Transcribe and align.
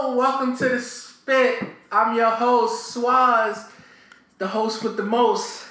Welcome 0.00 0.56
to 0.58 0.68
the 0.68 0.80
Spit. 0.80 1.60
I'm 1.90 2.16
your 2.16 2.30
host, 2.30 2.96
Swaz, 2.96 3.68
the 4.38 4.46
host 4.46 4.84
with 4.84 4.96
the 4.96 5.02
most. 5.02 5.66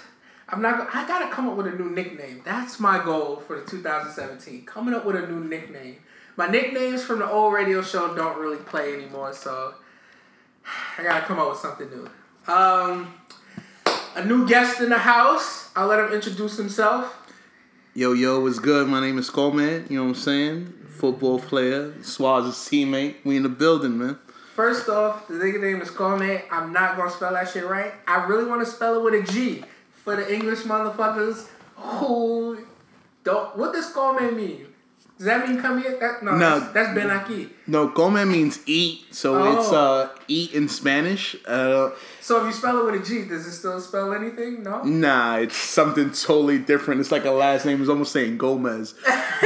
I'm 0.50 0.62
not. 0.62 0.94
I 0.94 1.08
gotta 1.08 1.34
come 1.34 1.48
up 1.48 1.56
with 1.56 1.66
a 1.66 1.72
new 1.72 1.90
nickname. 1.90 2.42
That's 2.44 2.78
my 2.78 3.04
goal 3.04 3.38
for 3.38 3.60
the 3.60 3.66
2017. 3.66 4.66
Coming 4.66 4.94
up 4.94 5.06
with 5.06 5.16
a 5.16 5.26
new 5.26 5.40
nickname. 5.40 5.98
My 6.36 6.46
nicknames 6.46 7.04
from 7.06 7.20
the 7.20 7.30
old 7.30 7.54
radio 7.54 7.82
show 7.82 8.14
don't 8.16 8.38
really 8.38 8.58
play 8.58 8.94
anymore, 8.94 9.34
so 9.34 9.76
I 10.98 11.04
gotta 11.04 11.26
come 11.26 11.40
up 11.40 11.50
with 11.50 11.60
something 11.60 11.90
new. 11.90 12.10
Um, 12.54 13.14
a 14.16 14.26
new 14.26 14.46
guest 14.46 14.82
in 14.82 14.90
the 14.90 15.00
house. 15.00 15.70
I'll 15.74 15.88
let 15.88 16.00
him 16.00 16.12
introduce 16.12 16.58
himself. 16.58 17.16
Yo, 17.94 18.12
yo, 18.12 18.42
what's 18.42 18.60
good? 18.60 18.88
My 18.88 19.00
name 19.00 19.18
is 19.18 19.30
Coleman. 19.30 19.88
You 19.90 19.98
know 19.98 20.04
what 20.04 20.10
I'm 20.10 20.16
saying? 20.16 20.74
Football 20.98 21.40
player, 21.40 21.94
Swaz's 22.02 22.56
teammate. 22.56 23.18
We 23.24 23.38
in 23.38 23.44
the 23.44 23.50
building, 23.50 24.00
man. 24.00 24.18
First 24.56 24.90
off, 24.90 25.28
the 25.28 25.36
nigga 25.36 25.62
name 25.62 25.82
is 25.82 25.92
Cormier. 25.92 26.44
I'm 26.50 26.74
not 26.74 26.98
gonna 26.98 27.12
spell 27.12 27.34
that 27.34 27.50
shit 27.50 27.66
right. 27.66 27.94
I 28.08 28.26
really 28.26 28.46
want 28.46 28.66
to 28.66 28.72
spell 28.72 28.96
it 28.96 29.04
with 29.04 29.30
a 29.30 29.32
G 29.32 29.64
for 29.92 30.16
the 30.16 30.34
English 30.34 30.62
motherfuckers 30.62 31.48
who 31.76 32.66
don't. 33.24 33.56
What 33.56 33.74
does 33.74 33.92
Cormier 33.94 34.32
mean? 34.32 34.67
Does 35.18 35.26
that 35.26 35.48
mean 35.50 35.60
come 35.60 35.82
here? 35.82 35.98
That, 36.00 36.22
no, 36.24 36.36
No. 36.36 36.60
that's, 36.60 36.74
that's 36.74 36.94
ven 36.94 37.10
aquí. 37.10 37.50
No, 37.66 37.90
Coleman 37.90 38.32
means 38.32 38.60
eat, 38.68 39.06
so 39.12 39.36
Oh. 39.36 39.60
it's 39.60 39.72
uh 39.72 40.10
eat 40.28 40.54
in 40.54 40.70
Spanish. 40.70 41.36
Uh, 41.48 41.90
So 42.22 42.42
if 42.42 42.46
you 42.48 42.52
spell 42.54 42.78
it 42.80 42.86
with 42.92 43.02
a 43.02 43.06
G, 43.06 43.24
does 43.24 43.48
it 43.48 43.52
still 43.54 43.80
spell 43.82 44.14
anything? 44.14 44.62
No. 44.64 44.84
nah, 44.84 45.38
it's 45.38 45.56
something 45.58 46.12
totally 46.12 46.60
different. 46.60 47.02
It's 47.02 47.12
like 47.12 47.26
a 47.26 47.32
last 47.32 47.66
name. 47.66 47.80
It's 47.82 47.90
almost 47.90 48.12
saying 48.12 48.38
Gomez, 48.38 48.94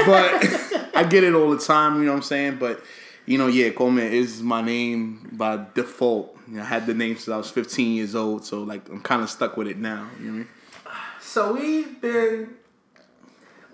but 0.05 0.29
I 0.95 1.05
get 1.09 1.23
it 1.23 1.33
all 1.33 1.49
the 1.51 1.59
time. 1.59 1.99
You 1.99 2.05
know 2.05 2.11
what 2.11 2.17
I'm 2.17 2.23
saying? 2.23 2.57
But 2.59 2.83
you 3.25 3.37
know, 3.37 3.47
yeah, 3.47 3.69
Coleman 3.69 4.11
is 4.11 4.41
my 4.41 4.61
name 4.61 5.29
by 5.31 5.65
default. 5.73 6.37
You 6.49 6.57
know, 6.57 6.63
I 6.63 6.65
had 6.65 6.85
the 6.85 6.93
name 6.93 7.15
since 7.15 7.29
I 7.29 7.37
was 7.37 7.49
15 7.49 7.93
years 7.95 8.13
old, 8.13 8.43
so 8.43 8.63
like 8.63 8.89
I'm 8.89 8.99
kind 9.01 9.21
of 9.21 9.29
stuck 9.29 9.55
with 9.55 9.67
it 9.67 9.77
now. 9.77 10.09
You 10.19 10.25
know 10.25 10.31
what 10.31 10.35
I 10.35 10.37
mean? 10.39 10.47
So 11.21 11.53
we've 11.53 12.01
been. 12.01 12.55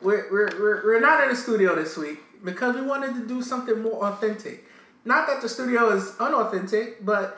We're, 0.08 0.32
we're, 0.32 0.50
we're, 0.58 0.84
we're 0.86 1.00
not 1.02 1.22
in 1.24 1.30
the 1.32 1.36
studio 1.36 1.76
this 1.76 1.98
week 1.98 2.20
because 2.42 2.76
we 2.76 2.82
wanted 2.82 3.14
to 3.16 3.28
do 3.28 3.42
something 3.42 3.82
more 3.82 4.06
authentic. 4.06 4.64
Not 5.04 5.28
that 5.28 5.42
the 5.42 5.50
studio 5.50 5.90
is 5.90 6.16
unauthentic, 6.18 7.04
but 7.06 7.38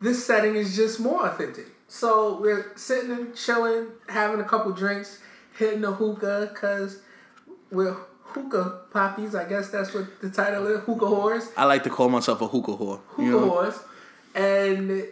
this 0.00 0.26
setting 0.26 0.56
is 0.56 0.74
just 0.74 0.98
more 0.98 1.24
authentic. 1.28 1.66
So 1.86 2.40
we're 2.40 2.72
sitting 2.76 3.12
and 3.12 3.36
chilling, 3.36 3.92
having 4.08 4.40
a 4.40 4.44
couple 4.44 4.72
drinks, 4.72 5.20
hitting 5.56 5.82
the 5.82 5.92
hookah 5.92 6.50
because 6.52 6.98
we're 7.70 7.94
hookah 8.24 8.80
poppies. 8.92 9.36
I 9.36 9.48
guess 9.48 9.70
that's 9.70 9.94
what 9.94 10.20
the 10.20 10.30
title 10.30 10.66
is. 10.66 10.80
Hookah 10.80 11.06
whores. 11.06 11.52
I 11.56 11.64
like 11.64 11.84
to 11.84 11.90
call 11.90 12.08
myself 12.08 12.40
a 12.42 12.48
hookah 12.48 12.72
whore. 12.72 12.98
Hookah 13.06 13.22
You 13.22 13.30
know? 13.30 13.50
whores. 13.52 13.80
And 14.34 15.04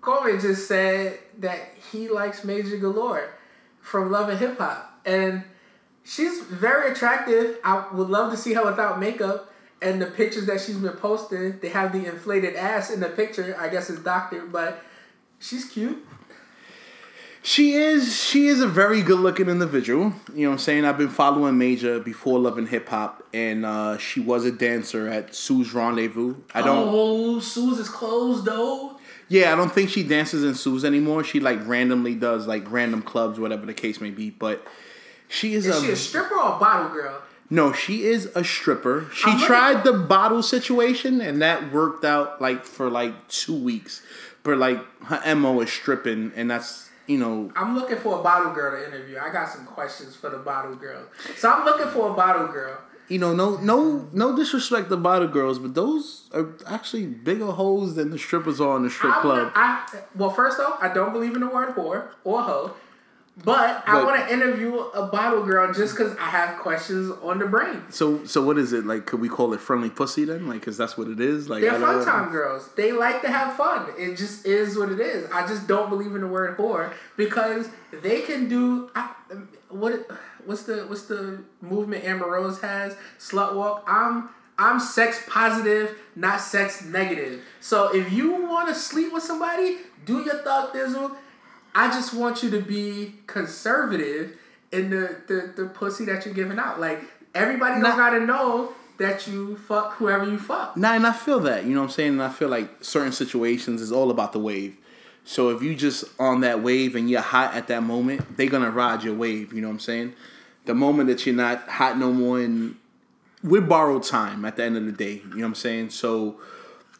Corey 0.00 0.38
just 0.38 0.68
said 0.68 1.18
that 1.38 1.58
he 1.90 2.08
likes 2.08 2.44
Major 2.44 2.76
Galore 2.76 3.30
from 3.80 4.12
Love 4.12 4.28
and 4.28 4.38
Hip 4.38 4.58
Hop. 4.58 5.00
And 5.04 5.42
she's 6.08 6.40
very 6.40 6.90
attractive. 6.90 7.58
I 7.62 7.86
would 7.92 8.08
love 8.08 8.32
to 8.32 8.36
see 8.36 8.54
her 8.54 8.64
without 8.64 8.98
makeup. 8.98 9.52
And 9.80 10.02
the 10.02 10.06
pictures 10.06 10.46
that 10.46 10.60
she's 10.60 10.76
been 10.76 10.92
posting, 10.94 11.60
they 11.60 11.68
have 11.68 11.92
the 11.92 12.04
inflated 12.06 12.56
ass 12.56 12.90
in 12.90 12.98
the 12.98 13.08
picture. 13.08 13.56
I 13.60 13.68
guess 13.68 13.88
it's 13.90 14.00
doctor, 14.00 14.44
but 14.44 14.82
she's 15.38 15.66
cute. 15.66 16.04
She 17.40 17.74
is 17.74 18.20
she 18.20 18.48
is 18.48 18.60
a 18.60 18.66
very 18.66 19.00
good 19.00 19.20
looking 19.20 19.48
individual. 19.48 20.12
You 20.34 20.42
know 20.42 20.50
what 20.50 20.54
I'm 20.54 20.58
saying? 20.58 20.84
I've 20.84 20.98
been 20.98 21.08
following 21.08 21.56
Major 21.56 22.00
before 22.00 22.40
loving 22.40 22.66
Hip 22.66 22.88
Hop 22.88 23.22
and 23.32 23.64
uh, 23.64 23.96
she 23.98 24.18
was 24.18 24.44
a 24.44 24.50
dancer 24.50 25.06
at 25.06 25.34
Sue's 25.36 25.72
Rendezvous. 25.72 26.34
I 26.52 26.62
don't 26.62 26.88
Oh, 26.90 27.38
Sue's 27.38 27.78
is 27.78 27.88
closed 27.88 28.44
though. 28.44 28.98
Yeah, 29.28 29.52
I 29.52 29.56
don't 29.56 29.72
think 29.72 29.90
she 29.90 30.02
dances 30.02 30.42
in 30.42 30.56
Sue's 30.56 30.84
anymore. 30.84 31.22
She 31.22 31.38
like 31.38 31.64
randomly 31.66 32.16
does 32.16 32.48
like 32.48 32.68
random 32.70 33.02
clubs, 33.02 33.38
whatever 33.38 33.66
the 33.66 33.74
case 33.74 34.00
may 34.00 34.10
be. 34.10 34.30
But 34.30 34.66
she 35.28 35.54
is, 35.54 35.66
Is 35.66 35.76
a, 35.76 35.86
she 35.86 35.92
a 35.92 35.96
stripper 35.96 36.34
or 36.34 36.56
a 36.56 36.58
bottle 36.58 36.88
girl? 36.90 37.22
no, 37.50 37.72
she 37.72 38.04
is 38.04 38.26
a 38.34 38.44
stripper. 38.44 39.06
She 39.14 39.30
I'm 39.30 39.40
tried 39.40 39.84
the 39.84 39.92
bottle 39.94 40.42
situation 40.42 41.20
and 41.20 41.40
that 41.42 41.72
worked 41.72 42.04
out 42.04 42.40
like 42.42 42.64
for 42.64 42.90
like 42.90 43.28
two 43.28 43.54
weeks. 43.56 44.02
But 44.42 44.58
like 44.58 44.78
her 45.04 45.34
mo 45.36 45.60
is 45.60 45.70
stripping, 45.70 46.32
and 46.36 46.50
that's 46.50 46.88
you 47.06 47.18
know 47.18 47.50
I'm 47.56 47.74
looking 47.74 47.96
for 47.98 48.20
a 48.20 48.22
bottle 48.22 48.52
girl 48.52 48.78
to 48.80 48.86
interview. 48.86 49.18
I 49.18 49.30
got 49.32 49.48
some 49.48 49.66
questions 49.66 50.14
for 50.16 50.30
the 50.30 50.38
bottle 50.38 50.74
girl. 50.76 51.02
So 51.36 51.50
I'm 51.50 51.64
looking 51.66 51.88
for 51.88 52.10
a 52.10 52.14
bottle 52.14 52.48
girl. 52.48 52.78
you 53.08 53.18
know, 53.18 53.34
no, 53.34 53.56
no, 53.56 54.06
no 54.12 54.36
disrespect 54.36 54.88
to 54.90 54.96
bottle 54.96 55.28
girls, 55.28 55.58
but 55.58 55.74
those 55.74 56.28
are 56.32 56.54
actually 56.66 57.06
bigger 57.06 57.46
hoes 57.46 57.94
than 57.94 58.10
the 58.10 58.18
strippers 58.18 58.60
are 58.60 58.76
in 58.76 58.84
the 58.84 58.90
strip 58.90 59.16
I 59.16 59.20
club. 59.22 59.52
I, 59.54 59.84
well, 60.14 60.30
first 60.30 60.60
off, 60.60 60.78
I 60.80 60.88
don't 60.92 61.12
believe 61.12 61.34
in 61.34 61.40
the 61.40 61.48
word 61.48 61.74
whore 61.74 62.08
or 62.24 62.42
hoe, 62.42 62.74
but, 63.44 63.84
I 63.86 64.02
want 64.04 64.26
to 64.26 64.32
interview 64.32 64.76
a 64.76 65.06
bottle 65.06 65.44
girl 65.44 65.72
just 65.72 65.96
because 65.96 66.16
I 66.16 66.24
have 66.24 66.58
questions 66.58 67.12
on 67.22 67.38
the 67.38 67.46
brain. 67.46 67.84
so, 67.90 68.24
so 68.24 68.42
what 68.42 68.58
is 68.58 68.72
it 68.72 68.84
like? 68.84 69.06
Could 69.06 69.20
we 69.20 69.28
call 69.28 69.52
it 69.52 69.60
friendly 69.60 69.90
pussy 69.90 70.24
then? 70.24 70.48
Like, 70.48 70.62
cause 70.62 70.76
that's 70.76 70.98
what 70.98 71.08
it 71.08 71.20
is. 71.20 71.48
Like, 71.48 71.62
They're 71.62 71.78
fun 71.78 72.04
time 72.04 72.30
girls. 72.30 72.68
They 72.76 72.92
like 72.92 73.22
to 73.22 73.30
have 73.30 73.56
fun. 73.56 73.90
It 73.96 74.16
just 74.16 74.44
is 74.46 74.76
what 74.76 74.90
it 74.90 75.00
is. 75.00 75.30
I 75.30 75.46
just 75.46 75.66
don't 75.66 75.88
believe 75.88 76.14
in 76.14 76.20
the 76.22 76.26
word 76.26 76.56
whore 76.56 76.92
because 77.16 77.68
they 78.02 78.22
can 78.22 78.48
do 78.48 78.90
I, 78.94 79.12
what? 79.68 80.08
What's 80.44 80.62
the 80.62 80.86
what's 80.86 81.02
the 81.02 81.42
movement 81.60 82.04
Amber 82.04 82.30
Rose 82.30 82.60
has? 82.60 82.96
Slut 83.18 83.54
walk. 83.54 83.84
I'm 83.86 84.30
I'm 84.58 84.80
sex 84.80 85.22
positive, 85.28 85.96
not 86.16 86.40
sex 86.40 86.84
negative. 86.84 87.42
So 87.60 87.94
if 87.94 88.12
you 88.12 88.32
want 88.46 88.68
to 88.68 88.74
sleep 88.74 89.12
with 89.12 89.22
somebody, 89.22 89.78
do 90.04 90.24
your 90.24 90.42
thug 90.42 90.72
thizzle. 90.72 91.16
I 91.78 91.92
just 91.92 92.12
want 92.12 92.42
you 92.42 92.50
to 92.50 92.60
be 92.60 93.14
conservative 93.28 94.36
in 94.72 94.90
the, 94.90 95.16
the, 95.28 95.62
the 95.62 95.68
pussy 95.68 96.04
that 96.06 96.24
you're 96.24 96.34
giving 96.34 96.58
out. 96.58 96.80
Like 96.80 97.00
everybody 97.36 97.80
don't 97.80 97.96
gotta 97.96 98.18
know 98.18 98.72
that 98.98 99.28
you 99.28 99.56
fuck 99.58 99.92
whoever 99.92 100.24
you 100.24 100.40
fuck. 100.40 100.76
Nah, 100.76 100.94
and 100.94 101.06
I 101.06 101.12
feel 101.12 101.38
that. 101.38 101.66
You 101.66 101.74
know 101.74 101.82
what 101.82 101.90
I'm 101.90 101.92
saying? 101.92 102.12
And 102.14 102.22
I 102.24 102.30
feel 102.30 102.48
like 102.48 102.82
certain 102.82 103.12
situations 103.12 103.80
is 103.80 103.92
all 103.92 104.10
about 104.10 104.32
the 104.32 104.40
wave. 104.40 104.76
So 105.22 105.50
if 105.50 105.62
you 105.62 105.76
just 105.76 106.04
on 106.18 106.40
that 106.40 106.64
wave 106.64 106.96
and 106.96 107.08
you're 107.08 107.20
hot 107.20 107.54
at 107.54 107.68
that 107.68 107.84
moment, 107.84 108.36
they're 108.36 108.48
gonna 108.48 108.72
ride 108.72 109.04
your 109.04 109.14
wave. 109.14 109.52
You 109.52 109.60
know 109.60 109.68
what 109.68 109.74
I'm 109.74 109.80
saying? 109.80 110.14
The 110.64 110.74
moment 110.74 111.08
that 111.10 111.26
you're 111.26 111.36
not 111.36 111.68
hot 111.68 111.96
no 111.96 112.12
more, 112.12 112.40
and 112.40 112.74
we're 113.44 113.60
borrowed 113.60 114.02
time 114.02 114.44
at 114.44 114.56
the 114.56 114.64
end 114.64 114.76
of 114.76 114.84
the 114.84 114.90
day. 114.90 115.22
You 115.22 115.28
know 115.28 115.42
what 115.42 115.44
I'm 115.44 115.54
saying? 115.54 115.90
So 115.90 116.40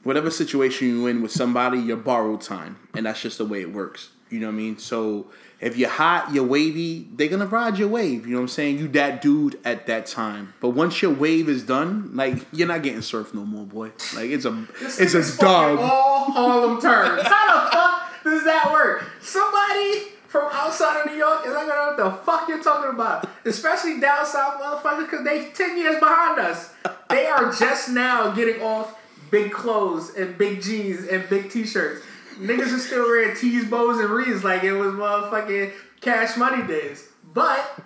whatever 0.05 0.31
situation 0.31 1.01
you're 1.01 1.11
in 1.11 1.21
with 1.21 1.33
somebody, 1.33 1.81
you're 1.81 1.97
borrowed 1.97 2.43
time, 2.43 2.79
and 2.95 3.07
that's 3.07 3.23
just 3.23 3.39
the 3.39 3.45
way 3.45 3.61
it 3.61 3.73
works. 3.73 4.11
You 4.31 4.41
know 4.41 4.47
what 4.49 4.55
I 4.55 4.57
mean? 4.57 4.79
So 4.79 5.27
if 5.61 5.77
you're 5.77 5.89
hot, 5.89 6.33
you're 6.33 6.45
wavy, 6.45 7.09
they're 7.15 7.29
gonna 7.29 7.47
ride 7.47 7.79
your 7.79 7.89
wave. 7.89 8.27
You 8.27 8.33
know 8.33 8.39
what 8.39 8.43
I'm 8.43 8.49
saying? 8.49 8.79
You 8.79 8.89
that 8.89 9.23
dude 9.23 9.59
at 9.65 9.87
that 9.87 10.07
time. 10.07 10.55
But 10.61 10.71
once 10.71 11.03
your 11.03 11.13
wave 11.13 11.49
is 11.49 11.63
done, 11.63 12.11
like 12.15 12.47
you're 12.53 12.69
not 12.69 12.83
getting 12.83 13.01
surfed 13.01 13.35
no 13.35 13.45
more, 13.45 13.65
boy. 13.67 13.93
Like 14.15 14.31
it's 14.31 14.45
a 14.45 14.67
This 14.81 15.01
it's 15.01 15.15
a 15.15 15.39
dog. 15.39 15.79
All 15.79 16.31
Harlem 16.31 16.81
turns. 16.81 17.23
How 17.23 17.65
the 17.65 17.71
fuck 17.71 18.23
does 18.25 18.45
that 18.45 18.71
work? 18.73 19.05
Somebody 19.21 20.13
from 20.29 20.49
outside 20.53 21.01
of 21.01 21.07
New 21.11 21.17
York 21.17 21.47
is 21.47 21.53
not 21.55 21.67
gonna 21.67 21.97
know 21.97 22.05
what 22.05 22.19
the 22.19 22.25
fuck 22.25 22.49
you're 22.49 22.63
talking 22.63 22.91
about. 22.91 23.29
Especially 23.45 23.99
down 23.99 24.27
south 24.27 24.61
motherfuckers, 24.61 25.11
because 25.11 25.25
they 25.25 25.51
ten 25.51 25.77
years 25.79 25.99
behind 25.99 26.39
us. 26.39 26.71
They 27.09 27.27
are 27.27 27.51
just 27.53 27.89
now 27.89 28.31
getting 28.33 28.61
off 28.63 28.95
big 29.31 29.51
clothes 29.53 30.15
and 30.15 30.37
big 30.39 30.63
jeans 30.63 31.07
and 31.07 31.29
big 31.29 31.51
t-shirts. 31.51 32.05
Niggas 32.39 32.73
are 32.73 32.79
still 32.79 33.05
wearing 33.05 33.37
tees, 33.37 33.65
bows, 33.69 34.01
and 34.01 34.11
wreaths 34.11 34.45
like 34.45 34.63
it 34.63 34.73
was 34.73 34.95
motherfucking 34.95 35.73
cash 36.01 36.37
money 36.37 36.67
days. 36.67 37.09
But 37.35 37.81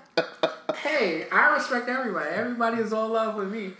hey, 0.76 1.26
I 1.30 1.54
respect 1.54 1.88
everybody. 1.88 2.30
Everybody 2.30 2.82
is 2.82 2.92
all 2.92 3.08
love 3.08 3.36
with 3.36 3.50
me. 3.50 3.72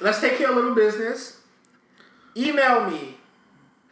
Let's 0.00 0.20
take 0.20 0.38
care 0.38 0.50
of 0.50 0.56
little 0.56 0.74
business. 0.74 1.40
Email 2.36 2.90
me 2.90 3.16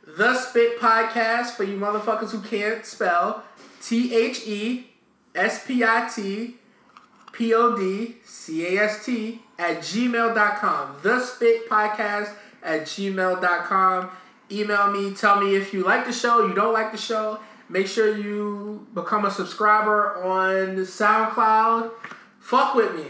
the 0.07 0.35
Spit 0.35 0.81
Podcast 0.81 1.51
for 1.51 1.65
you 1.65 1.77
motherfuckers 1.77 2.31
who 2.31 2.41
can't 2.41 2.85
spell 2.85 3.45
T 3.83 4.15
H 4.15 4.47
E 4.47 4.91
S 5.35 5.67
P 5.67 5.85
I 5.85 6.11
T 6.15 6.57
P 7.33 7.55
O 7.55 7.77
D 7.77 8.17
C 8.25 8.67
A 8.77 8.85
S 8.85 9.05
T 9.05 9.43
at 9.59 9.79
gmail.com. 9.79 10.97
The 11.03 11.21
Spit 11.21 11.69
Podcast 11.69 12.33
at 12.63 12.83
gmail.com. 12.83 14.11
Email 14.51 14.91
me, 14.91 15.15
tell 15.15 15.41
me 15.41 15.57
if 15.57 15.73
you 15.75 15.85
like 15.85 16.07
the 16.07 16.13
show, 16.13 16.47
you 16.47 16.55
don't 16.55 16.73
like 16.73 16.93
the 16.93 16.99
show. 16.99 17.39
Make 17.69 17.87
sure 17.87 18.17
you 18.17 18.87
become 18.95 19.27
a 19.27 19.31
subscriber 19.31 20.23
on 20.23 20.77
SoundCloud. 20.77 21.91
Fuck 22.41 22.75
with 22.75 22.95
me. 22.95 23.05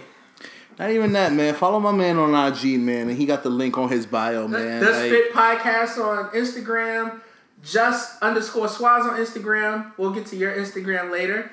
Not 0.79 0.91
even 0.91 1.13
that, 1.13 1.33
man. 1.33 1.55
Follow 1.55 1.79
my 1.81 1.93
man 1.93 2.19
on 2.19 2.35
IG, 2.35 2.81
man, 2.81 3.09
and 3.09 3.17
he 3.17 3.27
got 3.27 3.43
the 3.43 3.51
link 3.51 3.79
on 3.79 3.89
his 3.89 4.07
bio, 4.07 4.49
man. 4.49 4.81
The 4.81 4.91
Like, 4.91 5.07
Spit 5.07 5.33
Podcast 5.33 5.99
on 6.05 6.31
Instagram. 6.31 7.21
Just 7.63 8.21
underscore 8.23 8.67
Swaz 8.69 9.01
on 9.03 9.19
Instagram. 9.19 9.93
We'll 9.97 10.13
get 10.13 10.27
to 10.27 10.37
your 10.37 10.55
Instagram 10.57 11.11
later. 11.11 11.51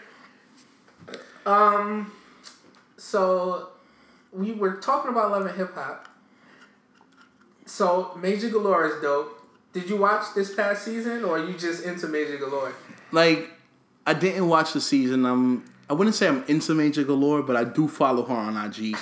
Um, 1.46 2.12
so 2.98 3.70
we 4.32 4.52
were 4.52 4.76
talking 4.76 5.12
about 5.12 5.32
love 5.32 5.46
and 5.46 5.56
hip 5.58 5.74
hop. 5.74 6.08
So 7.66 8.16
Major 8.22 8.50
Galore 8.50 8.88
is 8.88 9.02
dope. 9.02 9.42
Did 9.76 9.90
you 9.90 9.98
watch 9.98 10.34
this 10.34 10.56
past 10.56 10.86
season, 10.86 11.26
or 11.26 11.38
are 11.38 11.46
you 11.46 11.54
just 11.58 11.84
into 11.84 12.08
Major 12.08 12.38
Galore? 12.38 12.74
Like, 13.12 13.50
I 14.06 14.14
didn't 14.14 14.48
watch 14.48 14.72
the 14.72 14.80
season. 14.80 15.26
I'm. 15.26 15.66
I 15.90 15.94
wouldn't 15.94 16.16
say 16.16 16.30
I'm 16.30 16.46
into 16.46 16.74
Major 16.74 17.04
Galore, 17.04 17.44
but 17.44 17.58
I 17.58 17.66
do 17.66 17.90
follow 17.90 18.24
her 18.24 18.34
on 18.34 18.56
IG. 18.56 18.96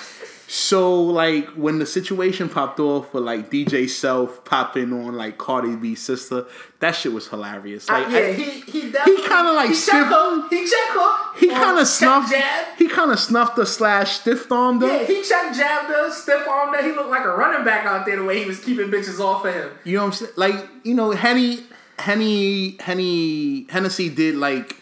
So 0.48 1.02
like 1.02 1.48
when 1.52 1.80
the 1.80 1.86
situation 1.86 2.48
popped 2.50 2.80
off 2.80 3.14
with 3.14 3.24
like 3.24 3.50
DJ 3.50 3.90
Self 3.90 4.44
popping 4.46 4.94
on 4.94 5.16
like 5.16 5.38
Cardi 5.38 5.76
B's 5.76 6.02
sister, 6.02 6.46
that 6.80 6.92
shit 6.92 7.12
was 7.14 7.28
hilarious. 7.28 7.90
Like 7.90 8.08
Uh, 8.08 8.10
yeah, 8.10 8.18
I- 8.20 8.32
he 8.34 8.44
he 8.62 8.92
definitely, 8.92 9.24
kinda 9.28 9.52
like 9.54 9.70
he 9.70 9.74
stiff- 9.76 10.06
her. 10.08 10.48
He 10.50 10.68
check 10.68 10.90
her. 10.90 11.34
he 11.40 11.50
kind 11.50 11.80
of 11.80 11.88
snuffed. 11.88 12.32
jab. 12.32 12.66
He 12.78 12.88
kind 12.88 13.12
of 13.12 13.20
snuffed 13.20 13.56
the 13.56 13.66
slash 13.66 14.20
stiff 14.20 14.52
arm 14.52 14.80
though. 14.80 14.88
Yeah, 14.88 15.06
he 15.06 15.24
check 15.24 15.54
jabbed 15.56 15.88
her, 15.88 16.12
stiff 16.12 16.48
armed 16.48 16.76
her. 16.76 16.84
He 16.84 16.92
looked 16.92 17.10
like 17.10 17.26
a 17.26 17.30
running 17.36 17.64
back 17.66 17.86
out 17.86 18.06
there 18.06 18.18
the 18.18 18.24
way 18.24 18.40
he 18.40 18.46
was 18.46 18.60
keeping 18.60 18.90
bitches 18.90 19.20
off 19.20 19.46
of 19.46 19.54
him. 19.54 19.70
You 19.86 19.98
know 19.98 20.02
what 20.04 20.08
I'm 20.08 20.14
saying? 20.14 20.32
Like, 20.36 20.70
you 20.84 20.94
know, 20.94 21.12
Henny, 21.12 21.64
Henny, 21.98 22.78
Henny, 22.80 23.66
Hennessy 23.70 24.10
did 24.10 24.36
like 24.36 24.76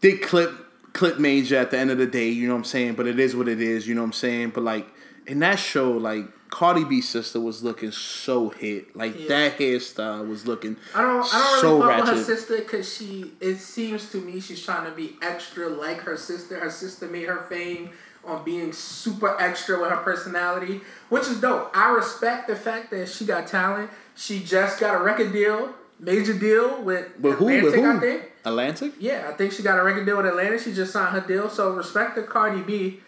did 0.00 0.22
clip 0.22 0.52
clip 0.92 1.18
major 1.18 1.56
at 1.56 1.70
the 1.70 1.78
end 1.78 1.90
of 1.90 1.98
the 1.98 2.06
day. 2.06 2.28
You 2.28 2.46
know 2.48 2.54
what 2.54 2.58
I'm 2.60 2.64
saying? 2.64 2.94
But 2.94 3.06
it 3.06 3.18
is 3.18 3.34
what 3.36 3.48
it 3.48 3.60
is. 3.60 3.86
You 3.86 3.94
know 3.94 4.02
what 4.02 4.06
I'm 4.08 4.12
saying? 4.12 4.50
But 4.50 4.64
like 4.64 4.86
in 5.26 5.38
that 5.40 5.58
show, 5.58 5.92
like 5.92 6.26
Cardi 6.50 6.82
B's 6.84 7.08
sister 7.08 7.38
was 7.40 7.62
looking 7.62 7.92
so 7.92 8.48
hit. 8.48 8.96
Like 8.96 9.18
Yeah. 9.18 9.28
that 9.28 9.58
hairstyle 9.58 10.26
was 10.28 10.46
looking. 10.46 10.76
I 10.94 11.02
don't 11.02 11.26
I 11.32 11.38
don't 11.38 11.52
really 11.52 11.60
so 11.60 11.80
fuck 11.88 12.00
with 12.04 12.08
her 12.18 12.24
sister 12.24 12.56
because 12.58 12.92
she 12.92 13.32
it 13.40 13.56
seems 13.56 14.10
to 14.10 14.18
me 14.20 14.40
she's 14.40 14.62
trying 14.64 14.84
to 14.86 14.92
be 14.96 15.16
extra 15.22 15.68
like 15.68 15.98
her 16.00 16.16
sister. 16.16 16.58
Her 16.58 16.70
sister 16.70 17.06
made 17.06 17.28
her 17.28 17.42
fame 17.48 17.90
on 18.24 18.44
being 18.44 18.70
super 18.72 19.40
extra 19.40 19.80
with 19.80 19.90
her 19.90 19.96
personality, 19.98 20.80
which 21.08 21.22
is 21.28 21.40
dope. 21.40 21.70
I 21.74 21.90
respect 21.92 22.48
the 22.48 22.56
fact 22.56 22.90
that 22.90 23.08
she 23.08 23.24
got 23.24 23.46
talent. 23.46 23.90
She 24.14 24.40
just 24.40 24.78
got 24.78 24.94
a 24.94 25.02
record 25.02 25.32
deal, 25.32 25.72
major 25.98 26.34
deal 26.38 26.82
with 26.82 27.08
But 27.18 27.32
who? 27.36 27.48
Atlantic, 27.48 27.64
With 27.64 27.74
I 27.84 27.92
who? 27.92 28.00
think. 28.00 28.29
Atlantic. 28.44 28.92
Yeah, 28.98 29.28
I 29.28 29.32
think 29.32 29.52
she 29.52 29.62
got 29.62 29.78
a 29.78 29.82
record 29.82 30.06
deal 30.06 30.16
with 30.16 30.26
Atlantic. 30.26 30.60
She 30.60 30.72
just 30.72 30.92
signed 30.92 31.14
her 31.14 31.26
deal. 31.26 31.48
So 31.50 31.72
respect 31.72 32.16
to 32.16 32.22
Cardi 32.22 32.62
B. 32.62 33.00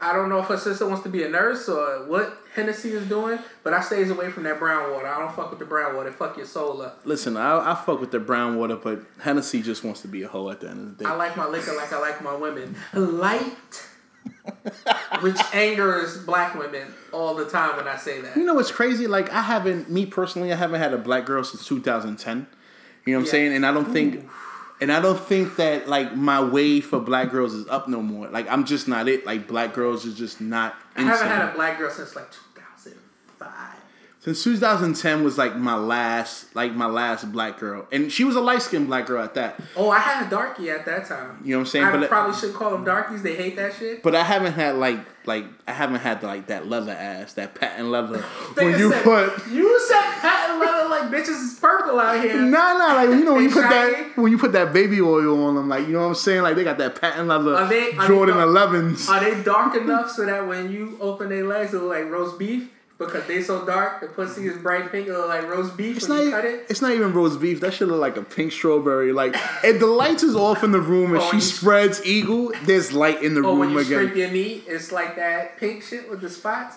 I 0.00 0.12
don't 0.12 0.28
know 0.28 0.40
if 0.40 0.46
her 0.46 0.56
sister 0.56 0.84
wants 0.88 1.04
to 1.04 1.08
be 1.08 1.22
a 1.22 1.28
nurse 1.28 1.68
or 1.68 2.04
what 2.08 2.36
Hennessy 2.54 2.90
is 2.90 3.08
doing, 3.08 3.38
but 3.62 3.72
I 3.72 3.80
stays 3.80 4.10
away 4.10 4.30
from 4.30 4.42
that 4.42 4.58
brown 4.58 4.90
water. 4.90 5.06
I 5.06 5.20
don't 5.20 5.32
fuck 5.32 5.50
with 5.50 5.60
the 5.60 5.64
brown 5.64 5.94
water. 5.94 6.10
Fuck 6.10 6.36
your 6.36 6.46
soul 6.46 6.82
up. 6.82 7.02
Listen, 7.04 7.36
I, 7.36 7.70
I 7.70 7.74
fuck 7.76 8.00
with 8.00 8.10
the 8.10 8.18
brown 8.18 8.58
water, 8.58 8.74
but 8.74 9.00
Hennessy 9.20 9.62
just 9.62 9.84
wants 9.84 10.00
to 10.02 10.08
be 10.08 10.24
a 10.24 10.28
hoe 10.28 10.50
at 10.50 10.60
the 10.60 10.70
end 10.70 10.80
of 10.80 10.98
the 10.98 11.04
day. 11.04 11.10
I 11.10 11.14
like 11.14 11.36
my 11.36 11.46
liquor 11.46 11.72
like 11.76 11.92
I 11.92 12.00
like 12.00 12.20
my 12.20 12.34
women. 12.34 12.74
Light. 12.94 13.86
Which 15.20 15.38
angers 15.54 16.18
black 16.18 16.56
women 16.56 16.92
all 17.12 17.36
the 17.36 17.48
time 17.48 17.76
when 17.76 17.86
I 17.86 17.96
say 17.96 18.20
that. 18.22 18.36
You 18.36 18.44
know 18.44 18.54
what's 18.54 18.72
crazy? 18.72 19.06
Like 19.06 19.30
I 19.30 19.42
haven't, 19.42 19.88
me 19.88 20.04
personally, 20.06 20.52
I 20.52 20.56
haven't 20.56 20.80
had 20.80 20.92
a 20.92 20.98
black 20.98 21.26
girl 21.26 21.44
since 21.44 21.64
2010. 21.66 22.46
You 23.04 23.12
know 23.12 23.18
what 23.18 23.24
I'm 23.24 23.30
saying? 23.30 23.54
And 23.54 23.64
I 23.64 23.72
don't 23.72 23.92
think, 23.92 24.28
and 24.82 24.90
I 24.90 25.00
don't 25.00 25.18
think 25.18 25.54
that 25.56 25.88
like 25.88 26.16
my 26.16 26.42
way 26.42 26.80
for 26.80 26.98
black 26.98 27.30
girls 27.30 27.54
is 27.54 27.68
up 27.68 27.86
no 27.86 28.02
more. 28.02 28.26
Like 28.26 28.50
I'm 28.50 28.64
just 28.64 28.88
not 28.88 29.06
it. 29.06 29.24
Like 29.24 29.46
black 29.46 29.74
girls 29.74 30.04
is 30.04 30.18
just 30.18 30.40
not. 30.40 30.74
I 30.96 31.02
haven't 31.02 31.28
had 31.28 31.50
a 31.50 31.54
black 31.54 31.78
girl 31.78 31.88
since 31.88 32.16
like 32.16 32.28
2005. 32.32 32.41
Since 34.24 34.44
2010 34.44 35.24
was 35.24 35.36
like 35.36 35.56
my 35.56 35.74
last, 35.74 36.54
like 36.54 36.72
my 36.74 36.86
last 36.86 37.32
black 37.32 37.58
girl, 37.58 37.88
and 37.90 38.12
she 38.12 38.22
was 38.22 38.36
a 38.36 38.40
light 38.40 38.62
skinned 38.62 38.86
black 38.86 39.06
girl 39.06 39.20
at 39.20 39.34
that. 39.34 39.60
Oh, 39.76 39.90
I 39.90 39.98
had 39.98 40.24
a 40.28 40.30
darkie 40.30 40.70
at 40.70 40.86
that 40.86 41.06
time. 41.06 41.40
You 41.42 41.50
know 41.50 41.58
what 41.58 41.60
I'm 41.62 41.66
saying? 41.66 41.84
I 41.86 41.96
But- 41.96 42.08
probably 42.08 42.36
should 42.38 42.54
call 42.54 42.70
them 42.70 42.84
darkies. 42.84 43.24
They 43.24 43.34
hate 43.34 43.56
that 43.56 43.74
shit. 43.74 44.00
But 44.00 44.14
I 44.14 44.22
haven't 44.22 44.52
had 44.52 44.76
like 44.76 45.00
like 45.26 45.44
I 45.66 45.72
haven't 45.72 46.00
had 46.00 46.22
like 46.22 46.46
that 46.46 46.68
leather 46.68 46.92
ass, 46.92 47.32
that 47.32 47.56
patent 47.56 47.88
leather. 47.88 48.18
when 48.54 48.78
you 48.78 48.92
said- 48.92 49.02
put 49.02 49.48
you 49.50 49.80
said 49.88 50.00
patent 50.20 50.60
leather 50.60 50.88
like 50.88 51.10
bitches 51.10 51.42
is 51.44 51.58
purple 51.60 51.98
out 51.98 52.22
here. 52.22 52.36
Nah, 52.42 52.74
nah, 52.78 52.94
like 52.94 53.08
you 53.08 53.24
know 53.24 53.34
when 53.34 53.42
you 53.42 53.50
put 53.50 53.62
that 53.62 54.12
when 54.14 54.30
you 54.30 54.38
put 54.38 54.52
that 54.52 54.72
baby 54.72 55.00
oil 55.00 55.46
on 55.46 55.56
them, 55.56 55.68
like 55.68 55.88
you 55.88 55.94
know 55.94 56.00
what 56.02 56.06
I'm 56.06 56.14
saying, 56.14 56.42
like 56.42 56.54
they 56.54 56.62
got 56.62 56.78
that 56.78 57.00
patent 57.00 57.26
leather 57.26 57.56
Are 57.56 57.66
they- 57.68 57.90
are 57.94 58.02
they 58.02 58.06
Jordan 58.06 58.36
dark? 58.36 58.70
11s. 58.70 59.08
Are 59.08 59.18
they 59.18 59.42
dark 59.42 59.74
enough 59.74 60.12
so 60.12 60.24
that 60.26 60.46
when 60.46 60.70
you 60.70 60.96
open 61.00 61.28
their 61.28 61.44
legs, 61.44 61.74
it 61.74 61.78
look 61.78 61.90
like 61.98 62.08
roast 62.08 62.38
beef? 62.38 62.68
Because 63.06 63.26
they 63.26 63.42
so 63.42 63.64
dark, 63.66 64.00
the 64.00 64.06
pussy 64.08 64.46
is 64.46 64.54
mm-hmm. 64.54 64.62
bright 64.62 64.92
pink, 64.92 65.08
it 65.08 65.12
look 65.12 65.28
like 65.28 65.46
roast 65.48 65.76
beef 65.76 65.96
It's 65.98 66.08
when 66.08 66.30
not, 66.30 66.44
you 66.44 66.50
it. 66.50 66.66
it's 66.68 66.80
not 66.82 66.92
even 66.92 67.12
roast 67.12 67.40
beef. 67.40 67.60
That 67.60 67.74
shit 67.74 67.88
look 67.88 68.00
like 68.00 68.16
a 68.16 68.22
pink 68.22 68.52
strawberry. 68.52 69.12
Like 69.12 69.34
if 69.64 69.80
the 69.80 69.86
lights 69.86 70.22
is 70.22 70.34
off 70.36 70.62
in 70.64 70.72
the 70.72 70.80
room 70.80 71.12
and 71.14 71.22
Oh, 71.22 71.30
she 71.30 71.36
you- 71.36 71.42
spreads 71.42 72.04
eagle, 72.06 72.52
there's 72.64 72.92
light 72.92 73.22
in 73.22 73.34
the 73.34 73.42
oh, 73.46 73.54
when 73.56 73.68
room 73.68 73.78
you 73.78 73.84
scrape 73.84 74.12
again. 74.12 74.18
your 74.18 74.30
meat, 74.30 74.64
it's 74.66 74.92
like 74.92 75.16
that 75.16 75.58
pink 75.58 75.82
shit 75.82 76.08
with 76.10 76.20
the 76.20 76.30
spots. 76.30 76.76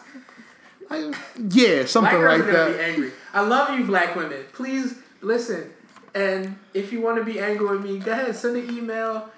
Like, 0.89 1.15
yeah, 1.49 1.85
something 1.85 2.13
girls 2.13 2.39
like 2.41 2.51
gonna 2.51 2.67
be 2.67 2.73
that. 2.77 2.81
angry. 2.89 3.11
I 3.33 3.41
love 3.41 3.77
you, 3.77 3.85
black 3.85 4.15
women. 4.15 4.45
Please 4.53 4.95
listen. 5.21 5.71
And 6.13 6.57
if 6.73 6.93
you 6.93 7.01
want 7.01 7.17
to 7.17 7.23
be 7.23 7.39
angry 7.39 7.67
with 7.67 7.83
me, 7.83 7.97
go 7.99 8.11
ahead, 8.11 8.35
send 8.35 8.55
an 8.55 8.69
email, 8.77 9.29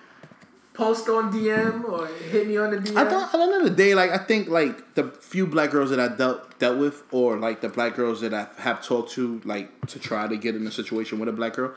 post 0.78 1.10
on 1.10 1.34
DM, 1.34 1.84
or 1.84 2.06
hit 2.06 2.48
me 2.48 2.56
on 2.58 2.70
the 2.70 2.78
DM. 2.78 2.96
I 2.96 3.10
thought 3.10 3.34
at 3.34 3.38
the 3.38 3.44
end 3.44 3.54
of 3.56 3.64
the 3.64 3.76
day, 3.76 3.96
like 3.96 4.12
I 4.12 4.20
think 4.20 4.48
like 4.48 4.94
the 4.94 5.10
few 5.10 5.48
black 5.48 5.72
girls 5.72 5.90
that 5.90 6.00
I 6.00 6.08
dealt 6.08 6.60
dealt 6.60 6.78
with, 6.78 7.04
or 7.12 7.38
like 7.38 7.62
the 7.62 7.70
black 7.70 7.96
girls 7.96 8.22
that 8.22 8.34
I 8.34 8.48
have 8.60 8.86
talked 8.86 9.12
to, 9.14 9.42
like 9.44 9.88
to 9.88 10.00
try 10.00 10.28
to 10.28 10.38
get 10.38 10.56
in 10.56 10.66
a 10.68 10.72
situation 10.72 11.20
with 11.20 11.28
a 11.28 11.34
black 11.34 11.56
girl, 11.56 11.74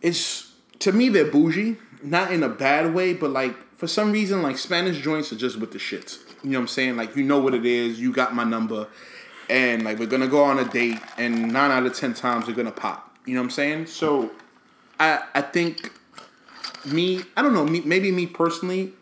it's 0.00 0.52
to 0.78 0.92
me 0.92 1.08
they're 1.08 1.30
bougie, 1.30 1.76
not 2.02 2.32
in 2.32 2.42
a 2.44 2.48
bad 2.48 2.94
way, 2.94 3.12
but 3.12 3.30
like 3.30 3.56
for 3.76 3.88
some 3.88 4.12
reason 4.12 4.42
like 4.42 4.56
Spanish 4.56 5.02
joints 5.02 5.32
are 5.32 5.36
just 5.36 5.58
with 5.58 5.72
the 5.72 5.78
shits. 5.78 6.20
You 6.44 6.50
know 6.50 6.58
what 6.58 6.62
I'm 6.62 6.68
saying? 6.68 6.96
Like 6.96 7.16
you 7.16 7.24
know 7.24 7.40
what 7.40 7.54
it 7.54 7.66
is, 7.66 8.00
you 8.00 8.12
got 8.12 8.34
my 8.34 8.44
number, 8.44 8.86
and 9.50 9.82
like 9.82 9.98
we're 9.98 10.06
gonna 10.06 10.28
go 10.28 10.44
on 10.44 10.60
a 10.60 10.64
date, 10.64 11.00
and 11.18 11.52
nine 11.52 11.72
out 11.72 11.84
of 11.84 11.96
ten 11.96 12.14
times 12.14 12.46
we're 12.46 12.54
gonna 12.54 12.70
pop. 12.70 13.12
You 13.26 13.34
know 13.34 13.40
what 13.40 13.46
I'm 13.46 13.50
saying? 13.50 13.86
So, 13.86 14.30
I 15.00 15.24
I 15.34 15.42
think 15.42 15.92
me, 16.84 17.22
I 17.36 17.42
don't 17.42 17.52
know, 17.54 17.64
me 17.64 17.80
maybe 17.84 18.10
me 18.12 18.26
personally, 18.26 18.92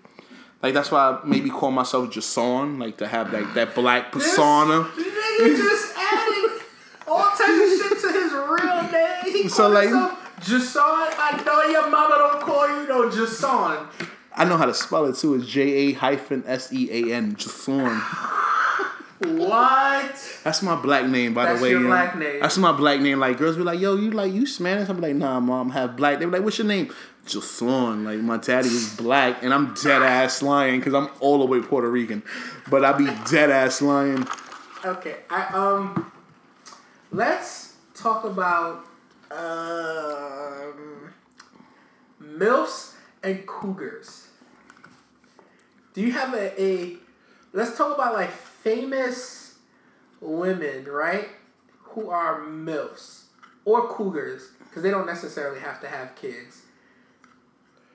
like 0.62 0.74
that's 0.74 0.90
why 0.90 1.10
I 1.10 1.20
maybe 1.24 1.50
call 1.50 1.70
myself 1.70 2.10
Jason, 2.10 2.78
like 2.78 2.96
to 2.98 3.06
have 3.08 3.32
like 3.32 3.54
that 3.54 3.74
black 3.74 4.12
persona. 4.12 4.88
This. 4.96 5.06
Nigga 5.40 5.56
just 5.56 5.96
added 5.96 6.62
all 7.06 7.22
types 7.22 7.40
of 7.40 7.88
shit 7.88 8.00
to 8.00 8.12
his 8.12 8.32
real 8.32 8.82
name. 8.90 9.42
He 9.42 9.48
So, 9.48 9.68
like- 9.68 9.90
Jason. 10.40 10.82
I 10.82 11.42
know 11.44 11.62
your 11.70 11.90
mama 11.90 12.14
don't 12.16 12.40
call 12.40 12.68
you 12.68 12.88
no 12.88 13.10
Jason. 13.10 13.86
I 14.36 14.44
know 14.44 14.56
how 14.56 14.66
to 14.66 14.74
spell 14.74 15.06
it 15.06 15.16
too. 15.16 15.34
It's 15.34 15.46
J 15.46 15.60
A 15.62 15.92
hyphen 15.94 16.44
S 16.46 16.72
E 16.72 16.88
A 17.10 17.14
N, 17.14 17.34
Jason. 17.36 18.00
What? 19.20 20.40
That's 20.44 20.62
my 20.62 20.76
black 20.76 21.06
name, 21.06 21.34
by 21.34 21.46
That's 21.46 21.58
the 21.58 21.62
way. 21.64 21.72
That's 21.72 21.80
your 21.80 21.82
yo. 21.82 21.88
black 21.88 22.16
name. 22.18 22.40
That's 22.40 22.56
my 22.58 22.70
black 22.72 23.00
name. 23.00 23.18
Like 23.18 23.36
girls 23.36 23.56
be 23.56 23.64
like, 23.64 23.80
"Yo, 23.80 23.96
you 23.96 24.12
like 24.12 24.32
you 24.32 24.46
Spanish?" 24.46 24.88
I'm 24.88 25.00
like, 25.00 25.16
"Nah, 25.16 25.40
mom, 25.40 25.72
I 25.72 25.74
have 25.74 25.96
black." 25.96 26.20
They 26.20 26.24
be 26.24 26.30
like, 26.30 26.42
"What's 26.42 26.58
your 26.58 26.68
name?" 26.68 26.92
Jason. 27.28 28.04
Like 28.04 28.18
my 28.20 28.38
daddy 28.38 28.68
is 28.68 28.94
black, 28.96 29.42
and 29.42 29.54
I'm 29.54 29.74
dead 29.74 30.02
ass 30.02 30.42
lying 30.42 30.80
because 30.80 30.94
I'm 30.94 31.08
all 31.20 31.38
the 31.38 31.46
way 31.46 31.60
Puerto 31.60 31.90
Rican, 31.90 32.22
but 32.68 32.84
I 32.84 32.92
be 32.92 33.06
dead 33.30 33.50
ass 33.50 33.80
lying. 33.80 34.26
Okay, 34.84 35.16
I 35.30 35.46
um, 35.46 36.12
let's 37.12 37.74
talk 37.94 38.24
about 38.24 38.86
um, 39.30 41.12
milfs 42.22 42.94
and 43.22 43.46
cougars. 43.46 44.28
Do 45.94 46.00
you 46.00 46.12
have 46.12 46.34
a, 46.34 46.62
a? 46.62 46.96
Let's 47.52 47.76
talk 47.76 47.94
about 47.94 48.14
like 48.14 48.30
famous 48.30 49.56
women, 50.20 50.84
right? 50.84 51.28
Who 51.82 52.10
are 52.10 52.40
milfs 52.42 53.24
or 53.64 53.88
cougars 53.88 54.50
because 54.60 54.82
they 54.82 54.90
don't 54.90 55.06
necessarily 55.06 55.60
have 55.60 55.80
to 55.80 55.88
have 55.88 56.14
kids. 56.14 56.62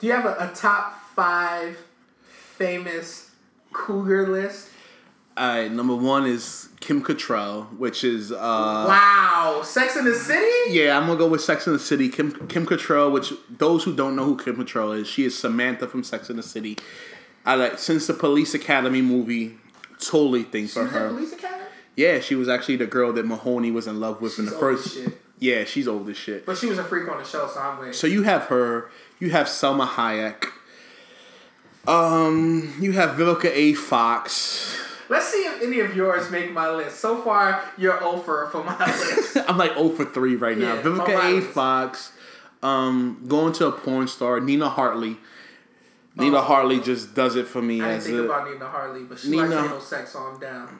Do 0.03 0.09
you 0.09 0.15
have 0.15 0.25
a, 0.25 0.51
a 0.51 0.53
top 0.53 0.99
five 1.15 1.77
famous 2.25 3.31
cougar 3.71 4.27
list? 4.27 4.67
All 5.37 5.47
right, 5.47 5.71
number 5.71 5.95
one 5.95 6.25
is 6.25 6.67
Kim 6.81 7.01
Cattrall, 7.01 7.77
which 7.77 8.03
is 8.03 8.29
uh, 8.29 8.35
Wow, 8.35 9.61
Sex 9.63 9.95
in 9.95 10.03
the 10.03 10.13
City? 10.13 10.73
Yeah, 10.73 10.97
I'm 10.97 11.07
gonna 11.07 11.17
go 11.17 11.29
with 11.29 11.39
Sex 11.39 11.67
in 11.67 11.71
the 11.71 11.79
City. 11.79 12.09
Kim 12.09 12.33
Kim 12.49 12.65
Cattrall, 12.65 13.13
which 13.13 13.31
those 13.49 13.85
who 13.85 13.95
don't 13.95 14.17
know 14.17 14.25
who 14.25 14.35
Kim 14.35 14.57
Cattrall 14.57 14.99
is, 14.99 15.07
she 15.07 15.23
is 15.23 15.39
Samantha 15.39 15.87
from 15.87 16.03
Sex 16.03 16.29
in 16.29 16.35
the 16.35 16.43
City. 16.43 16.77
I 17.45 17.55
like 17.55 17.79
since 17.79 18.05
the 18.05 18.13
Police 18.13 18.53
Academy 18.53 19.01
movie, 19.01 19.55
totally 20.01 20.43
think 20.43 20.67
She 20.67 20.73
for 20.73 20.85
her. 20.85 21.07
Police 21.11 21.31
Academy? 21.31 21.63
Yeah, 21.95 22.19
she 22.19 22.35
was 22.35 22.49
actually 22.49 22.75
the 22.75 22.87
girl 22.87 23.13
that 23.13 23.25
Mahoney 23.25 23.71
was 23.71 23.87
in 23.87 24.01
love 24.01 24.19
with 24.19 24.37
in 24.37 24.47
the 24.47 24.51
first. 24.51 24.95
shit. 24.95 25.17
Yeah, 25.43 25.65
she's 25.65 25.89
old 25.89 26.07
as 26.09 26.15
shit. 26.15 26.45
But 26.45 26.57
she 26.57 26.67
was 26.67 26.77
a 26.79 26.85
freak 26.85 27.09
on 27.09 27.17
the 27.17 27.25
show, 27.25 27.49
so 27.53 27.59
I'm 27.59 27.77
with. 27.79 27.95
So 27.95 28.07
you 28.07 28.23
have 28.23 28.43
her. 28.43 28.89
You 29.19 29.29
have 29.31 29.47
Salma 29.47 29.85
Hayek. 29.85 30.45
Um, 31.87 32.73
you 32.79 32.93
have 32.93 33.17
Vivica 33.17 33.51
A. 33.53 33.73
Fox. 33.73 34.77
Let's 35.09 35.27
see 35.27 35.39
if 35.39 35.61
any 35.61 35.81
of 35.81 35.95
yours 35.95 36.31
make 36.31 36.51
my 36.53 36.69
list. 36.69 36.99
So 36.99 37.21
far, 37.21 37.61
you're 37.77 38.01
over 38.01 38.47
for 38.51 38.63
my 38.63 38.77
list. 38.87 39.37
I'm 39.47 39.57
like 39.57 39.73
0 39.73 39.89
for 39.89 40.05
3 40.05 40.35
right 40.37 40.57
now. 40.57 40.75
Yeah, 40.75 40.81
Vivica 40.81 41.09
A. 41.23 41.33
list. 41.35 41.47
Fox. 41.49 42.13
Um, 42.61 43.25
going 43.27 43.51
to 43.53 43.67
a 43.67 43.71
porn 43.73 44.07
star. 44.07 44.39
Nina 44.39 44.69
Hartley. 44.69 45.17
Nina 46.15 46.37
Oh. 46.37 46.41
Hartley 46.41 46.79
just 46.79 47.13
does 47.13 47.35
it 47.35 47.47
for 47.47 47.61
me 47.61 47.81
I 47.81 47.89
didn't 47.95 48.03
think 48.03 48.15
a. 48.17 48.23
about 48.23 48.49
Nina 48.49 48.65
Hartley, 48.69 49.03
but 49.03 49.19
she 49.19 49.31
Nina- 49.31 49.47
likes 49.49 49.65
anal 49.67 49.81
sex, 49.81 50.11
so 50.13 50.19
I'm 50.19 50.39
down. 50.39 50.79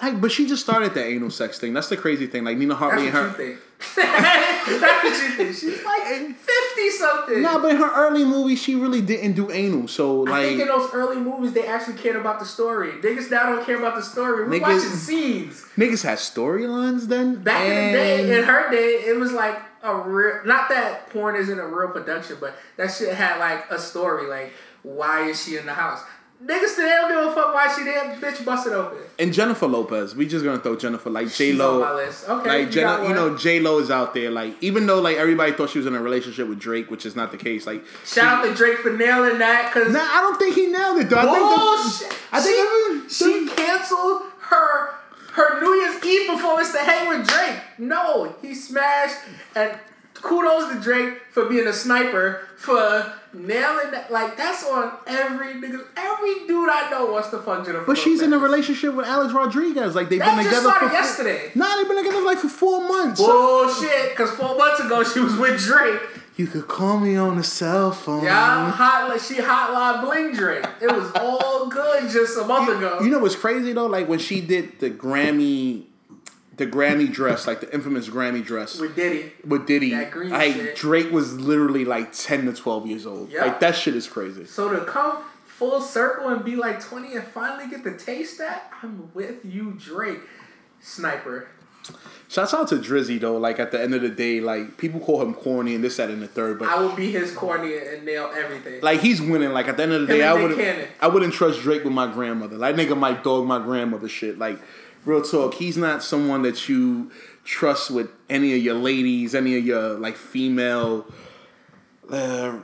Like, 0.00 0.20
but 0.20 0.32
she 0.32 0.46
just 0.46 0.62
started 0.62 0.94
that 0.94 1.06
anal 1.06 1.30
sex 1.30 1.58
thing. 1.58 1.74
That's 1.74 1.88
the 1.88 1.96
crazy 1.98 2.26
thing. 2.26 2.44
Like 2.44 2.56
Nina 2.56 2.74
Hartley 2.74 3.08
and 3.08 3.14
you 3.14 3.20
her. 3.20 3.30
think. 3.32 3.58
That's 3.96 5.04
what 5.04 5.04
you 5.04 5.30
think. 5.36 5.54
She's 5.56 5.84
like 5.84 6.36
fifty 6.36 6.90
something. 6.90 7.42
Nah, 7.42 7.58
but 7.60 7.72
in 7.72 7.76
her 7.76 7.92
early 7.94 8.24
movies, 8.24 8.60
she 8.62 8.74
really 8.74 9.00
didn't 9.02 9.34
do 9.34 9.50
anal. 9.50 9.88
So 9.88 10.26
I 10.32 10.42
think 10.44 10.60
in 10.62 10.68
those 10.68 10.90
early 10.94 11.16
movies, 11.16 11.52
they 11.52 11.66
actually 11.66 11.98
cared 11.98 12.16
about 12.16 12.38
the 12.40 12.46
story. 12.46 12.92
Niggas 12.92 13.30
now 13.30 13.44
don't 13.54 13.64
care 13.66 13.76
about 13.78 13.96
the 13.96 14.02
story. 14.02 14.44
We're 14.48 14.58
Niggas- 14.58 14.62
watching 14.62 14.78
scenes. 14.90 15.64
niggas 15.76 16.02
had 16.02 16.18
storylines 16.18 17.02
then. 17.08 17.42
Back 17.42 17.62
in 17.68 17.86
the 17.92 17.92
day, 17.98 18.38
in 18.38 18.44
her 18.44 18.70
day, 18.70 19.02
it 19.06 19.16
was 19.18 19.32
like 19.32 19.58
a 19.82 19.94
real. 19.96 20.40
Not 20.46 20.68
that 20.70 21.10
porn 21.10 21.36
isn't 21.36 21.58
a 21.58 21.66
real 21.66 21.88
production, 21.90 22.38
but 22.40 22.56
that 22.76 22.92
shit 22.92 23.14
had 23.14 23.38
like 23.38 23.70
a 23.70 23.78
story. 23.78 24.26
Like, 24.28 24.52
why 24.82 25.28
is 25.28 25.42
she 25.44 25.56
in 25.56 25.66
the 25.66 25.74
house? 25.74 26.00
Niggas 26.44 26.74
today 26.74 26.88
don't 27.00 27.08
give 27.10 27.32
a 27.32 27.34
fuck 27.34 27.54
why 27.54 27.72
she 27.76 27.84
there. 27.84 28.16
Bitch, 28.16 28.44
busted 28.44 28.72
open. 28.72 28.98
and 29.18 29.32
Jennifer 29.32 29.66
Lopez, 29.68 30.16
we 30.16 30.26
just 30.26 30.44
gonna 30.44 30.58
throw 30.58 30.74
Jennifer 30.76 31.08
like 31.08 31.28
J 31.28 31.52
She's 31.52 31.60
on 31.60 31.80
my 31.80 31.90
Lo. 31.92 32.10
Okay, 32.28 32.48
Like 32.48 32.66
you 32.66 32.72
Jenna, 32.72 33.08
you 33.08 33.14
know, 33.14 33.36
J 33.38 33.60
Lo 33.60 33.78
is 33.78 33.90
out 33.90 34.12
there. 34.12 34.30
Like 34.30 34.56
even 34.60 34.86
though 34.86 35.00
like 35.00 35.16
everybody 35.18 35.52
thought 35.52 35.70
she 35.70 35.78
was 35.78 35.86
in 35.86 35.94
a 35.94 36.00
relationship 36.02 36.48
with 36.48 36.58
Drake, 36.58 36.90
which 36.90 37.06
is 37.06 37.14
not 37.14 37.30
the 37.30 37.38
case. 37.38 37.66
Like 37.66 37.84
Shout 38.04 38.44
out 38.44 38.48
to 38.48 38.54
Drake 38.54 38.78
for 38.78 38.90
nailing 38.90 39.38
that. 39.38 39.72
Cause 39.72 39.92
Nah, 39.92 40.00
I 40.00 40.20
don't 40.20 40.38
think 40.38 40.56
he 40.56 40.66
nailed 40.66 40.98
it 40.98 41.08
though. 41.10 41.18
I 41.18 41.22
think 41.22 42.10
the, 42.10 42.16
I 42.32 42.40
think 42.40 43.10
she, 43.10 43.24
she 43.24 43.48
canceled 43.54 44.22
her 44.40 44.90
her 45.34 45.60
New 45.60 45.74
Year's 45.74 46.04
Eve 46.04 46.28
performance 46.28 46.72
to 46.72 46.78
hang 46.78 47.08
with 47.08 47.26
Drake. 47.28 47.60
No, 47.78 48.34
he 48.42 48.54
smashed. 48.54 49.16
And 49.54 49.78
kudos 50.22 50.72
to 50.72 50.80
Drake 50.80 51.22
for 51.30 51.46
being 51.46 51.66
a 51.66 51.72
sniper 51.72 52.46
for 52.56 53.12
nailing 53.34 53.90
that. 53.90 54.10
Like 54.10 54.36
that's 54.36 54.64
on 54.64 54.92
every 55.06 55.54
nigga. 55.54 55.84
Every 55.96 56.46
dude 56.46 56.68
I 56.70 56.88
know 56.90 57.12
wants 57.12 57.28
to 57.30 57.38
fuck 57.38 57.66
Jennifer. 57.66 57.84
But 57.84 57.98
she's 57.98 58.22
in 58.22 58.32
a 58.32 58.38
relationship 58.38 58.94
with 58.94 59.06
Alex 59.06 59.32
Rodriguez. 59.34 59.94
Like 59.94 60.08
they've 60.08 60.20
That 60.20 60.36
been 60.36 60.44
just 60.44 60.56
together 60.56 60.70
started 60.70 60.88
for 60.88 60.94
yesterday. 60.94 61.50
Nah, 61.54 61.76
they've 61.76 61.88
been 61.88 62.04
together 62.04 62.22
like 62.24 62.38
for 62.38 62.48
four 62.48 62.80
months. 62.86 63.20
Bullshit. 63.20 64.10
Because 64.10 64.30
four 64.30 64.56
months 64.56 64.80
ago 64.80 65.04
she 65.04 65.20
was 65.20 65.36
with 65.36 65.60
Drake. 65.60 66.00
You 66.36 66.46
could 66.46 66.66
call 66.66 66.98
me 66.98 67.14
on 67.16 67.36
the 67.36 67.44
cell 67.44 67.92
phone. 67.92 68.24
Yeah, 68.24 68.70
hot 68.70 69.08
like 69.10 69.20
she 69.20 69.34
hotline 69.34 70.02
bling 70.02 70.32
Drake. 70.32 70.64
It 70.80 70.90
was 70.90 71.12
all 71.14 71.68
good 71.68 72.10
just 72.10 72.38
a 72.38 72.44
month 72.44 72.74
ago. 72.74 73.00
You 73.02 73.10
know 73.10 73.18
what's 73.18 73.36
crazy 73.36 73.72
though? 73.74 73.86
Like 73.86 74.08
when 74.08 74.18
she 74.18 74.40
did 74.40 74.78
the 74.80 74.90
Grammy, 74.90 75.84
the 76.62 76.76
Grammy 76.76 77.12
dress, 77.12 77.46
like 77.46 77.60
the 77.60 77.72
infamous 77.74 78.08
Grammy 78.08 78.44
dress 78.44 78.78
with 78.78 78.94
Diddy. 78.94 79.32
with 79.46 79.66
Diddy. 79.66 79.90
That 79.90 80.10
green 80.10 80.30
like 80.30 80.54
shit. 80.54 80.76
Drake 80.76 81.10
was 81.10 81.38
literally 81.40 81.84
like 81.84 82.12
ten 82.12 82.46
to 82.46 82.52
twelve 82.52 82.86
years 82.86 83.06
old. 83.06 83.30
Yeah. 83.30 83.42
Like 83.46 83.60
that 83.60 83.74
shit 83.74 83.96
is 83.96 84.06
crazy. 84.06 84.44
So 84.46 84.70
to 84.70 84.84
come 84.84 85.24
full 85.44 85.80
circle 85.80 86.28
and 86.28 86.44
be 86.44 86.56
like 86.56 86.80
20 86.80 87.14
and 87.14 87.24
finally 87.24 87.68
get 87.70 87.84
to 87.84 87.96
taste 87.96 88.38
that, 88.38 88.72
I'm 88.82 89.12
with 89.14 89.44
you, 89.44 89.76
Drake. 89.78 90.18
Sniper. 90.80 91.48
Shouts 92.28 92.54
out 92.54 92.68
to 92.68 92.76
Drizzy 92.76 93.20
though. 93.20 93.36
Like 93.36 93.58
at 93.58 93.70
the 93.72 93.80
end 93.80 93.94
of 93.94 94.02
the 94.02 94.08
day, 94.08 94.40
like 94.40 94.78
people 94.78 95.00
call 95.00 95.20
him 95.20 95.34
corny 95.34 95.74
and 95.74 95.82
this, 95.84 95.96
that, 95.98 96.10
and 96.10 96.22
the 96.22 96.28
third, 96.28 96.58
but 96.58 96.68
I 96.68 96.80
will 96.80 96.94
be 96.94 97.10
his 97.10 97.32
corny 97.32 97.76
and 97.76 98.04
nail 98.04 98.30
everything. 98.34 98.80
like 98.82 99.00
he's 99.00 99.20
winning. 99.20 99.50
Like 99.52 99.68
at 99.68 99.76
the 99.76 99.82
end 99.82 99.92
of 99.92 100.06
the 100.06 100.14
Him 100.14 100.20
day, 100.20 100.26
I 100.26 100.32
wouldn't, 100.32 100.58
Cannon. 100.58 100.88
I 101.00 101.08
wouldn't 101.08 101.34
trust 101.34 101.60
Drake 101.60 101.84
with 101.84 101.92
my 101.92 102.10
grandmother. 102.12 102.56
Like 102.56 102.76
nigga 102.76 102.96
might 102.96 103.22
dog 103.22 103.46
my 103.46 103.58
grandmother 103.58 104.08
shit. 104.08 104.38
Like 104.38 104.58
real 105.04 105.22
talk, 105.22 105.54
he's 105.54 105.76
not 105.76 106.02
someone 106.02 106.42
that 106.42 106.68
you 106.68 107.10
trust 107.44 107.90
with 107.90 108.08
any 108.30 108.54
of 108.54 108.62
your 108.62 108.74
ladies, 108.74 109.34
any 109.34 109.56
of 109.58 109.64
your 109.66 109.94
like 109.94 110.16
female, 110.16 111.06
uh, 112.10 112.58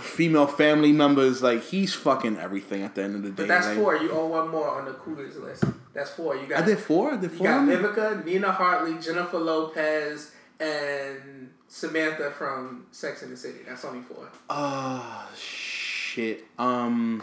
female 0.00 0.46
family 0.46 0.92
members. 0.92 1.42
Like 1.42 1.62
he's 1.62 1.94
fucking 1.94 2.38
everything 2.38 2.82
at 2.82 2.94
the 2.94 3.02
end 3.02 3.16
of 3.16 3.22
the 3.22 3.30
day. 3.30 3.34
but 3.36 3.48
that's 3.48 3.66
Like, 3.68 3.76
four. 3.76 3.96
You 3.96 4.10
owe 4.12 4.26
one 4.26 4.48
more 4.50 4.68
on 4.68 4.84
the 4.86 4.92
Cougars 4.92 5.36
list. 5.36 5.64
That's 5.92 6.10
four. 6.10 6.36
You 6.36 6.46
got 6.48 6.62
I 6.62 6.66
did 6.66 6.78
four. 6.78 7.12
I 7.12 7.16
did 7.16 7.30
four. 7.32 7.46
you 7.46 7.52
got 7.52 7.68
Vivica, 7.68 8.24
Nina 8.24 8.50
Hartley, 8.50 8.98
Jennifer 8.98 9.38
Lopez, 9.38 10.32
and 10.58 11.50
Samantha 11.68 12.30
from 12.32 12.86
Sex 12.90 13.22
and 13.22 13.32
the 13.32 13.36
City. 13.36 13.58
That's 13.66 13.84
only 13.84 14.02
four. 14.02 14.28
Ah, 14.50 15.28
shit. 15.36 16.44
Um, 16.58 17.22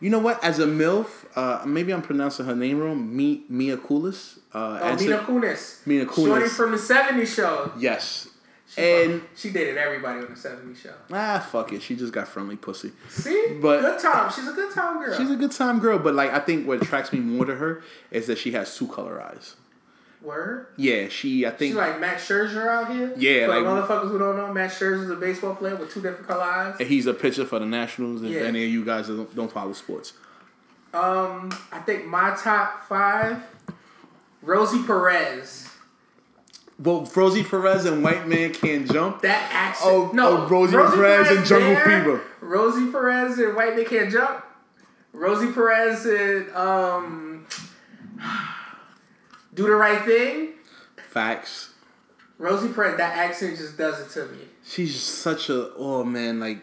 you 0.00 0.10
know 0.10 0.18
what? 0.18 0.42
As 0.44 0.58
a 0.58 0.66
milf, 0.66 1.06
uh, 1.36 1.64
maybe 1.66 1.92
I'm 1.92 2.02
pronouncing 2.02 2.46
her 2.46 2.54
name 2.54 2.78
wrong. 2.80 3.14
Mi, 3.16 3.44
Mia 3.48 3.76
Kulis. 3.76 4.38
Uh, 4.52 4.78
Oh, 4.82 4.96
Mila 4.96 5.18
Kunis. 5.20 5.86
Mila 5.86 6.06
Kunis. 6.06 6.26
Shorty 6.26 6.48
from 6.48 6.70
the 6.72 6.76
70s 6.78 7.34
show. 7.34 7.72
Yes. 7.78 8.28
She 8.70 8.82
And 8.82 9.22
she 9.34 9.48
dated 9.50 9.78
everybody 9.78 10.18
on 10.20 10.26
the 10.26 10.34
70s 10.38 10.76
show. 10.82 10.92
ah, 11.12 11.46
fuck 11.50 11.72
it. 11.72 11.80
She 11.82 11.96
just 11.96 12.12
got 12.12 12.28
friendly 12.28 12.56
pussy. 12.56 12.92
See? 13.08 13.58
But- 13.62 13.80
good 13.80 13.98
time. 14.00 14.30
She's 14.30 14.46
a 14.46 14.52
good 14.52 14.72
time 14.74 15.02
girl. 15.02 15.16
She's 15.16 15.30
a 15.30 15.36
good 15.36 15.52
time 15.52 15.78
girl, 15.80 15.98
but 15.98 16.14
like 16.14 16.32
I 16.32 16.38
think 16.40 16.66
what 16.68 16.82
attracts 16.82 17.12
me 17.12 17.20
more 17.20 17.46
to 17.46 17.54
her 17.56 17.82
is 18.10 18.26
that 18.26 18.36
she 18.38 18.52
has 18.52 18.76
two 18.76 18.86
color 18.86 19.20
eyes. 19.22 19.56
Word? 20.22 20.66
Yeah, 20.76 21.08
she. 21.08 21.46
I 21.46 21.50
think. 21.50 21.70
She's 21.70 21.76
like 21.76 22.00
Max 22.00 22.28
Scherzer 22.28 22.66
out 22.66 22.90
here. 22.92 23.12
Yeah, 23.16 23.46
For 23.46 23.54
like- 23.60 23.64
the 23.64 23.94
motherfuckers 23.94 24.10
who 24.10 24.18
don't 24.18 24.36
know, 24.36 24.52
Max 24.52 24.78
Scherzer's 24.78 25.10
a 25.10 25.14
baseball 25.16 25.54
player 25.54 25.76
with 25.76 25.92
two 25.92 26.00
different 26.02 26.26
color 26.26 26.42
eyes. 26.42 26.76
And 26.80 26.88
he's 26.88 27.06
a 27.06 27.14
pitcher 27.14 27.44
for 27.44 27.58
the 27.60 27.66
Nationals. 27.66 28.22
If 28.22 28.30
Yeah. 28.30 28.40
any 28.40 28.64
of 28.64 28.70
you 28.70 28.84
guys 28.84 29.06
don't, 29.08 29.34
don't 29.36 29.50
follow 29.52 29.72
sports, 29.72 30.14
Um, 30.92 31.50
I 31.70 31.78
think 31.80 32.06
my 32.06 32.34
top 32.42 32.88
five, 32.88 33.36
Rosie 34.42 34.82
Perez. 34.82 35.68
well, 36.80 37.08
Rosie 37.14 37.44
Perez 37.44 37.84
and 37.84 38.02
White 38.02 38.26
Man 38.26 38.52
Can't 38.52 38.90
Jump. 38.90 39.20
That 39.22 39.50
accent. 39.52 39.90
Oh, 39.92 40.10
no, 40.12 40.44
oh, 40.44 40.48
Rosie 40.48 40.76
Perez 40.76 41.30
and 41.36 41.46
Jungle 41.46 41.74
there, 41.74 41.84
Fever. 41.84 42.20
Rosie 42.40 42.90
Perez 42.90 43.38
and 43.38 43.54
White 43.54 43.76
Man 43.76 43.84
Can't 43.84 44.10
Jump. 44.10 44.44
Rosie 45.12 45.52
Perez 45.52 46.06
and 46.06 46.50
um, 46.56 47.46
Do 49.58 49.64
the 49.64 49.74
Right 49.74 50.04
Thing. 50.04 50.50
Facts. 51.10 51.72
Rosie 52.38 52.68
Perez, 52.68 52.96
that 52.98 53.16
accent 53.18 53.56
just 53.58 53.76
does 53.76 53.98
it 54.00 54.10
to 54.20 54.26
me. 54.32 54.38
She's 54.64 54.92
just 54.94 55.08
such 55.16 55.50
a 55.50 55.72
oh 55.74 56.04
man, 56.04 56.38
like 56.38 56.58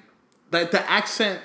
like 0.49 0.71
the 0.71 0.89
accent, 0.89 1.41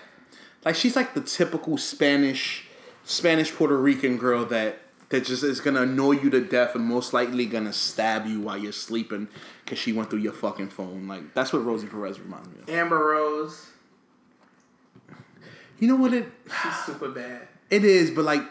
like 0.65 0.77
she's 0.77 0.95
like 0.95 1.15
the 1.15 1.21
typical 1.21 1.77
Spanish, 1.77 2.67
Spanish 3.03 3.53
Puerto 3.53 3.77
Rican 3.77 4.17
girl 4.17 4.45
that 4.47 4.79
that 5.09 5.25
just 5.25 5.43
is 5.43 5.61
gonna 5.61 5.83
annoy 5.83 6.13
you 6.13 6.31
to 6.31 6.41
death 6.41 6.77
and 6.77 6.85
most 6.85 7.13
likely 7.13 7.47
gonna 7.47 7.73
stab 7.73 8.27
you 8.27 8.41
while 8.41 8.57
you're 8.57 8.71
sleeping 8.71 9.27
because 9.65 9.81
she 9.81 9.93
went 9.93 10.09
through 10.09 10.21
your 10.21 10.33
fucking 10.33 10.69
phone. 10.69 11.09
Like 11.09 11.35
that's 11.35 11.53
what 11.53 11.65
Rosie 11.65 11.89
Perez 11.89 12.21
reminds 12.21 12.47
me 12.51 12.55
of. 12.63 12.69
Amber 12.71 12.99
Rose, 13.05 13.67
You 15.81 15.89
know 15.89 15.97
what 15.97 16.15
it 16.15 16.31
she's 16.63 16.77
super 16.87 17.09
bad. 17.09 17.49
it 17.71 17.85
is, 17.85 18.13
but 18.13 18.25
like 18.25 18.43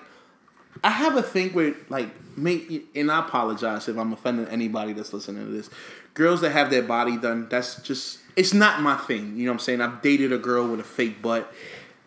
I 0.84 0.90
have 0.90 1.16
a 1.16 1.24
thing 1.24 1.54
with 1.54 1.78
like 1.88 2.10
me, 2.42 2.82
and 2.96 3.12
I 3.12 3.20
apologize 3.20 3.88
if 3.88 3.98
I'm 3.98 4.14
offending 4.14 4.48
anybody 4.48 4.94
that's 4.94 5.14
listening 5.14 5.46
to 5.46 5.52
this. 5.52 5.70
Girls 6.14 6.42
that 6.42 6.52
have 6.52 6.70
their 6.70 6.82
body 6.84 7.18
done, 7.18 7.48
that's 7.50 7.82
just 7.82 8.20
it's 8.36 8.54
not 8.54 8.82
my 8.82 8.96
thing. 8.98 9.38
You 9.38 9.46
know 9.46 9.52
what 9.52 9.56
I'm 9.56 9.60
saying? 9.60 9.82
I've 9.82 10.02
dated 10.02 10.32
a 10.34 10.38
girl 10.38 10.68
with 10.68 10.80
a 10.80 10.84
fake 10.84 11.22
butt, 11.22 11.52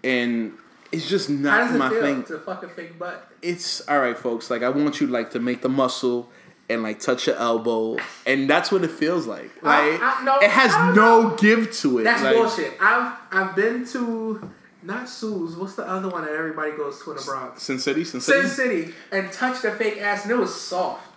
and 0.05 0.53
it's 0.91 1.09
just 1.09 1.29
How 1.29 1.35
not 1.37 1.59
does 1.67 1.75
it 1.75 1.79
my 1.79 1.89
feel 1.91 2.01
thing. 2.03 2.23
to 2.25 2.39
fuck 2.39 2.63
a 2.63 2.69
fake 2.69 2.99
butt? 2.99 3.29
It's 3.41 3.87
all 3.89 4.01
right, 4.01 4.17
folks. 4.19 4.51
Like 4.51 4.63
I 4.63 4.69
want 4.69 5.01
you 5.01 5.07
like 5.07 5.31
to 5.33 5.41
make 5.41 5.63
the 5.63 5.69
muscle 5.69 6.29
and 6.69 6.83
like 6.83 7.01
touch 7.01 7.27
your 7.27 7.37
elbow, 7.37 7.97
and 8.27 8.49
that's 8.51 8.71
what 8.73 8.83
it 8.85 8.91
feels 8.91 9.27
like. 9.27 9.51
I- 9.63 9.91
Like 9.93 10.01
I- 10.03 10.25
no, 10.25 10.39
it 10.41 10.51
has 10.51 10.73
I 10.75 10.95
no 10.95 11.37
give 11.37 11.73
to 11.79 11.99
it. 12.01 12.05
That's 12.05 12.23
like, 12.23 12.37
bullshit. 12.37 12.75
I've 12.81 13.17
I've 13.31 13.57
been 13.57 13.87
to 13.89 14.51
not 14.83 15.09
Sue's. 15.09 15.57
What's 15.57 15.75
the 15.75 15.89
other 15.89 16.09
one 16.09 16.25
that 16.25 16.33
everybody 16.35 16.73
goes 16.73 17.03
to 17.03 17.13
in 17.13 17.17
the 17.17 17.23
Bronx? 17.23 17.63
Sin 17.63 17.79
City, 17.79 18.05
Sin 18.05 18.21
City. 18.21 18.49
Sin 18.49 18.51
City, 18.51 18.95
and 19.11 19.33
touched 19.33 19.65
a 19.65 19.71
fake 19.73 20.01
ass, 20.01 20.23
and 20.25 20.33
it 20.33 20.37
was 20.37 20.55
soft. 20.55 21.09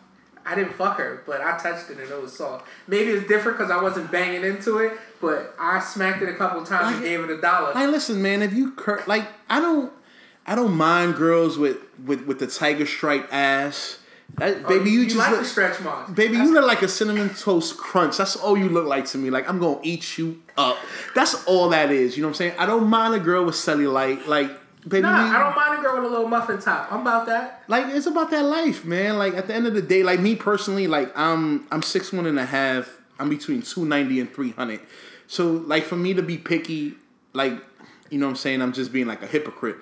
I 0.45 0.53
didn't 0.53 0.74
fuck 0.74 0.98
her, 1.00 1.24
but 1.25 1.41
I 1.41 1.57
touched 1.57 1.89
it 1.89 1.98
and 1.98 2.07
it 2.07 2.22
was 2.22 2.38
soft. 2.38 2.67
Maybe 2.88 3.10
it's 3.10 3.27
different 3.27 3.57
because 3.57 3.72
I 3.72 3.81
wasn't 3.81 4.12
banging 4.12 4.43
into 4.43 4.77
it, 4.77 4.93
but 5.19 5.55
I 5.60 5.79
smacked 5.79 6.22
it 6.22 6.29
a 6.29 6.36
couple 6.36 6.63
times 6.63 6.98
and 6.98 7.03
gave 7.03 7.19
it 7.22 7.31
a 7.31 7.41
dollar. 7.41 7.74
Like, 7.74 7.89
listen, 7.89 8.22
man. 8.22 8.43
If 8.43 8.53
you 8.53 8.74
cur- 8.74 9.03
like, 9.07 9.27
I 9.50 9.60
don't, 9.60 9.91
I 10.45 10.53
don't 10.53 10.75
mind 10.75 11.15
girls 11.15 11.57
with 11.57 11.77
with 12.05 12.27
with 12.27 12.38
the 12.38 12.45
tiger 12.45 12.86
stripe 12.86 13.27
ass. 13.31 13.98
That, 14.38 14.58
Oh, 14.65 14.67
baby, 14.67 14.89
you, 14.91 15.05
just 15.05 15.15
like 15.17 15.32
look, 15.32 15.39
the 15.41 15.46
stretch 15.46 15.79
marks. 15.82 16.12
baby, 16.12 16.34
That's- 16.34 16.48
you 16.50 16.53
look 16.53 16.65
like 16.65 16.82
a 16.82 16.88
cinnamon 16.89 17.29
toast 17.29 17.77
crunch. 17.77 18.17
That's 18.17 18.36
all 18.36 18.58
you 18.58 18.67
look 18.67 18.86
like 18.86 19.05
to 19.08 19.17
me. 19.17 19.29
Like 19.29 19.48
I'm 19.50 19.60
gonna 19.60 19.79
eat 19.84 20.17
you 20.17 20.41
up. 20.58 20.77
That's 21.13 21.46
all 21.46 21.70
that 21.70 21.91
is. 21.91 22.17
You 22.17 22.24
know 22.24 22.27
what 22.29 22.32
I'm 22.32 22.36
saying? 22.38 22.53
I 22.60 22.65
don't 22.65 22.88
mind 22.89 23.13
a 23.15 23.20
girl 23.20 23.46
with 23.46 23.55
cellulite. 23.55 24.27
Like, 24.27 24.50
baby, 24.88 25.03
Nah, 25.03 25.24
we- 25.24 25.36
I 25.36 25.39
don't 25.41 25.55
mind 25.55 25.79
a 25.79 25.82
girl 25.82 25.96
with 26.01 26.05
a 26.05 26.10
little 26.13 26.27
muffin 26.27 26.60
top. 26.60 26.91
I'm 26.91 27.01
about 27.01 27.27
that. 27.27 27.63
like 27.70 27.86
it's 27.88 28.08
about 28.08 28.29
that 28.32 28.44
life, 28.44 28.84
man. 28.84 29.17
Like 29.17 29.36
at 29.36 29.48
the 29.48 29.53
end 29.55 29.67
of 29.67 29.74
the 29.74 29.82
day, 29.82 30.03
like 30.03 30.20
me 30.20 30.36
personally, 30.36 30.88
like 30.88 31.17
I'm 31.17 31.65
I'm 31.72 31.82
six 31.82 32.12
one 32.12 32.25
and 32.25 32.38
a 32.39 32.46
half. 32.46 33.00
I'm 33.20 33.29
between 33.29 33.62
two 33.62 33.86
ninety 33.86 34.20
and 34.20 34.29
three 34.34 34.51
hundred. 34.51 34.82
So 35.27 35.51
like 35.51 35.84
for 35.84 35.96
me 35.96 36.13
to 36.13 36.22
be 36.22 36.38
picky, 36.38 36.96
like 37.32 37.53
you 38.10 38.20
know 38.20 38.25
what 38.25 38.32
I'm 38.32 38.36
saying, 38.36 38.62
I'm 38.62 38.74
just 38.74 38.91
being 38.91 39.08
like 39.08 39.22
a 39.24 39.27
hypocrite. 39.27 39.77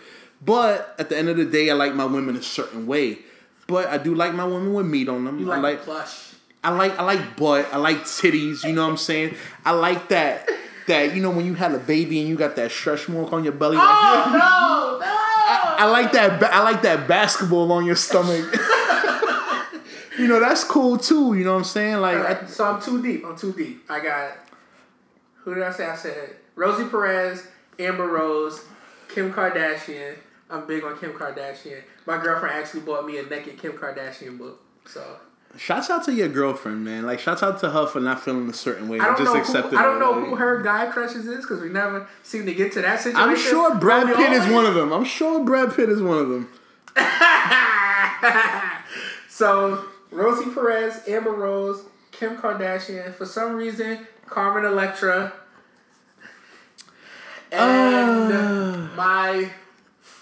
But 0.46 0.94
at 1.00 1.10
the 1.10 1.18
end 1.18 1.30
of 1.30 1.38
the 1.38 1.46
day, 1.46 1.70
I 1.72 1.74
like 1.74 1.96
my 1.96 2.06
women 2.06 2.36
a 2.36 2.44
certain 2.44 2.86
way. 2.86 3.20
But 3.74 3.88
I 3.88 3.98
do 3.98 4.14
like 4.14 4.36
my 4.36 4.46
women 4.46 4.72
with 4.72 4.86
meat 4.86 5.10
on 5.10 5.26
them. 5.26 5.40
You 5.40 5.52
I 5.52 5.56
like, 5.58 5.78
like 5.78 5.82
plush. 5.82 6.34
I 6.64 6.70
like 6.70 6.98
I 7.00 7.04
like 7.04 7.36
butt. 7.36 7.68
I 7.74 7.78
like 7.78 8.04
titties. 8.04 8.64
You 8.64 8.74
know 8.74 8.84
what 8.84 8.92
I'm 8.92 8.98
saying? 8.98 9.36
I 9.66 9.72
like 9.72 10.10
that 10.10 10.48
that 10.88 11.16
you 11.16 11.22
know 11.24 11.32
when 11.32 11.46
you 11.48 11.56
had 11.56 11.74
a 11.74 11.80
baby 11.80 12.20
and 12.20 12.30
you 12.30 12.36
got 12.36 12.56
that 12.58 12.72
stretch 12.72 13.10
mark 13.10 13.34
on 13.34 13.44
your 13.44 13.54
belly. 13.54 13.78
Like, 13.78 13.88
Oh 13.88 14.30
no, 14.32 15.00
no! 15.00 15.86
I 15.86 15.90
like 15.90 16.12
that. 16.12 16.44
I 16.44 16.62
like 16.62 16.84
that 16.84 17.08
basketball 17.08 17.72
on 17.72 17.84
your 17.86 17.96
stomach. 17.96 18.46
you 20.20 20.28
know 20.28 20.40
that's 20.40 20.64
cool 20.64 20.98
too. 20.98 21.34
You 21.34 21.44
know 21.44 21.54
what 21.54 21.58
I'm 21.60 21.64
saying? 21.64 21.98
Like, 21.98 22.18
Alright, 22.18 22.44
I- 22.44 22.46
so 22.46 22.66
I'm 22.66 22.80
too 22.82 23.02
deep. 23.02 23.26
I'm 23.26 23.36
too 23.36 23.54
deep. 23.54 23.86
I 23.90 24.00
got 24.04 24.32
who 25.44 25.56
did 25.56 25.64
I 25.64 25.72
say? 25.72 25.88
I 25.88 25.96
said 25.96 26.36
Rosie 26.56 26.88
Perez, 26.88 27.48
Amber 27.80 28.08
Rose, 28.08 28.64
Kim 29.10 29.34
Kardashian. 29.34 30.16
I'm 30.54 30.68
big 30.68 30.84
on 30.84 30.98
Kim 31.00 31.14
Kardashian. 31.14 31.82
My 32.06 32.22
girlfriend 32.22 32.56
actually 32.56 32.82
bought 32.82 33.06
me 33.06 33.18
a 33.18 33.24
naked 33.24 33.58
Kim 33.58 33.74
Kardashian 33.74 34.38
book. 34.38 34.60
So 34.86 35.18
shouts 35.58 35.90
out 35.90 36.04
to 36.06 36.14
your 36.14 36.28
girlfriend, 36.30 36.86
man. 36.86 37.06
Like, 37.06 37.20
shouts 37.20 37.42
out 37.42 37.60
to 37.62 37.70
her 37.72 37.88
for 37.88 38.00
not 38.00 38.22
feeling 38.24 38.50
a 38.50 38.54
certain 38.54 38.88
way. 38.88 39.00
I 39.00 39.06
don't 39.06 39.18
just 39.18 39.34
know. 39.34 39.40
accepting. 39.40 39.72
Who, 39.72 39.78
I 39.78 39.84
don't 39.84 40.00
know 40.00 40.14
who 40.24 40.36
her 40.36 40.62
guy 40.62 40.88
crushes 40.92 41.26
is 41.28 41.42
because 41.42 41.62
we 41.62 41.70
never 41.70 42.08
seem 42.22 42.46
to 42.46 42.54
get 42.54 42.72
to 42.74 42.82
that 42.82 43.02
situation. 43.02 43.30
I'm 43.30 43.36
sure 43.38 43.76
Brad 43.76 44.16
Pitt 44.16 44.32
is 44.32 44.48
one 44.52 44.66
of 44.66 44.76
them. 44.76 44.92
I'm 44.94 45.06
sure 45.06 45.44
Brad 45.44 45.74
Pitt 45.76 45.90
is 45.90 46.02
one 46.02 46.20
of 46.20 46.30
them. 46.30 46.50
so 49.30 49.86
Rosie 50.12 50.52
Perez, 50.52 51.02
Amber 51.08 51.32
Rose, 51.32 51.84
Kim 52.12 52.38
Kardashian. 52.38 53.14
For 53.16 53.26
some 53.26 53.56
reason, 53.56 54.08
Carmen 54.28 54.66
Electra. 54.66 55.34
And 57.52 58.34
Ah. 58.34 58.90
my 58.96 59.50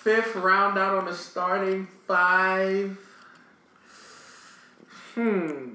fifth 0.04 0.36
round 0.36 0.78
out 0.78 0.96
on 0.96 1.06
the 1.06 1.16
starting 1.16 1.88
five. 2.08 2.98
Hmm. 5.14 5.70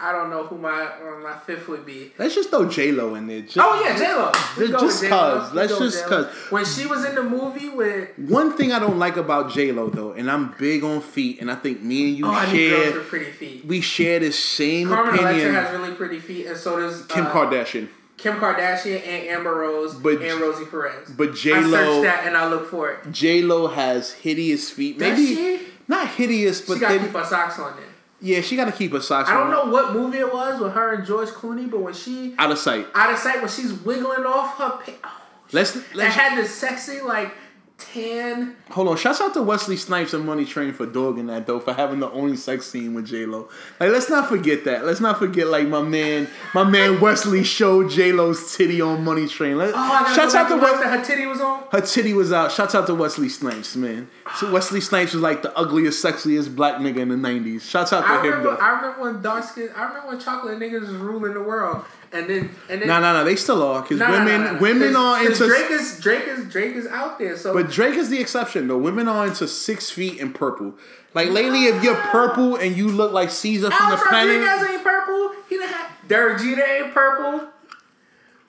I 0.00 0.12
don't 0.12 0.30
know 0.30 0.44
who 0.44 0.56
my 0.58 0.70
uh, 0.70 1.18
my 1.18 1.36
fifth 1.38 1.66
would 1.68 1.84
be. 1.84 2.12
Let's 2.18 2.34
just 2.34 2.50
throw 2.50 2.68
J 2.68 2.92
Lo 2.92 3.16
in 3.16 3.26
there. 3.26 3.40
Just, 3.42 3.58
Oh 3.58 3.82
yeah, 3.84 3.98
J 3.98 4.14
Lo. 4.14 4.78
Just 4.78 5.04
cause. 5.06 5.52
Let's 5.52 5.76
just 5.76 6.06
cause. 6.06 6.26
When 6.50 6.64
she 6.64 6.86
was 6.86 7.04
in 7.04 7.16
the 7.16 7.24
movie 7.24 7.68
with 7.68 8.16
One 8.16 8.52
thing 8.56 8.70
I 8.72 8.78
don't 8.78 8.98
like 8.98 9.16
about 9.16 9.50
J 9.50 9.72
Lo 9.72 9.90
though, 9.90 10.12
and 10.12 10.30
I'm 10.30 10.54
big 10.56 10.84
on 10.84 11.00
feet, 11.00 11.40
and 11.40 11.50
I 11.50 11.56
think 11.56 11.82
me 11.82 12.10
and 12.10 12.18
you 12.18 12.26
oh, 12.26 12.30
I 12.30 12.44
girls 12.44 12.52
share 12.52 12.92
with 12.92 13.08
pretty 13.08 13.32
feet. 13.32 13.64
we 13.64 13.80
share 13.80 14.20
the 14.20 14.30
same 14.30 14.88
Carmen 14.88 15.14
opinion. 15.14 15.48
Electra 15.48 15.62
has 15.62 15.80
really 15.80 15.94
pretty 15.94 16.20
feet, 16.20 16.46
and 16.46 16.56
so 16.56 16.78
does 16.78 17.04
Kim 17.06 17.26
uh, 17.26 17.32
Kardashian, 17.32 17.88
Kim 18.18 18.34
Kardashian 18.34 18.96
and 19.06 19.28
Amber 19.28 19.54
Rose 19.54 19.94
But- 19.94 20.20
and 20.20 20.40
Rosie 20.40 20.66
Perez. 20.66 21.08
but 21.16 21.30
I 21.30 21.32
J-Lo- 21.32 21.58
I 21.78 21.84
searched 21.84 22.02
that 22.02 22.26
and 22.26 22.36
I 22.36 22.48
look 22.50 22.68
for 22.70 22.90
it. 22.90 23.10
J 23.12 23.42
Lo 23.42 23.68
has 23.68 24.12
hideous 24.12 24.68
feet. 24.70 24.98
Does 24.98 25.16
Maybe 25.18 25.34
she? 25.34 25.60
not 25.86 26.08
hideous, 26.08 26.60
but 26.60 26.74
She 26.74 26.80
got 26.80 26.88
to 26.92 26.98
they- 26.98 27.04
keep 27.06 27.14
her 27.16 27.24
socks 27.24 27.58
on 27.58 27.76
there. 27.76 27.84
yeah, 28.20 28.40
she 28.40 28.56
got 28.56 28.64
to 28.66 28.72
keep 28.72 28.92
her 28.92 29.00
socks. 29.00 29.30
On. 29.30 29.34
I 29.36 29.38
don't 29.38 29.54
on. 29.54 29.66
know 29.66 29.72
what 29.72 29.92
movie 29.94 30.18
it 30.18 30.32
was 30.32 30.60
with 30.60 30.72
her 30.72 30.94
and 30.94 31.06
George 31.06 31.28
Clooney, 31.28 31.70
but 31.70 31.80
when 31.80 31.94
she 31.94 32.34
Out 32.38 32.50
of 32.50 32.58
sight. 32.58 32.86
out 32.94 33.12
of 33.12 33.18
sight, 33.18 33.40
when 33.40 33.48
she's 33.48 33.72
wiggling 33.72 34.26
off 34.26 34.58
her, 34.58 34.70
pa- 34.70 34.92
oh, 35.04 35.10
Let's 35.52 35.76
it 35.76 35.82
let's 35.94 36.14
had 36.14 36.36
this 36.36 36.54
sexy 36.54 37.00
like 37.00 37.32
tan. 37.78 38.56
hold 38.70 38.88
on. 38.88 38.96
Shouts 38.96 39.20
out 39.20 39.32
to 39.34 39.42
Wesley 39.42 39.76
Snipes 39.76 40.12
and 40.12 40.26
Money 40.26 40.44
Train 40.44 40.72
for 40.72 40.84
dogging 40.84 41.28
that 41.28 41.46
though 41.46 41.60
for 41.60 41.72
having 41.72 42.00
the 42.00 42.10
only 42.10 42.36
sex 42.36 42.66
scene 42.66 42.92
with 42.94 43.06
J 43.06 43.24
Lo. 43.24 43.48
Like 43.80 43.90
let's 43.90 44.10
not 44.10 44.28
forget 44.28 44.64
that. 44.64 44.84
Let's 44.84 45.00
not 45.00 45.18
forget 45.18 45.46
like 45.46 45.68
my 45.68 45.82
man, 45.82 46.28
my 46.54 46.64
man 46.64 47.00
Wesley 47.00 47.44
showed 47.44 47.90
J 47.90 48.12
Lo's 48.12 48.56
titty 48.56 48.80
on 48.80 49.04
Money 49.04 49.28
Train. 49.28 49.56
Let, 49.58 49.72
Oh, 49.74 50.12
shouts 50.14 50.34
out 50.34 50.48
to 50.48 50.54
and 50.54 50.62
watch 50.62 50.72
Wes- 50.72 50.80
that 50.82 50.98
her 50.98 51.04
titty 51.04 51.26
was 51.26 51.40
on. 51.40 51.62
her 51.70 51.80
titty 51.80 52.12
was 52.12 52.32
out. 52.32 52.52
Shouts 52.52 52.74
out 52.74 52.86
to 52.88 52.94
Wesley 52.94 53.28
Snipes, 53.28 53.76
man. 53.76 54.10
So 54.36 54.50
Wesley 54.52 54.80
Snipes 54.80 55.14
was 55.14 55.22
like 55.22 55.42
the 55.42 55.56
ugliest, 55.56 56.04
sexiest 56.04 56.54
black 56.54 56.76
nigga 56.80 56.98
in 56.98 57.08
the 57.08 57.14
'90s. 57.16 57.62
Shouts 57.62 57.92
out 57.92 58.02
to 58.02 58.06
I 58.08 58.16
him 58.18 58.24
remember, 58.24 58.50
though. 58.50 58.56
I 58.56 58.68
remember 58.70 59.02
when 59.02 59.22
dark 59.22 59.44
skin. 59.44 59.70
I 59.74 59.84
remember 59.84 60.08
when 60.08 60.20
chocolate 60.20 60.58
niggas 60.58 60.80
was 60.82 60.90
ruling 60.90 61.32
the 61.34 61.42
world, 61.42 61.84
and 62.12 62.28
then 62.28 62.50
and 62.68 62.82
then. 62.82 62.88
No, 62.88 63.00
no, 63.00 63.12
no. 63.14 63.24
They 63.24 63.36
still 63.36 63.62
are 63.62 63.80
because 63.82 63.98
Nah, 64.00 64.10
women, 64.10 64.42
nah, 64.44 64.52
nah. 64.52 64.58
women 64.60 64.96
are 64.96 65.24
into. 65.24 65.46
Drake 65.46 65.70
is 65.70 65.98
Drake 66.00 66.26
is 66.26 66.44
Drake 66.52 66.74
is 66.76 66.86
out 66.88 67.18
there. 67.18 67.36
So 67.38 67.54
But 67.54 67.67
Drake 67.70 67.94
is 67.94 68.10
the 68.10 68.20
exception 68.20 68.68
though. 68.68 68.78
Women 68.78 69.08
are 69.08 69.26
into 69.26 69.46
six 69.48 69.90
feet 69.90 70.20
and 70.20 70.34
purple. 70.34 70.74
Like 71.14 71.30
lately, 71.30 71.66
if 71.66 71.82
you're 71.82 71.96
purple 71.96 72.56
and 72.56 72.76
you 72.76 72.88
look 72.88 73.12
like 73.12 73.30
Caesar 73.30 73.70
from 73.70 73.90
the 73.90 73.96
Alex 73.96 74.02
planet, 74.08 74.40
Rodriguez 74.40 74.70
ain't 74.70 74.84
purple. 74.84 75.32
He 75.48 75.56
done 75.58 75.68
had 75.68 75.86
Derek 76.06 76.38
Jeter 76.38 76.62
ain't 76.64 76.92
purple. 76.94 77.48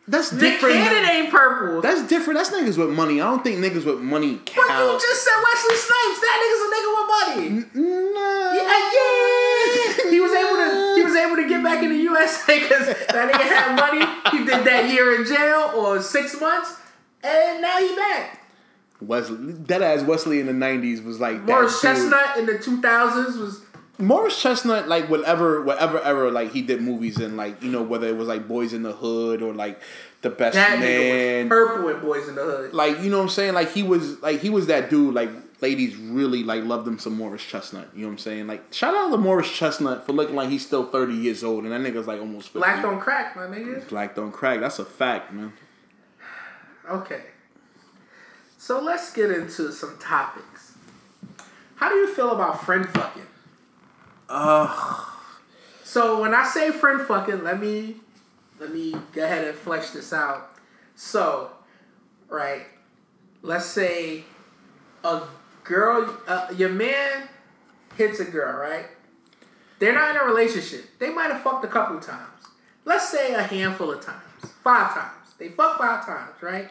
that's 0.07 0.31
Nick 0.31 0.41
different. 0.41 0.75
Cannon 0.75 1.09
ain't 1.09 1.31
purple. 1.31 1.81
That's 1.81 2.07
different. 2.07 2.37
That's 2.37 2.49
niggas 2.51 2.77
with 2.77 2.89
money. 2.89 3.21
I 3.21 3.29
don't 3.29 3.43
think 3.43 3.59
niggas 3.59 3.85
with 3.85 3.99
money 3.99 4.35
but 4.45 4.55
you 4.55 4.99
just 4.99 5.23
said 5.23 5.35
Wesley 5.43 5.77
Snipes. 5.77 6.19
That 6.21 6.37
nigga's 6.41 6.63
a 6.65 6.69
nigga 6.75 6.89
with 6.97 7.07
money. 7.15 7.49
Nah. 8.13 8.53
Yeah, 8.53 8.67
uh, 8.67 8.79
yeah. 8.95 10.11
He 10.11 10.19
was 10.19 10.31
able 10.31 10.55
to. 10.55 10.93
He 10.97 11.03
was 11.03 11.15
able 11.15 11.35
to 11.37 11.47
get 11.47 11.63
back 11.63 11.83
in 11.83 11.89
the 11.89 11.97
USA 11.97 12.59
because 12.59 12.87
that 12.87 13.31
nigga 13.31 13.47
had 13.47 13.75
money. 13.75 14.05
He 14.37 14.45
did 14.45 14.65
that 14.65 14.89
year 14.91 15.15
in 15.15 15.25
jail 15.25 15.71
or 15.75 16.01
six 16.01 16.39
months, 16.39 16.75
and 17.23 17.61
now 17.61 17.79
he 17.79 17.95
back. 17.95 18.38
Wesley, 19.01 19.53
dead 19.53 19.81
ass 19.81 20.03
Wesley 20.03 20.39
in 20.39 20.45
the 20.47 20.53
'90s 20.53 21.03
was 21.03 21.19
like 21.19 21.45
that 21.45 21.51
Morris. 21.51 21.81
Chestnut 21.81 22.37
in 22.37 22.45
the 22.45 22.59
two 22.59 22.81
thousands 22.81 23.37
was. 23.37 23.61
Morris 24.01 24.41
Chestnut, 24.41 24.87
like 24.87 25.09
whatever, 25.09 25.61
whatever 25.61 26.01
era, 26.01 26.31
like 26.31 26.53
he 26.53 26.61
did 26.61 26.81
movies 26.81 27.19
in, 27.19 27.35
like 27.35 27.61
you 27.61 27.69
know 27.69 27.81
whether 27.81 28.07
it 28.07 28.15
was 28.15 28.29
like 28.29 28.47
Boys 28.47 28.71
in 28.71 28.81
the 28.81 28.93
Hood 28.93 29.41
or 29.41 29.53
like 29.53 29.81
The 30.21 30.29
Best 30.29 30.55
That 30.55 30.79
Man, 30.79 31.49
was 31.49 31.49
purple 31.49 31.89
in 31.89 31.99
Boys 31.99 32.29
in 32.29 32.35
the 32.35 32.43
Hood. 32.43 32.73
like 32.73 33.01
you 33.01 33.09
know 33.09 33.17
what 33.17 33.23
I'm 33.23 33.29
saying. 33.29 33.53
Like 33.55 33.73
he 33.73 33.83
was, 33.83 34.21
like 34.21 34.39
he 34.39 34.49
was 34.49 34.67
that 34.67 34.89
dude. 34.89 35.13
Like 35.13 35.29
ladies 35.61 35.97
really 35.97 36.43
like 36.45 36.63
loved 36.63 36.87
him 36.87 36.97
some 36.97 37.15
Morris 37.15 37.43
Chestnut. 37.43 37.89
You 37.93 38.03
know 38.03 38.07
what 38.07 38.13
I'm 38.13 38.17
saying? 38.19 38.47
Like 38.47 38.73
shout 38.73 38.95
out 38.95 39.11
to 39.11 39.17
Morris 39.17 39.51
Chestnut 39.51 40.05
for 40.05 40.13
looking 40.13 40.35
like 40.35 40.47
he's 40.47 40.65
still 40.65 40.85
30 40.85 41.13
years 41.15 41.43
old, 41.43 41.65
and 41.65 41.73
that 41.73 41.81
nigga's 41.81 42.07
like 42.07 42.21
almost 42.21 42.47
50. 42.53 42.59
Black 42.59 42.81
don't 42.81 43.01
crack, 43.01 43.35
my 43.35 43.47
nigga. 43.47 43.85
Black 43.89 44.15
don't 44.15 44.31
crack. 44.31 44.61
That's 44.61 44.79
a 44.79 44.85
fact, 44.85 45.33
man. 45.33 45.51
Okay. 46.89 47.21
So 48.59 48.81
let's 48.81 49.13
get 49.13 49.31
into 49.31 49.71
some 49.71 49.97
topics. 49.99 50.73
How 51.77 51.87
do 51.87 51.95
you 51.95 52.13
feel 52.13 52.31
about 52.31 52.63
friend 52.65 52.87
fucking? 52.89 53.25
Uh, 54.27 55.05
So 55.83 56.21
when 56.21 56.35
I 56.35 56.43
say 56.43 56.69
friend 56.71 57.01
fucking, 57.01 57.41
let 57.43 57.59
me 57.59 57.95
let 58.59 58.71
me 58.73 58.95
go 59.13 59.23
ahead 59.23 59.47
and 59.47 59.57
flesh 59.57 59.91
this 59.91 60.11
out. 60.11 60.51
So, 60.95 61.51
right, 62.27 62.65
let's 63.41 63.65
say 63.65 64.25
a 65.05 65.21
girl, 65.63 66.17
uh, 66.27 66.53
your 66.55 66.69
man 66.69 67.29
hits 67.95 68.19
a 68.19 68.25
girl, 68.25 68.59
right? 68.59 68.87
They're 69.79 69.93
not 69.95 70.13
in 70.13 70.21
a 70.21 70.25
relationship. 70.25 70.99
They 70.99 71.09
might 71.09 71.31
have 71.31 71.41
fucked 71.41 71.63
a 71.63 71.69
couple 71.69 71.97
times. 72.01 72.43
Let's 72.83 73.07
say 73.07 73.33
a 73.33 73.41
handful 73.41 73.89
of 73.91 74.01
times, 74.01 74.51
five 74.61 74.93
times. 74.93 75.33
They 75.37 75.47
fuck 75.47 75.77
five 75.77 76.05
times, 76.05 76.35
right? 76.41 76.69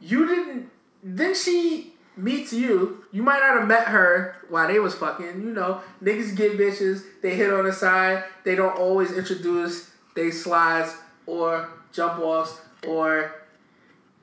You 0.00 0.26
didn't. 0.26 0.70
Then 1.02 1.34
she 1.34 1.94
meets 2.16 2.52
you. 2.52 3.04
You 3.12 3.22
might 3.22 3.40
not 3.40 3.58
have 3.58 3.68
met 3.68 3.88
her 3.88 4.36
while 4.48 4.68
they 4.68 4.78
was 4.78 4.94
fucking. 4.94 5.26
You 5.42 5.52
know, 5.52 5.80
niggas 6.02 6.36
get 6.36 6.58
bitches. 6.58 7.02
They 7.22 7.34
hit 7.34 7.52
on 7.52 7.64
the 7.64 7.72
side. 7.72 8.24
They 8.44 8.54
don't 8.54 8.76
always 8.76 9.12
introduce 9.12 9.90
they 10.14 10.30
slides 10.30 10.96
or 11.26 11.68
jump 11.92 12.18
offs 12.18 12.60
or 12.86 13.32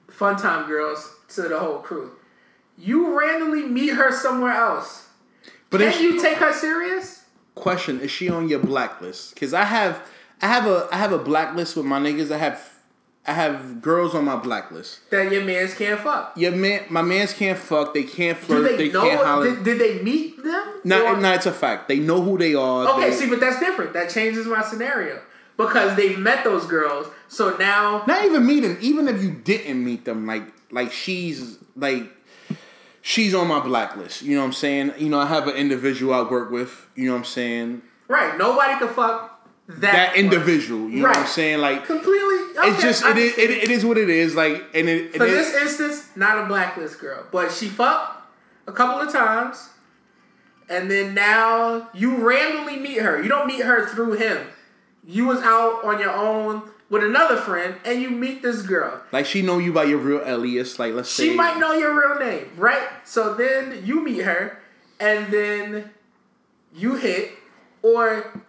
fun 0.09 0.35
time 0.37 0.67
girls 0.67 1.15
to 1.29 1.43
the 1.43 1.59
whole 1.59 1.79
crew. 1.79 2.11
You 2.77 3.17
randomly 3.17 3.63
meet 3.63 3.93
her 3.93 4.11
somewhere 4.11 4.53
else. 4.53 5.07
but 5.69 5.81
Can 5.81 6.01
you 6.03 6.21
take 6.21 6.37
her 6.37 6.53
serious? 6.53 7.23
question 7.55 7.99
is 8.01 8.11
she 8.11 8.29
on 8.29 8.47
your 8.47 8.59
blacklist? 8.59 9.33
Because 9.33 9.51
I 9.53 9.63
have, 9.63 10.07
I 10.41 10.47
have 10.47 10.67
a, 10.67 10.87
I 10.91 10.97
have 10.97 11.11
a 11.11 11.17
blacklist 11.17 11.75
with 11.75 11.85
my 11.85 11.99
niggas. 11.99 12.31
I 12.31 12.37
have, 12.37 12.61
I 13.27 13.33
have 13.33 13.81
girls 13.81 14.15
on 14.15 14.23
my 14.25 14.37
blacklist. 14.37 15.09
That 15.09 15.31
your 15.31 15.43
mans 15.43 15.73
can't 15.73 15.99
fuck. 15.99 16.31
Your 16.37 16.53
man, 16.53 16.83
my 16.89 17.01
man's 17.01 17.33
can't 17.33 17.57
fuck. 17.59 17.93
They 17.93 18.03
can't 18.03 18.39
Do 18.39 18.45
flirt. 18.45 18.77
they, 18.77 18.87
They, 18.87 18.93
know? 18.93 19.01
can't 19.01 19.25
holler. 19.25 19.53
Did, 19.55 19.63
did 19.65 19.79
they 19.79 20.01
meet 20.01 20.41
them? 20.41 20.81
No, 20.85 21.05
Or- 21.07 21.17
no, 21.17 21.33
it's 21.33 21.45
a 21.45 21.51
fact. 21.51 21.89
They 21.89 21.99
know 21.99 22.21
who 22.21 22.37
they 22.37 22.55
are. 22.55 22.87
Okay, 22.87 23.09
They- 23.09 23.15
see, 23.15 23.29
but 23.29 23.39
that's 23.41 23.59
different. 23.59 23.91
That 23.93 24.09
changes 24.09 24.45
my 24.47 24.61
scenario 24.63 25.19
because 25.57 25.95
they've 25.97 26.17
met 26.17 26.43
those 26.45 26.65
girls. 26.65 27.07
So 27.27 27.57
now, 27.57 28.03
not 28.07 28.23
even 28.23 28.45
meeting. 28.45 28.77
Even 28.79 29.07
if 29.09 29.21
you 29.21 29.31
didn't 29.31 29.83
meet 29.83 30.05
them, 30.05 30.25
like, 30.25 30.43
like 30.71 30.91
she's 30.93 31.57
like, 31.75 32.09
she's 33.01 33.33
on 33.35 33.47
my 33.47 33.59
blacklist. 33.59 34.21
You 34.21 34.35
know 34.35 34.41
what 34.41 34.47
I'm 34.47 34.53
saying? 34.53 34.93
You 34.97 35.09
know, 35.09 35.19
I 35.19 35.25
have 35.25 35.47
an 35.47 35.55
individual 35.55 36.13
I 36.13 36.21
work 36.29 36.49
with. 36.51 36.87
You 36.95 37.07
know 37.07 37.13
what 37.13 37.19
I'm 37.19 37.25
saying? 37.25 37.81
right? 38.07 38.37
Nobody 38.37 38.79
can 38.79 38.87
fuck 38.87 39.36
that, 39.67 39.81
That 39.81 40.15
individual. 40.15 40.89
You 40.89 41.01
know 41.03 41.09
what 41.09 41.17
I'm 41.17 41.27
saying? 41.27 41.59
Like, 41.59 41.85
completely. 41.85 42.35
Okay, 42.57 42.69
it's 42.69 42.81
just 42.81 43.05
it 43.05 43.17
is, 43.17 43.37
it, 43.37 43.49
it 43.51 43.69
is 43.69 43.83
what 43.85 43.97
it 43.97 44.09
is. 44.09 44.33
Like, 44.35 44.63
and 44.73 44.87
it, 44.89 45.15
it 45.15 45.17
For 45.17 45.25
is- 45.25 45.51
this 45.51 45.61
instance, 45.79 46.09
not 46.15 46.43
a 46.43 46.47
blacklist 46.47 46.99
girl, 46.99 47.25
but 47.31 47.51
she 47.51 47.67
fucked 47.67 48.23
a 48.65 48.71
couple 48.71 48.99
of 49.05 49.11
times, 49.11 49.69
and 50.69 50.89
then 50.89 51.13
now 51.13 51.89
you 51.93 52.15
randomly 52.27 52.77
meet 52.77 52.99
her. 52.99 53.21
You 53.21 53.29
don't 53.29 53.47
meet 53.47 53.61
her 53.63 53.85
through 53.87 54.13
him. 54.13 54.47
You 55.05 55.25
was 55.27 55.39
out 55.41 55.83
on 55.85 55.99
your 55.99 56.11
own 56.11 56.63
with 56.89 57.03
another 57.03 57.35
friend, 57.37 57.75
and 57.85 58.01
you 58.01 58.09
meet 58.09 58.41
this 58.41 58.61
girl. 58.61 59.01
like 59.11 59.25
she 59.25 59.41
know 59.41 59.57
you 59.57 59.73
by 59.73 59.83
your 59.83 59.97
real 59.99 60.21
alias. 60.25 60.79
Like, 60.79 60.93
let's 60.93 61.09
say 61.09 61.29
She 61.29 61.35
might 61.35 61.57
know 61.59 61.73
your 61.73 61.93
real 61.93 62.17
name, 62.19 62.49
right? 62.57 62.87
So 63.03 63.33
then 63.33 63.85
you 63.85 64.01
meet 64.03 64.23
her, 64.23 64.57
and 64.99 65.31
then 65.31 65.91
you 66.73 66.95
hit, 66.95 67.31
or 67.81 68.41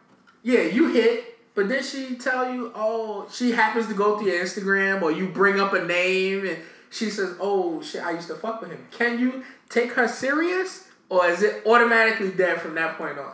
yeah, 0.48 0.62
you 0.62 0.88
hit. 0.88 1.24
But 1.54 1.68
then 1.68 1.82
she 1.82 2.14
tell 2.14 2.54
you, 2.54 2.72
oh, 2.74 3.28
she 3.30 3.50
happens 3.50 3.86
to 3.88 3.94
go 3.94 4.16
through 4.16 4.28
your 4.28 4.42
Instagram, 4.42 5.02
or 5.02 5.10
you 5.10 5.28
bring 5.28 5.60
up 5.60 5.74
a 5.74 5.84
name, 5.84 6.46
and 6.46 6.58
she 6.90 7.10
says, 7.10 7.36
oh 7.38 7.82
shit, 7.82 8.02
I 8.02 8.12
used 8.12 8.28
to 8.28 8.34
fuck 8.34 8.60
with 8.62 8.70
him. 8.70 8.86
Can 8.90 9.18
you 9.18 9.44
take 9.68 9.92
her 9.92 10.08
serious, 10.08 10.88
or 11.10 11.26
is 11.26 11.42
it 11.42 11.66
automatically 11.66 12.30
dead 12.30 12.60
from 12.60 12.76
that 12.76 12.96
point 12.96 13.18
on? 13.18 13.32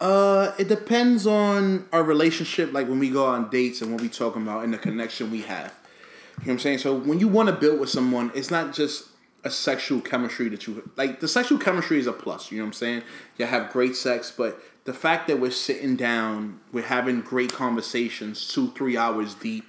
Uh, 0.00 0.54
it 0.58 0.66
depends 0.66 1.26
on 1.26 1.86
our 1.92 2.02
relationship, 2.02 2.72
like 2.72 2.88
when 2.88 2.98
we 2.98 3.10
go 3.10 3.26
on 3.26 3.50
dates 3.50 3.82
and 3.82 3.92
what 3.92 4.00
we 4.00 4.08
talking 4.08 4.42
about 4.42 4.64
and 4.64 4.72
the 4.72 4.78
connection 4.78 5.30
we 5.30 5.42
have. 5.42 5.66
You 5.66 5.66
know 5.66 6.44
what 6.44 6.52
I'm 6.52 6.58
saying? 6.58 6.78
So 6.78 6.96
when 6.96 7.20
you 7.20 7.28
want 7.28 7.50
to 7.50 7.54
build 7.54 7.78
with 7.78 7.90
someone, 7.90 8.32
it's 8.34 8.50
not 8.50 8.72
just 8.72 9.08
a 9.44 9.50
sexual 9.50 10.00
chemistry 10.00 10.48
that 10.48 10.66
you 10.66 10.90
like. 10.96 11.20
The 11.20 11.28
sexual 11.28 11.58
chemistry 11.58 11.98
is 11.98 12.06
a 12.06 12.12
plus. 12.12 12.50
You 12.50 12.58
know 12.58 12.64
what 12.64 12.68
I'm 12.68 12.72
saying? 12.72 13.02
You 13.36 13.46
have 13.46 13.70
great 13.70 13.94
sex, 13.94 14.32
but 14.34 14.58
the 14.84 14.92
fact 14.94 15.28
that 15.28 15.38
we're 15.40 15.50
sitting 15.50 15.96
down, 15.96 16.60
we're 16.72 16.84
having 16.84 17.20
great 17.20 17.52
conversations, 17.52 18.48
two, 18.48 18.70
three 18.72 18.96
hours 18.96 19.34
deep. 19.34 19.64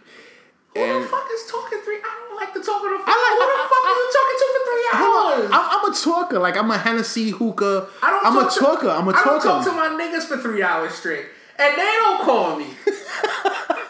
Who 0.76 0.80
and 0.82 1.04
the 1.04 1.08
fuck 1.08 1.28
is 1.34 1.52
talking 1.52 1.80
three? 1.84 1.98
I 1.98 2.26
don't 2.30 2.36
like 2.38 2.54
to 2.54 2.60
talk 2.64 2.82
on 2.82 2.92
the 2.94 2.98
phone. 3.00 3.06
I 3.08 3.12
like- 3.12 3.38
Who 3.38 3.58
the 3.62 3.70
fuck 3.70 3.86
are 3.86 3.98
you 4.00 4.10
talking 4.18 4.38
to 4.40 4.48
for 4.56 4.64
three 4.72 4.88
hours? 4.94 5.52
I'm, 5.54 5.86
I'm 5.86 5.92
a 5.92 5.96
talker. 5.96 6.40
Like 6.40 6.58
I'm 6.58 6.72
a 6.72 6.78
Hennessy 6.78 7.30
hookah. 7.32 7.88
I 8.02 8.10
don't 8.10 8.26
I'm 8.26 8.34
talk 8.34 8.52
a 8.52 8.54
to- 8.54 8.60
talker. 8.60 8.90
I'm 8.90 9.08
a 9.08 9.12
I 9.12 9.24
don't 9.24 9.42
talk 9.44 9.66
to 9.66 9.72
my 9.74 9.88
niggas 9.90 10.24
for 10.28 10.38
three 10.38 10.64
hours 10.64 10.94
straight, 10.94 11.26
and 11.60 11.74
they 11.78 11.82
don't 12.00 12.22
call 12.24 12.56
me. 12.58 12.68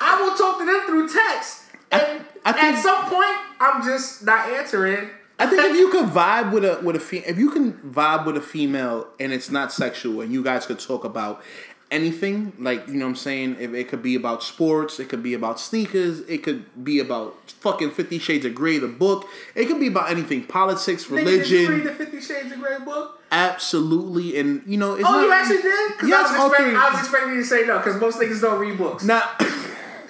I 0.03 0.17
will 0.21 0.35
talk 0.37 0.57
to 0.59 0.65
them 0.65 0.81
through 0.87 1.09
text, 1.09 1.63
and 1.91 2.25
I 2.45 2.51
think- 2.51 2.63
at 2.77 2.81
some 2.81 3.05
point, 3.05 3.37
I'm 3.59 3.83
just 3.83 4.23
not 4.25 4.49
answering. 4.49 5.09
I 5.41 5.45
think 5.47 5.63
if 5.63 5.75
you 5.77 5.89
can 5.89 6.09
vibe 6.09 6.51
with 6.51 6.63
a 6.65 6.79
with 6.83 6.95
a 6.95 6.99
fe- 6.99 7.23
if 7.25 7.37
you 7.37 7.49
can 7.51 7.73
vibe 7.73 8.25
with 8.25 8.37
a 8.37 8.41
female 8.41 9.07
and 9.19 9.31
it's 9.33 9.49
not 9.49 9.71
sexual 9.71 10.21
and 10.21 10.31
you 10.31 10.43
guys 10.43 10.65
could 10.65 10.79
talk 10.79 11.03
about 11.03 11.41
anything 11.89 12.53
like 12.57 12.87
you 12.87 12.93
know 12.93 13.05
what 13.05 13.09
I'm 13.09 13.15
saying 13.17 13.57
if 13.59 13.73
it 13.73 13.89
could 13.89 14.01
be 14.01 14.15
about 14.15 14.43
sports 14.43 14.97
it 14.99 15.09
could 15.09 15.21
be 15.21 15.33
about 15.33 15.59
sneakers 15.59 16.21
it 16.21 16.41
could 16.41 16.63
be 16.85 16.99
about 16.99 17.35
fucking 17.59 17.91
50 17.91 18.17
shades 18.17 18.45
of 18.45 18.55
gray 18.55 18.77
the 18.77 18.87
book 18.87 19.27
it 19.55 19.65
could 19.65 19.77
be 19.79 19.87
about 19.87 20.09
anything 20.09 20.45
politics 20.45 21.05
Nigga, 21.07 21.25
did 21.25 21.49
you 21.49 21.57
read 21.59 21.67
religion 21.69 21.83
the 21.85 21.93
Fifty 21.93 22.21
Shades 22.21 22.51
of 22.53 22.61
Grey 22.61 22.79
book? 22.79 23.21
absolutely 23.33 24.39
and 24.39 24.63
you 24.65 24.77
know 24.77 24.95
it's 24.95 25.03
Oh, 25.05 25.11
not, 25.11 25.21
you 25.25 25.33
actually 25.33 25.61
did? 25.63 25.91
Yes, 26.07 26.29
I, 26.31 26.43
was 26.43 26.51
expecting. 26.51 26.75
I 26.77 26.89
was 26.91 26.99
expecting 27.01 27.33
you 27.33 27.39
to 27.41 27.45
say 27.45 27.65
no, 27.65 27.77
because 27.79 27.99
most 27.99 28.19
niggas 28.19 28.39
don't 28.41 28.59
read 28.59 28.77
books. 28.77 29.03
not 29.03 29.41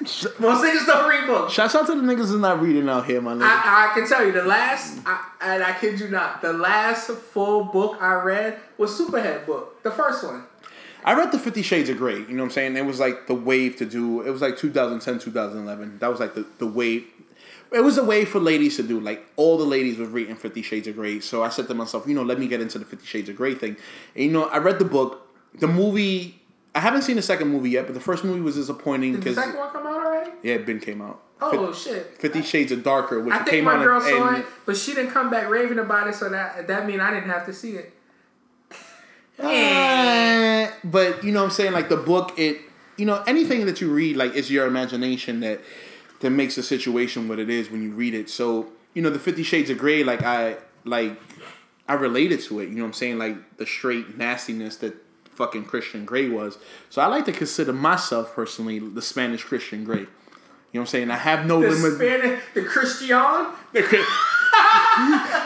Most 0.39 0.63
niggas 0.63 0.85
don't 0.85 1.09
read 1.09 1.27
books. 1.27 1.53
shouts 1.53 1.75
out 1.75 1.85
to 1.87 1.95
the 1.95 2.01
niggas 2.01 2.29
that's 2.29 2.31
not 2.31 2.61
reading 2.61 2.89
out 2.89 3.05
here 3.05 3.21
my 3.21 3.33
nigga 3.33 3.43
I, 3.43 3.91
I 3.91 3.93
can 3.93 4.07
tell 4.07 4.25
you 4.25 4.31
the 4.31 4.43
last, 4.43 4.99
I, 5.05 5.25
and 5.41 5.63
I 5.63 5.77
kid 5.77 5.99
you 5.99 6.07
not, 6.09 6.41
the 6.41 6.53
last 6.53 7.09
full 7.09 7.65
book 7.65 7.97
I 8.01 8.13
read 8.13 8.59
was 8.77 8.91
Superhead 8.99 9.45
book, 9.45 9.81
the 9.83 9.91
first 9.91 10.23
one. 10.23 10.43
I 11.03 11.13
read 11.13 11.31
the 11.31 11.39
Fifty 11.39 11.61
Shades 11.63 11.89
of 11.89 11.97
Grey. 11.97 12.19
You 12.19 12.27
know 12.29 12.43
what 12.43 12.49
I'm 12.49 12.51
saying? 12.51 12.77
It 12.77 12.85
was 12.85 12.99
like 12.99 13.25
the 13.27 13.33
wave 13.33 13.75
to 13.77 13.85
do. 13.85 14.21
It 14.21 14.29
was 14.29 14.41
like 14.41 14.57
2010, 14.57 15.19
2011. 15.19 15.97
That 15.99 16.09
was 16.09 16.19
like 16.19 16.35
the, 16.35 16.45
the 16.59 16.67
wave. 16.67 17.07
It 17.71 17.83
was 17.83 17.97
a 17.97 18.03
way 18.03 18.25
for 18.25 18.39
ladies 18.39 18.75
to 18.75 18.83
do. 18.83 18.99
Like 18.99 19.25
all 19.35 19.57
the 19.57 19.63
ladies 19.65 19.97
were 19.97 20.05
reading 20.05 20.35
Fifty 20.35 20.61
Shades 20.61 20.87
of 20.87 20.95
Grey. 20.95 21.19
So 21.19 21.41
I 21.41 21.49
said 21.49 21.67
to 21.69 21.73
myself, 21.73 22.07
you 22.07 22.13
know, 22.13 22.21
let 22.21 22.37
me 22.39 22.47
get 22.47 22.61
into 22.61 22.77
the 22.77 22.85
Fifty 22.85 23.07
Shades 23.07 23.29
of 23.29 23.35
Grey 23.35 23.55
thing. 23.55 23.77
And 24.15 24.25
you 24.25 24.31
know, 24.31 24.45
I 24.45 24.57
read 24.57 24.77
the 24.77 24.85
book. 24.85 25.27
The 25.55 25.67
movie. 25.67 26.40
I 26.73 26.79
haven't 26.79 27.01
seen 27.01 27.17
the 27.17 27.21
second 27.21 27.49
movie 27.49 27.71
yet, 27.71 27.85
but 27.85 27.93
the 27.93 27.99
first 27.99 28.23
movie 28.23 28.41
was 28.41 28.55
disappointing 28.55 29.11
Did 29.11 29.21
the 29.21 29.23
because 29.25 29.43
second 29.43 29.59
one 29.59 29.71
come 29.71 29.87
out 29.87 30.05
already? 30.05 30.31
yeah, 30.41 30.55
it 30.55 30.65
been 30.65 30.79
came 30.79 31.01
out. 31.01 31.21
Oh 31.41 31.73
shit! 31.73 32.17
Fifty 32.19 32.43
Shades 32.43 32.71
of 32.71 32.83
Darker, 32.83 33.19
which 33.19 33.33
I 33.33 33.39
think 33.39 33.49
came 33.49 33.63
my 33.65 33.75
out 33.75 33.83
girl 33.83 34.01
in, 34.01 34.09
saw 34.09 34.35
it, 34.35 34.45
but 34.65 34.77
she 34.77 34.93
didn't 34.93 35.11
come 35.11 35.29
back 35.29 35.49
raving 35.49 35.79
about 35.79 36.07
it, 36.07 36.15
so 36.15 36.29
that 36.29 36.67
that 36.67 36.85
mean 36.85 36.99
I 36.99 37.11
didn't 37.11 37.29
have 37.29 37.45
to 37.47 37.53
see 37.53 37.77
it. 37.77 37.93
Eh, 39.39 40.69
but 40.83 41.23
you 41.23 41.31
know 41.31 41.39
what 41.39 41.45
I'm 41.45 41.51
saying? 41.51 41.73
Like 41.73 41.89
the 41.89 41.97
book, 41.97 42.37
it 42.37 42.61
you 42.97 43.05
know, 43.05 43.23
anything 43.25 43.65
that 43.65 43.81
you 43.81 43.91
read, 43.91 44.15
like 44.15 44.35
it's 44.35 44.51
your 44.51 44.67
imagination 44.67 45.39
that 45.39 45.59
that 46.19 46.29
makes 46.29 46.55
the 46.55 46.63
situation 46.63 47.27
what 47.27 47.39
it 47.39 47.49
is 47.49 47.71
when 47.71 47.81
you 47.81 47.91
read 47.91 48.13
it. 48.13 48.29
So, 48.29 48.67
you 48.93 49.01
know, 49.01 49.09
the 49.09 49.19
Fifty 49.19 49.41
Shades 49.41 49.71
of 49.71 49.79
Grey, 49.79 50.03
like 50.03 50.21
I 50.21 50.57
like 50.85 51.19
I 51.87 51.93
related 51.93 52.41
to 52.41 52.59
it, 52.59 52.69
you 52.69 52.75
know 52.75 52.83
what 52.83 52.89
I'm 52.89 52.93
saying? 52.93 53.17
Like 53.17 53.57
the 53.57 53.65
straight 53.65 54.17
nastiness 54.17 54.77
that 54.77 54.95
fucking 55.31 55.65
Christian 55.65 56.05
Grey 56.05 56.29
was. 56.29 56.57
So 56.89 57.01
I 57.01 57.07
like 57.07 57.25
to 57.25 57.31
consider 57.31 57.73
myself 57.73 58.33
personally 58.33 58.79
the 58.79 59.01
Spanish 59.01 59.43
Christian 59.43 59.83
Grey. 59.83 59.99
You 59.99 60.05
know 60.05 60.81
what 60.81 60.81
I'm 60.81 60.87
saying? 60.87 61.11
I 61.11 61.17
have 61.17 61.45
no 61.45 61.61
The 61.61 61.69
limit. 61.69 61.93
Spanish, 61.95 62.43
the 62.53 62.63
Christian. 62.63 63.09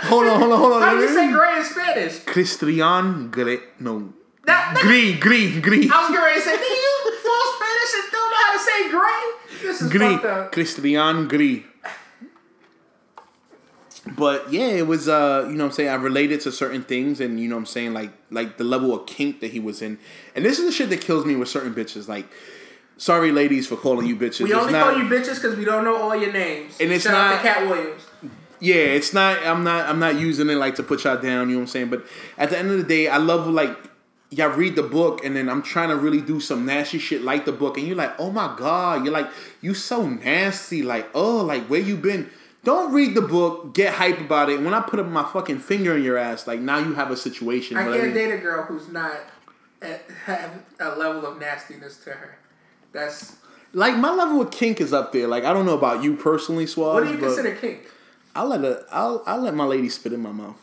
hold 0.05 0.25
on, 0.27 0.39
hold 0.39 0.51
on, 0.53 0.59
hold 0.59 0.73
on. 0.73 0.81
How 0.81 0.95
do 0.95 1.01
you 1.01 1.09
say 1.13 1.31
gray 1.31 1.57
in 1.57 1.63
Spanish? 1.63 2.19
Christian 2.25 3.31
Grey. 3.31 3.59
No. 3.79 4.13
That, 4.45 4.73
that, 4.75 4.83
Grey, 4.83 5.13
grey, 5.13 5.59
grey. 5.59 5.89
I 5.91 6.09
was 6.09 6.15
ready 6.15 6.39
to 6.39 6.45
say, 6.45 6.55
nigga, 6.55 6.61
you 6.61 7.17
full 7.23 7.45
Spanish 7.57 7.91
and 7.97 8.11
don't 8.11 8.29
know 8.29 8.37
how 8.37 8.53
to 8.53 8.59
say 8.59 8.89
gray? 8.91 9.67
This 9.67 9.81
is 9.81 9.91
Gris, 9.91 10.13
fucked 10.13 10.25
up. 10.25 10.51
Christian 10.51 11.27
Gris. 11.27 11.61
But 14.07 14.51
yeah, 14.53 14.67
it 14.67 14.85
was 14.85 15.07
uh, 15.07 15.45
you 15.49 15.55
know 15.55 15.63
what 15.63 15.69
I'm 15.71 15.75
saying, 15.75 15.89
I 15.89 15.95
related 15.95 16.41
to 16.41 16.51
certain 16.51 16.83
things 16.83 17.19
and 17.19 17.39
you 17.39 17.47
know 17.47 17.55
what 17.55 17.61
I'm 17.61 17.65
saying, 17.65 17.93
like 17.93 18.11
like 18.29 18.57
the 18.57 18.63
level 18.63 18.93
of 18.93 19.07
kink 19.07 19.39
that 19.41 19.51
he 19.51 19.59
was 19.59 19.81
in. 19.81 19.97
And 20.35 20.45
this 20.45 20.59
is 20.59 20.65
the 20.65 20.71
shit 20.71 20.89
that 20.89 21.01
kills 21.01 21.25
me 21.25 21.35
with 21.35 21.49
certain 21.49 21.73
bitches. 21.73 22.07
Like, 22.07 22.27
sorry 22.97 23.31
ladies 23.31 23.65
for 23.67 23.75
calling 23.75 24.05
you 24.05 24.15
bitches. 24.15 24.41
We 24.41 24.53
only 24.53 24.73
not- 24.73 24.93
call 24.93 25.01
you 25.01 25.09
bitches 25.09 25.35
because 25.35 25.55
we 25.57 25.65
don't 25.65 25.83
know 25.83 25.95
all 25.95 26.15
your 26.15 26.31
names. 26.31 26.77
And 26.79 26.91
it's 26.91 27.05
Shout 27.05 27.15
out 27.15 27.31
not- 27.31 27.41
to 27.41 27.47
Katt 27.47 27.67
Williams. 27.69 28.03
Yeah, 28.59 28.75
it's 28.75 29.11
not 29.13 29.43
I'm 29.45 29.63
not 29.63 29.89
I'm 29.89 29.99
not 29.99 30.19
using 30.19 30.49
it 30.49 30.55
like 30.55 30.75
to 30.75 30.83
put 30.83 31.03
y'all 31.03 31.19
down, 31.19 31.49
you 31.49 31.55
know 31.55 31.61
what 31.61 31.63
I'm 31.63 31.67
saying? 31.67 31.89
But 31.89 32.05
at 32.37 32.51
the 32.51 32.57
end 32.59 32.69
of 32.71 32.77
the 32.77 32.83
day, 32.83 33.07
I 33.07 33.17
love 33.17 33.47
like 33.47 33.75
y'all 34.29 34.49
read 34.49 34.75
the 34.75 34.83
book 34.83 35.25
and 35.25 35.35
then 35.35 35.49
I'm 35.49 35.61
trying 35.61 35.89
to 35.89 35.95
really 35.95 36.21
do 36.21 36.39
some 36.39 36.65
nasty 36.65 36.99
shit 36.99 37.21
like 37.23 37.45
the 37.45 37.51
book 37.51 37.77
and 37.77 37.87
you're 37.87 37.95
like, 37.95 38.13
oh 38.19 38.31
my 38.31 38.53
god, 38.55 39.03
you're 39.03 39.13
like, 39.13 39.29
you 39.61 39.73
so 39.73 40.07
nasty, 40.07 40.83
like, 40.83 41.09
oh, 41.15 41.37
like 41.43 41.63
where 41.67 41.81
you 41.81 41.97
been? 41.97 42.29
Don't 42.65 42.91
read 42.91 43.13
the 43.13 43.21
book, 43.21 43.75
get 43.75 43.93
hype 43.93 44.19
about 44.19 44.49
it. 44.49 44.59
When 44.59 44.73
I 44.73 44.81
put 44.81 44.99
up 44.99 45.05
my 45.05 45.23
fucking 45.23 45.59
finger 45.59 45.95
in 45.95 46.03
your 46.03 46.17
ass, 46.17 46.47
like 46.47 46.59
now 46.59 46.79
you 46.79 46.95
have 46.95 47.11
a 47.11 47.15
situation. 47.15 47.77
I 47.77 47.83
can't 47.83 48.13
date 48.13 48.31
a 48.31 48.37
girl 48.39 48.63
who's 48.63 48.89
not 48.91 49.17
at, 49.83 50.01
have 50.25 50.51
a 50.79 50.95
level 50.95 51.27
of 51.27 51.39
nastiness 51.39 51.97
to 52.05 52.09
her. 52.09 52.39
That's 52.91 53.35
like 53.71 53.95
my 53.97 54.11
level 54.11 54.41
of 54.41 54.49
kink 54.49 54.81
is 54.81 54.93
up 54.93 55.11
there. 55.11 55.27
Like 55.27 55.43
I 55.43 55.53
don't 55.53 55.67
know 55.67 55.77
about 55.77 56.03
you 56.03 56.15
personally, 56.15 56.65
Swaz, 56.65 56.93
what 56.95 57.03
do 57.03 57.11
you 57.11 57.19
consider 57.19 57.53
kink? 57.55 57.87
I'll 58.33 58.47
let 58.47 58.65
a, 58.65 58.83
I'll 58.91 59.21
I'll 59.27 59.41
let 59.41 59.53
my 59.53 59.65
lady 59.65 59.87
spit 59.89 60.11
in 60.11 60.21
my 60.21 60.31
mouth. 60.31 60.59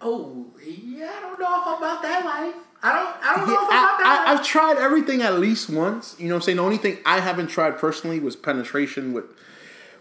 Oh, 0.00 0.46
yeah, 0.62 1.10
I 1.16 1.20
don't 1.22 1.40
know 1.40 1.46
if 1.46 1.66
I'm 1.66 1.78
about 1.78 2.02
that 2.02 2.24
life. 2.24 2.54
I 2.82 2.92
don't. 2.92 3.16
I 3.24 3.36
don't 3.36 3.48
Yeah, 3.48 3.54
know 3.54 3.62
if 3.62 3.68
I'm 3.70 3.84
about 3.84 3.98
that 3.98 4.24
I, 4.26 4.30
life. 4.32 4.40
I've 4.40 4.46
tried 4.46 4.76
everything 4.78 5.22
at 5.22 5.38
least 5.38 5.70
once. 5.70 6.16
You 6.18 6.28
know 6.28 6.34
what 6.34 6.38
I'm 6.38 6.42
saying? 6.42 6.56
The 6.56 6.62
only 6.64 6.76
thing 6.76 6.98
I 7.06 7.20
haven't 7.20 7.46
tried 7.46 7.78
personally 7.78 8.20
was 8.20 8.36
penetration 8.36 9.12
with 9.14 9.24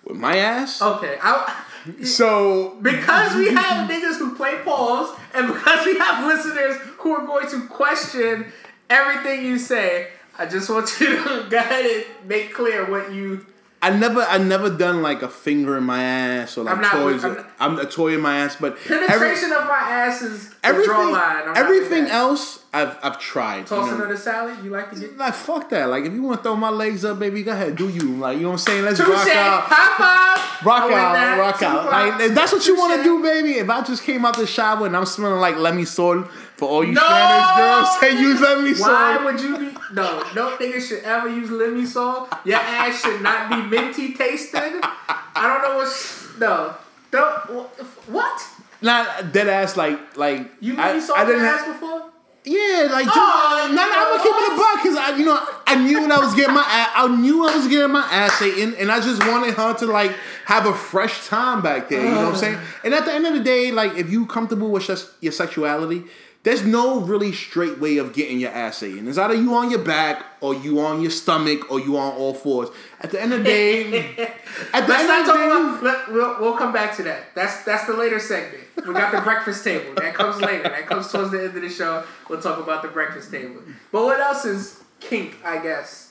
with 0.05 0.17
my 0.17 0.37
ass. 0.37 0.81
Okay, 0.81 1.17
I, 1.21 1.63
So 2.03 2.77
because 2.81 3.35
we 3.35 3.53
have 3.53 3.89
niggas 3.89 4.17
who 4.17 4.35
play 4.35 4.55
pause, 4.63 5.15
and 5.33 5.47
because 5.47 5.85
we 5.85 5.97
have 5.97 6.25
listeners 6.25 6.77
who 6.97 7.11
are 7.13 7.25
going 7.25 7.47
to 7.49 7.67
question 7.67 8.51
everything 8.89 9.45
you 9.45 9.57
say, 9.59 10.09
I 10.37 10.45
just 10.45 10.69
want 10.69 10.89
you 10.99 11.07
to 11.23 11.47
go 11.49 11.57
ahead 11.57 11.85
and 11.85 12.27
make 12.27 12.53
clear 12.53 12.89
what 12.89 13.11
you. 13.13 13.45
I 13.81 13.91
never 13.91 14.21
I 14.21 14.39
never 14.39 14.69
done 14.75 15.03
like 15.03 15.21
a 15.21 15.27
finger 15.29 15.77
in 15.77 15.83
my 15.83 16.01
ass 16.01 16.57
or 16.57 16.63
like 16.63 16.75
I'm 16.75 16.81
not- 16.81 16.91
toys. 16.91 17.23
I'm 17.23 17.45
I'm, 17.59 17.79
a 17.79 17.85
toy 17.85 18.15
in 18.15 18.21
my 18.21 18.37
ass, 18.39 18.55
but 18.55 18.77
every- 18.89 18.97
Penetration 19.07 19.51
of 19.51 19.65
my 19.65 19.77
ass 19.77 20.23
is 20.23 20.49
the 20.49 20.55
draw 20.55 20.69
everything 20.71 21.11
line. 21.11 21.45
Not 21.45 21.57
everything 21.57 22.05
else 22.07 22.64
I've 22.75 22.97
I've 23.01 23.19
tried. 23.19 23.59
you 23.59 23.63
Tossing 23.65 23.97
know? 23.97 24.03
of 24.03 24.09
the 24.09 24.17
salad, 24.17 24.57
you 24.63 24.69
like 24.69 24.91
to 24.91 24.99
get. 24.99 25.17
Like 25.17 25.33
fuck 25.33 25.69
that. 25.69 25.85
Like 25.89 26.03
if 26.05 26.13
you 26.13 26.21
want 26.21 26.39
to 26.39 26.43
throw 26.43 26.55
my 26.55 26.69
legs 26.69 27.05
up, 27.05 27.19
baby, 27.19 27.41
go 27.43 27.53
ahead, 27.53 27.75
do 27.77 27.87
you? 27.89 28.17
Like 28.17 28.35
you 28.37 28.43
know 28.43 28.49
what 28.49 28.53
I'm 28.53 28.57
saying? 28.59 28.83
Let's 28.83 28.97
Touche, 28.99 29.07
rock 29.09 29.27
out. 29.29 29.63
high 29.67 29.97
five. 29.97 30.65
Rock 30.65 30.91
I 30.91 30.93
out, 30.93 31.39
rock 31.39 31.59
Two 31.59 31.65
out. 31.65 31.89
five. 31.89 32.13
Like 32.19 32.21
if 32.29 32.35
that's 32.35 32.51
what 32.51 32.65
you 32.67 32.75
want 32.77 32.97
to 32.97 33.03
do, 33.03 33.23
baby. 33.23 33.53
If 33.59 33.69
I 33.69 33.81
just 33.83 34.03
came 34.03 34.25
out 34.25 34.35
the 34.37 34.45
shower 34.47 34.85
and 34.85 34.95
I'm 34.97 35.05
smelling 35.05 35.39
like 35.39 35.55
Lemisol 35.55 36.27
for 36.57 36.69
all 36.69 36.83
you 36.83 36.93
No! 36.93 37.01
Spanish 37.01 37.57
girls, 37.57 37.99
say 38.01 38.19
use 38.19 38.41
Lemmy 38.41 38.73
Why 38.73 39.23
would 39.25 39.39
you 39.41 39.57
be? 39.57 39.77
No, 39.93 40.23
no 40.35 40.57
nigga 40.57 40.81
should 40.81 41.03
ever 41.03 41.29
use 41.29 41.49
lemon 41.51 41.85
salt. 41.87 42.33
Your 42.43 42.57
ass 42.59 43.01
should 43.01 43.21
not 43.21 43.49
be 43.49 43.61
minty 43.77 44.13
tasted. 44.13 44.59
I 44.81 45.47
don't 45.47 45.61
know 45.71 45.77
what's 45.77 46.37
no. 46.39 46.75
Don't 47.11 47.67
what? 48.09 48.47
Not 48.81 49.31
dead 49.31 49.47
ass 49.47 49.77
like 49.77 50.17
like 50.17 50.49
You 50.59 50.75
I, 50.77 50.93
lemon 50.93 51.09
I 51.15 51.25
didn't 51.25 51.41
your 51.41 51.49
ass 51.49 51.65
before? 51.67 52.11
Yeah, 52.45 52.89
like 52.91 53.05
just, 53.05 53.17
Oh, 53.17 53.67
no, 53.69 53.75
no, 53.75 53.81
I'm 53.81 54.17
gonna 54.17 54.23
keep 54.23 54.35
it 54.35 54.53
a 54.53 54.55
buck 54.55 54.83
because 54.83 54.97
I, 54.97 55.17
you 55.17 55.25
know, 55.25 55.39
I 55.65 55.75
knew 55.83 56.01
when 56.01 56.11
I 56.11 56.19
was 56.19 56.35
getting 56.35 56.53
my, 56.53 56.61
ass, 56.61 56.91
I 56.95 57.15
knew 57.15 57.47
I 57.47 57.55
was 57.55 57.67
getting 57.67 57.91
my 57.91 58.01
ass 58.11 58.39
eaten, 58.41 58.75
and 58.75 58.91
I 58.91 58.99
just 58.99 59.19
wanted 59.25 59.55
her 59.55 59.73
to 59.73 59.85
like 59.87 60.11
have 60.45 60.67
a 60.67 60.73
fresh 60.73 61.27
time 61.27 61.63
back 61.63 61.89
there. 61.89 62.03
You 62.03 62.11
know 62.11 62.17
what 62.17 62.27
I'm 62.27 62.33
uh. 62.33 62.37
saying? 62.37 62.59
And 62.83 62.93
at 62.93 63.05
the 63.05 63.13
end 63.13 63.25
of 63.25 63.33
the 63.33 63.39
day, 63.39 63.71
like 63.71 63.95
if 63.95 64.11
you 64.11 64.27
comfortable 64.27 64.69
with 64.69 64.83
just 64.85 65.09
your 65.21 65.31
sexuality, 65.31 66.03
there's 66.45 66.63
no 66.63 66.99
really 66.99 67.33
straight 67.33 67.79
way 67.79 67.97
of 67.97 68.13
getting 68.13 68.39
your 68.39 68.51
ass 68.51 68.83
eaten. 68.83 69.07
It's 69.07 69.17
either 69.17 69.33
you 69.33 69.55
on 69.55 69.71
your 69.71 69.79
back 69.79 70.23
or 70.41 70.53
you 70.53 70.79
on 70.79 71.01
your 71.01 71.09
stomach 71.09 71.71
or 71.71 71.79
you 71.79 71.97
on 71.97 72.13
all 72.13 72.35
fours. 72.35 72.69
At 73.01 73.09
the 73.09 73.19
end 73.19 73.33
of 73.33 73.39
the 73.39 73.45
day, 73.45 74.07
at 74.73 74.85
the 74.85 74.93
Let's 74.93 75.09
end 75.09 75.21
of 75.21 75.25
the 75.25 75.33
day, 75.33 75.45
about. 75.45 75.83
Let, 75.83 76.11
we'll, 76.11 76.39
we'll 76.39 76.57
come 76.57 76.71
back 76.71 76.95
to 76.97 77.03
that. 77.03 77.33
That's 77.33 77.63
that's 77.63 77.87
the 77.87 77.93
later 77.93 78.19
segment. 78.19 78.63
We 78.87 78.93
got 78.93 79.11
the 79.11 79.21
breakfast 79.21 79.63
table. 79.63 79.95
That 79.95 80.13
comes 80.13 80.39
later. 80.39 80.63
That 80.63 80.85
comes 80.85 81.11
towards 81.11 81.31
the 81.31 81.39
end 81.39 81.57
of 81.57 81.61
the 81.63 81.69
show. 81.69 82.03
We'll 82.29 82.41
talk 82.41 82.59
about 82.59 82.83
the 82.83 82.89
breakfast 82.89 83.31
table. 83.31 83.61
But 83.91 84.05
what 84.05 84.19
else 84.19 84.45
is 84.45 84.83
kink? 84.99 85.37
I 85.43 85.57
guess 85.57 86.05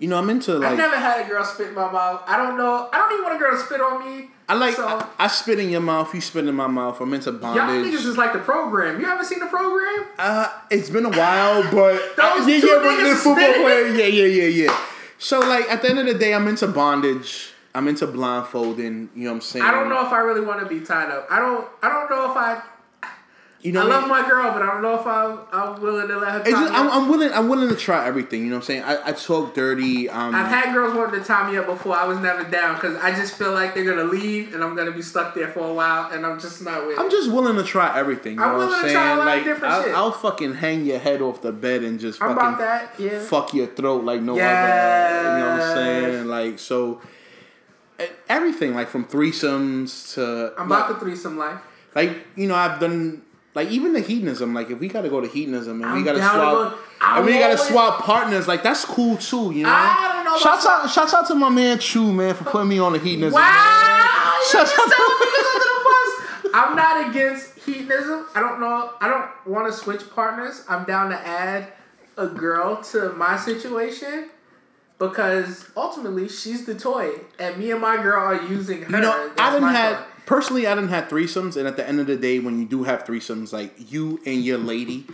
you 0.00 0.08
know, 0.08 0.18
I'm 0.18 0.30
into 0.30 0.56
I've 0.64 0.78
never 0.78 0.96
had 0.96 1.24
a 1.24 1.28
girl 1.28 1.44
spit 1.44 1.68
in 1.68 1.74
my 1.74 1.92
mouth. 1.92 2.22
I 2.26 2.38
don't 2.38 2.56
know. 2.56 2.88
I 2.90 2.98
don't 2.98 3.12
even 3.12 3.24
want 3.24 3.36
a 3.36 3.38
girl 3.38 3.52
to 3.52 3.62
spit 3.62 3.80
on 3.82 4.04
me. 4.04 4.30
I 4.50 4.54
like 4.54 4.74
So- 4.74 4.84
I, 4.86 5.06
I 5.16 5.26
spit 5.28 5.60
in 5.60 5.70
your 5.70 5.80
mouth, 5.80 6.12
you 6.12 6.20
spit 6.20 6.44
in 6.48 6.54
my 6.56 6.66
mouth. 6.66 7.00
I'm 7.00 7.14
into 7.14 7.30
bondage. 7.30 7.62
Y'all 7.62 7.70
niggas 8.00 8.04
is 8.04 8.18
like 8.18 8.32
the 8.32 8.40
program. 8.40 8.98
You 8.98 9.06
haven't 9.06 9.26
seen 9.26 9.38
the 9.38 9.46
program? 9.46 10.06
Uh, 10.18 10.48
it's 10.72 10.90
been 10.90 11.04
a 11.06 11.10
while, 11.10 11.62
but 11.70 11.94
Those 12.16 12.48
yeah, 12.48 12.60
two 12.60 12.66
yeah, 12.66 12.82
niggas 12.82 13.10
the 13.10 13.14
football 13.16 13.34
spitting. 13.44 13.62
player, 13.62 13.86
yeah, 13.86 14.06
yeah, 14.06 14.24
yeah, 14.42 14.64
yeah. 14.66 14.80
So 15.18 15.38
like 15.38 15.70
at 15.70 15.82
the 15.82 15.90
end 15.90 16.00
of 16.00 16.06
the 16.06 16.14
day, 16.14 16.34
I'm 16.34 16.48
into 16.48 16.66
bondage. 16.66 17.52
I'm 17.76 17.86
into 17.86 18.08
blindfolding. 18.08 19.10
You 19.14 19.24
know 19.24 19.30
what 19.30 19.34
I'm 19.36 19.40
saying? 19.42 19.64
I 19.64 19.70
don't 19.70 19.88
know 19.88 20.04
if 20.04 20.12
I 20.12 20.18
really 20.18 20.40
want 20.40 20.58
to 20.60 20.66
be 20.66 20.84
tied 20.84 21.10
up. 21.12 21.28
I 21.30 21.38
don't. 21.38 21.68
I 21.82 21.88
don't 21.88 22.10
know 22.10 22.28
if 22.30 22.36
I. 22.36 22.60
You 23.62 23.72
know, 23.72 23.82
I 23.82 23.84
love 23.84 24.02
mean? 24.04 24.10
my 24.10 24.26
girl, 24.26 24.50
but 24.54 24.62
I 24.62 24.66
don't 24.72 24.80
know 24.80 24.98
if 24.98 25.06
I'm, 25.06 25.38
I'm 25.52 25.82
willing 25.82 26.08
to 26.08 26.16
let 26.18 26.32
her. 26.32 26.38
It's 26.40 26.48
just, 26.48 26.72
I'm. 26.72 26.88
I'm 26.88 27.08
willing. 27.10 27.30
I'm 27.30 27.46
willing 27.46 27.68
to 27.68 27.76
try 27.76 28.06
everything. 28.06 28.40
You 28.40 28.46
know 28.48 28.56
what 28.56 28.62
I'm 28.62 28.66
saying? 28.66 28.82
I, 28.84 29.08
I 29.08 29.12
talk 29.12 29.52
dirty. 29.54 30.08
Um, 30.08 30.34
I've 30.34 30.46
had 30.46 30.72
girls 30.72 30.94
wanting 30.96 31.20
to 31.20 31.26
tie 31.26 31.50
me 31.50 31.58
up 31.58 31.66
before. 31.66 31.94
I 31.94 32.06
was 32.06 32.18
never 32.20 32.44
down 32.44 32.76
because 32.76 32.96
I 32.96 33.10
just 33.14 33.34
feel 33.34 33.52
like 33.52 33.74
they're 33.74 33.84
gonna 33.84 34.04
leave 34.10 34.54
and 34.54 34.64
I'm 34.64 34.74
gonna 34.76 34.92
be 34.92 35.02
stuck 35.02 35.34
there 35.34 35.48
for 35.48 35.60
a 35.60 35.74
while, 35.74 36.10
and 36.10 36.24
I'm 36.24 36.40
just 36.40 36.62
not 36.62 36.86
with 36.86 36.98
I'm 36.98 37.10
just 37.10 37.30
willing 37.30 37.56
to 37.56 37.62
try 37.62 37.98
everything. 37.98 38.36
You 38.36 38.42
I'm 38.44 38.52
know 38.52 38.56
what 38.56 38.62
I'm 38.64 38.68
willing 38.70 38.82
to 38.84 38.88
saying? 38.88 38.96
try 38.96 39.12
a 39.12 39.18
lot 39.18 39.38
of 39.38 39.44
different 39.44 39.74
I'll, 39.74 39.82
shit. 39.82 39.94
I'll 39.94 40.12
fucking 40.12 40.54
hang 40.54 40.86
your 40.86 40.98
head 40.98 41.20
off 41.20 41.42
the 41.42 41.52
bed 41.52 41.84
and 41.84 42.00
just 42.00 42.22
I'm 42.22 42.34
fucking 42.36 42.58
that. 42.64 42.94
Yeah. 42.98 43.18
fuck 43.20 43.52
your 43.52 43.66
throat 43.66 44.04
like 44.04 44.22
no 44.22 44.36
Yes. 44.36 45.12
other. 45.22 45.38
You 45.38 45.44
know 45.44 45.50
what 45.50 45.60
I'm 45.62 45.74
saying? 45.76 46.26
Like 46.28 46.58
so, 46.58 47.02
everything 48.28 48.74
like 48.74 48.88
from 48.88 49.04
threesomes 49.04 50.14
to 50.14 50.54
I'm 50.58 50.68
like, 50.68 50.84
about 50.88 50.98
the 50.98 51.04
threesome 51.04 51.36
life. 51.36 51.60
like 51.94 52.16
you 52.36 52.46
know 52.48 52.54
I've 52.54 52.80
done 52.80 53.22
like 53.54 53.68
even 53.70 53.92
the 53.92 54.00
hedonism. 54.00 54.54
Like 54.54 54.70
if 54.70 54.78
we 54.78 54.88
got 54.88 55.02
to 55.02 55.08
go 55.08 55.20
to 55.20 55.28
hedonism 55.28 55.82
and 55.82 55.92
we 55.92 55.98
I'm 56.00 56.04
got 56.04 56.12
to 56.12 56.18
down 56.18 56.34
to 56.34 56.40
swap. 56.40 56.72
go- 56.72 56.78
and 57.18 57.26
we 57.26 57.32
got 57.38 57.48
to 57.50 57.58
swap 57.58 58.02
partners, 58.04 58.46
like 58.48 58.62
that's 58.62 58.84
cool 58.84 59.16
too, 59.16 59.52
you 59.52 59.64
know. 59.64 59.70
I 59.72 60.12
don't 60.14 60.24
know 60.24 60.38
Shouts 60.38 60.66
out, 60.66 60.88
shouts 60.90 61.14
out 61.14 61.26
to 61.28 61.34
my 61.34 61.48
man 61.48 61.78
Chew, 61.78 62.12
man, 62.12 62.34
for 62.34 62.44
putting 62.44 62.68
me 62.68 62.78
on 62.78 62.92
the 62.92 62.98
hedonism. 62.98 63.34
Wow! 63.34 63.40
man. 63.40 64.50
Shouts 64.50 64.72
out 64.78 64.84
to- 64.84 64.90
the 64.90 65.84
bus. 65.84 66.52
I'm 66.54 66.76
not 66.76 67.10
against 67.10 67.58
hedonism. 67.60 68.26
I 68.34 68.40
don't 68.40 68.60
know. 68.60 68.92
I 69.00 69.08
don't 69.08 69.52
want 69.52 69.66
to 69.66 69.78
switch 69.78 70.02
partners. 70.14 70.64
I'm 70.68 70.84
down 70.84 71.10
to 71.10 71.16
add 71.16 71.72
a 72.16 72.26
girl 72.26 72.82
to 72.84 73.10
my 73.14 73.36
situation 73.36 74.30
because 74.98 75.70
ultimately 75.76 76.28
she's 76.28 76.66
the 76.66 76.74
toy, 76.74 77.12
and 77.38 77.56
me 77.56 77.70
and 77.70 77.80
my 77.80 77.96
girl 78.02 78.20
are 78.20 78.42
using 78.46 78.82
her. 78.82 78.96
You 78.96 79.02
know, 79.02 79.30
I 79.38 79.52
didn't 79.52 79.68
had 79.68 79.96
toy. 79.96 80.02
Personally, 80.30 80.64
I 80.64 80.76
didn't 80.76 80.90
have 80.90 81.08
threesomes, 81.08 81.56
and 81.56 81.66
at 81.66 81.76
the 81.76 81.86
end 81.86 81.98
of 81.98 82.06
the 82.06 82.16
day, 82.16 82.38
when 82.38 82.60
you 82.60 82.64
do 82.64 82.84
have 82.84 83.04
threesomes, 83.04 83.52
like 83.52 83.74
you 83.92 84.20
and 84.24 84.44
your 84.44 84.58
lady, 84.58 85.04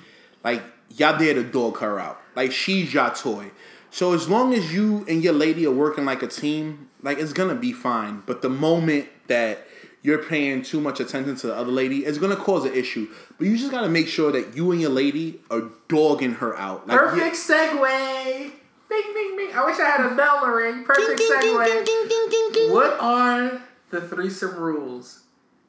like 0.45 0.63
y'all 0.95 1.19
there 1.19 1.33
to 1.33 1.43
dog 1.43 1.79
her 1.79 1.99
out, 1.99 2.21
like 2.35 2.53
she's 2.53 2.93
your 2.93 3.09
toy. 3.09 3.51
So 3.91 4.13
as 4.13 4.29
long 4.29 4.53
as 4.53 4.75
you 4.75 5.07
and 5.09 5.25
your 5.25 5.33
lady 5.33 5.65
are 5.65 5.73
working 5.73 6.05
like 6.05 6.23
a 6.23 6.27
team, 6.27 6.91
like 7.03 7.19
it's 7.19 7.33
gonna 7.33 7.55
be 7.55 7.73
fine. 7.73 8.25
But 8.27 8.43
the 8.43 8.51
moment 8.51 9.09
that 9.29 9.67
you're 10.03 10.23
paying 10.23 10.61
too 10.63 10.83
much 10.83 11.01
attention 11.01 11.35
to 11.37 11.47
the 11.47 11.57
other 11.57 11.73
lady, 11.73 12.05
it's 12.05 12.19
gonna 12.19 12.37
cause 12.37 12.67
an 12.67 12.75
issue. 12.75 13.09
But 13.39 13.47
you 13.47 13.57
just 13.57 13.71
gotta 13.73 13.89
make 13.89 14.09
sure 14.09 14.31
that 14.33 14.55
you 14.55 14.71
and 14.71 14.83
your 14.83 14.91
lady 14.91 15.41
are 15.51 15.63
dogging 15.89 16.35
her 16.35 16.55
out. 16.59 16.87
Like, 16.87 16.99
Perfect 16.99 17.37
segue. 17.37 18.53
Bing, 18.91 19.15
bing, 19.15 19.37
bing. 19.39 19.55
I 19.55 19.65
wish 19.65 19.81
I 19.81 19.87
had 19.87 20.13
a 20.13 20.15
bell 20.15 20.45
to 20.45 20.51
ring. 20.53 20.85
Perfect 20.85 21.23
segue. 21.23 22.71
What 22.71 23.01
are 23.01 23.63
the 23.91 24.01
threesome 24.01 24.57
rules? 24.57 25.25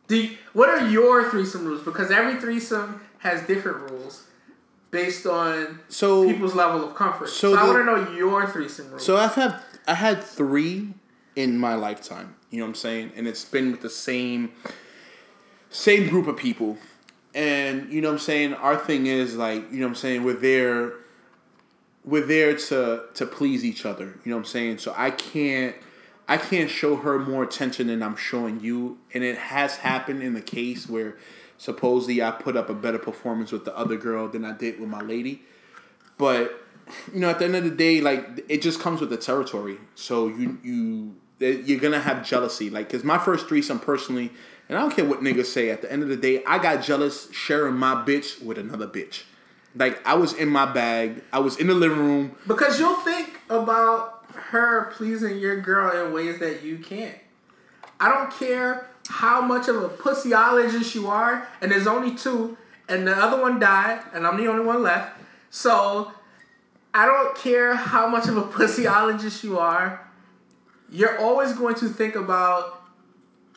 Do 0.08 0.15
you, 0.17 0.38
what 0.53 0.69
are 0.69 0.88
your 0.88 1.30
threesome 1.30 1.65
rules? 1.65 1.84
Because 1.84 2.12
every 2.12 2.39
threesome 2.39 3.01
has 3.19 3.45
different 3.45 3.91
rules 3.91 4.27
based 4.91 5.25
on 5.25 5.80
So 5.89 6.25
people's 6.25 6.56
level 6.56 6.84
of 6.88 6.95
comfort. 6.95 7.30
so 7.30 7.53
So, 7.53 7.60
I 7.60 7.63
want 7.65 7.77
to 7.80 7.84
know 7.84 8.17
your 8.17 8.47
threesome 8.47 8.89
rules. 8.89 9.06
So 9.06 9.17
I've 9.17 9.36
had 9.36 9.60
I 9.88 9.95
had 9.95 10.23
three 10.23 10.93
in 11.36 11.58
my 11.58 11.75
lifetime. 11.75 12.36
You 12.49 12.60
know 12.60 12.65
what 12.65 12.69
I'm 12.69 12.75
saying? 12.75 13.12
And 13.15 13.27
it's 13.27 13.45
been 13.45 13.71
with 13.71 13.82
the 13.82 13.89
same 13.89 14.51
same 15.69 16.10
group 16.10 16.27
of 16.27 16.38
people. 16.38 16.77
And 17.36 17.91
you 17.91 18.01
know 18.01 18.08
what 18.08 18.13
I'm 18.13 18.19
saying? 18.19 18.53
Our 18.56 18.77
thing 18.77 19.06
is 19.06 19.36
like, 19.36 19.71
you 19.71 19.80
know 19.80 19.86
what 19.86 19.91
I'm 19.91 19.95
saying, 19.95 20.23
we're 20.23 20.34
there 20.34 20.93
we're 22.03 22.25
there 22.25 22.56
to 22.56 23.03
to 23.13 23.25
please 23.25 23.65
each 23.65 23.86
other. 23.86 24.06
You 24.23 24.32
know 24.32 24.38
what 24.38 24.41
I'm 24.41 24.45
saying? 24.45 24.77
So 24.80 24.93
I 24.97 25.12
can't 25.12 25.75
I 26.27 26.37
can't 26.37 26.69
show 26.69 26.97
her 26.97 27.19
more 27.19 27.43
attention 27.43 27.87
than 27.87 28.03
I'm 28.03 28.15
showing 28.15 28.59
you. 28.59 28.97
And 29.13 29.23
it 29.23 29.37
has 29.37 29.77
happened 29.77 30.21
in 30.21 30.33
the 30.33 30.41
case 30.41 30.89
where 30.89 31.17
supposedly 31.57 32.21
I 32.21 32.31
put 32.31 32.57
up 32.57 32.69
a 32.69 32.73
better 32.73 32.99
performance 32.99 33.51
with 33.51 33.65
the 33.65 33.75
other 33.77 33.97
girl 33.97 34.27
than 34.27 34.43
I 34.43 34.51
did 34.51 34.79
with 34.79 34.89
my 34.89 35.01
lady. 35.01 35.43
But 36.17 36.63
you 37.13 37.19
know, 37.19 37.29
at 37.29 37.39
the 37.39 37.45
end 37.45 37.55
of 37.55 37.63
the 37.63 37.71
day, 37.71 38.01
like 38.01 38.45
it 38.49 38.61
just 38.61 38.79
comes 38.79 39.01
with 39.01 39.09
the 39.09 39.17
territory. 39.17 39.77
So 39.95 40.27
you 40.27 40.57
you 40.63 41.15
you're 41.39 41.79
gonna 41.79 41.99
have 41.99 42.25
jealousy. 42.25 42.69
Like, 42.69 42.89
cause 42.89 43.03
my 43.03 43.17
first 43.17 43.47
threesome 43.47 43.79
personally, 43.79 44.31
and 44.67 44.77
I 44.77 44.81
don't 44.81 44.95
care 44.95 45.05
what 45.05 45.19
niggas 45.21 45.45
say. 45.45 45.69
At 45.69 45.81
the 45.81 45.91
end 45.91 46.03
of 46.03 46.09
the 46.09 46.17
day, 46.17 46.43
I 46.45 46.59
got 46.59 46.83
jealous 46.83 47.31
sharing 47.31 47.75
my 47.75 47.95
bitch 47.95 48.41
with 48.41 48.57
another 48.57 48.87
bitch. 48.87 49.23
Like 49.75 50.05
I 50.07 50.15
was 50.15 50.33
in 50.33 50.49
my 50.49 50.65
bag. 50.65 51.23
I 51.31 51.39
was 51.39 51.57
in 51.57 51.67
the 51.67 51.75
living 51.75 51.99
room. 51.99 52.35
because 52.47 52.79
you'll 52.79 53.01
think 53.01 53.39
about 53.49 54.16
her 54.51 54.91
pleasing 54.95 55.39
your 55.39 55.60
girl 55.60 56.05
in 56.05 56.13
ways 56.13 56.39
that 56.39 56.63
you 56.63 56.77
can't. 56.77 57.17
I 57.99 58.10
don't 58.10 58.31
care 58.31 58.89
how 59.10 59.41
much 59.41 59.67
of 59.67 59.81
a 59.81 59.89
pussyologist 59.89 60.95
you 60.95 61.07
are, 61.07 61.47
and 61.62 61.71
there's 61.71 61.88
only 61.88 62.15
two, 62.15 62.57
and 62.88 63.07
the 63.07 63.12
other 63.12 63.41
one 63.41 63.60
died, 63.60 64.01
and 64.13 64.25
I'm 64.25 64.38
the 64.38 64.47
only 64.47 64.65
one 64.65 64.83
left. 64.83 65.19
So 65.49 66.12
I 66.93 67.05
don't 67.05 67.36
care 67.38 67.75
how 67.75 68.07
much 68.07 68.27
of 68.27 68.38
a 68.38 68.43
pussyologist 68.57 69.43
you 69.43 69.60
are. 69.60 70.07
You're 70.89 71.19
always 71.19 71.53
going 71.53 71.75
to 71.75 71.89
think 71.89 72.15
about 72.15 72.81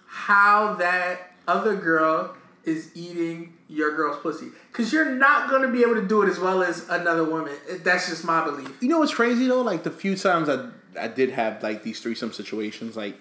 how 0.07 0.75
that 0.75 1.33
other 1.47 1.77
girl 1.77 2.35
is 2.65 2.91
eating 2.95 3.55
your 3.69 3.95
girl's 3.95 4.19
pussy. 4.19 4.49
Because 4.73 4.93
you're 4.93 5.13
not 5.13 5.49
going 5.49 5.63
to 5.63 5.69
be 5.69 5.83
able 5.83 5.95
to 5.95 6.07
do 6.07 6.23
it 6.23 6.29
as 6.29 6.39
well 6.39 6.63
as 6.63 6.89
another 6.89 7.25
woman. 7.25 7.55
That's 7.85 8.09
just 8.09 8.25
my 8.25 8.45
belief. 8.45 8.77
You 8.81 8.89
know 8.89 8.99
what's 8.99 9.15
crazy 9.15 9.47
though? 9.47 9.63
Like 9.63 9.85
the 9.85 9.91
few 9.91 10.17
times 10.17 10.49
I 10.49 10.69
I 10.99 11.09
did 11.09 11.31
have 11.31 11.63
like 11.63 11.83
these 11.83 12.01
threesome 12.01 12.33
situations, 12.33 12.97
like 12.97 13.17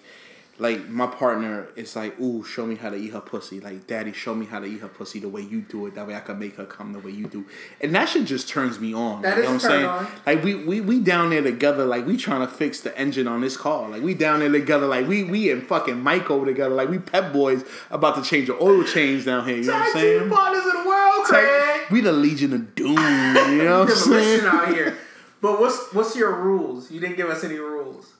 like 0.60 0.90
my 0.90 1.06
partner 1.06 1.68
is 1.74 1.96
like, 1.96 2.20
"Ooh, 2.20 2.44
show 2.44 2.66
me 2.66 2.74
how 2.74 2.90
to 2.90 2.96
eat 2.96 3.12
her 3.14 3.20
pussy." 3.20 3.60
Like, 3.60 3.86
"Daddy, 3.86 4.12
show 4.12 4.34
me 4.34 4.44
how 4.44 4.60
to 4.60 4.66
eat 4.66 4.80
her 4.80 4.88
pussy 4.88 5.18
the 5.18 5.28
way 5.28 5.40
you 5.40 5.62
do 5.62 5.86
it. 5.86 5.94
That 5.94 6.06
way 6.06 6.14
I 6.14 6.20
can 6.20 6.38
make 6.38 6.56
her 6.56 6.66
come 6.66 6.92
the 6.92 6.98
way 6.98 7.12
you 7.12 7.26
do." 7.26 7.46
And 7.80 7.94
that 7.94 8.10
shit 8.10 8.26
just 8.26 8.46
turns 8.46 8.78
me 8.78 8.92
on. 8.92 9.22
That 9.22 9.38
you 9.38 9.42
is 9.42 9.48
know 9.48 9.54
what 9.54 9.64
I'm 9.64 9.70
saying? 9.70 9.86
on. 9.86 10.06
Like 10.26 10.44
we, 10.44 10.54
we 10.56 10.80
we 10.82 11.00
down 11.00 11.30
there 11.30 11.40
together. 11.42 11.86
Like 11.86 12.06
we 12.06 12.18
trying 12.18 12.42
to 12.42 12.46
fix 12.46 12.80
the 12.80 12.96
engine 12.98 13.26
on 13.26 13.40
this 13.40 13.56
car. 13.56 13.88
Like 13.88 14.02
we 14.02 14.12
down 14.12 14.40
there 14.40 14.52
together. 14.52 14.86
Like 14.86 15.08
we 15.08 15.24
we 15.24 15.50
and 15.50 15.66
fucking 15.66 15.98
Mike 15.98 16.30
over 16.30 16.44
together. 16.44 16.74
Like 16.74 16.90
we 16.90 16.98
pep 16.98 17.32
boys 17.32 17.64
about 17.90 18.16
to 18.16 18.22
change 18.22 18.48
the 18.48 18.62
oil 18.62 18.84
change 18.84 19.24
down 19.24 19.48
here. 19.48 19.56
You 19.56 19.64
know 19.64 19.72
what 19.72 19.86
I'm 19.86 19.92
saying? 19.92 20.28
partners 20.28 20.66
of 20.66 20.72
the 20.84 20.88
world, 20.88 21.24
Craig. 21.24 21.90
We 21.90 22.02
the 22.02 22.12
Legion 22.12 22.52
of 22.52 22.74
Doom. 22.74 22.96
You 23.50 23.64
know 23.64 23.80
what 23.80 23.90
I'm 23.90 23.96
saying? 23.96 24.44
out 24.44 24.68
here. 24.68 24.98
But 25.40 25.60
what's 25.60 25.92
what's 25.94 26.16
your 26.16 26.34
rules? 26.34 26.90
You 26.90 27.00
didn't 27.00 27.16
give 27.16 27.28
us 27.30 27.44
any 27.44 27.56
rules. 27.56 28.12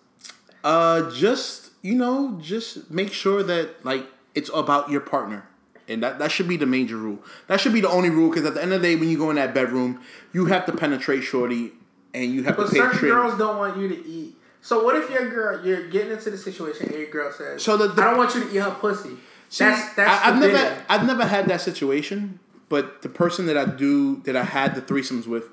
Uh, 0.64 1.10
just 1.10 1.70
you 1.82 1.94
know, 1.94 2.38
just 2.40 2.90
make 2.90 3.12
sure 3.12 3.42
that 3.42 3.84
like 3.84 4.06
it's 4.34 4.50
about 4.54 4.90
your 4.90 5.00
partner, 5.00 5.46
and 5.88 6.02
that 6.02 6.18
that 6.18 6.30
should 6.32 6.48
be 6.48 6.56
the 6.56 6.66
major 6.66 6.96
rule. 6.96 7.18
That 7.46 7.60
should 7.60 7.72
be 7.72 7.80
the 7.80 7.88
only 7.90 8.10
rule 8.10 8.30
because 8.30 8.44
at 8.44 8.54
the 8.54 8.62
end 8.62 8.72
of 8.72 8.82
the 8.82 8.88
day, 8.88 8.96
when 8.96 9.08
you 9.08 9.18
go 9.18 9.30
in 9.30 9.36
that 9.36 9.54
bedroom, 9.54 10.00
you 10.32 10.46
have 10.46 10.66
to 10.66 10.72
penetrate 10.72 11.22
shorty, 11.22 11.72
and 12.14 12.32
you 12.32 12.42
have 12.44 12.56
But 12.56 12.66
to 12.66 12.70
pay 12.72 12.78
certain 12.78 13.00
girls 13.00 13.38
don't 13.38 13.58
want 13.58 13.76
you 13.78 13.88
to 13.88 14.06
eat. 14.06 14.36
So 14.62 14.84
what 14.84 14.94
if 14.96 15.08
your 15.10 15.30
girl, 15.30 15.64
you're 15.64 15.88
getting 15.88 16.12
into 16.12 16.30
the 16.30 16.36
situation, 16.36 16.88
and 16.88 16.96
your 16.96 17.08
girl 17.10 17.32
says, 17.32 17.62
So 17.62 17.78
the- 17.78 17.88
the- 17.88 18.02
I 18.02 18.04
don't 18.10 18.18
want 18.18 18.34
you 18.34 18.42
to 18.44 18.50
eat 18.54 18.58
her 18.58 18.70
pussy." 18.78 19.16
See, 19.48 19.64
that's 19.64 19.94
that's 19.94 20.10
I, 20.10 20.28
I've 20.28 20.34
forbidden. 20.34 20.54
never 20.62 20.82
I've 20.90 21.06
never 21.06 21.24
had 21.24 21.46
that 21.48 21.60
situation, 21.62 22.38
but 22.68 23.00
the 23.02 23.08
person 23.08 23.46
that 23.46 23.56
I 23.56 23.64
do 23.64 24.16
that 24.24 24.36
I 24.36 24.44
had 24.44 24.74
the 24.74 24.82
threesomes 24.82 25.26
with, 25.26 25.44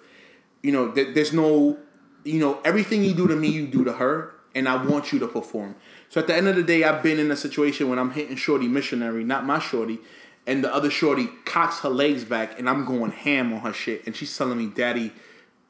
you 0.63 0.72
know, 0.72 0.91
th- 0.91 1.13
there's 1.13 1.34
no, 1.34 1.78
you 2.24 2.39
know, 2.39 2.60
everything 2.63 3.04
you 3.04 3.13
do 3.13 3.28
to 3.28 3.36
me, 3.36 3.48
you 3.50 3.67
do 3.67 3.84
to 3.84 3.93
her, 3.93 4.34
and 4.56 4.67
I 4.67 4.84
want 4.84 5.13
you 5.13 5.20
to 5.20 5.28
perform. 5.28 5.76
So 6.10 6.20
at 6.20 6.28
the 6.28 6.36
end 6.36 6.48
of 6.48 6.56
the 6.56 6.63
day, 6.63 6.84
I've 6.84 7.04
been 7.04 7.20
in 7.20 7.32
a 7.32 7.36
situation 7.36 7.89
when 7.89 8.00
I'm 8.00 8.12
hitting 8.12 8.36
shorty 8.36 8.67
missionary, 8.67 9.24
not 9.24 9.46
my 9.46 9.60
shorty, 9.60 10.00
and 10.46 10.63
the 10.63 10.74
other 10.74 10.89
shorty 10.89 11.28
cocks 11.46 11.80
her 11.80 11.89
legs 11.89 12.24
back, 12.24 12.58
and 12.58 12.70
I'm 12.70 12.86
going 12.86 13.12
ham 13.12 13.54
on 13.54 13.62
her 13.62 13.74
shit, 13.74 14.06
and 14.06 14.15
she's 14.15 14.36
telling 14.36 14.58
me, 14.58 14.67
"Daddy, 14.67 15.12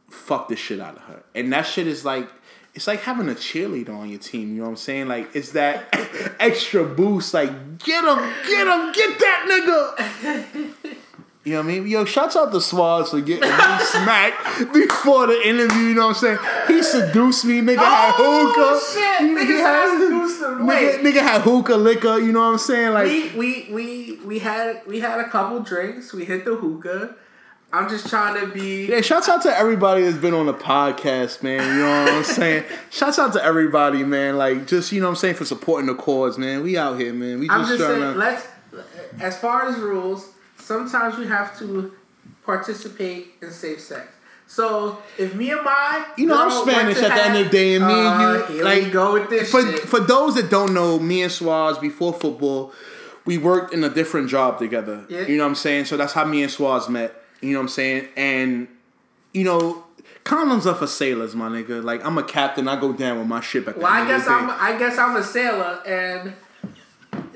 fuck 0.10 0.48
the 0.48 0.56
shit 0.56 0.80
out 0.80 0.96
of 0.96 1.02
her," 1.04 1.24
and 1.36 1.52
that 1.54 1.64
shit 1.64 1.88
is 1.88 2.06
like. 2.06 2.30
It's 2.76 2.86
like 2.86 3.02
having 3.02 3.28
a 3.28 3.34
cheerleader 3.34 3.90
on 3.90 4.08
your 4.08 4.20
team, 4.20 4.52
you 4.52 4.58
know 4.58 4.66
what 4.66 4.70
I'm 4.70 4.76
saying? 4.76 5.08
Like, 5.08 5.36
it's 5.36 5.54
that 5.54 5.88
extra 6.40 6.86
boost, 6.86 7.34
like, 7.34 7.50
get 7.80 8.04
him, 8.04 8.20
get 8.46 8.68
him, 8.68 8.92
get 8.92 9.18
that 9.18 9.96
nigga! 10.86 10.96
You 11.48 11.54
know 11.54 11.60
what 11.62 11.72
I 11.72 11.80
mean? 11.80 11.88
Yo, 11.88 12.04
shouts 12.04 12.36
out 12.36 12.52
to 12.52 12.58
Swaz 12.58 13.08
for 13.12 13.22
getting 13.22 13.50
me 13.50 13.56
smacked 13.86 14.74
before 14.74 15.28
the 15.28 15.48
interview, 15.48 15.82
you 15.84 15.94
know 15.94 16.08
what 16.08 16.22
I'm 16.24 16.38
saying? 16.38 16.38
He 16.68 16.84
seduced 16.84 17.46
me, 17.46 17.62
nigga 17.62 17.78
had 17.78 18.16
Oh, 18.18 18.52
hookah. 18.54 18.94
shit, 18.94 19.38
Nigga 19.38 19.58
had- 19.60 19.90
had 19.90 20.00
seduced 20.02 20.42
him. 20.42 20.68
Nigga, 20.68 21.00
nigga 21.00 21.22
had 21.22 21.42
hookah 21.42 21.76
liquor, 21.78 22.18
you 22.20 22.34
know 22.34 22.42
what 22.42 22.48
I'm 22.48 22.58
saying? 22.58 22.92
Like, 22.94 23.06
we 23.08 23.30
we 23.38 23.68
we 23.72 24.20
we 24.26 24.40
had 24.40 24.82
we 24.86 25.00
had 25.00 25.20
a 25.22 25.30
couple 25.30 25.60
drinks. 25.62 26.12
We 26.12 26.26
hit 26.26 26.44
the 26.44 26.56
hookah. 26.56 27.16
I'm 27.72 27.88
just 27.90 28.08
trying 28.10 28.40
to 28.40 28.48
be. 28.54 28.88
Yeah, 28.88 29.02
shouts 29.02 29.28
out 29.30 29.42
to 29.44 29.58
everybody 29.58 30.04
that's 30.04 30.18
been 30.18 30.34
on 30.34 30.46
the 30.48 30.54
podcast, 30.54 31.44
man. 31.44 31.62
You 31.78 31.82
know 31.84 32.04
what 32.04 32.14
I'm 32.14 32.24
saying? 32.24 32.64
shouts 32.90 33.20
out 33.20 33.32
to 33.34 33.44
everybody, 33.44 34.04
man. 34.04 34.38
Like, 34.38 34.68
just, 34.68 34.92
you 34.92 35.00
know 35.02 35.08
what 35.08 35.12
I'm 35.12 35.16
saying, 35.18 35.36
for 35.36 35.46
supporting 35.46 35.88
the 35.88 35.96
cause, 35.96 36.38
man. 36.38 36.62
We 36.64 36.78
out 36.78 37.00
here, 37.00 37.14
man. 37.14 37.40
We 37.40 37.48
just, 37.48 37.60
I'm 37.60 37.66
just 37.68 37.80
trying 37.80 38.02
saying, 38.02 38.14
to. 38.14 38.20
let's. 38.20 38.48
As 39.20 39.38
far 39.40 39.68
as 39.68 39.78
rules, 39.80 40.30
sometimes 40.68 41.18
we 41.18 41.26
have 41.28 41.58
to 41.60 41.94
participate 42.46 43.28
in 43.42 43.52
safe 43.52 43.80
sex. 43.80 44.08
So 44.48 44.98
if 45.18 45.36
me 45.36 45.52
and 45.52 45.64
my 45.64 46.06
You 46.18 46.28
know, 46.28 46.42
I'm 46.42 46.52
Spanish 46.52 46.98
at 46.98 47.10
the 47.16 47.24
end 47.26 47.38
of 47.38 47.46
the 47.46 47.52
day, 47.52 47.76
and 47.76 47.86
me 47.86 47.94
Uh, 47.94 48.34
and 48.34 48.50
you, 48.50 48.56
here 48.56 48.64
like, 48.64 48.92
go 48.92 49.14
with 49.14 49.30
this 49.30 49.52
for 49.52 49.62
shit. 49.62 49.82
for 49.82 50.00
those 50.00 50.36
that 50.36 50.50
don't 50.50 50.74
know, 50.74 51.00
me 51.00 51.22
and 51.22 51.32
Swaz 51.32 51.80
before 51.82 52.14
football, 52.14 52.74
we 53.26 53.38
worked 53.38 53.74
in 53.74 53.84
a 53.84 53.90
different 53.90 54.30
job 54.30 54.58
together. 54.58 55.06
Yeah. 55.10 55.22
You 55.22 55.38
know 55.38 55.44
what 55.44 55.50
I'm 55.50 55.56
saying? 55.56 55.86
So 55.86 55.98
that's 55.98 56.14
how 56.14 56.24
me 56.26 56.44
and 56.44 56.52
Swaz 56.52 56.88
met. 56.88 57.14
You 57.42 57.54
know 57.54 57.60
what 57.60 57.64
I'm 57.64 57.70
saying? 57.70 58.08
And 58.16 58.68
you 59.34 59.44
know, 59.44 59.84
condoms 60.24 60.66
are 60.66 60.76
for 60.76 60.88
sailors, 60.88 61.36
my 61.36 61.50
nigga. 61.50 61.84
Like 61.84 62.06
I'm 62.06 62.18
a 62.18 62.24
captain, 62.24 62.70
I 62.70 62.80
go 62.80 62.94
down 62.94 63.20
with 63.20 63.28
my 63.28 63.42
ship 63.42 63.68
at 63.68 63.76
the 63.76 63.82
Well, 63.82 63.92
I 63.92 64.08
guess 64.08 64.24
the 64.24 64.30
day. 64.30 64.36
I'm. 64.36 64.50
I 64.50 64.80
guess 64.80 64.98
I'm 64.98 65.16
a 65.18 65.24
sailor, 65.24 65.82
and 65.86 66.34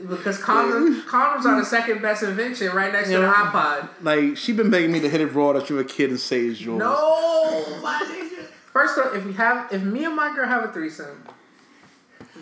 because 0.08 0.40
condoms, 0.40 1.04
condoms 1.06 1.46
are 1.46 1.60
the 1.60 1.66
second 1.66 2.02
best 2.02 2.24
invention, 2.24 2.74
right 2.76 2.92
next 2.92 3.10
to 3.10 3.18
the 3.18 3.22
Yeah. 3.22 3.52
iPod. 3.52 3.90
Like 4.02 4.38
she 4.38 4.54
been 4.54 4.70
begging 4.70 4.92
me 4.92 5.00
to 5.02 5.10
hit 5.10 5.22
it 5.22 5.28
raw 5.28 5.54
that 5.54 5.70
you 5.70 5.76
were 5.76 5.82
a 5.82 5.86
kid 5.86 6.10
and 6.10 6.20
say 6.20 6.42
it's 6.46 6.60
yours. 6.62 6.80
No, 6.80 7.66
my 7.82 8.02
nigga. 8.04 8.46
First 8.74 8.98
off, 9.00 9.14
if 9.16 9.26
we 9.26 9.34
have, 9.34 9.72
if 9.72 9.82
me 9.84 10.06
and 10.06 10.16
my 10.16 10.34
girl 10.36 10.48
have 10.48 10.64
a 10.64 10.72
threesome, 10.72 11.24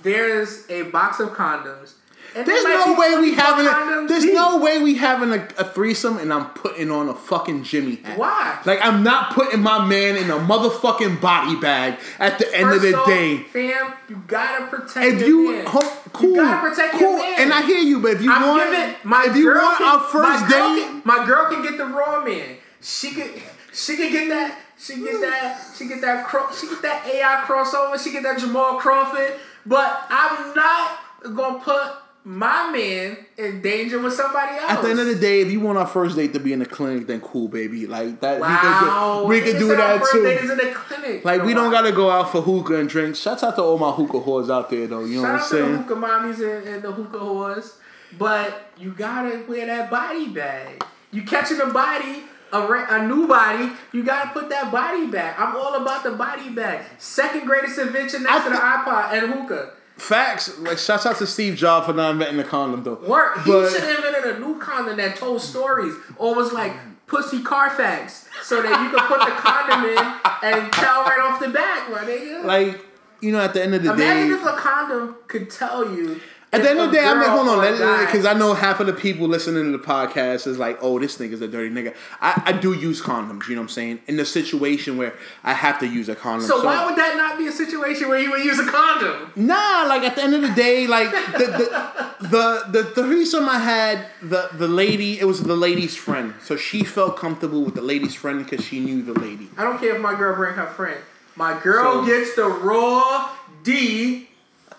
there's 0.04 0.70
a 0.70 0.84
box 0.84 1.20
of 1.20 1.30
condoms. 1.30 1.94
And 2.40 2.48
There's 2.48 2.64
no 2.64 2.96
way 3.00 3.16
we 3.20 3.36
24 3.36 3.44
having 3.44 3.66
a. 3.68 4.08
There's 4.08 4.26
no 4.26 4.58
way 4.60 4.80
we 4.80 4.96
having 4.96 5.32
a, 5.32 5.48
a 5.58 5.64
threesome 5.66 6.18
and 6.18 6.32
I'm 6.34 6.46
putting 6.52 6.90
on 6.92 7.10
a 7.10 7.14
fucking 7.14 7.64
Jimmy 7.64 7.96
hat. 7.98 8.18
Why? 8.18 8.60
Like 8.66 8.80
I'm 8.82 9.04
not 9.04 9.34
putting 9.34 9.62
my 9.62 9.86
man 9.86 10.16
in 10.16 10.30
a 10.30 10.38
motherfucking 10.38 11.20
body 11.22 11.56
bag 11.60 12.00
at 12.20 12.40
the 12.40 12.54
end 12.56 12.72
of 12.72 12.82
the 12.82 12.96
off, 12.96 13.08
day. 13.08 13.38
fam, 13.38 13.94
you 14.10 14.24
gotta 14.28 14.68
protect 14.68 15.06
If 15.06 15.20
your 15.20 15.28
you 15.28 15.52
man. 15.52 15.66
ho- 15.68 15.98
cool, 16.14 16.36
gotta 16.36 16.70
protect 16.70 16.94
cool, 16.94 17.02
your 17.02 17.18
man. 17.20 17.36
and 17.40 17.54
I 17.54 17.62
hear 17.64 17.80
you, 17.80 18.00
but 18.00 18.12
if 18.14 18.22
you 18.22 18.32
I'm 18.32 18.48
want, 18.48 18.72
giving 18.72 18.96
my 19.04 19.26
if 19.30 19.36
you 19.36 19.48
want 19.54 19.78
can, 19.78 19.88
our 19.88 20.00
first 20.08 20.42
my 20.44 20.50
date, 20.50 20.84
can, 20.88 21.02
my 21.06 21.26
girl 21.26 21.46
can 21.52 21.62
get 21.64 21.78
the 21.78 21.86
raw 21.86 22.24
man. 22.24 22.58
She 22.82 23.12
could, 23.12 23.32
she 23.74 23.98
could 23.98 24.12
get 24.12 24.30
that. 24.30 24.58
She 24.78 24.96
get 24.96 25.20
that. 25.22 25.62
She 25.78 25.88
get 25.90 26.00
that. 26.02 26.26
Cro- 26.26 26.50
she 26.58 26.68
get 26.70 26.82
that 26.84 27.06
AI 27.06 27.44
crossover. 27.46 28.02
She 28.02 28.12
get 28.12 28.24
that 28.24 28.40
Jamal 28.40 28.78
Crawford. 28.80 29.34
But 29.66 30.06
I'm 30.10 30.56
not 30.56 31.00
gonna 31.36 31.60
put 31.60 31.82
my 32.24 32.72
man 32.72 33.18
in 33.38 33.62
danger 33.62 34.00
with 34.00 34.14
somebody 34.14 34.58
else. 34.58 34.72
at 34.72 34.82
the 34.82 34.90
end 34.90 35.00
of 35.00 35.08
the 35.08 35.16
day, 35.16 35.42
if 35.42 35.52
you 35.52 35.60
want 35.60 35.78
our 35.78 35.88
first 35.88 36.16
date 36.16 36.34
to 36.34 36.40
be 36.40 36.54
in 36.54 36.60
the 36.60 36.66
clinic, 36.66 37.08
then 37.08 37.22
cool, 37.22 37.48
baby. 37.48 37.88
Like 37.88 38.20
that, 38.22 38.40
wow, 38.40 39.26
we 39.26 39.40
could 39.42 39.48
do, 39.48 39.48
we 39.48 39.54
could 39.54 39.60
do 39.60 39.68
said 39.70 39.80
our 39.80 39.94
that 39.94 40.00
first 40.00 40.12
too. 40.12 40.24
date 40.24 40.42
is 40.42 40.50
in 40.52 40.58
the 40.58 40.72
clinic. 40.74 41.26
Like 41.26 41.44
we 41.44 41.54
don't 41.54 41.72
gotta 41.72 41.92
go 41.92 42.10
out 42.10 42.32
for 42.32 42.42
hookah 42.42 42.76
and 42.76 42.90
drinks. 42.90 43.20
Shouts 43.20 43.44
out 43.44 43.56
to 43.56 43.64
all 43.64 43.78
my 43.78 43.92
hookah 43.92 44.20
whores 44.20 44.50
out 44.50 44.70
there, 44.70 44.86
though. 44.88 45.06
You 45.06 45.18
know 45.18 45.22
what 45.24 45.32
I'm 45.32 45.40
saying? 45.42 45.64
Shout 45.66 45.80
out 45.80 45.88
to 45.88 45.94
the 45.96 45.96
hookah 45.96 46.08
mommies 46.08 46.58
and, 46.58 46.68
and 46.68 46.84
the 46.84 46.92
hookah 46.92 47.18
whores. 47.18 47.74
But 48.18 48.72
you 48.78 48.92
gotta 48.92 49.44
wear 49.48 49.66
that 49.68 49.90
body 49.90 50.28
bag. 50.28 50.84
You 51.12 51.24
catching 51.24 51.60
a 51.62 51.68
body, 51.68 52.24
a, 52.52 52.68
re- 52.68 52.86
a 52.90 53.08
new 53.08 53.28
body, 53.28 53.72
you 53.94 54.04
gotta 54.04 54.30
put 54.32 54.50
that 54.50 54.72
body 54.72 55.08
bag. 55.08 55.36
I'm 55.38 55.56
all 55.56 55.76
about 55.76 56.04
the 56.04 56.12
body 56.12 56.50
bag. 56.50 56.86
Second 56.98 57.46
greatest 57.46 57.80
invention 57.80 58.24
next 58.24 58.42
I 58.42 58.44
to 58.46 58.50
the 58.50 58.56
iPod 58.56 59.14
and 59.14 59.34
hookah. 59.34 59.74
Facts. 60.00 60.58
Like 60.60 60.78
shouts 60.78 61.06
out 61.06 61.18
to 61.18 61.28
Steve 61.28 61.56
Jobs 61.56 61.86
for 61.86 61.94
not 61.94 62.12
inventing 62.12 62.38
the 62.38 62.44
condom, 62.44 62.84
though. 62.84 62.96
Work. 62.96 63.44
He 63.44 63.52
But- 63.52 63.72
should 63.72 63.84
have 63.84 63.98
invented 64.06 64.36
a 64.36 64.40
new 64.40 64.58
condom 64.60 64.98
that 64.98 65.16
told 65.16 65.42
stories 65.42 65.94
or 66.18 66.34
was 66.36 66.52
like 66.54 66.74
pussy 67.08 67.42
Carfax 67.42 68.26
so 68.44 68.62
that 68.62 68.82
you 68.84 68.90
could 68.90 69.08
put 69.08 69.20
the 69.20 69.32
condom 69.36 69.86
in 69.86 69.98
and 70.44 70.72
tell 70.74 71.04
right 71.04 71.20
off 71.22 71.40
the 71.40 71.50
back, 71.50 71.90
my 71.92 72.00
nigga. 72.00 72.44
Like 72.46 72.86
you 73.22 73.32
know, 73.34 73.42
at 73.42 73.54
the 73.54 73.62
end 73.62 73.76
of 73.76 73.84
the 73.84 73.92
Imagine 73.92 74.08
day, 74.08 74.22
Imagine 74.34 74.48
if 74.48 74.54
a 74.54 74.58
condom 74.58 75.16
could 75.28 75.50
tell 75.50 75.94
you. 75.94 76.22
At 76.52 76.64
the 76.64 76.70
end 76.72 76.80
of 76.80 76.90
the 76.90 76.98
day, 76.98 77.06
I'm 77.06 77.18
like, 77.20 77.28
hold 77.28 77.48
on, 77.48 78.06
because 78.06 78.26
I 78.26 78.34
know 78.34 78.56
half 78.56 78.80
of 78.80 78.88
the 78.88 78.94
people 78.94 79.28
listening 79.28 79.72
to 79.72 79.78
the 79.78 79.84
podcast 79.84 80.48
is 80.48 80.58
like, 80.58 80.80
oh, 80.82 80.98
this 80.98 81.18
nigga's 81.20 81.42
a 81.42 81.48
dirty 81.48 81.70
nigga. 81.70 81.94
I, 82.22 82.42
I 82.48 82.52
do 82.54 82.74
use 82.74 83.04
condoms, 83.04 83.48
you 83.48 83.54
know 83.54 83.62
what 83.62 83.66
I'm 83.66 83.70
saying? 83.70 84.00
In 84.08 84.18
the 84.18 84.26
situation 84.26 84.98
where 84.98 85.14
I 85.44 85.54
have 85.54 85.78
to 85.80 85.88
use 85.88 86.10
a 86.10 86.16
condom. 86.16 86.48
So, 86.48 86.66
why 86.66 86.86
would 86.86 86.96
that 86.96 87.18
not 87.18 87.38
be 87.38 87.46
a 87.46 87.52
situation 87.52 88.10
where 88.10 88.18
you 88.20 88.32
would 88.32 88.44
use 88.44 88.58
a 88.58 88.66
condom? 88.66 89.32
Nah, 89.36 89.86
like 89.88 90.02
at 90.02 90.16
the 90.16 90.24
end 90.24 90.34
of 90.34 90.42
the 90.42 90.50
day, 90.56 90.88
like 90.88 91.12
the 91.12 91.38
the 91.38 92.28
the, 92.28 92.64
the, 92.72 92.84
the 92.96 93.04
threesome 93.04 93.48
I 93.48 93.60
had, 93.60 94.08
the 94.24 94.50
the 94.54 94.68
lady, 94.68 95.20
it 95.20 95.26
was 95.26 95.44
the 95.44 95.56
lady's 95.56 95.96
friend, 95.96 96.34
so 96.42 96.56
she 96.58 96.84
felt 96.84 97.16
comfortable 97.16 97.64
with 97.64 97.76
the 97.76 97.82
lady's 97.84 98.16
friend 98.16 98.44
because 98.44 98.66
she 98.66 98.80
knew 98.80 99.04
the 99.04 99.14
lady. 99.14 99.50
I 99.56 99.64
don't 99.64 99.78
care 99.80 99.96
if 99.96 100.02
my 100.02 100.16
girl 100.16 100.36
bring 100.36 100.56
her 100.56 100.66
friend. 100.68 101.00
My 101.36 101.60
girl 101.62 102.02
So- 102.02 102.06
gets 102.08 102.36
the 102.36 102.48
raw 102.48 103.30
D. 103.64 104.26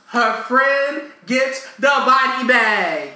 Her 0.08 0.42
friend 0.42 1.02
gets 1.30 1.74
the 1.76 1.86
body 1.88 2.46
bag. 2.48 3.10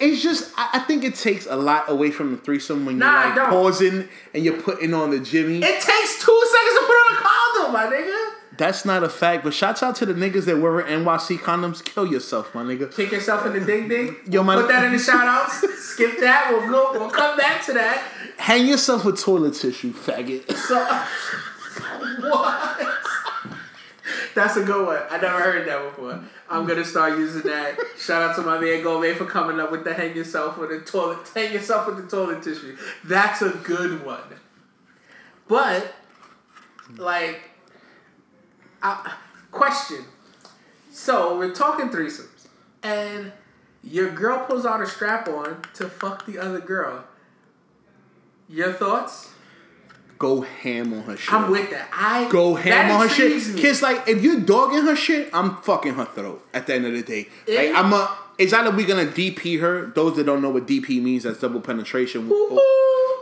It's 0.00 0.22
just, 0.22 0.52
I, 0.56 0.70
I 0.74 0.78
think 0.80 1.04
it 1.04 1.14
takes 1.14 1.46
a 1.46 1.54
lot 1.56 1.88
away 1.88 2.10
from 2.10 2.32
the 2.32 2.38
threesome 2.38 2.84
when 2.86 2.98
you're 2.98 3.06
like 3.06 3.34
don't. 3.36 3.50
pausing 3.50 4.08
and 4.34 4.44
you're 4.44 4.60
putting 4.60 4.92
on 4.94 5.10
the 5.10 5.20
Jimmy. 5.20 5.58
It 5.58 5.80
takes 5.80 6.24
two 6.24 6.42
seconds 6.52 6.74
to 6.74 6.84
put 6.86 6.96
on 6.96 7.16
a 7.16 7.20
condom, 7.20 7.72
my 7.72 7.86
nigga. 7.96 8.32
That's 8.58 8.84
not 8.86 9.04
a 9.04 9.08
fact, 9.08 9.44
but 9.44 9.52
shouts 9.52 9.82
out 9.82 9.96
to 9.96 10.06
the 10.06 10.14
niggas 10.14 10.46
that 10.46 10.58
wear 10.58 10.82
NYC 10.82 11.38
condoms. 11.38 11.84
Kill 11.84 12.06
yourself, 12.06 12.54
my 12.54 12.62
nigga. 12.62 12.92
Kick 12.94 13.12
yourself 13.12 13.44
in 13.46 13.52
the 13.52 13.60
ding 13.60 13.86
ding. 13.86 14.16
Yo, 14.30 14.42
my- 14.42 14.56
Put 14.56 14.68
that 14.68 14.84
in 14.84 14.92
the 14.92 14.98
shout 15.10 15.26
outs. 15.28 15.60
Skip 15.78 16.18
that. 16.20 16.48
We'll 16.50 16.68
go. 16.70 16.98
We'll 16.98 17.10
come 17.10 17.36
back 17.36 17.64
to 17.66 17.74
that. 17.74 18.02
Hang 18.38 18.66
yourself 18.66 19.04
with 19.04 19.20
toilet 19.20 19.54
tissue, 19.54 19.92
faggot. 19.92 20.50
So 20.52 20.82
what? 22.30 22.80
That's 24.36 24.58
a 24.58 24.62
good 24.62 24.86
one. 24.86 25.02
I 25.08 25.16
never 25.16 25.40
heard 25.40 25.66
that 25.66 25.82
before. 25.82 26.22
I'm 26.50 26.66
gonna 26.66 26.84
start 26.84 27.18
using 27.18 27.40
that. 27.50 27.78
Shout 27.98 28.20
out 28.22 28.36
to 28.36 28.42
my 28.42 28.58
man 28.58 28.82
Gomez 28.82 29.16
for 29.16 29.24
coming 29.24 29.58
up 29.58 29.72
with 29.72 29.82
the 29.82 29.94
hang 29.94 30.14
yourself 30.14 30.58
with 30.58 30.68
the 30.68 30.80
toilet 30.80 31.26
hang 31.34 31.54
yourself 31.54 31.86
with 31.86 31.96
the 31.96 32.02
toilet 32.06 32.42
tissue. 32.42 32.76
That's 33.02 33.40
a 33.40 33.48
good 33.48 34.04
one. 34.04 34.20
But 35.48 35.90
like 36.98 37.48
I, 38.82 39.14
question. 39.52 40.04
So 40.92 41.38
we're 41.38 41.54
talking 41.54 41.88
threesomes 41.88 42.46
and 42.82 43.32
your 43.82 44.10
girl 44.10 44.44
pulls 44.44 44.66
out 44.66 44.82
a 44.82 44.86
strap 44.86 45.28
on 45.28 45.62
to 45.76 45.88
fuck 45.88 46.26
the 46.26 46.38
other 46.38 46.60
girl. 46.60 47.04
Your 48.50 48.74
thoughts? 48.74 49.30
Go 50.18 50.40
ham 50.42 50.92
on 50.94 51.02
her 51.02 51.16
shit. 51.16 51.32
I'm 51.34 51.50
with 51.50 51.70
that. 51.70 51.88
I 51.92 52.28
Go 52.30 52.54
ham 52.54 52.90
on 52.90 53.08
her 53.08 53.14
shit. 53.14 53.54
me. 53.54 53.60
Kids, 53.60 53.82
like, 53.82 54.08
if 54.08 54.22
you're 54.22 54.40
dogging 54.40 54.82
her 54.82 54.96
shit, 54.96 55.28
I'm 55.32 55.56
fucking 55.56 55.94
her 55.94 56.04
throat 56.06 56.42
at 56.54 56.66
the 56.66 56.74
end 56.74 56.86
of 56.86 56.92
the 56.92 57.02
day. 57.02 57.28
Like, 57.46 57.58
Eh? 57.68 57.72
I'm 57.74 57.92
a. 57.92 58.18
It's 58.38 58.52
either 58.52 58.70
we're 58.70 58.86
gonna 58.86 59.06
DP 59.06 59.60
her. 59.60 59.86
Those 59.94 60.16
that 60.16 60.24
don't 60.24 60.42
know 60.42 60.50
what 60.50 60.66
DP 60.66 61.02
means, 61.02 61.22
that's 61.24 61.40
double 61.40 61.60
penetration. 61.60 62.28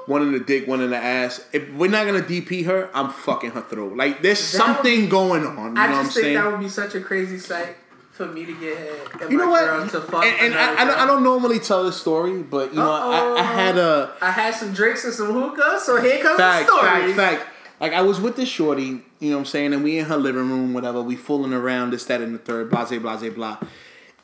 One 0.07 0.21
in 0.23 0.33
the 0.33 0.41
dick, 0.41 0.67
one 0.69 0.81
in 0.83 0.91
the 0.91 0.97
ass. 0.99 1.41
If 1.53 1.73
we're 1.73 1.89
not 1.91 2.05
gonna 2.07 2.21
DP 2.21 2.65
her, 2.67 2.91
I'm 2.93 3.11
fucking 3.11 3.53
her 3.53 3.63
throat. 3.63 3.97
Like, 3.97 4.21
there's 4.23 4.39
That 4.53 4.59
something 4.59 5.09
going 5.09 5.47
on. 5.47 5.77
You 5.77 5.83
I 5.83 5.87
know 5.87 5.93
what 5.93 5.99
I'm 6.01 6.05
just 6.05 6.15
think 6.17 6.25
saying? 6.25 6.35
that 6.37 6.51
would 6.51 6.61
be 6.61 6.69
such 6.69 6.95
a 6.95 7.01
crazy 7.01 7.39
sight 7.39 7.77
for 8.15 8.27
me 8.27 8.47
to 8.47 8.53
get 8.61 8.79
and 9.21 9.33
you 9.33 9.37
know 9.37 9.51
what? 9.51 9.65
girl 9.65 9.89
to 9.89 10.01
fuck. 10.01 10.25
and 10.25 10.41
and 10.41 10.55
I, 10.55 10.83
I, 10.83 10.85
don't, 10.85 10.99
I 11.01 11.07
don't 11.07 11.25
normally 11.25 11.59
tell 11.59 11.83
this 11.83 12.01
story, 12.01 12.43
but 12.43 12.71
you 12.71 12.79
know, 12.79 12.91
I, 12.91 13.41
I 13.41 13.43
had 13.43 13.77
a 13.77 14.15
I 14.21 14.31
had 14.31 14.55
some 14.55 14.73
drinks 14.73 15.05
and 15.05 15.13
some 15.13 15.33
hookah, 15.33 15.81
so 15.81 16.01
here 16.01 16.23
comes 16.23 16.37
fact, 16.37 16.69
the 16.69 16.77
story. 16.77 17.13
fact, 17.15 17.43
fact. 17.43 17.51
Like 17.81 17.93
I 17.93 18.03
was 18.03 18.21
with 18.21 18.37
this 18.37 18.49
shorty, 18.49 19.03
you 19.19 19.31
know 19.31 19.33
what 19.33 19.41
I'm 19.41 19.47
saying, 19.47 19.75
and 19.75 19.83
we 19.83 19.99
in 19.99 20.05
her 20.05 20.17
living 20.17 20.49
room, 20.49 20.73
whatever, 20.73 21.03
we 21.03 21.17
fooling 21.17 21.53
around, 21.53 21.91
this, 21.91 22.05
that, 22.05 22.21
and 22.21 22.33
the 22.33 22.39
third, 22.39 22.71
blase, 22.71 22.97
blase, 23.01 23.35
blah. 23.35 23.59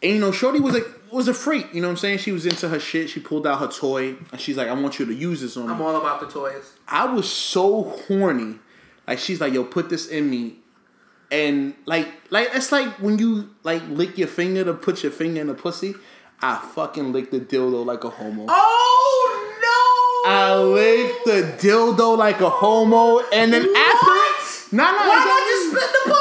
And 0.02 0.12
you 0.14 0.20
know, 0.20 0.32
Shorty 0.32 0.60
was 0.60 0.74
like 0.74 0.86
was 1.10 1.26
a 1.26 1.34
freak, 1.34 1.74
you 1.74 1.80
know 1.80 1.88
what 1.88 1.92
I'm 1.92 1.96
saying? 1.98 2.18
She 2.18 2.30
was 2.30 2.46
into 2.46 2.68
her 2.68 2.78
shit. 2.78 3.10
She 3.10 3.18
pulled 3.18 3.46
out 3.46 3.58
her 3.58 3.66
toy 3.66 4.14
and 4.30 4.40
she's 4.40 4.56
like, 4.56 4.68
I 4.68 4.72
want 4.72 5.00
you 5.00 5.06
to 5.06 5.12
use 5.12 5.40
this 5.40 5.56
on 5.56 5.66
me. 5.66 5.72
I'm 5.72 5.82
all 5.82 5.96
about 5.96 6.20
the 6.20 6.28
toys. 6.28 6.74
I 6.86 7.06
was 7.12 7.30
so 7.30 7.82
horny. 8.06 8.60
Like 9.08 9.18
she's 9.18 9.40
like, 9.40 9.52
yo, 9.52 9.64
put 9.64 9.90
this 9.90 10.06
in 10.06 10.30
me. 10.30 10.59
And 11.30 11.74
like 11.86 12.08
like 12.30 12.48
it's 12.54 12.72
like 12.72 12.88
when 13.00 13.18
you 13.18 13.50
like 13.62 13.82
lick 13.88 14.18
your 14.18 14.28
finger 14.28 14.64
to 14.64 14.74
put 14.74 15.02
your 15.02 15.12
finger 15.12 15.40
in 15.40 15.46
the 15.46 15.54
pussy. 15.54 15.94
I 16.42 16.56
fucking 16.74 17.12
licked 17.12 17.32
the 17.32 17.40
dildo 17.40 17.84
like 17.84 18.02
a 18.04 18.08
homo. 18.10 18.46
Oh 18.48 19.58
no! 20.24 20.30
I 20.30 20.56
licked 20.56 21.24
the 21.26 21.42
dildo 21.60 22.16
like 22.16 22.40
a 22.40 22.48
homo, 22.48 23.20
and 23.32 23.52
then 23.52 23.62
What? 23.66 23.76
after, 23.76 24.76
nah, 24.76 24.90
nah, 24.90 24.98
Why 25.06 25.16
it's 25.16 25.26
not 25.26 25.42
just 25.48 25.70
spit 25.70 25.90
the 25.92 26.10
pussy? 26.10 26.19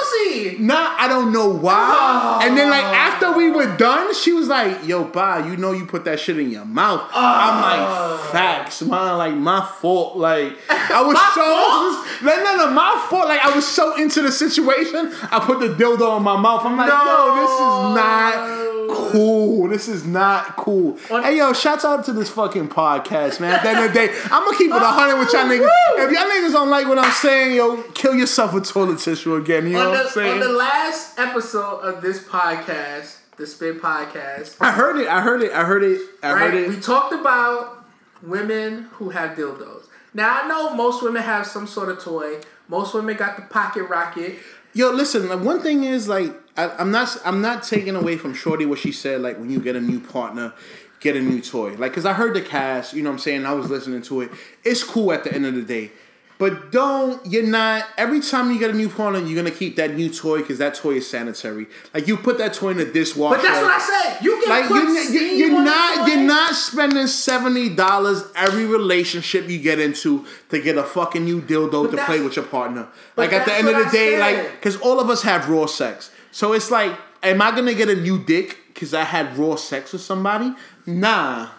Nah, 0.60 0.96
I 0.98 1.08
don't 1.08 1.32
know 1.32 1.50
why. 1.50 2.40
Oh. 2.42 2.46
And 2.46 2.58
then 2.58 2.70
like 2.70 2.84
after 2.84 3.32
we 3.36 3.50
were 3.50 3.76
done, 3.78 4.14
she 4.14 4.32
was 4.32 4.48
like, 4.48 4.86
"Yo, 4.86 5.04
bye, 5.04 5.46
you 5.46 5.58
know 5.58 5.72
you 5.72 5.86
put 5.86 6.06
that 6.06 6.20
shit 6.20 6.38
in 6.40 6.52
your 6.52 6.66
mouth." 6.66 7.10
I'm 7.14 7.62
like, 7.62 8.20
"Facts, 8.32 8.82
man. 8.82 9.18
Like 9.18 9.36
my 9.36 9.66
fault. 9.80 10.18
Like 10.18 10.58
I 10.70 11.02
was 11.02 11.18
so 11.34 12.26
no, 12.26 12.44
no, 12.44 12.58
no, 12.58 12.72
my 12.72 13.06
fault. 13.10 13.28
Like 13.28 13.42
I 13.46 13.56
was 13.56 13.68
so 13.68 13.96
into 13.96 14.22
the 14.22 14.32
situation, 14.32 15.12
I 15.32 15.40
put 15.40 15.60
the 15.60 15.70
dildo 15.70 16.18
in 16.18 16.24
my 16.24 16.38
mouth. 16.40 16.66
I'm 16.66 16.78
like, 16.78 16.90
"Yo, 16.90 17.36
this 17.36 17.52
is 17.52 17.96
not 17.96 18.70
cool. 19.12 19.68
This 19.68 19.88
is 19.88 20.06
not 20.06 20.56
cool. 20.56 20.98
On- 21.12 21.24
hey 21.24 21.38
yo, 21.38 21.54
shouts 21.54 21.86
out 21.86 22.06
to 22.06 22.14
this 22.14 22.30
fucking 22.30 22.70
podcast, 22.70 23.40
man. 23.40 23.54
At 23.54 23.64
the 23.64 23.70
end 23.70 23.80
of 23.86 23.94
the 23.94 23.94
day, 23.94 24.14
I'm 24.26 24.44
gonna 24.46 24.58
keep 24.58 24.72
it 24.72 24.78
a 24.78 24.86
hundred 24.86 25.20
with 25.20 25.32
y'all 25.34 25.46
niggas. 25.46 25.70
If 25.98 26.12
y'all 26.12 26.30
niggas 26.30 26.54
don't 26.54 26.70
like 26.70 26.88
what 26.88 26.98
I'm 26.98 27.12
saying, 27.12 27.56
yo, 27.56 27.82
kill 27.94 28.16
yourself 28.16 28.54
with 28.54 28.66
toilet 28.66 29.00
tissue 29.00 29.36
again. 29.36 29.68
You 29.68 29.74
know 29.74 29.90
what 29.90 30.06
I'm 30.06 30.12
saying? 30.12 30.29
On 30.30 30.40
the 30.40 30.50
last 30.50 31.18
episode 31.18 31.80
of 31.80 32.04
this 32.04 32.24
podcast, 32.24 33.18
the 33.38 33.48
Spit 33.48 33.82
Podcast, 33.82 34.58
I 34.60 34.72
heard 34.72 34.98
it. 34.98 35.08
I 35.08 35.22
heard 35.22 35.42
it. 35.42 35.52
I 35.52 35.64
heard 35.64 35.82
it. 35.84 36.02
I 36.22 36.34
right? 36.34 36.54
heard 36.54 36.70
We 36.70 36.80
talked 36.80 37.14
about 37.14 37.84
women 38.22 38.84
who 38.92 39.10
have 39.10 39.36
dildos. 39.36 39.86
Now 40.14 40.44
I 40.44 40.48
know 40.48 40.76
most 40.76 41.02
women 41.02 41.24
have 41.24 41.48
some 41.48 41.66
sort 41.66 41.90
of 41.90 42.00
toy. 42.00 42.42
Most 42.68 42.94
women 42.94 43.18
got 43.18 43.38
the 43.38 43.42
pocket 43.42 43.86
rocket. 43.86 44.38
Yo, 44.74 44.92
listen. 44.92 45.28
Like, 45.30 45.42
one 45.42 45.62
thing 45.62 45.84
is 45.84 46.08
like 46.08 46.32
I, 46.56 46.70
I'm 46.78 46.92
not. 46.92 47.18
I'm 47.26 47.42
not 47.42 47.64
taking 47.64 47.96
away 47.96 48.16
from 48.16 48.36
Shorty 48.36 48.68
what 48.68 48.78
she 48.78 48.92
said. 48.92 49.22
Like 49.22 49.40
when 49.40 49.50
you 49.50 49.60
get 49.60 49.76
a 49.76 49.82
new 49.82 50.00
partner, 50.00 50.54
get 51.00 51.16
a 51.16 51.22
new 51.22 51.42
toy. 51.42 51.74
Like 51.76 51.92
because 51.92 52.06
I 52.06 52.14
heard 52.14 52.36
the 52.36 52.42
cast. 52.42 52.94
You 52.94 53.02
know 53.02 53.10
what 53.10 53.16
I'm 53.16 53.20
saying. 53.20 53.48
I 53.48 53.54
was 53.54 53.72
listening 53.72 54.04
to 54.04 54.22
it. 54.22 54.32
It's 54.64 54.84
cool 54.84 55.12
at 55.12 55.24
the 55.24 55.34
end 55.34 55.48
of 55.48 55.56
the 55.56 55.64
day. 55.64 55.92
But 56.40 56.72
don't 56.72 57.24
you're 57.26 57.46
not 57.46 57.86
every 57.98 58.22
time 58.22 58.50
you 58.50 58.58
get 58.58 58.70
a 58.70 58.74
new 58.74 58.88
partner, 58.88 59.20
you're 59.20 59.36
gonna 59.36 59.54
keep 59.54 59.76
that 59.76 59.94
new 59.94 60.10
toy 60.10 60.38
because 60.38 60.58
that 60.60 60.74
toy 60.74 60.92
is 60.94 61.08
sanitary. 61.08 61.68
Like 61.94 62.08
you 62.08 62.16
put 62.16 62.38
that 62.38 62.54
toy 62.54 62.70
in 62.70 62.78
the 62.78 62.86
dishwasher. 62.86 63.36
But 63.36 63.44
that's 63.44 63.62
what 63.62 63.74
I 63.74 63.80
said. 63.80 64.24
You 64.24 64.40
can 64.40 64.50
Like 64.50 64.68
put 64.70 64.84
you're, 64.84 65.22
you're, 65.22 65.62
not 65.62 66.08
you're 66.08 66.22
not 66.22 66.56
spending 66.56 67.08
seventy 67.08 67.68
dollars 67.68 68.24
every 68.38 68.66
relationship 68.66 69.50
you 69.50 69.60
get 69.60 69.80
into 69.80 70.26
to 70.48 70.62
get 70.62 70.78
a 70.78 70.84
fucking 70.84 71.26
new 71.26 71.42
dildo 71.42 71.92
to 71.92 71.98
play 72.06 72.22
with 72.22 72.38
your 72.38 72.46
partner. 72.46 72.88
Like 73.18 73.34
at 73.34 73.46
the 73.46 73.54
end 73.54 73.68
of 73.68 73.76
the 73.76 73.88
I 73.88 73.92
day, 73.92 74.12
said. 74.12 74.20
like 74.20 74.52
because 74.52 74.78
all 74.78 75.02
of 75.02 75.10
us 75.10 75.24
have 75.24 75.50
raw 75.50 75.66
sex, 75.66 76.10
so 76.32 76.54
it's 76.54 76.72
like, 76.72 76.98
am 77.22 77.42
I 77.42 77.52
gonna 77.52 77.74
get 77.74 77.90
a 77.90 77.96
new 77.96 78.18
dick 78.18 78.60
because 78.74 78.94
I 78.94 79.04
had 79.04 79.38
raw 79.38 79.58
sex 79.58 79.92
with 79.92 80.04
somebody? 80.04 80.54
Nah, 80.86 81.50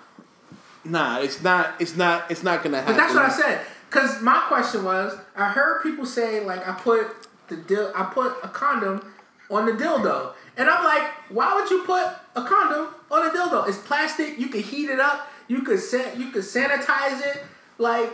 nah, 0.87 1.19
it's 1.21 1.43
not. 1.43 1.75
It's 1.79 1.97
not. 1.99 2.31
It's 2.31 2.43
not 2.43 2.63
gonna 2.65 2.79
happen. 2.79 2.95
But 2.95 2.99
that's 2.99 3.15
what 3.15 3.25
I 3.27 3.29
said. 3.29 3.67
Cause 3.91 4.23
my 4.23 4.45
question 4.49 4.85
was, 4.85 5.17
I 5.37 5.51
heard 5.51 5.83
people 5.83 6.07
say 6.07 6.45
like 6.45 6.67
I 6.67 6.73
put 6.73 7.09
the 7.49 7.57
dil- 7.57 7.93
I 7.95 8.05
put 8.05 8.37
a 8.43 8.49
condom 8.49 9.05
on 9.51 9.67
the 9.67 9.73
dildo, 9.73 10.33
and 10.57 10.71
I'm 10.71 10.85
like, 10.85 11.03
why 11.29 11.55
would 11.55 11.69
you 11.71 11.83
put 11.83 12.05
a 12.37 12.45
condom 12.45 12.95
on 13.11 13.27
a 13.27 13.31
dildo? 13.31 13.69
It's 13.69 13.79
plastic. 13.79 14.39
You 14.39 14.47
can 14.49 14.63
heat 14.63 14.89
it 14.91 15.01
up. 15.01 15.29
You 15.49 15.63
could 15.63 15.81
san- 15.81 16.21
you 16.21 16.31
could 16.31 16.45
sanitize 16.45 17.21
it. 17.27 17.43
Like 17.79 18.11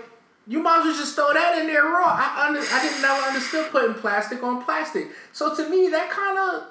you 0.46 0.60
might 0.62 0.78
as 0.78 0.84
well 0.86 0.94
just 0.96 1.14
throw 1.14 1.32
that 1.34 1.58
in 1.58 1.66
there 1.66 1.84
raw. 1.84 2.04
I 2.06 2.46
under- 2.46 2.60
I 2.60 2.80
didn't 2.82 3.02
never 3.02 3.20
understood 3.26 3.70
putting 3.70 3.94
plastic 3.94 4.42
on 4.42 4.64
plastic. 4.64 5.08
So 5.32 5.54
to 5.54 5.68
me, 5.68 5.88
that 5.88 6.08
kind 6.08 6.38
of 6.38 6.64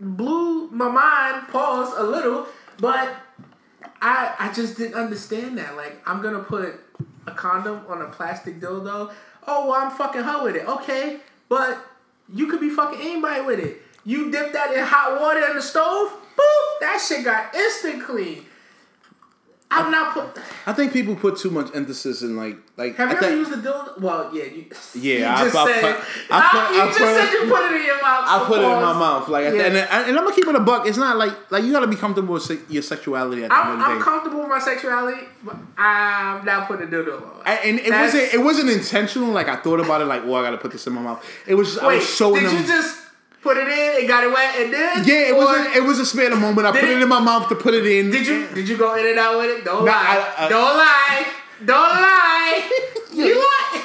blew 0.00 0.68
my 0.70 0.88
mind. 0.88 1.48
Pause 1.48 1.92
a 1.98 2.04
little, 2.04 2.46
but 2.78 3.16
I 4.00 4.34
I 4.38 4.52
just 4.54 4.78
didn't 4.78 4.94
understand 4.94 5.58
that. 5.58 5.76
Like 5.76 6.00
I'm 6.06 6.22
gonna 6.22 6.42
put 6.42 6.80
a 7.26 7.32
condom 7.32 7.82
on 7.88 8.02
a 8.02 8.06
plastic 8.06 8.60
dildo. 8.60 9.12
Oh 9.46 9.68
well, 9.68 9.80
I'm 9.80 9.90
fucking 9.90 10.22
her 10.22 10.44
with 10.44 10.56
it. 10.56 10.66
Okay, 10.66 11.18
but 11.48 11.78
you 12.32 12.46
could 12.48 12.60
be 12.60 12.70
fucking 12.70 13.00
anybody 13.00 13.42
with 13.42 13.60
it. 13.60 13.82
You 14.04 14.30
dip 14.30 14.52
that 14.52 14.72
in 14.72 14.84
hot 14.84 15.20
water 15.20 15.44
in 15.48 15.56
the 15.56 15.62
stove. 15.62 16.12
Boop! 16.36 16.80
That 16.80 17.04
shit 17.06 17.24
got 17.24 17.54
instant 17.54 18.04
clean. 18.04 18.46
I'm 19.68 19.90
not 19.90 20.14
put. 20.14 20.40
I 20.66 20.72
think 20.72 20.92
people 20.92 21.16
put 21.16 21.36
too 21.38 21.50
much 21.50 21.74
emphasis 21.74 22.22
in 22.22 22.36
like 22.36 22.56
like. 22.76 22.94
Have 22.96 23.08
I 23.10 23.12
you 23.14 23.18
ever 23.18 23.36
used 23.36 23.52
a 23.52 23.56
dildo? 23.56 24.00
Well, 24.00 24.30
yeah. 24.32 24.44
You, 24.44 24.64
Yeah, 24.94 25.18
you 25.18 25.24
I- 25.26 25.44
just 25.44 25.56
I 25.56 25.66
said. 25.80 25.84
I 25.84 26.04
Ah, 26.30 26.48
put- 26.52 26.76
you 26.76 26.82
I 26.82 26.86
just 26.86 26.98
put- 26.98 27.08
said 27.08 27.32
you 27.32 27.50
put 27.52 27.62
it 27.72 27.80
in 27.80 27.86
your 27.86 28.00
mouth. 28.00 28.24
I 28.28 28.44
put 28.46 28.58
it 28.60 28.64
in 28.64 28.70
my 28.70 28.92
mouth, 28.92 29.28
like, 29.28 29.50
the 29.50 29.56
Yeah. 29.56 29.62
and, 29.64 29.76
and 29.76 30.16
I'm 30.18 30.24
gonna 30.24 30.34
keep 30.36 30.46
it 30.46 30.54
a 30.54 30.60
buck. 30.60 30.86
It's 30.86 30.96
not 30.98 31.16
like 31.16 31.32
like 31.50 31.64
you 31.64 31.72
gotta 31.72 31.88
be 31.88 31.96
comfortable 31.96 32.34
with 32.34 32.44
se- 32.44 32.60
your 32.68 32.82
sexuality 32.82 33.42
at 33.42 33.50
the 33.50 33.56
I'm, 33.56 33.72
of 33.72 33.78
the 33.80 33.84
I'm 33.84 33.98
day. 33.98 34.04
comfortable 34.04 34.40
with 34.40 34.48
my 34.50 34.60
sexuality, 34.60 35.22
but 35.42 35.56
I'm 35.76 36.44
not 36.44 36.68
putting 36.68 36.86
a 36.86 36.90
dildo 36.90 37.20
on. 37.22 37.42
I- 37.44 37.54
and 37.56 37.80
it 37.80 37.90
That's- 37.90 38.14
wasn't 38.14 38.34
it 38.34 38.38
wasn't 38.44 38.70
intentional. 38.70 39.30
Like 39.32 39.48
I 39.48 39.56
thought 39.56 39.80
about 39.80 40.00
it, 40.00 40.04
like, 40.04 40.24
well, 40.24 40.36
I 40.36 40.42
gotta 40.44 40.58
put 40.58 40.70
this 40.70 40.86
in 40.86 40.92
my 40.92 41.02
mouth. 41.02 41.24
It 41.44 41.54
was 41.56 41.72
just, 41.74 41.82
I 41.82 41.88
Wait, 41.88 41.96
was 41.96 42.08
showing 42.08 42.42
did 42.42 42.50
them. 42.52 42.60
you 42.62 42.66
just 42.68 42.98
put 43.46 43.56
it 43.56 43.68
in 43.68 43.90
and 44.00 44.08
got 44.08 44.24
it 44.24 44.32
wet 44.32 44.52
and 44.58 44.72
then? 44.74 45.04
yeah, 45.06 45.28
it 45.30 45.36
was 45.36 45.48
a, 45.56 45.60
it 45.78 45.84
was 45.84 45.98
a 46.00 46.06
span 46.06 46.32
of 46.32 46.40
moment. 46.40 46.66
I 46.66 46.72
put 46.72 46.82
it 46.84 46.90
it- 46.98 47.02
in 47.02 47.08
my 47.08 47.20
mouth 47.20 47.48
to 47.50 47.54
put 47.54 47.74
it 47.74 47.86
in. 47.86 48.10
Did 48.10 48.26
you 48.26 48.46
did 48.48 48.68
you 48.68 48.76
go 48.76 48.94
in 48.98 49.06
and 49.06 49.18
out 49.18 49.38
with 49.38 49.50
it? 49.58 49.64
Don't 49.64 49.84
Nah, 49.84 49.92
lie. 49.92 50.34
I- 50.38 50.46
I- 50.46 50.48
don't 50.48 50.76
lie. 50.76 51.26
Don't 51.64 51.94
lie. 52.06 52.54
you 53.12 53.34
lie. 53.38 53.82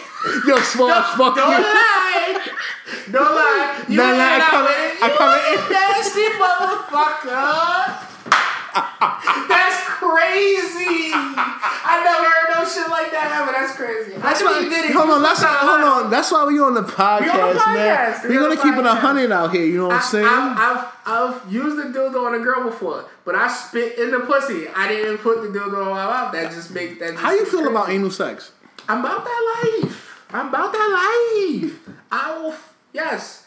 Yo, 0.47 0.55
Swash, 0.59 1.15
fuck 1.17 1.35
Don't 1.35 1.51
you. 1.51 1.63
lie. 1.63 2.47
Don't 3.11 3.35
lie. 3.41 3.85
You 3.87 3.97
Nah, 3.97 4.11
nah, 4.11 4.35
I 4.35 4.39
come- 4.49 4.67
it. 4.67 4.91
I 5.01 5.07
You 5.07 5.17
come 5.17 5.31
a 5.33 5.39
in- 5.53 5.71
nasty 5.71 6.27
motherfucker. 6.41 8.10
That's 8.73 9.79
crazy. 9.99 11.11
I 11.13 12.01
never 12.03 12.23
heard 12.29 12.63
no 12.63 12.69
shit 12.69 12.89
like 12.89 13.11
that 13.11 13.39
ever. 13.41 13.51
That's 13.51 13.75
crazy. 13.75 14.13
That's 14.17 14.41
I 14.41 14.45
why. 14.45 14.61
did 14.69 14.85
it. 14.89 14.91
Hold 14.93 15.09
on, 15.09 15.21
that's 15.21 15.43
hold 15.43 15.81
on. 15.81 16.09
That's 16.11 16.31
why 16.31 16.45
we 16.45 16.59
on 16.59 16.73
the 16.73 16.83
podcast, 16.83 17.53
podcast. 17.55 18.23
man. 18.23 18.29
We 18.29 18.37
We're 18.37 18.43
on 18.43 18.55
gonna 18.55 18.61
keep 18.61 18.79
it 18.79 18.85
a 18.85 18.95
hundred 18.95 19.31
out 19.31 19.51
here. 19.53 19.65
You 19.65 19.77
know 19.79 19.87
what 19.87 19.97
I'm 19.97 20.01
saying? 20.03 20.25
I've, 20.25 20.57
I've, 20.57 21.43
I've 21.43 21.51
used 21.51 21.77
the 21.77 21.97
dildo 21.97 22.25
on 22.27 22.35
a 22.35 22.39
girl 22.43 22.63
before, 22.69 23.05
but 23.25 23.35
I 23.35 23.47
spit 23.49 23.97
in 23.99 24.11
the 24.11 24.19
pussy. 24.21 24.67
I 24.75 24.87
didn't 24.87 25.17
put 25.19 25.41
the 25.41 25.47
dildo 25.57 25.85
on 25.85 25.89
my 25.91 26.05
mouth. 26.05 26.31
That 26.33 26.51
just 26.51 26.71
make 26.71 26.99
that. 26.99 27.11
Just 27.11 27.21
How 27.21 27.31
you 27.31 27.45
feel 27.45 27.61
crazy. 27.61 27.71
about 27.71 27.89
anal 27.89 28.11
sex? 28.11 28.51
I'm 28.87 28.99
about 28.99 29.23
that 29.23 29.81
life. 29.83 30.25
I'm 30.31 30.47
about 30.49 30.71
that 30.71 30.89
life. 31.59 31.79
I 32.11 32.37
will. 32.41 32.55
Yes. 32.93 33.45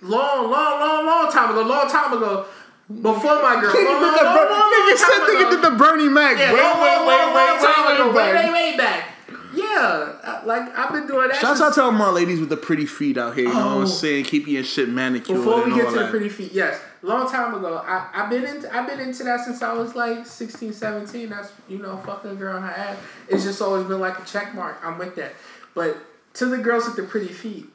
Long, 0.00 0.48
long, 0.50 0.80
long, 0.80 1.06
long 1.06 1.32
time 1.32 1.50
ago. 1.50 1.62
Long 1.62 1.88
time 1.90 2.12
ago. 2.12 2.46
Before 2.88 3.42
my 3.42 3.60
girl. 3.60 3.70
Nigga 3.70 3.74
did 3.74 4.00
long, 4.00 4.16
the 4.16 4.24
long, 4.50 4.72
nigga 4.72 4.96
said 4.96 5.20
nigga 5.28 5.50
did 5.50 5.62
the 5.62 5.76
Bernie 5.76 6.08
Mac. 6.08 6.38
Yeah, 6.38 6.52
wait, 6.54 6.62
wait, 6.62 7.06
wait, 7.06 7.34
wait, 7.34 7.62
wait, 7.62 7.98
wait, 8.00 8.14
wait. 8.14 8.34
way, 8.34 8.50
way 8.52 8.76
back. 8.78 9.10
Yeah, 9.54 10.40
like 10.46 10.76
I've 10.78 10.92
been 10.92 11.06
doing 11.06 11.28
that. 11.28 11.36
Shouts 11.38 11.60
out 11.60 11.74
to 11.74 11.82
all 11.82 11.90
my 11.92 12.08
ladies 12.10 12.40
with 12.40 12.48
the 12.48 12.56
pretty 12.56 12.86
feet 12.86 13.18
out 13.18 13.34
here. 13.34 13.48
You 13.48 13.52
know 13.54 13.66
what 13.66 13.76
Oh. 13.76 13.80
I'm 13.82 13.86
saying? 13.86 14.24
Keep 14.24 14.46
your 14.46 14.64
shit 14.64 14.88
manicured. 14.88 15.36
Before 15.36 15.64
we 15.64 15.74
get 15.74 15.88
to 15.92 15.98
the 15.98 16.06
pretty 16.08 16.28
feet, 16.30 16.52
yes, 16.52 16.80
long 17.02 17.30
time 17.30 17.54
ago. 17.54 17.82
I 17.84 18.08
I've 18.14 18.30
been 18.30 18.44
into 18.44 18.74
I've 18.74 18.86
been 18.88 19.00
into 19.00 19.24
that 19.24 19.44
since 19.44 19.62
I 19.62 19.72
was 19.74 19.94
like 19.94 20.24
16, 20.26 20.72
17. 20.72 21.28
That's 21.28 21.52
you 21.68 21.78
know 21.78 21.96
fucking 21.98 22.30
a 22.30 22.34
girl 22.34 22.56
on 22.56 22.62
her 22.62 22.70
ass. 22.70 22.96
It's 23.28 23.44
just 23.44 23.60
always 23.60 23.84
been 23.84 24.00
like 24.00 24.18
a 24.18 24.24
check 24.24 24.54
mark. 24.54 24.78
I'm 24.82 24.96
with 24.98 25.14
that. 25.16 25.32
But 25.74 25.98
to 26.34 26.46
the 26.46 26.58
girls 26.58 26.86
with 26.86 26.96
the 26.96 27.02
pretty 27.02 27.28
feet, 27.32 27.66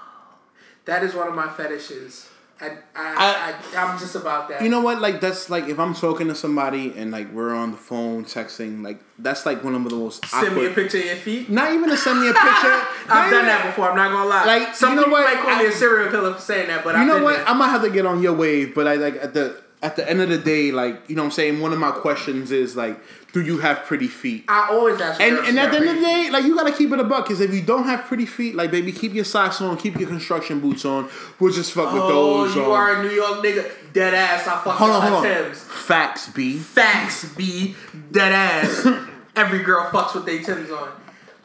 that 0.84 1.02
is 1.02 1.14
one 1.14 1.26
of 1.28 1.34
my 1.34 1.48
fetishes. 1.48 2.28
I 2.60 2.70
I, 2.94 3.54
I, 3.74 3.84
I'm 3.84 3.98
just 3.98 4.14
about 4.14 4.48
that. 4.48 4.62
You 4.62 4.70
know 4.70 4.80
what? 4.80 5.00
Like 5.00 5.20
that's 5.20 5.50
like 5.50 5.68
if 5.68 5.78
I'm 5.78 5.94
talking 5.94 6.28
to 6.28 6.34
somebody 6.34 6.94
and 6.96 7.10
like 7.10 7.30
we're 7.32 7.54
on 7.54 7.72
the 7.72 7.76
phone 7.76 8.24
texting, 8.24 8.82
like 8.82 8.98
that's 9.18 9.44
like 9.44 9.62
one 9.62 9.74
of 9.74 9.84
the 9.84 9.94
most 9.94 10.24
Send 10.26 10.56
me 10.56 10.64
a 10.66 10.70
picture 10.70 10.98
of 10.98 11.04
your 11.04 11.16
feet. 11.16 11.50
Not 11.50 11.72
even 11.74 11.90
to 11.90 11.96
send 11.96 12.20
me 12.20 12.28
a 12.28 12.32
picture. 12.32 12.42
I've 13.08 13.30
done 13.30 13.34
even- 13.34 13.46
that 13.46 13.66
before. 13.66 13.90
I'm 13.90 13.96
not 13.96 14.10
gonna 14.10 14.28
lie. 14.28 14.44
Like, 14.46 14.74
some 14.74 14.90
you 14.90 14.96
know 14.96 15.02
people 15.04 15.18
what? 15.18 15.34
might 15.34 15.42
call 15.44 15.58
me 15.58 15.66
a 15.66 15.72
serial 15.72 16.10
killer 16.10 16.32
for 16.34 16.40
saying 16.40 16.68
that, 16.68 16.82
but 16.82 16.94
You 16.94 17.02
I've 17.02 17.06
know 17.06 17.22
what? 17.22 17.36
there. 17.36 17.48
I 17.48 17.52
might 17.52 17.68
have 17.68 17.82
to 17.82 17.90
get 17.90 18.06
on 18.06 18.22
your 18.22 18.32
wave, 18.34 18.74
but 18.74 18.88
I 18.88 18.94
like 18.94 19.16
at 19.16 19.34
the 19.34 19.60
at 19.82 19.96
the 19.96 20.08
end 20.08 20.22
of 20.22 20.30
the 20.30 20.38
day, 20.38 20.72
like 20.72 21.08
you 21.10 21.14
know 21.16 21.22
what 21.22 21.26
I'm 21.26 21.32
saying. 21.32 21.60
One 21.60 21.74
of 21.74 21.78
my 21.78 21.90
questions 21.90 22.50
is 22.52 22.74
like, 22.74 22.98
do 23.36 23.42
you 23.42 23.58
have 23.58 23.84
pretty 23.84 24.08
feet? 24.08 24.44
I 24.48 24.68
always 24.70 24.98
ask. 24.98 25.20
And 25.20 25.36
and 25.36 25.58
at 25.58 25.70
the 25.70 25.76
end 25.76 25.88
of 25.90 25.96
the 25.96 26.00
day, 26.00 26.30
like 26.30 26.44
you 26.44 26.54
gotta 26.56 26.72
keep 26.72 26.90
it 26.90 26.98
a 26.98 27.04
buck, 27.04 27.26
because 27.26 27.42
if 27.42 27.52
you 27.52 27.60
don't 27.60 27.84
have 27.84 28.04
pretty 28.04 28.24
feet, 28.24 28.54
like 28.54 28.70
baby, 28.70 28.92
keep 28.92 29.12
your 29.12 29.26
socks 29.26 29.60
on, 29.60 29.76
keep 29.76 29.98
your 29.98 30.08
construction 30.08 30.58
boots 30.60 30.86
on. 30.86 31.10
We'll 31.38 31.52
just 31.52 31.72
fuck 31.72 31.92
with 31.92 32.02
oh, 32.02 32.08
those. 32.46 32.56
Oh, 32.56 32.60
you 32.60 32.64
on. 32.64 32.70
are 32.70 33.00
a 33.00 33.02
New 33.02 33.10
York 33.10 33.44
nigga. 33.44 33.70
Dead 33.92 34.14
ass. 34.14 34.46
I 34.46 34.62
fuck 34.62 34.76
Hold 34.76 34.90
on, 34.90 35.04
with 35.04 35.12
hold 35.12 35.26
on. 35.26 35.42
Tim's. 35.44 35.58
Facts, 35.60 36.30
B. 36.30 36.56
Facts 36.56 37.34
be 37.34 37.74
dead 38.10 38.32
ass. 38.32 38.86
Every 39.36 39.62
girl 39.62 39.90
fucks 39.90 40.14
with 40.14 40.24
their 40.24 40.42
Tim's 40.42 40.70
on. 40.70 40.88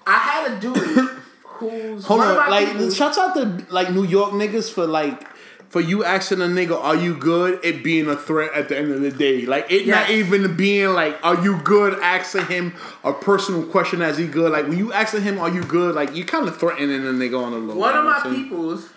I 0.08 0.18
had 0.18 0.52
a 0.54 0.60
dude 0.62 0.78
who's 1.44 2.06
Hold 2.06 2.20
one 2.22 2.30
of 2.32 2.38
on, 2.38 2.50
my 2.50 2.50
like 2.50 2.72
people- 2.72 2.90
shouts 2.92 3.18
out 3.18 3.34
to 3.36 3.66
like 3.70 3.92
New 3.92 4.06
York 4.06 4.32
niggas 4.32 4.72
for 4.72 4.88
like 4.88 5.28
for 5.72 5.80
you 5.80 6.04
asking 6.04 6.42
a 6.42 6.46
nigga, 6.46 6.78
"Are 6.80 6.96
you 6.96 7.16
good?" 7.16 7.60
It 7.64 7.82
being 7.82 8.08
a 8.10 8.16
threat 8.18 8.54
at 8.54 8.68
the 8.68 8.78
end 8.78 8.92
of 8.92 9.00
the 9.00 9.10
day, 9.10 9.46
like 9.46 9.72
it 9.72 9.88
not 9.88 10.10
even 10.10 10.56
being 10.56 10.90
like, 10.90 11.18
"Are 11.24 11.42
you 11.42 11.58
good?" 11.64 11.98
Asking 12.00 12.46
him 12.48 12.74
a 13.06 13.14
personal 13.14 13.64
question, 13.64 14.02
"As 14.02 14.18
he 14.18 14.28
good?" 14.28 14.52
Like 14.52 14.68
when 14.68 14.78
you 14.78 14.92
asking 14.92 15.22
him, 15.22 15.40
"Are 15.40 15.50
you 15.50 15.64
good?" 15.64 15.96
Like 15.96 16.14
you 16.14 16.26
kind 16.26 16.48
of 16.48 16.58
threatening 16.58 17.08
a 17.08 17.12
nigga 17.12 17.42
on 17.42 17.52
the 17.54 17.58
low. 17.58 17.76
one 17.76 17.98
of 17.98 18.04
my 18.04 18.22
peoples, 18.36 18.90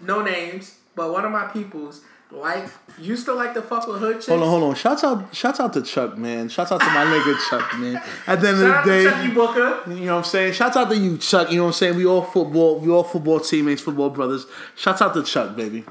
no 0.00 0.22
names, 0.22 0.78
but 0.96 1.12
one 1.12 1.26
of 1.26 1.30
my 1.30 1.44
peoples 1.44 2.00
like 2.30 2.68
used 3.00 3.24
to 3.26 3.32
like 3.32 3.54
to 3.54 3.62
fuck 3.62 3.86
with 3.88 3.98
hood 4.00 4.16
chicks. 4.16 4.26
Hold 4.26 4.42
on, 4.42 4.48
hold 4.48 4.62
on. 4.64 4.74
Shouts 4.74 5.02
out, 5.04 5.34
shouts 5.34 5.60
out 5.60 5.72
to 5.72 5.82
Chuck, 5.82 6.18
man. 6.18 6.48
Shouts 6.48 6.70
out 6.72 6.80
to 6.80 6.86
my 6.86 7.04
nigga 7.04 7.38
Chuck, 7.50 7.78
man. 7.78 8.02
At 8.26 8.40
the 8.40 8.48
end 8.48 8.58
Shout 8.58 8.78
of 8.80 8.84
the 8.84 8.90
day, 8.90 9.04
Chucky 9.04 9.30
Booker. 9.34 9.82
You 9.90 9.94
know 10.06 10.12
what 10.16 10.18
I'm 10.18 10.24
saying? 10.24 10.52
Shouts 10.52 10.76
out 10.76 10.90
to 10.90 10.96
you, 10.96 11.16
Chuck. 11.18 11.50
You 11.50 11.56
know 11.58 11.62
what 11.64 11.68
I'm 11.68 11.72
saying? 11.74 11.96
We 11.96 12.04
all 12.06 12.22
football, 12.22 12.78
we 12.80 12.90
all 12.90 13.04
football 13.04 13.40
teammates, 13.40 13.80
football 13.82 14.10
brothers. 14.10 14.46
Shouts 14.76 15.00
out 15.00 15.14
to 15.14 15.22
Chuck, 15.22 15.56
baby. 15.56 15.84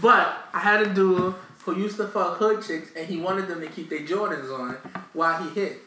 But 0.00 0.36
I 0.52 0.60
had 0.60 0.82
a 0.82 0.94
dude 0.94 1.34
who 1.64 1.76
used 1.76 1.96
to 1.96 2.06
fuck 2.06 2.36
hood 2.36 2.62
chicks, 2.62 2.90
and 2.96 3.06
he 3.08 3.18
wanted 3.20 3.48
them 3.48 3.60
to 3.60 3.66
keep 3.68 3.88
their 3.90 4.00
Jordans 4.00 4.52
on 4.56 4.76
while 5.12 5.42
he 5.42 5.48
hit. 5.58 5.78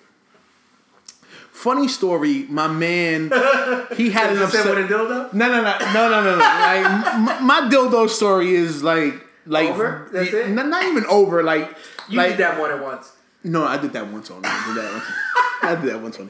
Funny 1.52 1.88
story, 1.88 2.46
my 2.50 2.68
man, 2.68 3.24
he 3.96 4.12
had 4.12 4.32
an 4.32 4.36
Does 4.38 4.50
it 4.50 4.52
say 4.52 4.60
upset. 4.60 4.76
with 4.76 4.92
a 4.92 4.94
dildo? 4.94 5.34
No, 5.34 5.48
no, 5.48 5.62
no, 5.64 5.78
no, 5.94 6.10
no, 6.10 6.24
no, 6.24 6.32
no. 6.34 6.38
Like 6.38 6.86
m- 7.40 7.46
my 7.48 7.62
dildo 7.72 8.08
story 8.10 8.54
is 8.54 8.84
like 8.84 9.16
Like 9.48 9.70
Over? 9.70 10.10
That's 10.12 10.34
it? 10.34 10.50
Not, 10.50 10.68
not 10.68 10.84
even 10.86 11.06
over. 11.08 11.44
Like 11.44 11.76
You 12.10 12.18
like 12.18 12.32
did 12.32 12.40
that 12.40 12.58
more 12.58 12.70
than 12.70 12.82
once. 12.82 13.12
no, 13.44 13.64
I 13.66 13.78
did 13.78 13.94
that 13.94 14.08
once 14.08 14.30
on. 14.32 14.42
I 14.46 14.66
did 14.68 14.76
that 14.84 14.92
once. 14.94 15.06
I 15.64 15.76
did 15.76 15.90
that 15.94 16.02
once 16.02 16.20
on. 16.20 16.30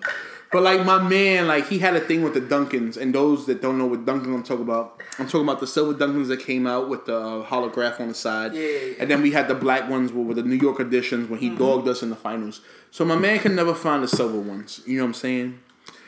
But 0.49 0.63
like 0.63 0.85
my 0.85 1.01
man, 1.01 1.45
like 1.47 1.67
he 1.67 1.77
had 1.79 1.95
a 1.95 1.99
thing 1.99 2.21
with 2.23 2.33
the 2.33 2.39
Dunkins, 2.39 2.95
and 2.95 3.13
those 3.13 3.45
that 3.47 3.61
don't 3.61 3.77
know 3.77 3.85
what 3.85 4.05
Dunkin' 4.05 4.33
I'm 4.33 4.43
talking 4.43 4.63
about, 4.63 5.01
I'm 5.19 5.25
talking 5.25 5.41
about 5.41 5.59
the 5.59 5.67
silver 5.67 5.93
Dunkins 5.93 6.29
that 6.29 6.39
came 6.39 6.65
out 6.65 6.87
with 6.87 7.05
the 7.05 7.17
uh, 7.17 7.45
holograph 7.45 7.99
on 7.99 8.07
the 8.07 8.13
side. 8.13 8.53
Yeah, 8.53 8.61
yeah, 8.61 8.69
yeah. 8.79 8.93
And 8.99 9.11
then 9.11 9.21
we 9.21 9.31
had 9.31 9.49
the 9.49 9.55
black 9.55 9.89
ones 9.89 10.13
with, 10.13 10.25
with 10.25 10.37
the 10.37 10.43
New 10.43 10.55
York 10.55 10.79
editions 10.79 11.29
when 11.29 11.39
he 11.39 11.49
Mm-hmm. 11.49 11.57
dogged 11.57 11.87
us 11.89 12.01
in 12.01 12.09
the 12.09 12.15
finals. 12.15 12.61
So 12.91 13.03
my 13.03 13.17
man 13.17 13.39
can 13.39 13.55
never 13.55 13.75
find 13.75 14.01
the 14.01 14.07
silver 14.07 14.39
ones. 14.39 14.81
You 14.85 14.97
know 14.99 15.03
what 15.03 15.07
I'm 15.09 15.13
saying? 15.15 15.59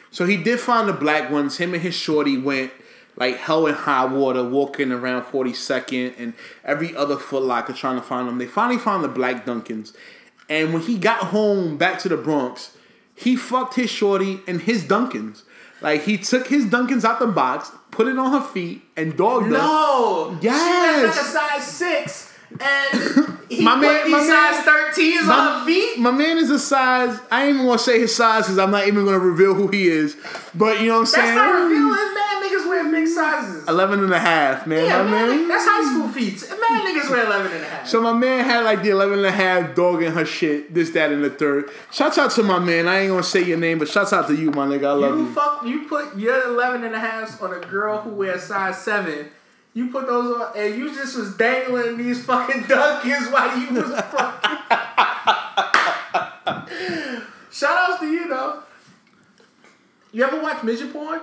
So 0.10 0.26
he 0.26 0.38
did 0.38 0.60
find 0.62 0.88
the 0.88 0.94
black 0.94 1.30
ones. 1.30 1.58
Him 1.58 1.74
and 1.74 1.84
his 1.84 1.94
shorty 1.96 2.38
went 2.38 2.72
like 3.20 3.38
hell 3.38 3.68
and 3.68 3.76
high 3.76 4.06
water, 4.06 4.44
walking 4.44 4.92
around 4.92 5.24
42nd 5.24 6.16
and 6.18 6.34
every 6.64 6.96
other 6.96 7.18
Foot 7.18 7.44
Locker 7.44 7.74
trying 7.74 7.98
to 7.98 8.02
find 8.02 8.28
them. 8.28 8.38
They 8.38 8.48
finally 8.48 8.80
found 8.80 9.04
the 9.04 9.10
black 9.10 9.46
Dunkins. 9.46 9.94
And 10.48 10.74
when 10.74 10.82
he 10.82 10.98
got 10.98 11.26
home 11.26 11.78
back 11.78 12.00
to 12.00 12.10
the 12.10 12.18
Bronx, 12.18 12.76
he 13.14 13.36
fucked 13.36 13.76
his 13.76 13.90
shorty 13.90 14.40
and 14.48 14.62
his 14.62 14.84
Dunkins. 14.84 15.44
Like 15.82 16.04
he 16.04 16.18
took 16.18 16.48
his 16.48 16.66
Dunkins 16.66 17.04
out 17.04 17.20
the 17.20 17.28
box, 17.28 17.72
put 17.92 18.08
it 18.08 18.18
on 18.18 18.32
her 18.32 18.42
feet, 18.42 18.82
and 18.98 19.16
dogged 19.16 19.48
her. 19.48 19.52
No. 19.52 20.38
Yes. 20.42 21.00
She 21.00 21.06
was 21.08 21.16
like 21.16 21.26
a 21.26 21.30
size 21.30 21.68
six, 21.68 22.29
and 22.60 23.38
he 23.50 23.64
My 23.64 23.76
man- 23.76 24.12
my 24.12 24.20
size 24.26 24.64
thirteens 24.66 25.28
on 25.28 25.60
her 25.60 25.66
feet. 25.66 25.98
My 26.00 26.12
man 26.12 26.38
is 26.38 26.50
a 26.50 26.60
size. 26.60 27.20
I 27.32 27.46
ain't 27.46 27.56
even 27.56 27.66
gonna 27.66 27.80
say 27.80 28.00
his 28.00 28.16
size 28.16 28.44
because 28.44 28.60
I'm 28.60 28.72
not 28.72 28.88
even 28.88 29.06
gonna 29.06 29.20
reveal 29.20 29.54
who 29.56 29.68
he 29.68 29.88
is. 29.88 30.16
But 30.54 30.82
you 30.82 30.88
know 30.88 30.96
what 30.96 31.00
I'm 31.02 31.06
saying. 31.08 31.36
That's 31.36 31.52
not 31.52 31.64
revealing. 31.64 31.90
Man, 31.90 32.44
niggas 32.44 32.70
wear 32.70 32.92
big 32.92 33.08
sizes. 33.08 33.68
11 33.68 34.04
and 34.04 34.14
a 34.14 34.20
half, 34.20 34.68
man. 34.68 34.86
Yeah, 34.86 35.04
my 35.04 35.12
man, 35.12 35.30
man. 35.30 35.48
that's 35.48 35.66
high 35.66 35.92
school 35.92 36.08
feet. 36.10 36.42
Man, 36.50 36.86
niggas 36.86 37.10
wear 37.10 37.26
11 37.26 37.52
and 37.52 37.64
a 37.64 37.68
half. 37.68 37.88
So 37.88 38.02
my 38.02 38.14
man 38.14 38.46
had 38.46 38.64
like 38.66 38.84
the 38.84 38.90
11 38.90 39.18
and 39.20 39.28
a 39.28 39.32
half 39.32 39.76
dog 39.76 40.04
in 40.04 40.12
her 40.12 40.26
shit, 40.26 40.74
this, 40.74 40.92
that, 40.92 41.12
and 41.12 41.24
the 41.24 41.30
third. 41.30 41.70
Shouts 41.92 42.18
out 42.18 42.32
to 42.32 42.44
my 42.44 42.60
man. 42.60 42.88
I 42.88 43.00
ain't 43.00 43.10
gonna 43.10 43.24
say 43.24 43.44
your 43.44 43.58
name, 43.58 43.80
but 43.80 43.88
shouts 43.88 44.14
out 44.14 44.28
to 44.28 44.36
you, 44.36 44.52
my 44.52 44.68
nigga. 44.68 44.86
I 44.86 44.92
love 44.94 45.18
you 45.18 45.26
you. 45.26 45.34
fuck, 45.34 45.66
you 45.66 45.88
put 45.88 46.16
your 46.18 46.48
11 46.50 46.84
and 46.84 46.94
a 46.96 47.00
halves 47.00 47.40
on 47.42 47.52
a 47.54 47.60
girl 47.66 48.02
who 48.02 48.12
wears 48.12 48.44
size 48.44 48.78
7. 48.80 49.30
You 49.74 49.90
put 49.92 50.08
those 50.08 50.36
on, 50.36 50.58
and 50.58 50.76
you 50.76 50.94
just 50.94 51.16
was 51.18 51.36
dangling 51.38 51.98
these 51.98 52.24
fucking 52.26 52.64
dunkins 52.64 53.32
while 53.32 53.58
you 53.58 53.70
was 53.82 53.92
fucking. 54.02 54.58
Shout 57.52 57.90
outs 57.90 58.00
to 58.00 58.08
you, 58.08 58.28
though. 58.28 58.64
You 60.12 60.24
ever 60.24 60.42
watch 60.42 60.64
midget 60.64 60.92
porn? 60.92 61.22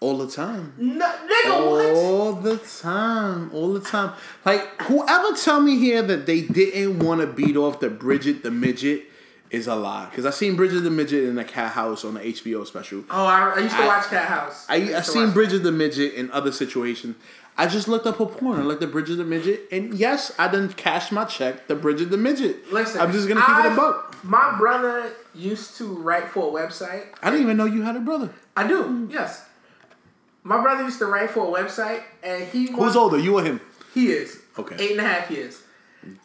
All 0.00 0.16
the 0.18 0.28
time. 0.30 0.72
No, 0.78 1.06
nigga, 1.06 1.70
what? 1.70 1.86
All 1.96 2.32
the 2.34 2.56
time. 2.56 3.50
All 3.52 3.72
the 3.74 3.80
time. 3.80 4.12
Like, 4.44 4.80
whoever 4.82 5.36
tell 5.36 5.60
me 5.60 5.76
here 5.76 6.02
that 6.02 6.24
they 6.26 6.42
didn't 6.42 7.00
want 7.00 7.20
to 7.20 7.26
beat 7.26 7.56
off 7.56 7.80
the 7.80 7.90
Bridget 7.90 8.42
the 8.44 8.50
Midget 8.52 9.02
is 9.50 9.66
a 9.66 9.74
lie. 9.74 10.06
Because 10.08 10.24
I 10.24 10.30
seen 10.30 10.54
Bridget 10.56 10.80
the 10.82 10.90
Midget 10.90 11.24
in 11.24 11.34
the 11.34 11.44
Cathouse 11.44 12.04
on 12.04 12.14
the 12.14 12.20
HBO 12.20 12.64
special. 12.66 13.02
Oh, 13.10 13.24
I, 13.26 13.54
I 13.56 13.58
used 13.58 13.74
to 13.74 13.82
I- 13.82 13.86
watch 13.86 14.04
Cathouse. 14.04 14.66
I, 14.68 14.76
I 14.76 14.78
to 14.86 15.02
seen 15.04 15.32
Bridget 15.32 15.64
the 15.64 15.72
Midget 15.72 16.14
in 16.14 16.30
other 16.30 16.52
situations. 16.52 17.16
I 17.60 17.66
just 17.66 17.88
looked 17.88 18.06
up 18.06 18.16
her 18.18 18.26
porn. 18.26 18.66
Looked 18.68 18.82
at 18.84 18.92
Bridget 18.92 19.16
the 19.16 19.24
Midget, 19.24 19.62
and 19.72 19.92
yes, 19.94 20.32
I 20.38 20.46
done 20.48 20.72
cashed 20.72 21.10
my 21.10 21.24
check. 21.24 21.66
The 21.66 21.74
Bridget 21.74 22.10
the 22.10 22.16
Midget. 22.16 22.72
Listen, 22.72 23.00
I'm 23.00 23.10
just 23.12 23.26
gonna 23.28 23.40
keep 23.40 23.50
it 23.50 23.66
a 23.66 23.68
I've- 23.70 23.76
buck. 23.76 24.04
My 24.24 24.56
brother 24.58 25.12
used 25.34 25.76
to 25.78 25.84
write 25.86 26.28
for 26.28 26.48
a 26.58 26.62
website. 26.66 27.04
I 27.22 27.30
didn't 27.30 27.42
even 27.42 27.56
know 27.56 27.64
you 27.66 27.82
had 27.82 27.94
a 27.96 28.00
brother. 28.00 28.30
I 28.56 28.66
do, 28.66 29.08
yes. 29.10 29.44
My 30.42 30.60
brother 30.62 30.82
used 30.84 30.98
to 31.00 31.06
write 31.06 31.30
for 31.30 31.46
a 31.56 31.62
website, 31.62 32.02
and 32.22 32.44
he 32.44 32.66
Who's 32.68 32.78
was, 32.78 32.96
older, 32.96 33.18
you 33.18 33.38
or 33.38 33.42
him? 33.44 33.60
he 33.94 34.12
is 34.12 34.38
Okay. 34.58 34.76
eight 34.78 34.92
and 34.92 35.00
a 35.00 35.04
half 35.04 35.30
years. 35.30 35.62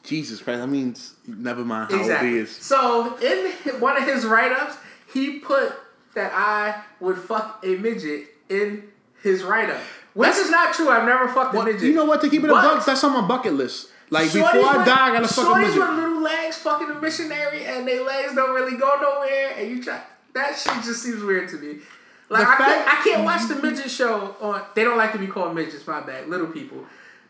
Jesus 0.03 0.41
Christ, 0.41 0.59
that 0.61 0.67
means 0.67 1.15
never 1.27 1.65
mind 1.65 1.91
how 1.91 1.97
old 1.99 2.17
he 2.25 2.37
is. 2.37 2.55
So 2.55 3.17
in 3.17 3.51
one 3.79 3.97
of 3.97 4.03
his 4.07 4.23
write 4.25 4.51
ups, 4.51 4.77
he 5.11 5.39
put 5.39 5.73
that 6.15 6.31
I 6.33 6.81
would 6.99 7.17
fuck 7.17 7.59
a 7.63 7.75
midget 7.75 8.27
in 8.49 8.83
his 9.23 9.43
write 9.43 9.69
up. 9.71 9.81
That's- 10.15 10.37
is 10.39 10.51
not 10.51 10.73
true. 10.73 10.89
I've 10.89 11.05
never 11.05 11.27
fucked 11.27 11.53
Well, 11.53 11.63
a 11.63 11.65
midget. 11.65 11.83
you 11.83 11.93
know 11.93 12.05
what? 12.05 12.21
To 12.21 12.29
keep 12.29 12.43
it 12.43 12.49
a 12.49 12.53
buck, 12.53 12.85
that's 12.85 13.03
on 13.03 13.13
my 13.13 13.27
bucket 13.27 13.53
list. 13.53 13.89
Like 14.09 14.27
shorties 14.29 14.53
before 14.53 14.69
I 14.81 14.85
die, 14.85 15.07
I 15.09 15.11
gotta 15.13 15.27
fuck 15.27 15.55
a 15.55 15.59
midget. 15.59 15.79
with 15.79 15.89
little 15.89 16.21
legs 16.21 16.57
fucking 16.57 16.89
a 16.91 17.01
missionary, 17.01 17.65
and 17.65 17.87
their 17.87 18.03
legs 18.03 18.35
don't 18.35 18.53
really 18.53 18.77
go 18.77 18.89
nowhere, 19.01 19.53
and 19.57 19.69
you 19.71 19.83
try. 19.83 20.01
That 20.33 20.57
shit 20.57 20.83
just 20.83 21.01
seems 21.03 21.23
weird 21.23 21.49
to 21.49 21.57
me. 21.57 21.77
Like 22.29 22.47
I, 22.47 22.57
fact- 22.57 22.59
can't, 22.59 22.87
I 22.87 23.03
can't 23.03 23.23
watch 23.23 23.47
the 23.47 23.55
midget 23.55 23.89
show 23.89 24.35
on. 24.41 24.61
They 24.75 24.83
don't 24.83 24.97
like 24.97 25.13
to 25.13 25.17
be 25.19 25.27
called 25.27 25.55
midgets. 25.55 25.85
My 25.87 26.01
bad, 26.01 26.27
little 26.29 26.47
people. 26.47 26.85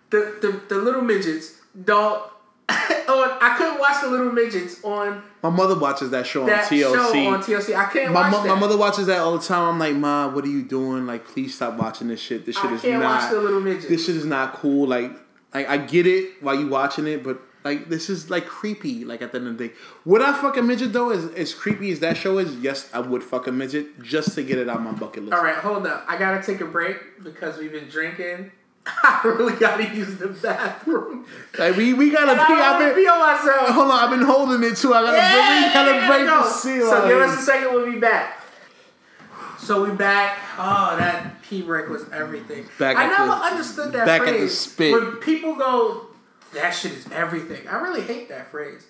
The 0.09 0.35
the, 0.41 0.61
the 0.75 0.81
little 0.81 1.01
midgets 1.01 1.59
don't. 1.85 2.21
on, 2.69 3.37
I 3.41 3.55
couldn't 3.57 3.79
watch 3.79 4.01
the 4.01 4.09
little 4.09 4.31
midgets 4.31 4.83
on 4.83 5.21
My 5.41 5.49
mother 5.49 5.77
watches 5.77 6.09
that 6.11 6.25
show 6.25 6.41
on 6.41 6.47
that 6.47 6.65
TLC. 6.65 6.93
show 6.93 7.27
on 7.27 7.41
TLC. 7.43 7.75
I 7.75 7.91
can't 7.91 8.13
my, 8.13 8.21
watch 8.21 8.31
mo- 8.31 8.43
that. 8.43 8.47
my 8.49 8.59
mother 8.59 8.77
watches 8.77 9.07
that 9.07 9.19
all 9.19 9.37
the 9.37 9.43
time. 9.43 9.73
I'm 9.73 9.79
like, 9.79 9.95
Ma, 9.95 10.27
what 10.29 10.45
are 10.45 10.49
you 10.49 10.63
doing? 10.63 11.05
Like, 11.05 11.25
please 11.27 11.53
stop 11.55 11.77
watching 11.77 12.07
this 12.07 12.19
shit. 12.19 12.45
This 12.45 12.55
shit 12.55 12.65
I 12.65 12.73
is 12.75 12.81
can't 12.81 13.01
not. 13.01 13.21
watch 13.21 13.31
the 13.31 13.39
little 13.41 13.59
midgets. 13.61 13.87
This 13.87 14.05
shit 14.05 14.15
is 14.15 14.25
not 14.25 14.53
cool. 14.53 14.87
Like, 14.87 15.11
like 15.53 15.67
I 15.67 15.77
get 15.77 16.07
it 16.07 16.41
while 16.41 16.55
you 16.59 16.67
watching 16.67 17.05
it, 17.07 17.23
but 17.23 17.39
like 17.63 17.89
this 17.89 18.09
is 18.09 18.29
like 18.29 18.45
creepy. 18.45 19.05
Like 19.05 19.21
at 19.21 19.31
the 19.31 19.39
end 19.39 19.47
of 19.47 19.57
the 19.57 19.67
day, 19.67 19.73
would 20.05 20.21
I 20.21 20.33
fuck 20.39 20.57
a 20.57 20.61
midget 20.61 20.93
though? 20.93 21.11
As 21.11 21.25
as 21.33 21.53
creepy 21.53 21.91
as 21.91 21.99
that 21.99 22.17
show 22.17 22.37
is, 22.39 22.55
yes, 22.57 22.89
I 22.93 22.99
would 22.99 23.23
fuck 23.23 23.47
a 23.47 23.51
midget 23.51 24.01
just 24.01 24.35
to 24.35 24.43
get 24.43 24.57
it 24.57 24.67
out 24.69 24.81
my 24.81 24.91
bucket 24.91 25.23
list. 25.23 25.33
All 25.33 25.43
right, 25.43 25.55
hold 25.55 25.85
up. 25.85 26.05
I 26.07 26.17
gotta 26.17 26.41
take 26.41 26.61
a 26.61 26.65
break 26.65 27.23
because 27.23 27.57
we've 27.57 27.71
been 27.71 27.87
drinking. 27.89 28.51
I 28.85 29.21
really 29.23 29.53
gotta 29.57 29.83
use 29.95 30.17
the 30.17 30.27
bathroom. 30.27 31.25
Like 31.57 31.77
we 31.77 31.93
we 31.93 32.09
gotta 32.09 32.33
pee. 32.45 32.53
I've 32.53 32.79
been 32.79 32.95
pee 32.95 33.07
on 33.07 33.19
myself. 33.19 33.69
hold 33.69 33.91
on. 33.91 34.03
I've 34.03 34.09
been 34.09 34.27
holding 34.27 34.61
it 34.69 34.75
too. 34.75 34.93
I 34.93 35.01
gotta 35.03 35.17
Yeah, 35.17 35.67
we 35.67 35.73
gotta 35.73 35.91
yeah, 35.95 36.07
break 36.07 36.25
the 36.25 36.43
seal. 36.49 36.89
So 36.89 37.07
give 37.07 37.17
us 37.19 37.39
a 37.39 37.41
second. 37.41 37.73
We'll 37.73 37.91
be 37.91 37.99
back. 37.99 38.41
So 39.57 39.85
we 39.89 39.95
back. 39.95 40.37
Oh, 40.57 40.95
that 40.97 41.41
pee 41.43 41.61
break 41.61 41.87
was 41.87 42.09
everything. 42.11 42.65
Back 42.77 42.97
I 42.97 43.07
never 43.07 43.27
the- 43.27 43.31
understood 43.31 43.93
that 43.93 44.05
back 44.05 44.21
at 44.23 44.27
the 44.33 44.39
phrase. 44.39 44.57
spit. 44.57 44.91
When 44.91 45.11
people 45.17 45.55
go, 45.55 46.07
that 46.53 46.71
shit 46.71 46.91
is 46.91 47.09
everything. 47.11 47.65
I 47.69 47.75
really 47.75 48.01
hate 48.01 48.27
that 48.29 48.51
phrase. 48.51 48.85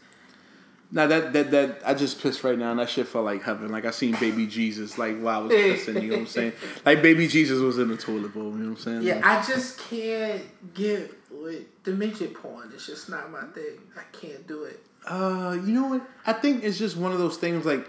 Now 0.96 1.08
that 1.08 1.34
that 1.34 1.50
that 1.52 1.82
I 1.84 1.96
just 1.96 2.22
pissed 2.22 2.44
right 2.44 2.58
now, 2.58 2.70
and 2.72 2.80
that 2.80 2.88
shit 2.90 3.08
felt 3.08 3.26
like 3.26 3.42
heaven. 3.42 3.72
Like 3.72 3.84
I 3.86 3.92
seen 3.92 4.16
baby 4.20 4.46
Jesus, 4.46 4.98
like 5.00 5.20
while 5.20 5.40
I 5.40 5.44
was 5.44 5.52
pissing. 5.52 6.02
You 6.04 6.10
know 6.10 6.16
what 6.18 6.22
I'm 6.22 6.28
saying? 6.28 6.54
Like 6.86 7.02
baby 7.02 7.28
Jesus 7.28 7.60
was 7.60 7.80
in 7.80 7.88
the 7.88 7.98
toilet 7.98 8.34
bowl. 8.34 8.52
You 8.52 8.58
know 8.60 8.70
what 8.70 8.78
I'm 8.78 8.78
saying? 8.78 9.02
Yeah, 9.02 9.20
I 9.24 9.44
just 9.44 9.80
can't 9.80 10.44
get 10.76 11.12
with 11.32 11.64
the 11.84 11.92
midget 11.94 12.36
porn. 12.36 12.72
It's 12.76 12.86
just 12.86 13.10
not 13.10 13.32
my 13.32 13.42
thing. 13.56 13.80
I 13.98 14.04
can't 14.16 14.48
do 14.48 14.66
it. 14.66 14.80
Uh, 15.08 15.58
you 15.66 15.74
know 15.74 15.88
what? 15.88 16.02
I 16.28 16.34
think 16.34 16.64
it's 16.64 16.78
just 16.78 16.96
one 16.96 17.12
of 17.12 17.18
those 17.18 17.38
things. 17.38 17.66
Like, 17.66 17.88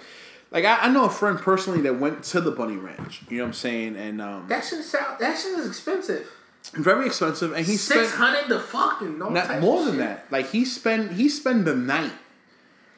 like 0.50 0.64
I, 0.64 0.86
I 0.86 0.88
know 0.88 1.04
a 1.04 1.10
friend 1.10 1.38
personally 1.38 1.82
that 1.82 2.00
went 2.00 2.24
to 2.24 2.40
the 2.40 2.50
Bunny 2.52 2.76
Ranch. 2.76 3.20
You 3.28 3.36
know 3.38 3.44
what 3.44 3.48
I'm 3.48 3.52
saying? 3.52 3.96
And 3.96 4.22
um, 4.22 4.46
That 4.48 4.64
shit 4.64 4.82
sound. 4.82 5.18
That 5.20 5.38
shit 5.38 5.58
is 5.58 5.66
expensive. 5.66 6.26
very 6.72 7.06
expensive. 7.06 7.52
And 7.52 7.66
he 7.66 7.76
spent 7.76 8.00
Six 8.06 8.14
hundred 8.14 8.48
to 8.48 8.60
fucking 8.60 9.18
no 9.18 9.28
not 9.28 9.60
more 9.60 9.84
than 9.84 9.92
shit. 9.92 9.98
that. 9.98 10.26
Like 10.32 10.50
he 10.50 10.64
spent 10.64 11.12
he 11.12 11.28
spent 11.28 11.66
the 11.66 11.74
night. 11.76 12.12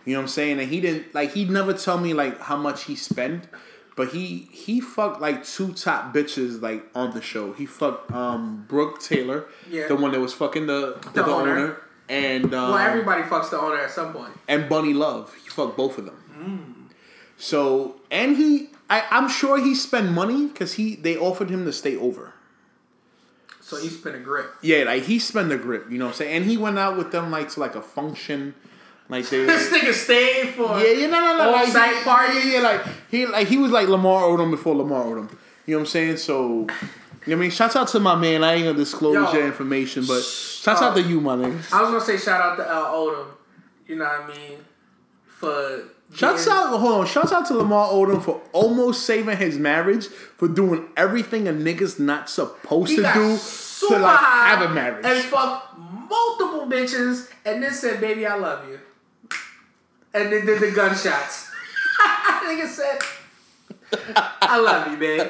You 0.07 0.13
know 0.15 0.21
what 0.21 0.23
I'm 0.23 0.29
saying? 0.29 0.61
And 0.61 0.71
he 0.71 0.81
didn't 0.81 1.15
like 1.15 1.33
he'd 1.35 1.51
never 1.51 1.75
tell 1.75 1.99
me 1.99 2.15
like 2.15 2.41
how 2.41 2.57
much 2.57 2.85
he 2.85 2.95
spent, 2.97 3.49
but 3.97 4.09
he 4.09 4.49
he 4.53 4.81
fucked 4.81 5.21
like 5.21 5.45
two 5.45 5.73
top 5.75 6.15
bitches 6.15 6.63
like 6.63 6.87
on 6.95 7.11
the 7.13 7.21
show. 7.21 7.53
He 7.53 7.67
fucked 7.67 8.11
um 8.13 8.65
Brooke 8.69 9.01
Taylor, 9.03 9.47
Yeah. 9.69 9.89
the 9.89 9.97
one 9.97 10.13
that 10.13 10.21
was 10.21 10.33
fucking 10.33 10.67
the 10.67 10.97
the, 11.13 11.23
The 11.23 11.27
owner. 11.27 11.51
owner. 11.59 11.77
and 12.09 12.55
um, 12.55 12.71
Well, 12.71 12.79
everybody 12.79 13.23
fucks 13.23 13.51
the 13.51 13.61
owner 13.61 13.79
at 13.79 13.91
some 13.91 14.13
point. 14.15 14.33
and 14.49 14.69
Bunny 14.69 14.95
Love. 14.95 15.35
He 15.43 15.49
fucked 15.51 15.77
both 15.77 15.99
of 15.99 16.05
them. 16.07 16.19
Mm. 16.41 16.95
So 17.37 17.97
and 18.11 18.37
he 18.37 18.71
I, 18.89 19.03
I'm 19.11 19.29
sure 19.29 19.59
he 19.59 19.75
spent 19.75 20.13
money 20.13 20.47
because 20.47 20.75
he 20.75 20.95
they 20.95 21.17
offered 21.17 21.51
him 21.51 21.65
to 21.65 21.73
stay 21.73 21.97
over. 21.97 22.33
So 23.61 23.77
he 23.79 23.89
spent 23.89 24.15
a 24.15 24.21
grip. 24.21 24.55
Yeah, 24.63 24.85
like 24.85 25.03
he 25.03 25.19
spent 25.19 25.51
a 25.51 25.57
grip, 25.59 25.91
you 25.91 25.99
know 25.99 26.05
what 26.05 26.11
I'm 26.13 26.17
saying? 26.19 26.37
And 26.37 26.45
he 26.45 26.57
went 26.57 26.79
out 26.79 26.97
with 26.97 27.11
them 27.11 27.33
like 27.33 27.49
to 27.55 27.61
like 27.61 27.75
a 27.75 27.83
function. 27.83 28.55
Like 29.09 29.27
they 29.31 29.45
This 29.45 29.71
nigga 29.71 29.93
stayed 29.93 30.49
for. 30.55 30.79
Yeah, 30.81 30.91
yeah, 30.93 31.07
no, 31.07 31.21
no, 31.21 31.39
no. 31.45 31.51
Like, 31.53 31.67
On-site 31.69 31.97
he- 31.97 32.03
parties? 32.03 32.45
Yeah, 32.47 32.53
yeah, 32.53 32.61
like 32.61 32.81
he 33.11 33.27
like 33.27 33.47
he 33.49 33.57
was 33.59 33.71
like 33.71 33.89
Lamar 33.89 34.23
Odom 34.23 34.51
before 34.51 34.75
Lamar 34.75 35.05
Odom. 35.05 35.31
You 35.67 35.75
know 35.75 35.79
what 35.79 35.81
I'm 35.81 35.87
saying? 35.87 36.17
So 36.19 36.39
you 36.49 36.55
know 36.65 36.67
what 36.67 37.33
I 37.33 37.35
mean, 37.37 37.51
shouts 37.51 37.77
out 37.77 37.89
to 37.89 38.01
my 38.01 38.15
man. 38.17 38.43
I 38.45 38.55
ain't 38.55 38.65
gonna 38.65 38.77
disclose 38.79 39.15
Yo. 39.15 39.33
your 39.33 39.47
information, 39.47 40.05
but 40.07 40.23
shouts 40.23 40.81
Oh. 40.83 40.87
out 40.87 40.93
uh, 40.93 40.95
to 40.95 41.03
you, 41.03 41.21
my 41.21 41.37
nigga. 41.37 41.73
I 41.73 41.83
was 41.83 41.91
gonna 41.91 42.01
say 42.01 42.17
shout 42.19 42.41
out 42.41 42.57
to 42.57 42.69
Al 42.69 42.95
Odom. 42.95 43.27
You 43.87 43.97
know 43.97 44.05
what 44.05 44.23
I 44.35 44.37
mean? 44.37 44.59
For 45.27 45.83
Shouts 46.15 46.47
out, 46.47 46.79
hold 46.79 47.01
on. 47.01 47.07
Shouts 47.07 47.33
out 47.33 47.47
to 47.47 47.55
Lamar 47.55 47.89
Odom 47.89 48.23
for 48.23 48.41
almost 48.53 49.05
saving 49.07 49.37
his 49.39 49.59
marriage 49.59 50.07
for 50.07 50.47
doing 50.47 50.89
everything 50.97 51.49
a 51.49 51.53
nigga's 51.53 51.99
not 51.99 52.31
supposed 52.31 52.91
He 52.91 52.97
to 52.97 53.03
do 53.03 53.39
to 53.89 53.99
like 53.99 54.19
have 54.21 54.71
a 54.71 54.73
marriage. 54.73 55.05
and 55.05 55.19
fuck 55.25 55.77
multiple 56.09 56.67
bitches, 56.69 57.29
and 57.45 57.61
then 57.63 57.73
said, 57.73 58.01
"Baby, 58.01 58.25
I 58.25 58.37
love 58.37 58.69
you," 58.69 58.79
and 60.17 60.33
then 60.33 60.47
did 60.47 60.61
the 60.61 60.71
gunshots. 60.73 61.51
nigga 62.47 62.67
said, 62.67 62.99
"I 64.17 64.59
love 64.59 64.91
you, 64.91 64.99
babe." 64.99 65.29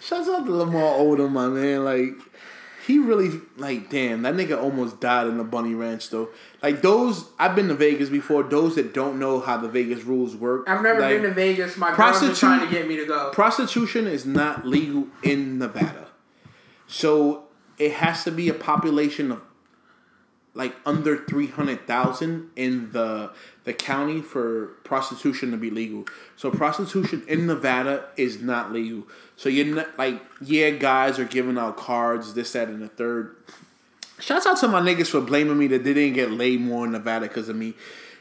Shouts 0.00 0.28
out 0.28 0.46
to 0.46 0.54
Lamar 0.54 0.94
Odom, 0.98 1.32
my 1.32 1.48
man. 1.48 1.84
Like 1.84 2.14
he 2.86 2.98
really 2.98 3.40
like 3.58 3.90
damn 3.90 4.22
that 4.22 4.34
nigga 4.34 4.60
almost 4.60 4.98
died 5.00 5.26
in 5.26 5.36
the 5.36 5.44
bunny 5.44 5.74
ranch 5.74 6.08
though. 6.10 6.30
Like 6.62 6.80
those, 6.80 7.26
I've 7.38 7.54
been 7.54 7.68
to 7.68 7.74
Vegas 7.74 8.08
before. 8.08 8.42
Those 8.42 8.76
that 8.76 8.94
don't 8.94 9.18
know 9.18 9.40
how 9.40 9.58
the 9.58 9.68
Vegas 9.68 10.04
rules 10.04 10.34
work, 10.34 10.68
I've 10.68 10.82
never 10.82 11.00
like, 11.00 11.16
been 11.16 11.22
to 11.24 11.34
Vegas. 11.34 11.76
My 11.76 11.90
prostitute- 11.90 12.36
trying 12.38 12.60
to 12.60 12.72
get 12.72 12.88
me 12.88 12.96
to 12.96 13.04
go. 13.06 13.30
Prostitution 13.30 14.06
is 14.06 14.24
not 14.24 14.66
legal 14.66 15.06
in 15.22 15.58
Nevada, 15.58 16.08
so 16.86 17.44
it 17.76 17.92
has 17.92 18.24
to 18.24 18.32
be 18.32 18.48
a 18.48 18.54
population 18.54 19.30
of 19.30 19.42
like 20.54 20.74
under 20.84 21.24
three 21.24 21.46
hundred 21.46 21.86
thousand 21.86 22.50
in 22.56 22.92
the 22.92 23.32
the 23.64 23.72
county 23.72 24.20
for 24.20 24.66
prostitution 24.84 25.50
to 25.50 25.56
be 25.56 25.70
legal. 25.70 26.06
So 26.36 26.50
prostitution 26.50 27.22
in 27.28 27.46
Nevada 27.46 28.06
is 28.16 28.40
not 28.40 28.72
legal. 28.72 29.06
So 29.36 29.48
you're 29.48 29.74
not 29.74 29.98
like 29.98 30.20
yeah, 30.40 30.70
guys 30.70 31.18
are 31.18 31.24
giving 31.24 31.58
out 31.58 31.76
cards, 31.76 32.34
this, 32.34 32.52
that, 32.52 32.68
and 32.68 32.82
the 32.82 32.88
third. 32.88 33.36
Shouts 34.20 34.46
out 34.46 34.58
to 34.58 34.68
my 34.68 34.80
niggas 34.80 35.08
for 35.08 35.20
blaming 35.20 35.58
me 35.58 35.68
that 35.68 35.84
they 35.84 35.94
didn't 35.94 36.14
get 36.14 36.32
laid 36.32 36.60
more 36.60 36.84
in 36.86 36.92
Nevada 36.92 37.28
because 37.28 37.48
of 37.48 37.56
me. 37.56 37.74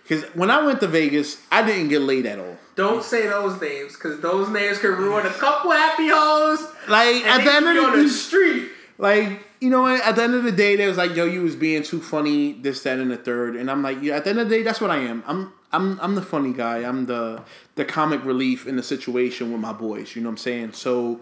Because 0.03 0.23
when 0.35 0.49
I 0.49 0.63
went 0.63 0.79
to 0.81 0.87
Vegas, 0.87 1.41
I 1.51 1.65
didn't 1.65 1.89
get 1.89 2.01
laid 2.01 2.25
at 2.25 2.39
all. 2.39 2.57
Don't 2.75 3.03
say 3.03 3.27
those 3.27 3.59
names, 3.59 3.93
because 3.93 4.21
those 4.21 4.47
names 4.47 4.77
could 4.77 4.97
ruin 4.97 5.25
a 5.25 5.31
couple 5.31 5.71
happy 5.71 6.07
hoes. 6.07 6.65
Like 6.87 7.25
And 7.25 7.41
at 7.41 7.43
the 7.43 7.51
end 7.51 7.77
of 7.77 7.93
the 7.93 8.03
the 8.03 8.09
street. 8.09 8.69
Like, 8.97 9.46
you 9.59 9.69
know 9.69 9.81
what? 9.81 10.01
At 10.01 10.15
the 10.15 10.23
end 10.23 10.35
of 10.35 10.43
the 10.43 10.51
day, 10.51 10.75
they 10.75 10.87
was 10.87 10.97
like, 10.97 11.15
yo, 11.15 11.25
you 11.25 11.41
was 11.41 11.55
being 11.55 11.83
too 11.83 12.01
funny, 12.01 12.53
this, 12.53 12.83
that, 12.83 12.99
and 12.99 13.09
the 13.09 13.17
third. 13.17 13.55
And 13.55 13.71
I'm 13.71 13.81
like, 13.81 14.01
yeah, 14.01 14.15
at 14.15 14.23
the 14.23 14.31
end 14.31 14.39
of 14.39 14.49
the 14.49 14.57
day, 14.57 14.63
that's 14.63 14.79
what 14.79 14.91
I 14.91 14.97
am. 14.97 15.23
I'm 15.25 15.53
I'm 15.71 15.99
I'm 15.99 16.15
the 16.15 16.21
funny 16.21 16.53
guy. 16.53 16.79
I'm 16.79 17.05
the 17.07 17.43
the 17.75 17.85
comic 17.85 18.23
relief 18.23 18.67
in 18.67 18.75
the 18.75 18.83
situation 18.83 19.51
with 19.51 19.59
my 19.59 19.73
boys. 19.73 20.15
You 20.15 20.21
know 20.21 20.29
what 20.29 20.33
I'm 20.33 20.37
saying? 20.37 20.73
So 20.73 21.21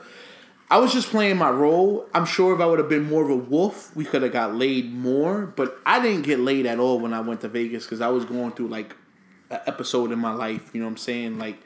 I 0.69 0.77
was 0.77 0.93
just 0.93 1.09
playing 1.09 1.37
my 1.37 1.49
role. 1.49 2.07
I'm 2.13 2.25
sure 2.25 2.53
if 2.53 2.61
I 2.61 2.65
would 2.65 2.79
have 2.79 2.89
been 2.89 3.05
more 3.05 3.23
of 3.23 3.29
a 3.29 3.35
wolf, 3.35 3.95
we 3.95 4.03
could 4.03 4.21
have 4.21 4.33
got 4.33 4.55
laid 4.55 4.93
more. 4.93 5.45
But 5.45 5.77
I 5.85 6.01
didn't 6.01 6.23
get 6.23 6.39
laid 6.39 6.65
at 6.65 6.79
all 6.79 6.99
when 6.99 7.13
I 7.13 7.21
went 7.21 7.41
to 7.41 7.47
Vegas 7.47 7.85
because 7.85 8.01
I 8.01 8.09
was 8.09 8.25
going 8.25 8.51
through 8.51 8.67
like 8.67 8.95
an 9.49 9.61
episode 9.65 10.11
in 10.11 10.19
my 10.19 10.33
life. 10.33 10.71
You 10.73 10.81
know 10.81 10.87
what 10.87 10.91
I'm 10.91 10.97
saying? 10.97 11.39
Like 11.39 11.57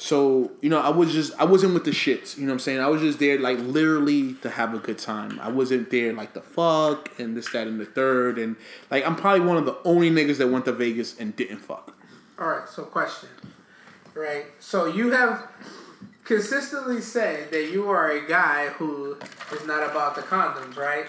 so, 0.00 0.50
you 0.62 0.70
know, 0.70 0.80
I 0.80 0.88
was 0.88 1.12
just 1.12 1.32
I 1.38 1.44
wasn't 1.44 1.74
with 1.74 1.84
the 1.84 1.90
shits, 1.90 2.36
you 2.36 2.44
know 2.44 2.48
what 2.52 2.54
I'm 2.54 2.58
saying? 2.60 2.80
I 2.80 2.88
was 2.88 3.02
just 3.02 3.18
there 3.18 3.38
like 3.38 3.58
literally 3.58 4.32
to 4.42 4.48
have 4.50 4.72
a 4.74 4.78
good 4.78 4.98
time. 4.98 5.38
I 5.40 5.48
wasn't 5.50 5.90
there 5.90 6.12
like 6.14 6.32
the 6.32 6.40
fuck 6.40 7.10
and 7.18 7.36
this, 7.36 7.50
that, 7.52 7.66
and 7.66 7.78
the 7.78 7.84
third. 7.84 8.38
And 8.38 8.56
like 8.90 9.06
I'm 9.06 9.14
probably 9.16 9.40
one 9.46 9.56
of 9.58 9.66
the 9.66 9.76
only 9.84 10.10
niggas 10.10 10.38
that 10.38 10.48
went 10.48 10.64
to 10.64 10.72
Vegas 10.72 11.18
and 11.18 11.36
didn't 11.36 11.58
fuck. 11.58 11.94
All 12.38 12.48
right, 12.48 12.68
so 12.68 12.84
question. 12.84 13.28
Right? 14.14 14.46
So 14.58 14.86
you 14.86 15.12
have 15.12 15.46
consistently 16.24 17.00
said 17.00 17.50
that 17.50 17.70
you 17.70 17.88
are 17.90 18.10
a 18.10 18.26
guy 18.26 18.68
who 18.68 19.16
is 19.52 19.66
not 19.66 19.82
about 19.88 20.14
the 20.14 20.22
condoms, 20.22 20.76
right? 20.76 21.06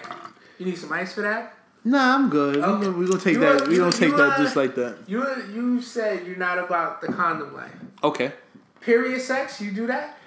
You 0.58 0.66
need 0.66 0.78
some 0.78 0.92
ice 0.92 1.14
for 1.14 1.22
that? 1.22 1.54
Nah, 1.84 2.14
I'm 2.14 2.28
good. 2.30 2.58
Okay. 2.58 2.66
We're 2.70 2.78
gonna, 2.80 2.90
we 2.98 3.06
gonna 3.06 3.18
take 3.20 3.34
You 3.34 3.40
that. 3.40 3.62
are- 3.62 3.66
We 3.68 3.74
you- 3.74 3.80
gonna 3.80 3.92
take 3.92 4.16
that 4.16 4.38
just 4.38 4.54
like 4.54 4.74
that. 4.76 4.98
You 5.08 5.24
you 5.52 5.80
said 5.82 6.26
you're 6.26 6.36
not 6.36 6.58
about 6.58 7.00
the 7.00 7.08
condom 7.08 7.54
life. 7.54 7.72
Okay. 8.04 8.32
Period 8.82 9.20
sex, 9.20 9.60
you 9.60 9.70
do 9.70 9.86
that? 9.86 10.18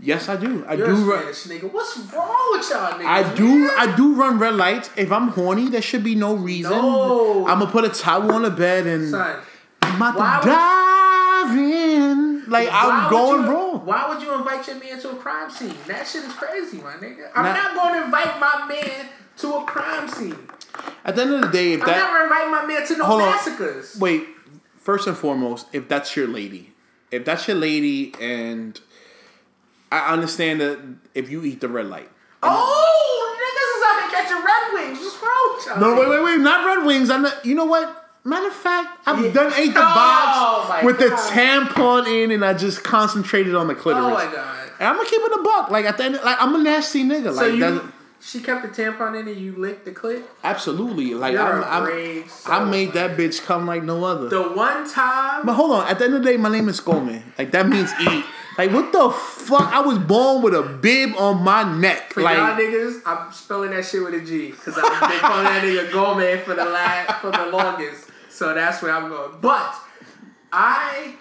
Yes, 0.00 0.28
I 0.28 0.36
do. 0.36 0.64
I 0.66 0.74
You're 0.74 0.88
do. 0.88 1.12
a 1.12 1.16
Run, 1.16 1.24
nigga. 1.26 1.72
What's 1.72 1.96
wrong 2.12 2.48
with 2.58 2.68
y'all 2.68 2.98
niggas? 2.98 3.04
I 3.06 3.34
do. 3.34 3.48
man? 3.60 3.70
I 3.76 3.96
do 3.96 4.14
run 4.14 4.38
red 4.38 4.54
lights. 4.54 4.90
If 4.96 5.12
I'm 5.12 5.28
horny, 5.28 5.68
there 5.68 5.80
should 5.82 6.02
be 6.04 6.14
no 6.14 6.34
reason. 6.34 6.72
No. 6.72 7.46
I'm 7.46 7.60
gonna 7.60 7.70
put 7.70 7.84
a 7.84 7.88
towel 7.88 8.32
on 8.32 8.42
the 8.42 8.50
bed 8.50 8.86
and 8.86 9.10
Son, 9.10 9.40
I'm 9.82 9.96
about 9.96 10.42
to 10.42 10.48
dive 10.48 11.56
in. 11.58 12.44
Like 12.50 12.68
I'm 12.70 13.10
going 13.10 13.44
you, 13.44 13.50
wrong. 13.50 13.86
Why 13.86 14.08
would 14.08 14.20
you 14.22 14.34
invite 14.34 14.66
your 14.66 14.76
man 14.78 15.00
to 15.00 15.10
a 15.10 15.16
crime 15.16 15.50
scene? 15.50 15.74
That 15.86 16.06
shit 16.06 16.24
is 16.24 16.32
crazy, 16.32 16.78
my 16.78 16.94
nigga. 16.94 17.30
I'm 17.34 17.44
not 17.44 17.74
going 17.74 17.94
to 18.00 18.04
invite 18.04 18.38
my 18.38 18.66
man 18.68 19.06
to 19.38 19.54
a 19.54 19.64
crime 19.64 20.08
scene. 20.08 20.36
At 21.04 21.16
the 21.16 21.22
end 21.22 21.34
of 21.34 21.40
the 21.42 21.48
day, 21.48 21.72
if 21.72 21.80
I'm 21.82 21.86
that 21.86 21.96
never 21.96 22.24
inviting 22.24 22.50
my 22.50 22.66
man 22.66 22.86
to 22.86 22.96
no 22.98 23.04
Hold 23.04 23.22
on. 23.22 23.30
massacres. 23.30 23.96
Wait, 23.98 24.26
first 24.76 25.06
and 25.06 25.16
foremost, 25.16 25.66
if 25.72 25.88
that's 25.88 26.16
your 26.16 26.26
lady, 26.28 26.73
if 27.14 27.24
that's 27.24 27.46
your 27.48 27.56
lady, 27.56 28.14
and 28.20 28.80
I 29.92 30.12
understand 30.12 30.60
that 30.60 30.78
if 31.14 31.30
you 31.30 31.44
eat 31.44 31.60
the 31.60 31.68
red 31.68 31.86
light. 31.86 32.10
Oh, 32.42 33.36
niggas 33.40 33.78
is 33.78 33.84
out 33.86 34.00
here 34.00 34.10
catching 34.22 34.44
red 34.44 34.74
wings. 34.74 34.98
What's 34.98 35.22
wrong 35.22 35.78
with? 35.78 35.80
No, 35.80 36.00
wait, 36.00 36.08
wait, 36.10 36.24
wait, 36.24 36.40
not 36.40 36.66
red 36.66 36.86
wings. 36.86 37.10
I'm 37.10 37.22
not. 37.22 37.44
You 37.44 37.54
know 37.54 37.64
what? 37.64 38.00
Matter 38.26 38.46
of 38.48 38.54
fact, 38.54 39.00
I've 39.06 39.22
Yeah. 39.22 39.32
done 39.32 39.52
ate 39.54 39.74
the 39.74 39.80
Oh, 39.80 39.82
box 39.82 40.68
my 40.70 40.82
with 40.84 40.98
the 40.98 41.08
tampon 41.10 42.06
in, 42.06 42.30
and 42.30 42.44
I 42.44 42.54
just 42.54 42.82
concentrated 42.82 43.54
on 43.54 43.68
the 43.68 43.74
clitoris. 43.74 44.06
Oh 44.06 44.10
my 44.26 44.32
god. 44.34 44.56
And 44.80 44.88
I'm 44.88 44.96
gonna 44.96 45.08
keep 45.08 45.20
it 45.20 45.32
a 45.38 45.42
buck. 45.42 45.70
Like 45.70 45.84
at 45.84 45.98
the 45.98 46.04
end, 46.04 46.20
like 46.24 46.36
I'm 46.40 46.54
a 46.54 46.58
nasty 46.58 47.04
nigga. 47.04 47.34
So 47.34 47.46
Like 47.48 47.58
that, 47.60 47.74
you, 47.74 47.92
she 48.26 48.40
kept 48.40 48.62
the 48.62 48.68
tampon 48.82 49.20
in 49.20 49.28
and 49.28 49.36
you 49.36 49.54
licked 49.56 49.84
the 49.84 49.92
clit. 49.92 50.22
absolutely. 50.42 51.14
Like 51.14 51.32
You're 51.34 51.42
I'm, 51.42 51.62
a 51.62 51.66
I'm, 51.66 51.84
brave 51.84 52.24
I 52.46 52.58
soul, 52.58 52.66
made 52.66 52.92
that 52.94 53.16
bitch 53.18 53.44
come 53.44 53.66
like 53.66 53.82
no 53.82 54.02
other. 54.04 54.28
The 54.28 54.42
one 54.42 54.90
time. 54.90 55.44
But 55.44 55.54
hold 55.54 55.72
on, 55.72 55.86
at 55.88 55.98
the 55.98 56.06
end 56.06 56.14
of 56.14 56.22
the 56.22 56.30
day, 56.30 56.36
my 56.36 56.48
name 56.48 56.68
is 56.68 56.80
Goldman. 56.80 57.22
Like 57.38 57.50
that 57.52 57.68
means 57.68 57.90
eat. 58.00 58.24
Like 58.56 58.70
what 58.72 58.92
the 58.92 59.10
fuck? 59.10 59.72
I 59.72 59.80
was 59.80 59.98
born 59.98 60.42
with 60.42 60.54
a 60.54 60.62
bib 60.62 61.14
on 61.18 61.42
my 61.42 61.64
neck. 61.78 62.12
For 62.12 62.22
like 62.22 62.36
y'all 62.36 62.56
niggas, 62.56 63.02
I'm 63.04 63.32
spelling 63.32 63.70
that 63.72 63.84
shit 63.84 64.02
with 64.02 64.14
a 64.14 64.20
G 64.24 64.50
because 64.52 64.78
I've 64.78 65.10
been 65.10 65.18
calling 65.20 65.44
that 65.44 65.62
nigga 65.62 65.92
Gomez 65.92 66.44
for 66.44 66.54
the 66.54 66.64
last 66.64 67.20
for 67.20 67.30
the 67.30 67.46
longest. 67.46 68.08
So 68.30 68.54
that's 68.54 68.80
where 68.82 68.92
I'm 68.92 69.08
going. 69.10 69.38
But 69.40 69.74
I, 70.52 71.14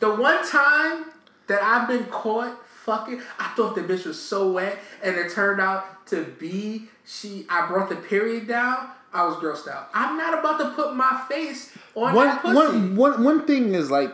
the 0.00 0.14
one 0.14 0.46
time 0.48 1.06
that 1.48 1.62
I've 1.62 1.86
been 1.88 2.04
caught 2.06 2.56
fucking, 2.88 3.20
I 3.38 3.48
thought 3.48 3.74
the 3.74 3.82
bitch 3.82 4.06
was 4.06 4.20
so 4.20 4.50
wet, 4.50 4.78
and 5.02 5.14
it 5.16 5.30
turned 5.30 5.60
out 5.60 6.06
to 6.08 6.24
be 6.24 6.84
she. 7.06 7.46
I 7.48 7.66
brought 7.66 7.90
the 7.90 7.96
period 7.96 8.48
down. 8.48 8.88
I 9.12 9.24
was 9.26 9.36
grossed 9.36 9.68
out. 9.68 9.88
I'm 9.94 10.16
not 10.16 10.38
about 10.38 10.58
to 10.58 10.70
put 10.70 10.94
my 10.94 11.24
face 11.28 11.76
on 11.94 12.14
one, 12.14 12.26
that 12.26 12.42
pussy. 12.42 12.54
one, 12.56 12.96
one, 12.96 13.24
one 13.24 13.46
thing 13.46 13.74
is 13.74 13.90
like, 13.90 14.12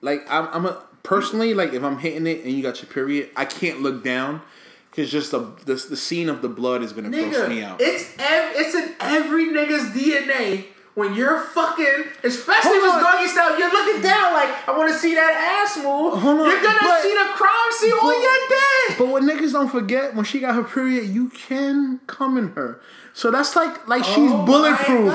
like 0.00 0.24
I'm, 0.30 0.48
I'm 0.52 0.66
a 0.66 0.82
personally 1.02 1.54
like 1.54 1.72
if 1.72 1.82
I'm 1.82 1.98
hitting 1.98 2.26
it 2.26 2.44
and 2.44 2.52
you 2.52 2.62
got 2.62 2.82
your 2.82 2.90
period, 2.90 3.30
I 3.36 3.44
can't 3.44 3.82
look 3.82 4.02
down 4.04 4.42
because 4.90 5.10
just 5.10 5.30
the, 5.30 5.40
the 5.64 5.74
the 5.74 5.96
scene 5.96 6.28
of 6.28 6.42
the 6.42 6.48
blood 6.48 6.82
is 6.82 6.92
gonna 6.92 7.10
gross 7.10 7.48
me 7.48 7.62
out. 7.62 7.80
it's 7.80 8.14
ev- 8.18 8.52
it's 8.56 8.74
in 8.74 8.94
every 9.00 9.46
nigga's 9.46 9.90
DNA. 9.90 10.66
When 10.94 11.14
you're 11.14 11.38
fucking, 11.40 12.04
especially 12.24 12.78
Hold 12.80 12.94
it's 12.96 13.04
doggy 13.04 13.28
style, 13.28 13.58
you're 13.58 13.70
looking 13.72 14.02
down 14.02 14.32
like 14.34 14.68
I 14.68 14.76
want 14.76 14.92
to 14.92 14.98
see 14.98 15.14
that 15.14 15.62
ass 15.62 15.76
move. 15.76 16.18
Hold 16.20 16.38
you're 16.46 16.62
gonna 16.62 16.78
but- 16.80 17.02
see 17.02 17.12
the 17.14 17.28
crime 17.32 17.72
scene 17.72 17.90
but- 17.92 18.04
on 18.06 18.22
your 18.22 18.48
dick. 18.48 18.98
But 18.98 19.06
what 19.08 19.22
niggas 19.22 19.52
don't 19.52 19.68
forget, 19.68 20.14
when 20.14 20.24
she 20.24 20.40
got 20.40 20.54
her 20.56 20.64
period, 20.64 21.04
you 21.08 21.28
can 21.30 22.00
come 22.06 22.36
in 22.36 22.48
her. 22.52 22.80
So 23.14 23.30
that's 23.30 23.54
like 23.54 23.86
like 23.88 24.04
she's 24.04 24.30
Oh 24.32 24.38
my 24.38 24.44
bulletproof. 24.46 25.12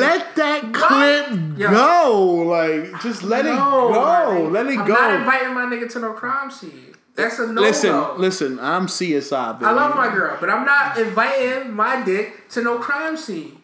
Let 0.00 0.34
that 0.36 0.72
clip 0.72 1.58
Yo. 1.58 1.70
go. 1.70 2.24
Like 2.46 3.00
just 3.00 3.22
let 3.22 3.46
it 3.46 3.56
go. 3.56 4.48
Let 4.50 4.66
it 4.66 4.76
go. 4.76 4.82
I'm 4.82 4.88
not 4.88 5.20
inviting 5.20 5.54
my 5.54 5.62
nigga 5.64 5.90
to 5.92 5.98
no 6.00 6.12
crime 6.14 6.50
scene. 6.50 6.94
That's 7.14 7.38
a 7.38 7.46
no 7.50 7.62
listen, 7.62 7.90
no. 7.92 8.14
listen. 8.18 8.58
I'm 8.60 8.86
CSI. 8.88 9.54
Baby. 9.54 9.66
I 9.66 9.72
love 9.72 9.96
my 9.96 10.12
girl, 10.14 10.36
but 10.38 10.50
I'm 10.50 10.66
not 10.66 10.98
inviting 10.98 11.72
my 11.72 12.02
dick 12.02 12.48
to 12.50 12.62
no 12.62 12.78
crime 12.78 13.16
scene. 13.16 13.55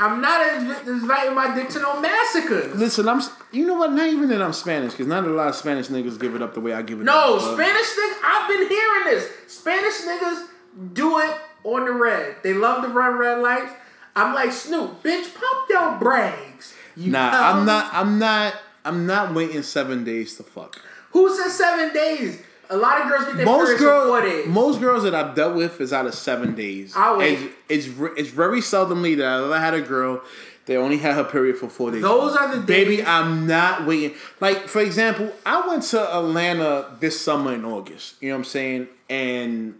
I'm 0.00 0.20
not 0.20 0.40
inv- 0.40 0.86
inviting 0.88 1.34
my 1.34 1.54
dick 1.54 1.68
to 1.70 1.78
no 1.80 2.00
massacres. 2.00 2.74
Listen, 2.74 3.08
I'm. 3.08 3.20
You 3.52 3.66
know 3.66 3.74
what? 3.74 3.92
Not 3.92 4.08
even 4.08 4.28
that 4.30 4.40
I'm 4.40 4.52
Spanish, 4.52 4.92
because 4.92 5.06
not 5.06 5.24
a 5.24 5.28
lot 5.28 5.48
of 5.48 5.54
Spanish 5.56 5.88
niggas 5.88 6.18
give 6.18 6.34
it 6.34 6.42
up 6.42 6.54
the 6.54 6.60
way 6.60 6.72
I 6.72 6.82
give 6.82 7.00
it 7.00 7.04
No, 7.04 7.36
up. 7.36 7.42
No, 7.42 7.54
Spanish 7.54 7.86
niggas, 7.86 8.18
I've 8.24 8.48
been 8.48 8.68
hearing 8.68 9.04
this. 9.04 9.30
Spanish 9.48 10.00
niggas 10.02 10.46
do 10.94 11.18
it 11.18 11.36
on 11.64 11.84
the 11.84 11.92
red. 11.92 12.36
They 12.42 12.54
love 12.54 12.82
to 12.82 12.88
run 12.88 13.18
red 13.18 13.40
lights. 13.40 13.72
I'm 14.16 14.34
like, 14.34 14.52
Snoop, 14.52 15.02
bitch, 15.02 15.34
pump 15.34 15.68
your 15.68 15.98
brakes. 15.98 16.74
You 16.96 17.12
Nah, 17.12 17.30
know? 17.30 17.38
I'm 17.38 17.66
not. 17.66 17.90
I'm 17.92 18.18
not. 18.18 18.54
I'm 18.84 19.06
not 19.06 19.34
waiting 19.34 19.62
seven 19.62 20.04
days 20.04 20.36
to 20.38 20.42
fuck. 20.42 20.80
Who 21.12 21.36
said 21.36 21.50
seven 21.50 21.92
days? 21.92 22.40
A 22.70 22.76
lot 22.76 23.02
of 23.02 23.08
girls 23.08 23.24
get 23.24 23.36
their 23.36 23.46
Most 23.46 23.64
periods 23.66 23.82
in 23.82 23.88
four 23.88 24.20
girls, 24.20 24.30
days. 24.30 24.46
most 24.46 24.80
girls 24.80 25.02
that 25.02 25.14
I've 25.14 25.34
dealt 25.34 25.56
with 25.56 25.80
is 25.80 25.92
out 25.92 26.06
of 26.06 26.14
seven 26.14 26.54
days. 26.54 26.92
I'll 26.96 27.18
wait. 27.18 27.50
It's, 27.68 27.86
it's 27.88 27.98
it's 28.16 28.30
very 28.30 28.60
seldomly 28.60 29.16
that 29.16 29.26
I've 29.26 29.44
ever 29.44 29.58
had 29.58 29.74
a 29.74 29.80
girl 29.80 30.22
that 30.66 30.76
only 30.76 30.98
had 30.98 31.14
her 31.16 31.24
period 31.24 31.56
for 31.56 31.68
four 31.68 31.90
days. 31.90 32.02
Those 32.02 32.36
are 32.36 32.54
the 32.54 32.62
Baby, 32.62 33.02
I'm 33.02 33.46
not 33.48 33.86
waiting. 33.86 34.16
Like 34.38 34.68
for 34.68 34.80
example, 34.80 35.32
I 35.44 35.66
went 35.66 35.82
to 35.84 36.16
Atlanta 36.16 36.96
this 37.00 37.20
summer 37.20 37.52
in 37.54 37.64
August. 37.64 38.14
You 38.20 38.28
know 38.28 38.36
what 38.36 38.38
I'm 38.40 38.44
saying? 38.44 38.88
And 39.08 39.74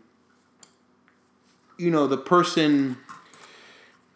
you 1.78 1.90
know 1.90 2.08
the 2.08 2.16
person 2.18 2.96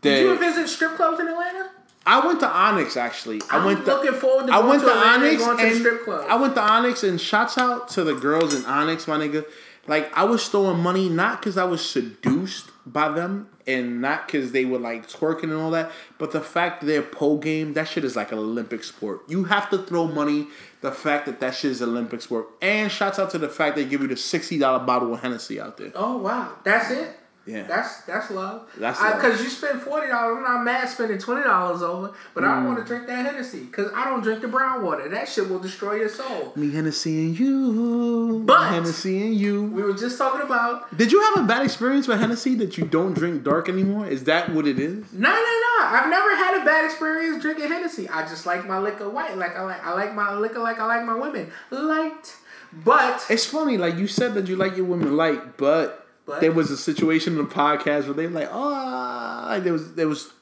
that 0.02 0.10
Did 0.10 0.22
you 0.24 0.36
visit 0.38 0.68
strip 0.68 0.96
clubs 0.96 1.20
in 1.20 1.28
Atlanta? 1.28 1.70
I 2.06 2.26
went 2.26 2.40
to 2.40 2.48
Onyx 2.48 2.96
actually. 2.96 3.40
I 3.50 3.58
I'm 3.58 3.64
went 3.64 3.84
to 3.84 3.94
looking 3.94 4.18
forward 4.18 4.46
to 4.48 4.52
I 4.52 4.58
went 4.60 4.82
to 4.82 4.88
to 4.88 4.92
and 4.92 5.24
Onyx 5.24 5.44
going 5.44 5.58
to 5.58 5.64
and 5.64 5.76
strip 5.76 6.04
club. 6.04 6.26
I 6.28 6.36
went 6.36 6.54
to 6.54 6.60
Onyx 6.60 7.02
and 7.02 7.20
shouts 7.20 7.58
out 7.58 7.88
to 7.90 8.04
the 8.04 8.14
girls 8.14 8.54
in 8.54 8.64
Onyx, 8.66 9.08
my 9.08 9.16
nigga. 9.16 9.44
Like 9.86 10.10
I 10.16 10.24
was 10.24 10.48
throwing 10.48 10.80
money 10.80 11.08
not 11.08 11.40
because 11.40 11.58
I 11.58 11.64
was 11.64 11.84
seduced 11.88 12.70
by 12.86 13.08
them 13.10 13.48
and 13.66 14.00
not 14.00 14.26
because 14.26 14.52
they 14.52 14.64
were 14.64 14.78
like 14.78 15.08
twerking 15.08 15.44
and 15.44 15.54
all 15.54 15.70
that, 15.70 15.90
but 16.18 16.32
the 16.32 16.40
fact 16.40 16.80
that 16.80 16.86
their 16.86 17.02
pole 17.02 17.38
game, 17.38 17.72
that 17.74 17.88
shit 17.88 18.04
is 18.04 18.16
like 18.16 18.32
an 18.32 18.38
Olympic 18.38 18.84
sport. 18.84 19.22
You 19.28 19.44
have 19.44 19.70
to 19.70 19.78
throw 19.78 20.06
money. 20.06 20.48
The 20.80 20.92
fact 20.92 21.24
that 21.26 21.40
that 21.40 21.54
shit 21.54 21.70
is 21.70 21.80
Olympic 21.80 22.20
sport, 22.20 22.46
and 22.60 22.92
shouts 22.92 23.18
out 23.18 23.30
to 23.30 23.38
the 23.38 23.48
fact 23.48 23.76
they 23.76 23.86
give 23.86 24.02
you 24.02 24.08
the 24.08 24.18
sixty 24.18 24.58
dollar 24.58 24.84
bottle 24.84 25.14
of 25.14 25.20
Hennessy 25.20 25.58
out 25.58 25.78
there. 25.78 25.92
Oh 25.94 26.18
wow, 26.18 26.56
that's 26.62 26.90
it. 26.90 27.16
Yeah. 27.46 27.64
That's 27.64 28.00
that's 28.02 28.30
love. 28.30 28.68
That's 28.78 28.98
love. 29.00 29.16
Because 29.16 29.42
you 29.42 29.50
spend 29.50 29.80
forty 29.82 30.06
dollars. 30.08 30.36
I'm 30.38 30.42
not 30.44 30.64
mad 30.64 30.88
spending 30.88 31.18
twenty 31.18 31.42
dollars 31.42 31.82
over, 31.82 32.12
but 32.34 32.42
I 32.42 32.46
Mm. 32.46 32.54
don't 32.54 32.64
want 32.66 32.78
to 32.78 32.84
drink 32.86 33.06
that 33.06 33.26
Hennessy 33.26 33.60
because 33.64 33.92
I 33.94 34.06
don't 34.06 34.22
drink 34.22 34.40
the 34.40 34.48
brown 34.48 34.82
water. 34.82 35.08
That 35.10 35.28
shit 35.28 35.50
will 35.50 35.58
destroy 35.58 35.96
your 35.96 36.08
soul. 36.08 36.52
Me 36.56 36.70
Hennessy 36.70 37.26
and 37.26 37.38
you. 37.38 38.42
But- 38.46 38.68
Hennessy 38.70 39.22
and 39.26 39.34
you. 39.34 39.64
We 39.64 39.82
were 39.82 39.92
just 39.92 40.16
talking 40.16 40.40
about 40.40 40.96
Did 40.96 41.12
you 41.12 41.20
have 41.20 41.44
a 41.44 41.46
bad 41.46 41.62
experience 41.64 42.08
with 42.08 42.18
Hennessy 42.18 42.54
that 42.56 42.78
you 42.78 42.84
don't 42.86 43.12
drink 43.14 43.42
dark 43.44 43.68
anymore? 43.68 44.06
Is 44.06 44.24
that 44.24 44.50
what 44.54 44.66
it 44.66 44.78
is? 44.78 45.04
no, 45.12 45.28
no, 45.30 45.34
no. 45.36 45.84
I've 45.86 46.08
never 46.08 46.34
had 46.36 46.62
a 46.62 46.64
bad 46.64 46.86
experience 46.86 47.42
drinking 47.42 47.68
Hennessy. 47.68 48.08
I 48.08 48.22
just 48.26 48.46
like 48.46 48.66
my 48.66 48.78
liquor 48.78 49.08
white. 49.10 49.36
Like 49.36 49.54
I 49.54 49.62
like 49.62 49.84
I 49.84 49.92
like 49.92 50.14
my 50.14 50.34
liquor 50.34 50.60
like 50.60 50.78
I 50.80 50.86
like 50.86 51.04
my 51.04 51.14
women 51.14 51.50
light. 51.70 52.36
But 52.84 53.24
It's 53.30 53.44
funny, 53.46 53.76
like 53.76 53.96
you 53.96 54.08
said 54.08 54.34
that 54.34 54.48
you 54.48 54.56
like 54.56 54.76
your 54.76 54.86
women 54.86 55.16
light, 55.16 55.56
but, 55.56 56.03
But? 56.26 56.40
there 56.40 56.52
was 56.52 56.70
a 56.70 56.76
situation 56.76 57.34
in 57.38 57.38
the 57.46 57.54
podcast 57.54 58.04
where 58.04 58.14
they 58.14 58.26
were 58.26 58.32
like, 58.40 58.48
oh, 58.50 59.44
like 59.48 59.62
there 59.62 59.72
was 59.74 59.94
there 59.94 60.08
was, 60.08 60.32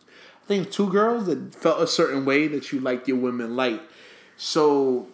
I 0.44 0.46
think 0.46 0.70
two 0.70 0.88
girls 0.90 1.26
that 1.26 1.54
felt 1.54 1.80
a 1.80 1.86
certain 1.88 2.24
way 2.24 2.46
that 2.48 2.72
you 2.72 2.78
liked 2.80 3.08
your 3.08 3.16
women 3.16 3.56
light. 3.56 3.82
So, 4.36 5.08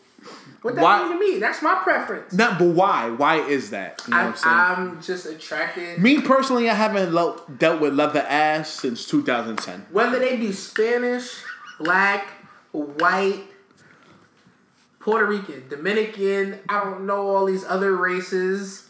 what 0.62 0.74
that 0.74 0.82
Why- 0.82 1.02
mean 1.08 1.12
to 1.12 1.18
me? 1.18 1.38
That's 1.38 1.62
my 1.62 1.74
preference. 1.82 2.32
not, 2.34 2.58
but 2.58 2.68
why? 2.68 3.08
Why 3.10 3.36
is 3.36 3.70
that? 3.70 4.02
You 4.06 4.12
know 4.12 4.20
I, 4.20 4.24
what 4.26 4.28
I'm 4.30 4.36
saying? 4.36 4.88
I'm 4.96 5.02
just 5.02 5.26
attracted. 5.26 5.98
Me 5.98 6.20
personally, 6.20 6.68
I 6.68 6.74
haven't 6.74 7.12
lo- 7.12 7.40
dealt 7.58 7.80
with 7.80 7.94
leather 7.94 8.24
ass 8.28 8.68
since 8.68 9.06
2010. 9.06 9.86
Whether 9.90 10.18
they 10.18 10.36
be 10.36 10.52
Spanish, 10.52 11.42
black, 11.78 12.26
white, 12.72 13.44
Puerto 15.00 15.24
Rican, 15.26 15.66
Dominican, 15.68 16.58
I 16.68 16.84
don't 16.84 17.06
know 17.06 17.28
all 17.28 17.46
these 17.46 17.64
other 17.64 17.96
races. 17.96 18.87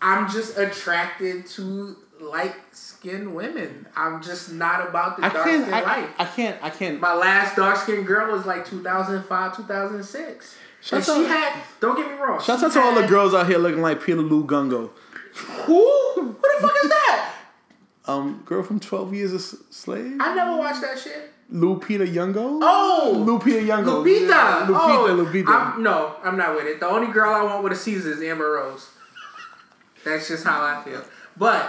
I'm 0.00 0.30
just 0.30 0.58
attracted 0.58 1.46
to 1.48 1.96
light 2.20 2.54
skinned 2.72 3.34
women. 3.34 3.86
I'm 3.96 4.22
just 4.22 4.52
not 4.52 4.88
about 4.88 5.16
the 5.16 5.24
I 5.24 5.28
dark 5.28 5.46
skinned 5.46 5.70
life. 5.70 6.10
I 6.18 6.24
can't. 6.24 6.62
I 6.62 6.70
can't. 6.70 7.00
My 7.00 7.14
last 7.14 7.56
dark 7.56 7.76
skinned 7.76 8.06
girl 8.06 8.32
was 8.32 8.46
like 8.46 8.66
2005, 8.66 9.56
2006. 9.56 10.56
And 10.92 11.04
Shouts 11.04 11.06
she 11.06 11.24
had, 11.24 11.62
don't 11.80 11.96
get 11.96 12.10
me 12.10 12.16
wrong. 12.16 12.40
Shout 12.40 12.62
out 12.62 12.72
to 12.72 12.80
all 12.80 12.94
the 12.94 13.06
girls 13.06 13.34
out 13.34 13.48
here 13.48 13.58
looking 13.58 13.82
like 13.82 14.02
Peter 14.02 14.20
Lou 14.20 14.44
Gungo. 14.46 14.90
Who? 15.34 16.12
Who 16.14 16.32
the 16.32 16.60
fuck 16.60 16.72
is 16.82 16.88
that? 16.90 17.34
Um, 18.06 18.42
girl 18.44 18.62
from 18.62 18.78
Twelve 18.78 19.12
Years 19.12 19.32
a 19.32 19.40
Slave. 19.40 20.18
I 20.20 20.34
never 20.34 20.56
watched 20.56 20.80
that 20.82 20.98
shit. 20.98 21.32
Lupita 21.52 22.06
Nyong'o. 22.06 22.60
Oh! 22.62 23.24
Lupita 23.26 23.64
Nyong'o. 23.66 24.04
Lupita. 24.04 24.28
Yeah, 24.28 24.66
Lupita. 24.68 25.08
oh, 25.08 25.24
Lupita. 25.24 25.48
I'm, 25.48 25.82
no, 25.82 26.16
I'm 26.22 26.36
not 26.36 26.54
with 26.54 26.66
it. 26.66 26.80
The 26.80 26.86
only 26.86 27.12
girl 27.12 27.32
I 27.34 27.42
want 27.42 27.64
with 27.64 27.72
a 27.72 27.76
Caesar 27.76 28.12
is 28.12 28.22
Amber 28.22 28.52
Rose. 28.52 28.88
That's 30.06 30.28
just 30.28 30.44
how 30.44 30.64
I 30.64 30.84
feel. 30.84 31.04
But, 31.36 31.68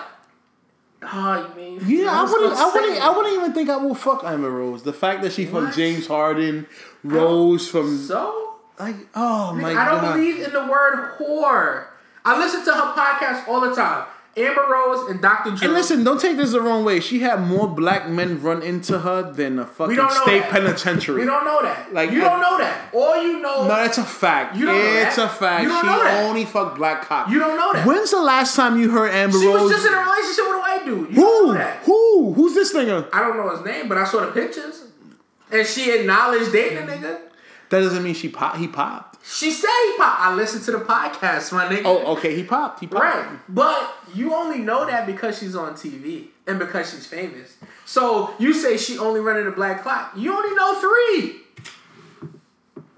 oh, 1.01 1.51
you 1.57 1.61
mean? 1.61 1.81
yeah, 1.87 2.21
I 2.21 2.23
wouldn't. 2.23 2.53
I 2.53 2.71
wouldn't. 2.71 3.01
I 3.01 3.09
wouldn't 3.17 3.35
even 3.35 3.53
think 3.53 3.67
I 3.69 3.77
will 3.77 3.95
fuck 3.95 4.23
Amber 4.23 4.51
Rose. 4.51 4.83
The 4.83 4.93
fact 4.93 5.23
that 5.23 5.33
she 5.33 5.45
from 5.45 5.65
What? 5.65 5.75
James 5.75 6.05
Harden, 6.05 6.67
Ross 7.03 7.67
from 7.67 7.97
So, 7.97 8.57
like, 8.79 8.95
oh 9.15 9.53
my 9.53 9.73
god. 9.73 9.77
I 9.87 9.91
don't 9.91 10.01
god. 10.01 10.13
believe 10.13 10.43
in 10.45 10.53
the 10.53 10.67
word 10.67 11.17
whore. 11.17 11.87
I 12.23 12.37
listen 12.37 12.63
to 12.65 12.73
her 12.73 12.93
podcast 12.93 13.47
all 13.47 13.59
the 13.59 13.73
time. 13.75 14.05
Amber 14.37 14.65
Rose 14.69 15.09
and 15.09 15.21
Dr. 15.21 15.51
Drew. 15.51 15.67
And 15.67 15.73
listen, 15.73 16.03
don't 16.03 16.21
take 16.21 16.37
this 16.37 16.51
the 16.51 16.61
wrong 16.61 16.85
way. 16.85 16.99
She 16.99 17.19
had 17.19 17.41
more 17.41 17.67
black 17.67 18.07
men 18.07 18.41
run 18.41 18.61
into 18.61 18.99
her 18.99 19.31
than 19.31 19.57
a 19.59 19.65
fucking 19.65 19.95
state 19.95 20.41
that. 20.41 20.51
penitentiary. 20.51 21.21
we 21.21 21.25
don't 21.25 21.43
know 21.43 21.61
that. 21.63 21.91
Like, 21.93 22.11
you 22.11 22.23
uh, 22.23 22.29
don't 22.29 22.41
know 22.41 22.57
that. 22.59 22.93
All 22.93 23.21
you 23.21 23.39
know, 23.39 23.63
no, 23.63 23.67
that's 23.67 23.97
a 23.97 24.03
fact. 24.03 24.55
You 24.55 24.65
don't 24.67 24.77
know 24.77 25.01
it's 25.01 25.15
that. 25.15 25.25
a 25.25 25.33
fact. 25.33 25.63
You 25.63 25.69
don't 25.69 25.81
she 25.81 25.87
know 25.87 26.03
that. 26.03 26.23
only 26.25 26.45
fucked 26.45 26.77
black 26.77 27.01
cops. 27.03 27.31
you 27.31 27.39
don't 27.39 27.57
know 27.57 27.73
that. 27.73 27.87
When's 27.87 28.11
the 28.11 28.21
last 28.21 28.55
time 28.55 28.79
you 28.79 28.91
heard 28.91 29.11
Amber 29.11 29.39
she 29.39 29.47
Rose? 29.47 29.57
She 29.59 29.63
was 29.63 29.71
just 29.73 29.87
in 29.87 29.93
a 29.93 29.97
relationship 29.97 30.45
with 30.45 30.55
a 30.55 30.59
white 30.59 30.81
dude. 30.85 31.09
You 31.09 31.15
don't 31.15 31.47
Who? 31.47 31.47
know 31.47 31.53
that. 31.57 31.77
Who? 31.83 32.33
Who's 32.33 32.53
this 32.53 32.73
nigga? 32.73 33.09
I 33.11 33.21
don't 33.21 33.37
know 33.37 33.49
his 33.55 33.65
name, 33.65 33.89
but 33.89 33.97
I 33.97 34.05
saw 34.05 34.25
the 34.25 34.31
pictures. 34.31 34.83
And 35.51 35.65
she 35.65 35.91
acknowledged 35.91 36.51
dating 36.51 36.77
a 36.79 36.81
nigga. 36.81 37.21
That 37.69 37.81
doesn't 37.81 38.03
mean 38.03 38.13
she 38.13 38.29
pop. 38.29 38.57
He 38.57 38.67
popped. 38.67 39.16
She 39.29 39.51
said 39.51 39.69
he 39.87 39.97
popped. 39.97 40.21
I 40.21 40.33
listened 40.33 40.63
to 40.65 40.71
the 40.71 40.79
podcast, 40.79 41.51
my 41.51 41.65
nigga. 41.67 41.81
Oh, 41.83 42.13
okay. 42.15 42.33
He 42.33 42.43
popped. 42.43 42.79
He 42.79 42.87
popped. 42.87 43.03
Right. 43.03 43.39
But 43.49 43.93
you 44.13 44.33
only 44.33 44.59
know 44.59 44.85
that 44.85 45.05
because 45.05 45.37
she's 45.37 45.53
on 45.53 45.73
TV 45.73 46.27
and 46.47 46.57
because 46.57 46.91
she's 46.91 47.05
famous. 47.05 47.57
So 47.85 48.33
you 48.39 48.53
say 48.53 48.77
she 48.77 48.97
only 48.97 49.19
running 49.19 49.45
a 49.45 49.51
black 49.51 49.83
clock. 49.83 50.13
You 50.15 50.33
only 50.33 50.55
know 50.55 50.79
three. 50.79 51.41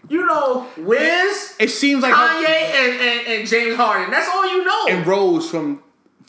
You 0.08 0.26
know 0.26 0.68
Wiz, 0.78 1.56
It 1.60 1.70
seems 1.70 2.04
like 2.04 2.14
Kanye, 2.14 2.46
and, 2.46 3.02
and, 3.02 3.28
and 3.28 3.48
James 3.48 3.76
Harden. 3.76 4.12
That's 4.12 4.30
all 4.30 4.48
you 4.48 4.64
know. 4.64 4.88
and 4.88 5.06
Ross 5.06 5.50
from 5.50 5.84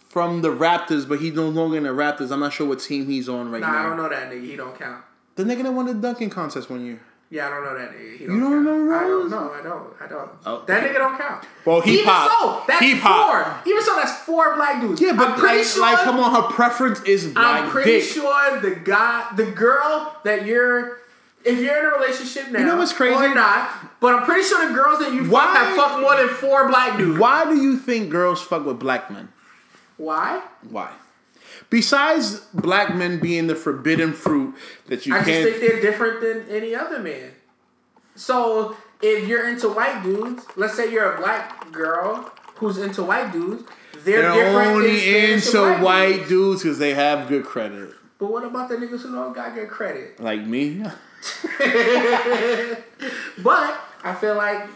from 0.09 0.43
the 0.43 0.49
Raptors, 0.49 1.09
but 1.09 1.21
he's 1.21 1.35
no 1.35 1.49
longer 1.49 1.77
in 1.77 1.85
the 1.85 1.91
Raptors. 1.91 2.31
I'm 2.31 2.41
not 2.41 2.53
sure 2.53 2.67
what 2.67 2.81
team 2.81 3.07
he's 3.07 3.29
on 3.29 3.51
right 3.51 3.61
nah, 3.61 3.71
now. 3.71 3.79
I 3.79 3.83
don't 3.85 3.97
know 3.97 4.09
that 4.09 4.31
nigga. 4.31 4.45
He 4.45 4.57
don't 4.57 4.79
count. 4.79 5.05
The 5.37 5.45
nigga 5.45 5.63
that 5.63 5.73
won 5.73 5.87
the 5.87 5.95
dunking 5.95 6.31
contest 6.31 6.69
one 6.69 6.85
year. 6.85 7.01
Yeah, 7.33 7.47
I 7.47 7.51
don't 7.51 7.64
know 7.64 7.78
that 7.78 7.93
nigga. 7.93 8.18
He 8.18 8.26
don't 8.26 8.35
You 8.35 8.41
don't 8.41 8.53
count. 8.53 8.64
know 8.64 8.93
I 8.93 8.99
Ross? 9.03 9.09
don't 9.09 9.31
know. 9.31 9.53
I 9.53 9.62
don't. 9.62 9.95
I 10.03 10.07
don't. 10.09 10.31
Oh, 10.47 10.64
that 10.66 10.83
okay. 10.83 10.89
nigga 10.93 10.99
don't 10.99 11.16
count. 11.18 11.45
Well, 11.64 11.81
he 11.81 11.93
Even 11.95 12.05
popped. 12.07 12.33
so, 12.41 12.62
that's 12.66 12.81
He 12.85 12.95
four. 12.97 13.55
Even 13.66 13.83
so, 13.85 13.95
that's 13.97 14.12
four 14.24 14.57
black 14.57 14.81
dudes. 14.81 15.01
Yeah, 15.01 15.12
but 15.12 15.28
I'm 15.31 15.39
pretty 15.39 15.59
like, 15.59 15.66
sure. 15.66 15.83
like, 15.83 15.99
come 15.99 16.18
on, 16.18 16.35
her 16.43 16.49
preference 16.53 17.01
is 17.03 17.28
black 17.28 17.64
I'm 17.64 17.70
pretty 17.70 18.01
dick. 18.01 18.03
sure 18.05 18.61
the 18.61 18.74
guy, 18.74 19.28
the 19.37 19.47
girl 19.47 20.16
that 20.24 20.45
you're, 20.45 20.99
if 21.45 21.61
you're 21.61 21.78
in 21.78 21.85
a 21.87 21.99
relationship 22.01 22.51
now, 22.51 22.59
You 22.59 22.66
know 22.66 22.76
what's 22.78 22.93
crazy? 22.93 23.14
or 23.14 23.33
not, 23.33 23.70
but 24.01 24.12
I'm 24.14 24.24
pretty 24.24 24.43
sure 24.43 24.66
the 24.68 24.74
girls 24.74 24.99
that 24.99 25.12
you 25.12 25.24
Why- 25.31 25.45
fuck 25.47 25.57
have 25.57 25.76
fucked 25.76 26.01
more 26.01 26.16
than 26.16 26.28
four 26.31 26.66
black 26.68 26.99
dudes. 26.99 27.16
Why 27.16 27.45
do 27.45 27.57
you 27.62 27.76
think 27.78 28.11
girls 28.11 28.43
fuck 28.43 28.66
with 28.66 28.81
black 28.81 29.09
men? 29.09 29.28
Why? 29.99 30.43
Why? 30.68 30.91
Besides 31.71 32.41
black 32.53 32.95
men 32.95 33.18
being 33.21 33.47
the 33.47 33.55
forbidden 33.55 34.12
fruit 34.12 34.55
that 34.89 35.07
you 35.07 35.14
I 35.14 35.18
just 35.18 35.31
can't. 35.31 35.49
think 35.51 35.61
they're 35.61 35.81
different 35.81 36.21
than 36.21 36.49
any 36.55 36.75
other 36.75 36.99
man. 36.99 37.31
So 38.16 38.77
if 39.01 39.27
you're 39.29 39.49
into 39.49 39.68
white 39.68 40.03
dudes, 40.03 40.45
let's 40.57 40.75
say 40.75 40.91
you're 40.93 41.12
a 41.14 41.18
black 41.18 41.71
girl 41.73 42.33
who's 42.57 42.77
into 42.77 43.03
white 43.05 43.33
dudes, 43.33 43.62
they're, 44.05 44.23
they're 44.33 44.61
only 44.62 45.33
into 45.33 45.64
and 45.64 45.83
white 45.83 46.16
dudes. 46.16 46.29
dudes 46.29 46.62
because 46.64 46.79
they 46.79 46.93
have 46.95 47.29
good 47.29 47.45
credit. 47.45 47.91
But 48.18 48.31
what 48.33 48.45
about 48.45 48.68
the 48.68 48.77
niggas 48.77 49.01
who 49.03 49.12
don't 49.14 49.33
got 49.35 49.55
good 49.55 49.68
credit? 49.71 50.21
Like 50.21 50.45
me. 50.45 50.83
But 53.43 53.81
I 54.05 54.14
feel 54.14 54.37
like 54.37 54.66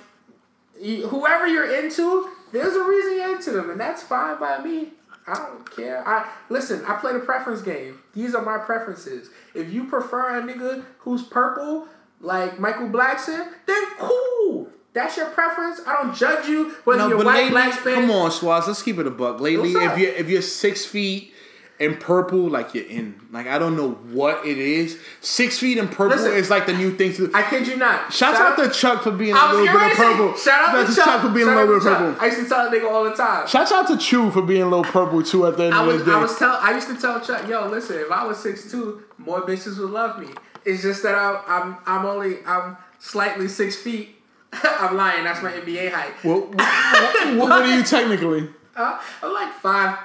you, 0.81 1.07
whoever 1.09 1.47
you're 1.47 1.75
into, 1.85 2.31
there's 2.53 2.75
a 2.75 2.85
reason 2.85 3.17
you're 3.17 3.37
into 3.37 3.51
them, 3.53 3.71
and 3.71 3.81
that's 3.81 4.03
fine 4.03 4.39
by 4.39 4.63
me. 4.63 4.89
I 5.27 5.35
don't 5.35 5.71
care. 5.75 6.07
I 6.07 6.29
listen. 6.51 6.85
I 6.87 6.95
play 6.97 7.13
the 7.13 7.21
preference 7.21 7.63
game. 7.63 8.01
These 8.13 8.35
are 8.35 8.43
my 8.43 8.59
preferences. 8.59 9.31
If 9.55 9.73
you 9.73 9.85
prefer 9.85 10.39
a 10.39 10.43
nigga 10.43 10.85
who's 10.99 11.23
purple, 11.23 11.89
like 12.21 12.59
Michael 12.61 12.89
Blackson, 12.89 13.49
then 13.67 13.83
cool. 13.99 14.69
That's 14.93 15.17
your 15.17 15.27
preference. 15.31 15.81
I 15.87 15.95
don't 16.03 16.15
judge 16.15 16.47
you 16.47 16.71
whether 16.85 17.01
No, 17.03 17.09
you're 17.09 17.17
white, 17.19 17.35
lately, 17.35 17.51
black, 17.51 17.73
Spanish. 17.81 18.01
come 18.01 18.11
on, 18.13 18.31
Swaz, 18.31 18.67
let's 18.69 18.81
keep 18.83 18.99
it 18.99 19.07
a 19.07 19.11
buck. 19.11 19.41
Lately, 19.41 19.73
if 19.73 19.99
you 19.99 20.09
if 20.09 20.29
you're 20.29 20.41
six 20.43 20.85
feet 20.87 21.34
in 21.79 21.97
purple, 21.97 22.49
like 22.49 22.75
you're 22.75 22.87
in. 22.87 23.21
Like 23.33 23.47
I 23.47 23.59
don't 23.59 23.77
know 23.77 23.93
what 23.93 24.47
it 24.47 24.59
is. 24.59 24.99
Six 25.21 25.59
feet 25.59 25.77
in 25.79 25.89
purple 25.89 26.17
Listen, 26.17 26.33
is 26.33 26.51
like 26.51 26.67
the 26.67 26.73
new 26.73 26.97
thing 26.97 27.13
to. 27.15 27.31
I 27.35 27.43
kid 27.43 27.67
you 27.67 27.77
not. 27.77 28.13
Shout 28.13 28.35
out 28.35 28.57
to 28.63 28.71
Chuck 28.71 29.03
for 29.03 29.11
being 29.11 29.35
a 29.35 29.47
little 29.53 29.67
bit 29.67 29.75
of 29.75 29.81
ready 29.81 29.91
to 29.91 29.97
say, 29.97 30.13
purple. 30.13 30.37
Shout 30.37 30.69
out 30.69 30.87
to 30.87 30.95
Chuck. 30.95 31.23
for 31.23 31.29
being 31.31 31.47
Shout 31.47 31.57
a 31.57 31.61
little 31.61 31.81
bit 31.81 31.87
of 31.87 31.99
purple. 31.99 32.23
I 32.23 32.27
used 32.27 32.39
to 32.39 32.49
tell 32.49 32.71
that 32.71 32.73
nigga 32.73 32.91
all 32.91 33.05
the 33.05 33.15
time. 33.15 33.47
Shout 33.49 33.73
out 33.73 33.89
to 33.89 33.97
Chew 33.97 34.31
for 34.31 34.43
being 34.43 34.63
a 34.63 34.69
little 34.69 34.85
purple 34.85 35.23
too 35.23 35.47
at 35.47 35.57
the 35.57 35.65
end 35.65 35.75
I 35.75 35.85
of 35.85 35.99
the 35.99 36.05
day. 36.05 36.13
I 36.13 36.21
was 36.21 36.37
tell 36.39 36.59
I 36.61 36.73
used 36.75 36.89
to 36.89 36.97
tell 36.97 37.21
Chuck, 37.21 37.49
yo, 37.49 37.67
listen, 37.69 37.97
if 37.99 38.11
I 38.11 38.25
was 38.25 38.39
six 38.39 38.71
two, 38.71 39.03
more 39.19 39.43
bitches 39.43 39.79
would 39.79 39.91
love 39.91 40.21
me. 40.21 40.29
It's 40.65 40.83
just 40.83 41.03
that 41.03 41.15
I, 41.15 41.43
I'm 41.47 41.77
I'm 41.87 42.07
only 42.07 42.37
I'm 42.47 42.77
slightly 43.01 43.49
six 43.49 43.77
feet. 43.77 44.17
I'm 44.53 44.97
lying. 44.97 45.25
That's 45.25 45.43
my 45.43 45.51
NBA 45.51 45.91
height. 45.91 46.13
Well, 46.23 46.43
what, 46.43 46.57
what, 46.57 47.37
what 47.37 47.53
are 47.53 47.77
you 47.77 47.83
technically? 47.85 48.49
Uh, 48.77 49.01
I'm 49.23 49.33
like 49.33 49.53
five 49.55 49.99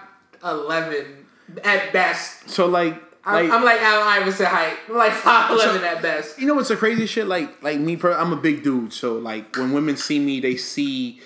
eleven 0.43 1.18
at 1.63 1.91
best. 1.93 2.49
So 2.49 2.65
like, 2.67 3.01
I'm 3.25 3.45
like 3.45 3.51
I'm 3.53 3.63
like 3.63 3.81
Al 3.81 4.01
Iverson 4.01 4.45
height. 4.47 4.77
I'm 4.89 4.95
like 4.97 5.11
five 5.27 5.51
eleven 5.51 5.83
at 5.83 6.01
best. 6.01 6.39
you 6.39 6.47
know 6.47 6.55
what's 6.55 6.69
the 6.69 6.75
crazy 6.77 7.05
shit? 7.05 7.27
Like, 7.27 7.61
like 7.61 7.79
me, 7.79 7.99
I'm 8.03 8.33
a 8.33 8.37
big 8.37 8.63
dude. 8.63 8.93
So 8.93 9.17
like, 9.17 9.55
when 9.55 9.71
women 9.73 9.97
see 9.97 10.19
me, 10.19 10.39
they 10.39 10.55
see, 10.55 11.19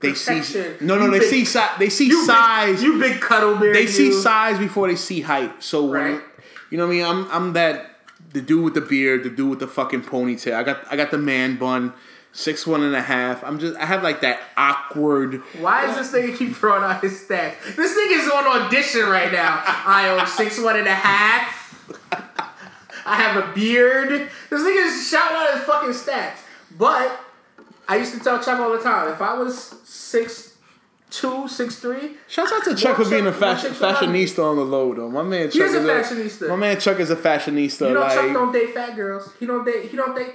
they 0.00 0.14
see. 0.14 0.76
No, 0.80 0.96
no, 0.98 1.06
You 1.06 1.10
they 1.12 1.18
big- 1.20 1.28
see 1.30 1.44
size. 1.44 1.78
They 1.78 1.90
see 1.90 2.06
You 2.08 2.24
size. 2.24 2.76
big, 2.76 2.84
you 2.84 2.98
big 2.98 3.20
cuddle 3.20 3.56
bear. 3.56 3.72
they 3.74 3.86
see 3.86 4.12
size 4.12 4.58
before 4.58 4.88
they 4.88 4.96
see 4.96 5.20
height. 5.22 5.62
So 5.62 5.84
when, 5.84 5.92
Right. 6.14 6.20
you 6.70 6.78
know 6.78 6.86
what 6.86 6.92
I 6.92 6.96
mean? 6.96 7.04
I'm 7.06 7.30
I'm 7.30 7.52
that 7.54 7.90
the 8.32 8.40
dude 8.40 8.64
with 8.64 8.74
the 8.74 8.80
beard, 8.80 9.22
the 9.24 9.30
dude 9.30 9.50
with 9.50 9.58
the 9.60 9.68
fucking 9.68 10.02
ponytail. 10.02 10.54
I 10.54 10.62
got 10.62 10.80
I 10.92 10.96
got 10.96 11.10
the 11.10 11.18
man 11.18 11.56
bun, 11.56 11.92
six 12.34 12.66
one 12.66 12.82
and 12.82 12.94
a 12.94 13.00
half. 13.00 13.42
I'm 13.42 13.58
just 13.58 13.76
I 13.78 13.86
have 13.86 14.02
like 14.02 14.20
that 14.20 14.40
awkward. 14.56 15.36
Why 15.58 15.88
is 15.88 15.96
this 15.96 16.12
nigga 16.12 16.36
keep 16.36 16.54
throwing 16.54 16.82
out 16.82 17.00
his 17.00 17.12
stats? 17.12 17.54
This 17.76 17.96
nigga's 17.96 18.30
on 18.30 18.66
audition 18.66 19.08
right 19.08 19.32
now. 19.32 19.62
I 19.64 20.08
own 20.10 20.26
six 20.26 20.60
one 20.60 20.76
and 20.76 20.86
a 20.86 20.94
half. 20.94 21.62
I 23.06 23.16
have 23.16 23.42
a 23.42 23.52
beard. 23.54 24.30
This 24.50 24.62
nigga's 24.62 25.08
shouting 25.08 25.36
out 25.36 25.54
his 25.54 25.64
fucking 25.64 25.90
stats. 25.90 26.38
But 26.76 27.20
I 27.88 27.96
used 27.96 28.12
to 28.14 28.20
tell 28.20 28.42
Chuck 28.42 28.58
all 28.58 28.72
the 28.72 28.82
time, 28.82 29.12
if 29.12 29.20
I 29.20 29.34
was 29.34 29.74
six 29.84 30.56
two, 31.10 31.46
six 31.46 31.76
three. 31.76 32.16
Shouts 32.28 32.52
out 32.52 32.64
to 32.64 32.74
Chuck 32.74 32.96
for 32.96 33.08
being 33.08 33.26
a 33.26 33.32
fashion, 33.32 33.70
one 33.70 33.78
chick 33.78 33.78
for 33.78 34.06
money. 34.06 34.24
fashionista 34.24 34.44
on 34.44 34.56
the 34.56 34.64
low 34.64 34.92
though. 34.94 35.10
My 35.10 35.22
man 35.22 35.50
Chuck 35.50 35.68
is 35.68 35.74
a 35.74 35.80
fashionista. 35.80 36.48
My 36.48 36.56
man 36.56 36.80
Chuck 36.80 36.98
is 36.98 37.10
a 37.10 37.16
fashionista. 37.16 37.88
You 37.88 37.94
know, 37.94 38.00
like, 38.00 38.14
Chuck 38.14 38.32
don't 38.32 38.52
date 38.52 38.74
fat 38.74 38.96
girls. 38.96 39.30
He 39.38 39.46
don't 39.46 39.64
date. 39.64 39.90
He 39.90 39.96
don't 39.96 40.16
date. 40.16 40.34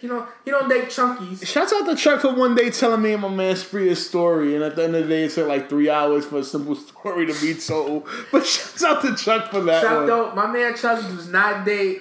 He 0.00 0.06
don't. 0.08 0.28
He 0.44 0.50
don't 0.50 0.68
date 0.68 0.84
chunkies. 0.86 1.46
Shouts 1.46 1.72
out 1.72 1.86
to 1.86 1.96
Chuck 1.96 2.20
for 2.20 2.34
one 2.34 2.54
day 2.54 2.70
telling 2.70 3.02
me 3.02 3.12
and 3.12 3.22
my 3.22 3.28
man 3.28 3.56
Spree 3.56 3.88
a 3.88 3.96
story, 3.96 4.54
and 4.54 4.62
at 4.64 4.76
the 4.76 4.84
end 4.84 4.94
of 4.96 5.04
the 5.04 5.08
day, 5.08 5.24
it 5.24 5.32
took 5.32 5.48
like 5.48 5.68
three 5.68 5.88
hours 5.88 6.24
for 6.26 6.38
a 6.38 6.44
simple 6.44 6.74
story 6.76 7.26
to 7.26 7.40
be 7.40 7.54
told. 7.54 8.06
But 8.32 8.44
shouts 8.46 8.84
out 8.84 9.02
to 9.02 9.14
Chuck 9.16 9.50
for 9.50 9.60
that 9.62 9.82
Chuck 9.82 9.96
one. 9.98 10.06
don't. 10.06 10.36
My 10.36 10.46
man 10.46 10.76
Chuck 10.76 11.00
does 11.00 11.28
not 11.28 11.64
date. 11.64 12.00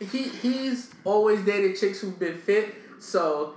He 0.00 0.22
he's 0.24 0.90
always 1.04 1.44
dated 1.44 1.78
chicks 1.78 2.00
who've 2.00 2.18
been 2.18 2.36
fit. 2.38 2.74
So 2.98 3.54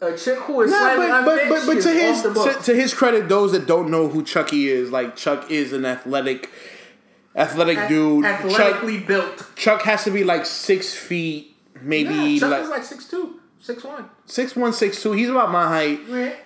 a 0.00 0.16
chick 0.16 0.38
who 0.38 0.60
is 0.62 0.70
Nah, 0.70 0.78
slightly 0.78 1.06
but, 1.08 1.24
but, 1.24 1.48
but, 1.48 1.66
but 1.74 1.82
to 1.82 1.90
his 1.92 2.22
to, 2.22 2.58
to 2.64 2.74
his 2.74 2.94
credit, 2.94 3.28
those 3.28 3.52
that 3.52 3.66
don't 3.66 3.90
know 3.90 4.08
who 4.08 4.22
Chucky 4.22 4.68
is, 4.68 4.90
like 4.90 5.16
Chuck 5.16 5.50
is 5.50 5.72
an 5.72 5.84
athletic, 5.84 6.48
athletic 7.34 7.78
Ath- 7.78 7.88
dude. 7.88 8.24
Chuck, 8.24 8.40
athletically 8.44 8.98
built. 9.00 9.46
Chuck 9.56 9.82
has 9.82 10.04
to 10.04 10.10
be 10.10 10.22
like 10.24 10.46
six 10.46 10.94
feet, 10.94 11.56
maybe 11.82 12.14
Yeah, 12.14 12.38
Chuck 12.40 12.50
like, 12.50 12.62
is 12.62 12.68
like 12.70 12.84
six 12.84 13.08
two, 13.08 13.40
six 13.60 13.84
one. 13.84 14.08
six 14.26 14.56
one, 14.56 14.72
six 14.72 15.02
two. 15.02 15.12
He's 15.12 15.28
about 15.28 15.50
my 15.50 15.66
height. 15.68 16.00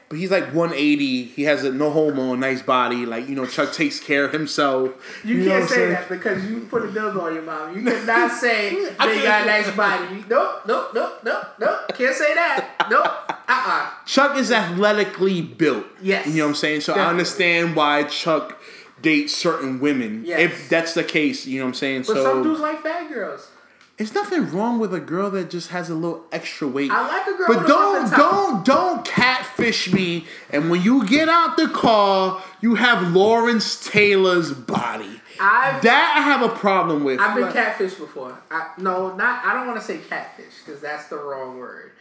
But 0.09 0.19
he's 0.19 0.31
like 0.31 0.45
180. 0.55 1.25
He 1.25 1.43
has 1.43 1.65
a 1.65 1.73
no 1.73 1.91
homo, 1.91 2.35
nice 2.37 2.63
body. 2.63 3.05
Like, 3.05 3.29
you 3.29 3.35
know, 3.35 3.47
Chuck 3.47 3.73
takes 3.73 3.99
care 3.99 4.25
of 4.25 4.33
himself. 4.33 4.93
You, 5.25 5.39
what 5.41 5.49
can't 5.49 5.69
say 5.69 5.89
that 5.89 6.09
because 6.09 6.45
you 6.49 6.61
put 6.71 6.85
a 6.85 6.89
dildo 6.89 7.23
on 7.23 7.35
your 7.35 7.43
mom. 7.43 7.77
You 7.77 7.85
cannot 7.85 8.31
say 8.41 8.71
they 8.75 9.23
got 9.23 9.43
a 9.43 9.47
nice 9.47 9.71
body. 9.75 10.25
Nope, 10.29 10.63
nope, 10.67 10.91
nope, 10.95 11.21
nope, 11.25 11.47
nope. 11.59 11.79
Can't 11.97 12.15
say 12.15 12.35
that. 12.35 12.87
Nope. 12.91 13.07
Uh-uh. 13.49 13.91
Chuck 14.07 14.37
is 14.37 14.53
athletically 14.53 15.43
built. 15.43 15.85
Yes. 16.01 16.27
You 16.27 16.35
know 16.35 16.45
what 16.45 16.49
I'm 16.51 16.55
saying? 16.55 16.83
So 16.83 16.95
I 16.95 17.07
understand 17.07 17.75
why 17.75 18.05
Chuck 18.05 18.61
dates 19.03 19.35
certain 19.35 19.81
women. 19.81 20.23
Yes. 20.25 20.41
If 20.41 20.69
that's 20.69 20.95
the 20.95 21.05
case, 21.05 21.45
you 21.47 21.59
know 21.59 21.67
what 21.67 21.71
I'm 21.71 21.75
saying? 21.75 22.01
But 22.03 22.15
so 22.15 22.23
some 22.23 22.43
dudes 22.43 22.61
like 22.61 22.83
fat 22.83 23.09
girls. 23.13 23.49
It's 23.97 24.13
nothing 24.13 24.51
wrong 24.51 24.81
with 24.81 24.93
a 24.93 24.99
girl 24.99 25.31
that 25.31 25.51
just 25.51 25.69
has 25.69 25.89
a 25.89 25.95
little 25.95 26.25
extra 26.33 26.67
weight. 26.67 26.91
I 26.91 27.07
like 27.07 27.27
a 27.29 27.39
girl 27.39 27.47
But 27.47 27.67
don't 27.69 28.11
don't 28.11 28.65
don't 28.65 29.05
catfish 29.05 29.93
me. 29.93 30.27
And 30.51 30.69
when 30.69 30.83
you 30.83 31.07
get 31.07 31.29
out 31.29 31.57
the 31.57 31.69
car, 31.69 32.43
you 32.61 32.75
have 32.75 33.13
Lawrence 33.13 33.89
Taylor's 33.89 34.53
body. 34.53 35.21
I've 35.39 35.81
That 35.83 36.15
I 36.17 36.23
have 36.23 36.43
a 36.43 36.49
problem 36.57 37.05
with. 37.05 37.21
I've 37.21 37.37
been 37.37 37.45
Like, 37.45 37.55
catfished 37.55 37.99
before. 37.99 38.37
I, 38.51 38.71
no, 38.79 39.15
not. 39.15 39.45
I 39.45 39.55
don't 39.55 39.69
want 39.69 39.79
to 39.79 39.87
say 39.87 39.99
catfish 39.99 40.55
because 40.65 40.81
that's 40.81 41.07
the 41.09 41.17
wrong 41.17 41.59
word 41.59 41.93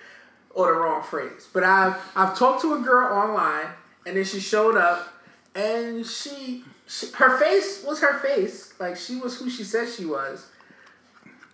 or 0.55 0.73
the 0.73 0.79
wrong 0.79 1.03
phrase. 1.03 1.47
But 1.53 1.63
I've 1.63 1.95
I've 2.15 2.37
talked 2.37 2.61
to 2.61 2.73
a 2.73 2.79
girl 2.79 3.13
online, 3.15 3.67
and 4.07 4.17
then 4.17 4.23
she 4.23 4.39
showed 4.39 4.77
up, 4.77 5.13
and 5.53 6.05
she, 6.05 6.63
she 6.87 7.07
her 7.15 7.37
face 7.37 7.83
was 7.85 8.01
her 8.01 8.17
face, 8.19 8.73
like 8.79 8.97
she 8.97 9.17
was 9.17 9.37
who 9.37 9.49
she 9.49 9.63
said 9.63 9.89
she 9.89 10.05
was, 10.05 10.47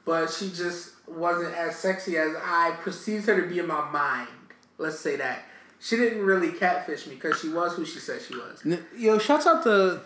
but 0.10 0.28
she 0.32 0.49
just 0.49 0.93
wasn't 1.07 1.53
as 1.53 1.76
sexy 1.76 2.18
as 2.18 2.36
I 2.43 2.72
perceived 2.82 3.28
her 3.28 3.39
to 3.39 3.47
be 3.47 3.60
in 3.60 3.68
my 3.68 3.88
mind. 3.91 4.28
Let's 4.80 4.99
say 4.99 5.18
that. 5.18 5.43
She 5.80 5.97
didn't 5.97 6.26
really 6.26 6.51
catfish 6.51 7.05
me 7.05 7.14
because 7.14 7.39
she 7.39 7.49
was 7.49 7.76
who 7.76 7.86
she 7.86 7.99
said 7.99 8.20
she 8.20 8.34
was. 8.36 8.66
Yo, 8.97 9.20
shouts 9.20 9.45
out 9.45 9.62
to 9.66 10.01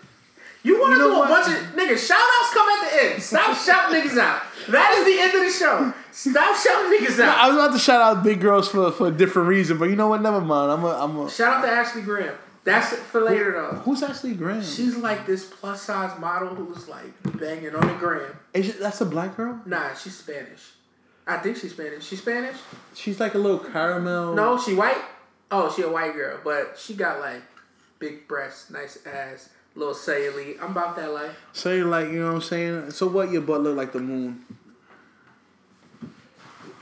You 0.62 0.78
want 0.78 0.96
to 0.96 1.00
do 1.00 1.06
a 1.10 1.20
what? 1.20 1.30
bunch 1.30 1.48
of 1.48 1.64
niggas? 1.74 2.06
Shout 2.06 2.20
outs 2.20 2.54
come 2.54 2.68
at 2.68 2.90
the 2.92 3.14
end. 3.14 3.24
Stop 3.24 3.58
shouting 3.66 4.02
niggas 4.02 4.18
out. 4.18 4.42
That 4.72 4.94
is 4.98 5.06
the 5.06 5.22
end 5.22 5.36
of 5.36 5.42
the 5.42 5.58
show. 5.58 5.94
Stop 6.12 6.58
shouting 6.58 7.00
niggas 7.00 7.24
out. 7.24 7.38
I 7.38 7.48
was 7.48 7.56
about 7.56 7.72
to 7.72 7.80
shout 7.80 8.02
out 8.02 8.26
big 8.26 8.42
girls 8.42 8.68
for, 8.68 8.92
for 8.92 9.08
a 9.08 9.12
different 9.12 9.48
reason, 9.48 9.78
but 9.78 9.86
you 9.86 9.96
know 9.96 10.10
what? 10.10 10.22
Never 10.22 10.42
mind. 10.42 10.70
I'm 10.70 10.84
a 10.84 11.02
I'm 11.02 11.18
a 11.18 11.30
Shout 11.30 11.60
out 11.60 11.62
to 11.62 11.72
Ashley 11.72 12.02
Graham. 12.02 12.36
That's 12.64 12.94
it 12.94 13.00
for 13.00 13.22
later 13.22 13.52
though. 13.52 13.78
Who's 13.80 14.02
Ashley 14.02 14.36
Graham? 14.36 14.64
She's 14.64 14.96
like 14.96 15.26
this 15.26 15.46
plus 15.46 15.82
size 15.82 16.18
model 16.20 16.56
who's 16.56 16.88
like 16.88 17.12
banging 17.38 17.76
on 17.76 17.88
the 17.88 17.94
gram. 17.96 18.38
Is 18.54 18.70
it, 18.70 18.80
that's 18.80 19.02
a 19.02 19.06
black 19.06 19.36
girl? 19.36 19.62
Nah, 19.66 19.94
she's 19.94 20.18
Spanish. 20.18 20.72
I 21.28 21.38
think 21.38 21.58
she's 21.58 21.74
Spanish. 21.74 22.06
She 22.06 22.16
Spanish? 22.16 22.56
She's 22.94 23.20
like 23.20 23.34
a 23.34 23.38
little 23.38 23.60
caramel. 23.60 24.34
No, 24.34 24.58
she 24.58 24.74
white. 24.74 25.02
Oh, 25.52 25.74
she 25.74 25.84
a 25.84 25.90
white 25.90 26.14
girl, 26.14 26.40
but 26.44 26.78
she 26.78 26.94
got 26.94 27.20
like 27.20 27.42
big 28.00 28.28
breasts, 28.28 28.70
nice 28.70 28.98
ass, 29.06 29.50
little 29.76 29.94
cellulite. 29.94 30.62
I'm 30.62 30.72
about 30.72 30.96
that 30.96 31.14
life. 31.14 31.36
Say 31.52 31.84
like 31.84 32.08
you 32.08 32.20
know 32.20 32.28
what 32.28 32.36
I'm 32.36 32.42
saying. 32.42 32.92
So 32.92 33.08
what? 33.08 33.30
Your 33.32 33.42
butt 33.42 33.62
look 33.62 33.76
like 33.76 33.92
the 33.92 34.00
moon. 34.00 34.44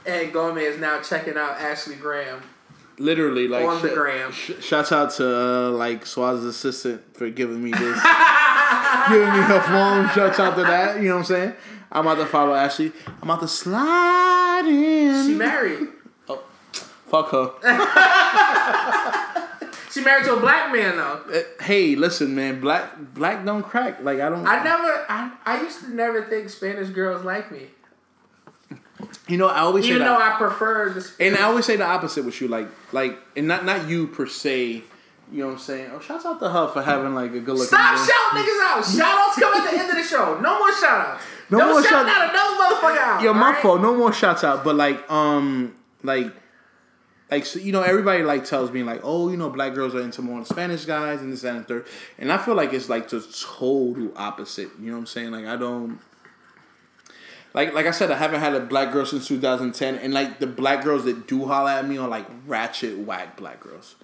And 0.05 0.33
Gomez 0.33 0.79
now 0.79 1.01
checking 1.01 1.37
out 1.37 1.59
Ashley 1.59 1.95
Graham. 1.95 2.41
Literally, 3.01 3.47
like 3.47 3.65
On 3.65 3.81
the 3.81 3.89
sh- 3.89 3.93
gram. 3.93 4.31
Sh- 4.31 4.51
shouts 4.61 4.91
out 4.91 5.11
to 5.13 5.25
uh, 5.27 5.69
like 5.71 6.05
Swaz's 6.05 6.45
assistant 6.45 7.01
for 7.17 7.29
giving 7.29 7.63
me 7.63 7.71
this, 7.71 7.79
giving 9.09 9.31
me 9.31 9.41
her 9.41 9.61
phone. 9.65 10.07
Shouts 10.13 10.39
out 10.39 10.55
to 10.55 10.61
that. 10.63 10.97
You 11.01 11.09
know 11.09 11.15
what 11.15 11.19
I'm 11.19 11.25
saying? 11.25 11.53
I'm 11.91 12.05
about 12.07 12.21
to 12.23 12.25
follow 12.25 12.53
Ashley. 12.53 12.91
I'm 13.07 13.29
about 13.29 13.41
to 13.41 13.47
slide 13.47 14.63
in. 14.67 15.27
She 15.27 15.33
married. 15.33 15.87
Oh, 16.29 16.43
fuck 17.07 17.31
her. 17.31 17.51
She 19.91 19.99
married 20.01 20.23
to 20.23 20.35
a 20.35 20.39
black 20.39 20.71
man 20.73 20.95
though. 20.95 21.21
Uh, 21.29 21.63
hey, 21.63 21.97
listen, 21.97 22.33
man. 22.33 22.61
Black 22.61 22.93
black 23.13 23.43
don't 23.43 23.61
crack. 23.61 24.01
Like 24.01 24.21
I 24.21 24.29
don't. 24.29 24.47
I 24.47 24.63
never. 24.63 25.05
I, 25.09 25.33
I 25.45 25.61
used 25.63 25.81
to 25.81 25.93
never 25.93 26.23
think 26.23 26.49
Spanish 26.49 26.87
girls 26.91 27.25
like 27.25 27.51
me, 27.51 27.67
you 29.27 29.37
know, 29.37 29.47
I 29.47 29.59
always 29.59 29.85
even 29.85 29.99
say 30.01 30.05
though 30.05 30.17
that. 30.17 30.33
I 30.33 30.37
prefer 30.37 30.89
the. 30.91 31.11
and 31.19 31.35
I 31.37 31.43
always 31.43 31.65
say 31.65 31.75
the 31.75 31.85
opposite 31.85 32.25
with 32.25 32.39
you. 32.41 32.47
Like 32.47 32.67
like, 32.91 33.17
and 33.35 33.47
not 33.47 33.65
not 33.65 33.87
you 33.87 34.07
per 34.07 34.25
se. 34.27 34.83
You 35.31 35.37
know 35.39 35.45
what 35.47 35.53
I'm 35.53 35.59
saying? 35.59 35.91
Oh, 35.93 35.99
shouts 36.01 36.25
out 36.25 36.39
to 36.41 36.49
her 36.49 36.67
for 36.67 36.81
having 36.81 37.15
like 37.15 37.31
a 37.31 37.39
good 37.39 37.53
looking. 37.55 37.67
Stop 37.67 37.97
shouting 37.97 38.43
niggas 38.43 38.61
out. 38.63 38.83
Shout 38.97 39.17
outs 39.17 39.39
come 39.39 39.53
at 39.53 39.71
the 39.71 39.79
end 39.79 39.89
of 39.89 39.95
the 39.95 40.03
show. 40.03 40.37
No 40.41 40.59
more 40.59 40.73
shout 40.73 41.07
outs. 41.07 41.23
No 41.49 41.59
Don't 41.59 41.69
more 41.71 41.83
shout 41.83 42.05
shout- 42.05 42.07
out 42.07 42.29
another 42.29 42.75
motherfucker 42.75 42.97
out. 42.97 43.21
Yo, 43.21 43.33
my 43.33 43.47
alright? 43.47 43.61
fault. 43.61 43.81
No 43.81 43.95
more 43.95 44.11
shouts 44.11 44.43
out. 44.43 44.65
But 44.65 44.75
like, 44.75 45.09
um, 45.09 45.73
like, 46.03 46.33
like 47.29 47.45
so, 47.45 47.59
you 47.59 47.71
know, 47.71 47.81
everybody 47.81 48.23
like 48.23 48.43
tells 48.43 48.71
me 48.73 48.83
like, 48.83 48.99
oh, 49.05 49.29
you 49.31 49.37
know, 49.37 49.49
black 49.49 49.73
girls 49.73 49.95
are 49.95 50.01
into 50.01 50.21
more 50.21 50.43
Spanish 50.43 50.83
guys 50.83 51.21
and 51.21 51.31
this 51.31 51.43
that, 51.43 51.55
and 51.55 51.63
the 51.63 51.67
third. 51.67 51.85
And 52.17 52.29
I 52.29 52.37
feel 52.37 52.55
like 52.55 52.73
it's 52.73 52.89
like 52.89 53.07
the 53.07 53.21
total 53.21 54.11
opposite. 54.17 54.69
You 54.81 54.87
know 54.87 54.93
what 54.93 54.99
I'm 54.99 55.05
saying? 55.07 55.31
Like, 55.31 55.45
I 55.45 55.55
don't. 55.55 55.99
Like, 57.53 57.73
like 57.73 57.85
I 57.85 57.91
said, 57.91 58.11
I 58.11 58.17
haven't 58.17 58.39
had 58.39 58.53
a 58.55 58.61
black 58.61 58.93
girl 58.93 59.05
since 59.05 59.27
2010, 59.27 59.95
and 59.95 60.13
like 60.13 60.39
the 60.39 60.47
black 60.47 60.83
girls 60.83 61.03
that 61.05 61.27
do 61.27 61.45
holler 61.45 61.71
at 61.71 61.87
me 61.87 61.97
are 61.97 62.07
like 62.07 62.25
ratchet 62.47 62.97
whack 62.99 63.35
black 63.35 63.59
girls, 63.59 63.95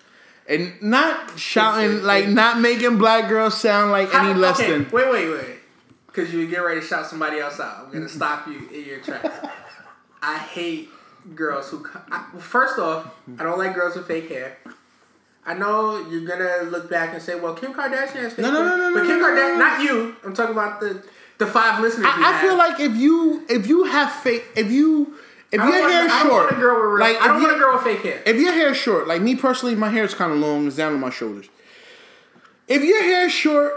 and 0.49 0.73
not 0.81 1.39
shouting 1.39 2.03
like 2.03 2.27
not 2.27 2.59
making 2.59 2.97
black 2.97 3.29
girls 3.29 3.59
sound 3.59 3.91
like 3.91 4.13
any 4.13 4.33
How- 4.33 4.39
less 4.39 4.59
okay, 4.59 4.71
than. 4.71 4.89
Wait, 4.91 5.09
wait, 5.09 5.29
wait. 5.29 5.55
Because 6.07 6.33
you 6.33 6.45
get 6.47 6.57
ready 6.59 6.81
to 6.81 6.85
shout 6.85 7.05
somebody 7.05 7.39
else 7.39 7.59
out. 7.59 7.85
I'm 7.85 7.91
gonna 7.93 8.09
stop 8.21 8.47
you 8.47 8.67
in 8.73 8.83
your 8.85 8.99
tracks. 8.99 9.29
I 10.21 10.37
hate 10.39 10.89
girls 11.35 11.69
who. 11.69 11.87
I, 12.11 12.25
well, 12.33 12.41
first 12.41 12.77
off, 12.79 13.07
I 13.39 13.43
don't 13.43 13.57
like 13.57 13.75
girls 13.75 13.95
with 13.95 14.07
fake 14.07 14.27
hair. 14.29 14.57
I 15.45 15.53
know 15.53 16.05
you're 16.09 16.25
gonna 16.25 16.69
look 16.69 16.89
back 16.89 17.13
and 17.13 17.21
say, 17.21 17.39
"Well, 17.39 17.53
Kim 17.53 17.73
Kardashian 17.73 18.15
has 18.23 18.33
fake 18.33 18.39
No, 18.39 18.51
no, 18.51 18.67
hair," 18.67 18.77
no, 18.77 18.89
no, 18.89 18.93
but 18.95 19.03
no, 19.03 19.07
Kim 19.07 19.19
no, 19.21 19.27
no, 19.27 19.41
Kardashian, 19.41 19.53
no. 19.53 19.57
not 19.59 19.81
you. 19.83 20.15
I'm 20.25 20.33
talking 20.33 20.51
about 20.51 20.81
the 20.81 21.01
the 21.38 21.47
five 21.47 21.81
listeners. 21.81 22.07
I, 22.09 22.38
I 22.38 22.41
feel 22.41 22.57
like 22.57 22.79
if 22.79 22.95
you 22.95 23.43
if 23.49 23.67
you 23.67 23.83
have 23.85 24.11
fake 24.11 24.43
if 24.55 24.71
you 24.71 25.15
if 25.51 25.61
I 25.61 25.65
your 25.69 25.79
want, 25.81 25.91
hair 25.91 26.01
I 26.01 26.05
is 26.05 26.11
don't 26.11 26.21
short 26.23 26.43
want 26.45 26.57
a 26.57 26.59
girl 26.59 26.91
with 26.91 26.99
like 27.01 27.21
I 27.21 27.27
don't 27.27 27.41
want 27.41 27.55
a 27.55 27.59
girl 27.59 27.73
with 27.75 27.83
fake 27.83 28.01
hair. 28.01 28.23
if 28.25 28.35
your 28.41 28.51
hair 28.53 28.69
is 28.71 28.77
short 28.77 29.07
like 29.07 29.21
me 29.21 29.35
personally 29.35 29.75
my 29.75 29.89
hair 29.89 30.03
is 30.03 30.13
kind 30.13 30.31
of 30.31 30.39
long 30.39 30.67
it's 30.67 30.75
down 30.75 30.91
to 30.93 30.97
my 30.97 31.09
shoulders 31.09 31.47
if 32.67 32.83
your 32.83 33.01
hair 33.03 33.27
is 33.27 33.31
short 33.31 33.71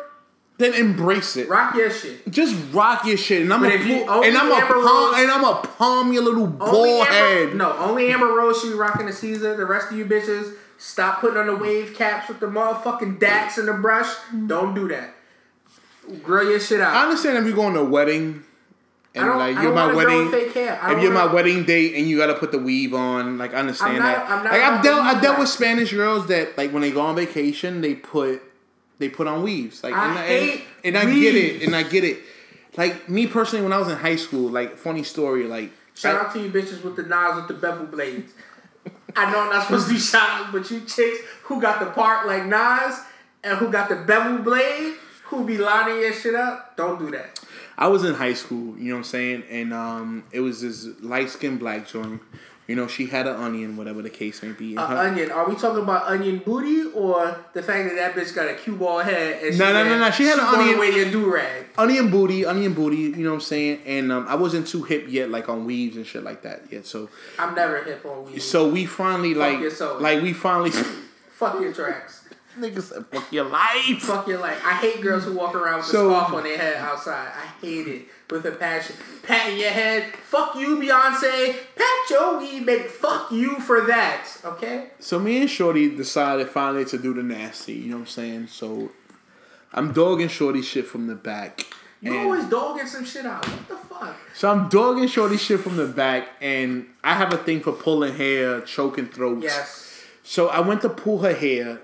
then 0.58 0.74
embrace 0.74 1.36
it 1.36 1.48
Rock 1.48 1.74
your 1.74 1.90
shit. 1.90 2.28
just 2.30 2.54
rock 2.72 3.06
your 3.06 3.16
shit 3.16 3.42
and 3.42 3.52
I'm 3.54 3.60
But 3.62 3.72
a 3.72 3.78
pull- 3.78 4.24
and 4.24 4.36
I'm 4.36 4.50
a 4.50 4.60
palm 4.66 4.84
Rose- 4.84 5.14
and 5.18 5.30
I'm 5.30 5.44
a 5.44 5.54
palm 5.62 6.12
your 6.12 6.22
little 6.22 6.46
bald 6.48 7.06
head 7.06 7.54
No, 7.54 7.72
only 7.78 8.10
Amber 8.12 8.26
Rose 8.26 8.60
should 8.60 8.70
be 8.72 8.74
rocking 8.74 9.06
the 9.06 9.12
Caesar. 9.12 9.56
The 9.56 9.64
rest 9.64 9.90
of 9.90 9.96
you 9.96 10.04
bitches, 10.04 10.54
stop 10.76 11.20
putting 11.20 11.38
on 11.38 11.46
the 11.46 11.56
wave 11.56 11.94
caps 11.96 12.28
with 12.28 12.40
the 12.40 12.46
motherfucking 12.46 13.18
Dax 13.20 13.56
and 13.58 13.68
the 13.68 13.72
brush. 13.74 14.08
Don't 14.46 14.74
do 14.74 14.88
that. 14.88 15.14
Grow 16.22 16.42
your 16.42 16.60
shit 16.60 16.80
out. 16.80 16.94
I 16.94 17.02
understand 17.04 17.38
if 17.38 17.44
you're 17.44 17.54
going 17.54 17.74
to 17.74 17.80
a 17.80 17.84
wedding 17.84 18.44
and 19.14 19.28
like 19.28 19.56
you're 19.56 19.72
my 19.74 19.86
want 19.86 19.90
a 19.90 19.94
girl 19.94 19.96
wedding 19.96 20.30
with 20.30 20.44
fake 20.44 20.54
hair. 20.54 20.78
I 20.80 20.96
if 20.96 21.02
you're 21.02 21.12
my 21.12 21.24
wanna- 21.24 21.34
wedding 21.34 21.64
date 21.64 21.94
and 21.96 22.08
you 22.08 22.16
gotta 22.16 22.34
put 22.34 22.52
the 22.52 22.58
weave 22.58 22.94
on, 22.94 23.38
like 23.38 23.54
I 23.54 23.58
understand 23.58 23.98
not- 23.98 24.04
that. 24.04 24.30
I'm 24.30 24.44
not 24.44 24.52
like 24.52 24.62
I've 24.62 24.82
dealt, 24.82 25.00
I 25.00 25.20
dealt 25.20 25.38
with 25.38 25.48
Spanish 25.48 25.92
girls 25.92 26.26
that 26.28 26.56
like 26.56 26.72
when 26.72 26.82
they 26.82 26.90
go 26.90 27.00
on 27.00 27.16
vacation, 27.16 27.80
they 27.80 27.94
put 27.94 28.42
they 28.98 29.08
put 29.08 29.26
on 29.26 29.42
weaves. 29.42 29.82
Like 29.82 29.94
I 29.94 30.08
and, 30.08 30.18
hate 30.18 30.64
and, 30.84 30.96
and 30.96 31.08
I 31.08 31.12
get 31.12 31.34
it, 31.34 31.62
and 31.62 31.74
I 31.74 31.82
get 31.82 32.04
it. 32.04 32.18
Like 32.76 33.08
me 33.08 33.26
personally, 33.26 33.64
when 33.64 33.72
I 33.72 33.78
was 33.78 33.88
in 33.88 33.96
high 33.96 34.16
school, 34.16 34.48
like 34.48 34.76
funny 34.76 35.02
story, 35.02 35.44
like 35.44 35.72
Shout 35.94 36.14
out 36.26 36.32
to 36.32 36.40
you 36.40 36.50
bitches 36.50 36.82
with 36.82 36.96
the 36.96 37.02
knives 37.02 37.36
with 37.36 37.48
the 37.48 37.54
bevel 37.54 37.86
blades. 37.86 38.32
I 39.16 39.30
know 39.30 39.40
I'm 39.40 39.50
not 39.50 39.64
supposed 39.66 39.88
to 39.88 39.92
be 39.94 39.98
shout 40.12 40.28
outs, 40.40 40.48
but 40.52 40.70
you 40.70 40.80
chicks 40.82 41.18
who 41.42 41.60
got 41.60 41.80
the 41.80 41.86
part 41.86 42.26
like 42.26 42.46
Nas 42.46 43.00
and 43.42 43.58
who 43.58 43.70
got 43.70 43.88
the 43.88 43.96
bevel 43.96 44.38
blade, 44.38 44.94
who 45.30 45.44
be 45.44 45.56
lining 45.58 46.00
your 46.00 46.12
shit 46.12 46.34
up, 46.34 46.76
don't 46.76 46.98
do 46.98 47.10
that. 47.12 47.40
I 47.78 47.86
was 47.88 48.04
in 48.04 48.14
high 48.14 48.34
school, 48.34 48.76
you 48.76 48.88
know 48.90 48.94
what 48.96 48.98
I'm 48.98 49.04
saying, 49.04 49.44
and 49.50 49.72
um, 49.72 50.24
it 50.32 50.40
was 50.40 50.60
this 50.60 50.86
light 51.00 51.30
skinned 51.30 51.58
black 51.60 51.88
joint. 51.88 52.20
You 52.66 52.76
know 52.76 52.86
she 52.86 53.06
had 53.06 53.26
an 53.26 53.34
onion, 53.34 53.76
whatever 53.76 54.00
the 54.00 54.10
case 54.10 54.44
may 54.44 54.52
be. 54.52 54.76
Uh, 54.76 54.86
Her- 54.86 54.96
onion. 54.98 55.32
Are 55.32 55.48
we 55.48 55.56
talking 55.56 55.82
about 55.82 56.06
onion 56.06 56.38
booty 56.44 56.84
or 56.92 57.36
the 57.52 57.62
fact 57.64 57.88
that 57.88 57.96
that 57.96 58.14
bitch 58.14 58.32
got 58.32 58.46
a 58.48 58.54
cue 58.54 58.76
ball 58.76 59.00
head? 59.00 59.42
And 59.42 59.54
she 59.54 59.58
No, 59.58 59.72
no, 59.72 59.82
no, 59.88 59.98
no, 59.98 60.10
she 60.12 60.22
had 60.24 60.38
an 60.38 60.44
onion- 60.44 60.76
away 60.76 60.90
your 60.90 61.10
do 61.10 61.32
rag. 61.34 61.66
onion 61.76 62.12
booty, 62.12 62.44
onion 62.46 62.72
booty. 62.74 62.96
You 62.96 63.16
know 63.24 63.30
what 63.30 63.34
I'm 63.36 63.40
saying? 63.40 63.80
And 63.86 64.12
um, 64.12 64.26
I 64.28 64.36
wasn't 64.36 64.68
too 64.68 64.84
hip 64.84 65.06
yet, 65.08 65.30
like 65.30 65.48
on 65.48 65.64
weaves 65.64 65.96
and 65.96 66.06
shit 66.06 66.22
like 66.22 66.42
that 66.42 66.62
yet. 66.70 66.86
So, 66.86 67.08
I'm 67.40 67.56
never 67.56 67.82
hip 67.82 68.04
on 68.06 68.26
weaves. 68.26 68.44
so 68.44 68.68
we 68.68 68.86
finally 68.86 69.34
like, 69.34 69.58
yourself. 69.58 70.00
like 70.00 70.22
we 70.22 70.32
finally. 70.32 70.70
Fuck 70.70 71.60
your 71.60 71.72
tracks. 71.72 72.19
Nigga 72.58 72.82
said, 72.82 73.06
"Fuck 73.12 73.32
your 73.32 73.44
life." 73.44 74.00
Fuck 74.00 74.26
your 74.28 74.38
life. 74.38 74.60
I 74.64 74.72
hate 74.74 75.00
girls 75.00 75.24
who 75.24 75.32
walk 75.34 75.54
around 75.54 75.78
with 75.78 75.86
So- 75.86 76.10
a 76.10 76.16
scarf 76.18 76.34
on 76.34 76.42
their 76.44 76.58
head 76.58 76.76
outside. 76.76 77.28
I 77.28 77.64
hate 77.64 77.86
it 77.88 78.08
with 78.28 78.44
a 78.46 78.50
passion. 78.52 78.96
Patting 79.22 79.58
your 79.58 79.70
head. 79.70 80.12
Fuck 80.28 80.56
you, 80.56 80.76
Beyonce. 80.76 81.54
Pat 81.76 82.10
your 82.10 82.38
weed, 82.38 82.66
baby. 82.66 82.84
Fuck 82.88 83.30
you 83.30 83.60
for 83.60 83.82
that. 83.82 84.26
Okay? 84.44 84.90
So 84.98 85.18
me 85.18 85.40
and 85.42 85.50
Shorty 85.50 85.94
decided 85.94 86.48
finally 86.48 86.84
to 86.86 86.98
do 86.98 87.14
the 87.14 87.22
nasty. 87.22 87.74
You 87.74 87.90
know 87.90 87.96
what 87.96 88.00
I'm 88.02 88.06
saying? 88.08 88.48
So 88.50 88.90
I'm 89.72 89.92
dogging 89.92 90.28
Shorty 90.28 90.62
shit 90.62 90.86
from 90.88 91.06
the 91.06 91.14
back. 91.14 91.66
You 92.00 92.12
and- 92.14 92.22
always 92.24 92.44
dogging 92.46 92.86
some 92.86 93.04
shit 93.04 93.26
out. 93.26 93.46
What 93.46 93.68
the 93.68 93.76
fuck? 93.94 94.16
So 94.34 94.50
I'm 94.50 94.68
dogging 94.68 95.06
Shorty 95.06 95.36
shit 95.36 95.60
from 95.60 95.76
the 95.76 95.86
back, 95.86 96.28
and 96.40 96.86
I 97.04 97.14
have 97.14 97.32
a 97.32 97.36
thing 97.36 97.60
for 97.60 97.72
pulling 97.72 98.16
hair, 98.16 98.60
choking 98.62 99.06
throats. 99.06 99.44
Yes. 99.44 99.86
So 100.24 100.48
I 100.48 100.60
went 100.60 100.80
to 100.82 100.88
pull 100.88 101.18
her 101.18 101.34
hair, 101.34 101.80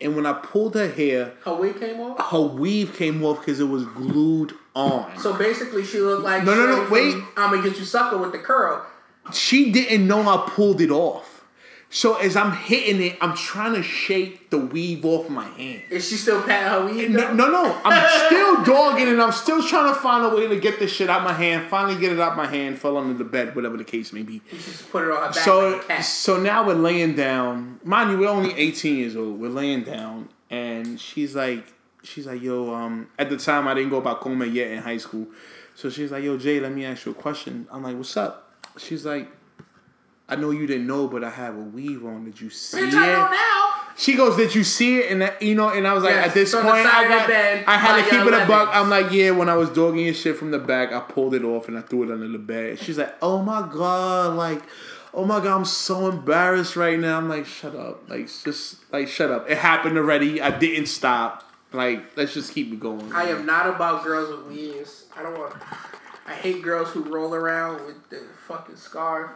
and 0.00 0.14
when 0.16 0.26
I 0.26 0.34
pulled 0.34 0.74
her 0.74 0.88
hair, 0.88 1.32
Her 1.44 1.54
weave 1.54 1.78
came 1.80 2.00
off? 2.00 2.30
her 2.30 2.40
weave 2.40 2.94
came 2.96 3.24
off 3.24 3.38
because 3.40 3.60
it 3.60 3.64
was 3.68 3.84
glued 3.86 4.54
on. 4.74 5.18
So 5.18 5.32
basically, 5.36 5.84
she 5.84 5.98
looked 6.00 6.22
like 6.24 6.44
No, 6.44 6.54
no, 6.54 6.66
no, 6.84 6.90
wait. 6.90 7.14
I'm 7.36 7.50
gonna 7.54 7.62
get 7.68 7.78
you 7.78 7.84
sucker 7.84 8.18
with 8.18 8.32
the 8.32 8.38
curl. 8.38 8.84
she 9.32 9.72
didn't 9.72 10.06
know 10.06 10.20
I 10.28 10.48
pulled 10.50 10.80
it 10.80 10.90
off. 10.90 11.35
So 11.88 12.16
as 12.16 12.36
I'm 12.36 12.52
hitting 12.52 13.00
it, 13.00 13.16
I'm 13.20 13.34
trying 13.36 13.74
to 13.74 13.82
shake 13.82 14.50
the 14.50 14.58
weave 14.58 15.04
off 15.04 15.30
my 15.30 15.44
hand. 15.44 15.82
Is 15.88 16.08
she 16.08 16.16
still 16.16 16.42
patting 16.42 16.68
her 16.68 16.84
weave? 16.84 17.10
No, 17.10 17.32
no, 17.32 17.48
no. 17.48 17.80
I'm 17.84 18.26
still 18.26 18.64
dogging 18.64 19.08
and 19.08 19.22
I'm 19.22 19.32
still 19.32 19.62
trying 19.62 19.94
to 19.94 20.00
find 20.00 20.24
a 20.24 20.36
way 20.36 20.48
to 20.48 20.58
get 20.58 20.80
this 20.80 20.92
shit 20.92 21.08
out 21.08 21.22
my 21.22 21.32
hand. 21.32 21.68
Finally 21.68 22.00
get 22.00 22.12
it 22.12 22.20
out 22.20 22.36
my 22.36 22.46
hand, 22.46 22.78
fell 22.78 22.96
under 22.96 23.14
the 23.14 23.24
bed, 23.24 23.54
whatever 23.54 23.76
the 23.76 23.84
case 23.84 24.12
may 24.12 24.22
be. 24.22 24.42
Just 24.50 24.90
put 24.90 25.04
it 25.04 25.10
on 25.10 25.22
her 25.22 25.28
back 25.28 25.34
So, 25.34 25.82
like 25.88 26.02
so 26.02 26.40
now 26.40 26.66
we're 26.66 26.74
laying 26.74 27.14
down. 27.14 27.80
Mind 27.84 28.10
you, 28.10 28.18
we're 28.18 28.28
only 28.28 28.52
18 28.54 28.96
years 28.96 29.16
old. 29.16 29.40
We're 29.40 29.48
laying 29.48 29.84
down, 29.84 30.28
and 30.50 31.00
she's 31.00 31.36
like, 31.36 31.72
she's 32.02 32.26
like, 32.26 32.42
yo. 32.42 32.74
Um, 32.74 33.08
at 33.18 33.30
the 33.30 33.36
time, 33.36 33.68
I 33.68 33.74
didn't 33.74 33.90
go 33.90 33.98
about 33.98 34.18
home 34.18 34.42
yet 34.52 34.72
in 34.72 34.82
high 34.82 34.98
school, 34.98 35.28
so 35.76 35.88
she's 35.88 36.10
like, 36.10 36.24
yo, 36.24 36.36
Jay, 36.36 36.58
let 36.58 36.72
me 36.72 36.84
ask 36.84 37.06
you 37.06 37.12
a 37.12 37.14
question. 37.14 37.68
I'm 37.70 37.82
like, 37.82 37.96
what's 37.96 38.16
up? 38.16 38.50
She's 38.76 39.06
like, 39.06 39.28
I 40.28 40.36
know 40.36 40.50
you 40.50 40.66
didn't 40.66 40.86
know, 40.86 41.06
but 41.06 41.22
I 41.22 41.30
have 41.30 41.54
a 41.54 41.60
weave 41.60 42.04
on. 42.04 42.24
Did 42.24 42.40
you 42.40 42.50
see 42.50 42.78
Bitch, 42.78 42.94
I 42.94 43.06
know 43.12 43.26
it? 43.26 43.30
now. 43.30 43.72
She 43.96 44.14
goes, 44.14 44.36
"Did 44.36 44.54
you 44.54 44.64
see 44.64 44.98
it?" 44.98 45.12
And 45.12 45.22
that, 45.22 45.40
you 45.40 45.54
know, 45.54 45.68
and 45.70 45.86
I 45.86 45.94
was 45.94 46.02
like, 46.02 46.14
Yes, 46.14 46.28
"At 46.28 46.34
this 46.34 46.48
it's 46.48 46.54
on 46.54 46.64
the 46.66 46.70
point, 46.70 46.86
I 46.86 47.08
got, 47.08 47.28
bed 47.28 47.64
I 47.66 47.78
had 47.78 48.04
to 48.04 48.10
keep 48.10 48.20
it 48.20 48.34
a 48.34 48.44
buck." 48.46 48.68
I'm 48.72 48.90
like, 48.90 49.12
"Yeah." 49.12 49.30
When 49.30 49.48
I 49.48 49.54
was 49.54 49.70
dogging 49.70 50.04
your 50.04 50.14
shit 50.14 50.36
from 50.36 50.50
the 50.50 50.58
back, 50.58 50.92
I 50.92 51.00
pulled 51.00 51.34
it 51.34 51.44
off 51.44 51.68
and 51.68 51.78
I 51.78 51.80
threw 51.80 52.02
it 52.02 52.12
under 52.12 52.28
the 52.28 52.38
bed. 52.38 52.78
She's 52.78 52.98
like, 52.98 53.14
"Oh 53.22 53.40
my 53.40 53.62
god!" 53.72 54.36
Like, 54.36 54.62
"Oh 55.14 55.24
my 55.24 55.38
god!" 55.38 55.56
I'm 55.56 55.64
so 55.64 56.08
embarrassed 56.08 56.76
right 56.76 56.98
now. 56.98 57.16
I'm 57.16 57.28
like, 57.28 57.46
"Shut 57.46 57.74
up!" 57.76 58.10
Like, 58.10 58.26
just 58.26 58.76
like, 58.92 59.08
shut 59.08 59.30
up. 59.30 59.48
It 59.48 59.58
happened 59.58 59.96
already. 59.96 60.42
I 60.42 60.50
didn't 60.50 60.86
stop. 60.86 61.44
Like, 61.72 62.16
let's 62.16 62.34
just 62.34 62.52
keep 62.52 62.72
it 62.72 62.80
going. 62.80 63.12
I 63.12 63.24
am 63.24 63.46
not 63.46 63.66
about 63.66 64.04
girls 64.04 64.30
with 64.30 64.46
weaves. 64.46 65.04
I 65.16 65.22
don't 65.22 65.38
want. 65.38 65.54
I 66.26 66.34
hate 66.34 66.62
girls 66.62 66.88
who 66.90 67.02
roll 67.02 67.34
around 67.34 67.86
with 67.86 68.10
the 68.10 68.22
fucking 68.48 68.76
scarf. 68.76 69.30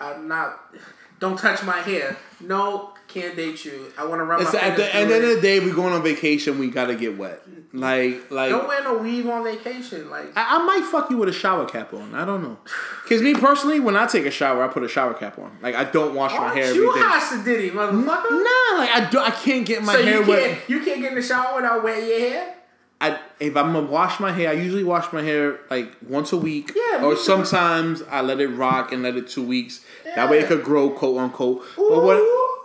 I'm 0.00 0.28
not. 0.28 0.74
Don't 1.18 1.38
touch 1.38 1.62
my 1.62 1.78
hair. 1.78 2.16
No, 2.40 2.92
can't 3.08 3.34
date 3.34 3.64
you. 3.64 3.90
I 3.96 4.04
want 4.04 4.20
to 4.20 4.24
run 4.24 4.42
It's 4.42 4.52
my 4.52 4.60
at 4.60 4.76
the 4.76 4.94
end 4.94 5.10
of 5.10 5.22
the 5.22 5.40
day, 5.40 5.60
we 5.60 5.70
going 5.72 5.94
on 5.94 6.02
vacation. 6.02 6.58
We 6.58 6.68
gotta 6.68 6.94
get 6.94 7.16
wet. 7.16 7.42
Like, 7.72 8.30
like. 8.30 8.50
Don't 8.50 8.68
wear 8.68 8.82
no 8.82 8.98
weave 8.98 9.26
on 9.26 9.42
vacation. 9.42 10.10
Like 10.10 10.36
I, 10.36 10.56
I 10.56 10.62
might 10.64 10.84
fuck 10.84 11.10
you 11.10 11.16
with 11.16 11.30
a 11.30 11.32
shower 11.32 11.66
cap 11.66 11.94
on. 11.94 12.14
I 12.14 12.26
don't 12.26 12.42
know. 12.42 12.58
Cause 13.08 13.22
me 13.22 13.34
personally, 13.34 13.80
when 13.80 13.96
I 13.96 14.06
take 14.06 14.26
a 14.26 14.30
shower, 14.30 14.62
I 14.62 14.68
put 14.68 14.82
a 14.82 14.88
shower 14.88 15.14
cap 15.14 15.38
on. 15.38 15.56
Like 15.62 15.74
I 15.74 15.84
don't 15.84 16.14
wash 16.14 16.32
my 16.32 16.38
aren't 16.38 16.56
hair 16.56 16.74
you 16.74 16.90
every 16.90 17.00
day. 17.00 17.06
hot 17.06 17.44
Diddy, 17.44 17.70
motherfucker? 17.70 18.30
Nah, 18.30 18.78
like 18.78 18.90
I 18.90 19.08
do. 19.10 19.18
I 19.18 19.30
can't 19.30 19.64
get 19.64 19.82
my 19.82 19.94
so 19.94 20.04
hair 20.04 20.20
you 20.20 20.28
wet. 20.28 20.58
you 20.68 20.84
can't 20.84 21.00
get 21.00 21.12
in 21.12 21.14
the 21.14 21.22
shower 21.22 21.56
without 21.56 21.82
wetting 21.82 22.08
your 22.08 22.18
hair. 22.18 22.55
I, 23.00 23.18
if 23.40 23.54
I'm 23.56 23.72
gonna 23.74 23.82
wash 23.82 24.18
my 24.20 24.32
hair, 24.32 24.48
I 24.48 24.52
usually 24.52 24.84
wash 24.84 25.12
my 25.12 25.20
hair 25.22 25.58
like 25.70 25.92
once 26.08 26.32
a 26.32 26.36
week. 26.38 26.72
Yeah, 26.74 27.04
Or 27.04 27.14
sometimes 27.14 28.02
I 28.10 28.22
let 28.22 28.40
it 28.40 28.48
rock 28.48 28.90
and 28.92 29.02
let 29.02 29.16
it 29.16 29.28
two 29.28 29.42
weeks. 29.46 29.84
Yeah. 30.04 30.14
That 30.16 30.30
way 30.30 30.38
it 30.38 30.46
could 30.48 30.64
grow, 30.64 30.88
quote 30.90 31.18
unquote. 31.18 31.62
But 31.76 32.02
when 32.04 32.18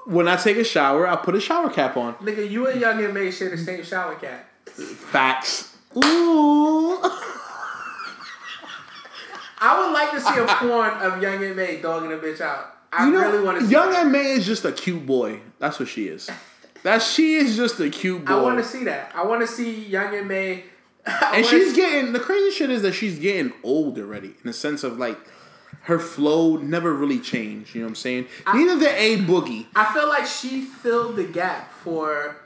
when 0.06 0.28
I 0.30 0.36
take 0.38 0.58
a 0.58 0.64
shower, 0.64 1.06
I 1.08 1.16
put 1.18 1.36
a 1.36 1.42
shower 1.42 1.70
cap 1.70 1.98
on. 1.98 2.16
Nigga, 2.16 2.50
you 2.50 2.66
and 2.68 2.80
Young 2.80 3.04
M.A 3.04 3.30
share 3.32 3.50
the 3.50 3.58
same 3.58 3.84
shower 3.84 4.16
cap. 4.16 4.48
Facts. 4.68 5.76
Ooh. 5.98 7.00
I 9.64 9.80
would 9.80 9.94
like 9.94 10.12
to 10.12 10.20
see 10.22 10.40
a 10.40 10.46
porn 10.48 10.92
of 11.02 11.22
Young 11.22 11.44
M.A 11.44 11.82
dogging 11.82 12.12
a 12.12 12.16
bitch 12.16 12.42
out. 12.42 12.68
I 12.92 13.06
You 13.06 13.12
know, 13.14 13.20
really 13.32 13.44
want 13.44 13.60
to 13.60 13.66
see. 13.66 13.72
Young 13.72 13.92
that. 13.92 14.04
and 14.04 14.12
May 14.12 14.32
is 14.32 14.46
just 14.46 14.66
a 14.66 14.72
cute 14.72 15.06
boy. 15.06 15.42
That's 15.60 15.80
what 15.80 15.88
she 15.88 16.08
is. 16.08 16.30
That 16.84 17.02
she 17.02 17.36
is 17.36 17.56
just 17.56 17.80
a 17.80 17.90
cute 17.90 18.26
boy. 18.26 18.34
I 18.34 18.42
want 18.42 18.58
to 18.58 18.64
see 18.64 18.84
that. 18.86 19.12
I 19.16 19.24
want 19.26 19.42
to 19.42 19.48
see 19.48 19.86
Young 19.86 20.14
M.A. 20.16 20.64
And 21.34 21.46
she's 21.46 21.72
see- 21.72 21.76
getting 21.76 22.14
the 22.14 22.20
crazy 22.20 22.52
shit 22.52 22.70
is 22.70 22.82
that 22.84 22.94
she's 22.94 23.18
getting 23.20 23.54
old 23.64 23.98
already 23.98 24.28
in 24.30 24.44
the 24.46 24.54
sense 24.54 24.84
of 24.84 24.98
like 25.00 25.18
her 25.84 25.98
flow 26.00 26.58
never 26.58 26.94
really 26.94 27.20
changed. 27.20 27.74
You 27.74 27.82
know 27.82 27.86
what 27.88 27.92
I'm 27.92 27.96
saying? 27.96 28.28
Neither 28.54 28.80
did 28.80 28.96
A 28.96 29.18
Boogie. 29.24 29.66
I 29.76 29.92
feel 29.94 30.08
like 30.08 30.26
she 30.28 30.62
filled 30.62 31.16
the 31.16 31.24
gap 31.24 31.72
for 31.72 32.38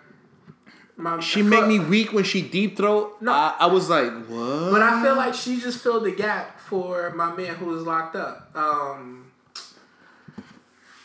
my. 0.96 1.20
She 1.20 1.42
for- 1.42 1.50
made 1.50 1.68
me 1.68 1.80
weak 1.80 2.14
when 2.14 2.24
she 2.24 2.42
deep 2.42 2.78
throat. 2.78 3.18
No. 3.22 3.32
I, 3.34 3.56
I 3.60 3.66
was 3.68 3.90
like, 3.90 4.12
what? 4.28 4.72
But 4.72 4.82
I 4.82 5.02
feel 5.04 5.16
like 5.18 5.34
she 5.34 5.60
just 5.60 5.82
filled 5.84 6.06
the 6.06 6.12
gap 6.12 6.60
for 6.60 7.12
my 7.12 7.36
man 7.36 7.56
who 7.56 7.66
was 7.66 7.84
locked 7.84 8.16
up. 8.16 8.52
Um, 8.56 9.32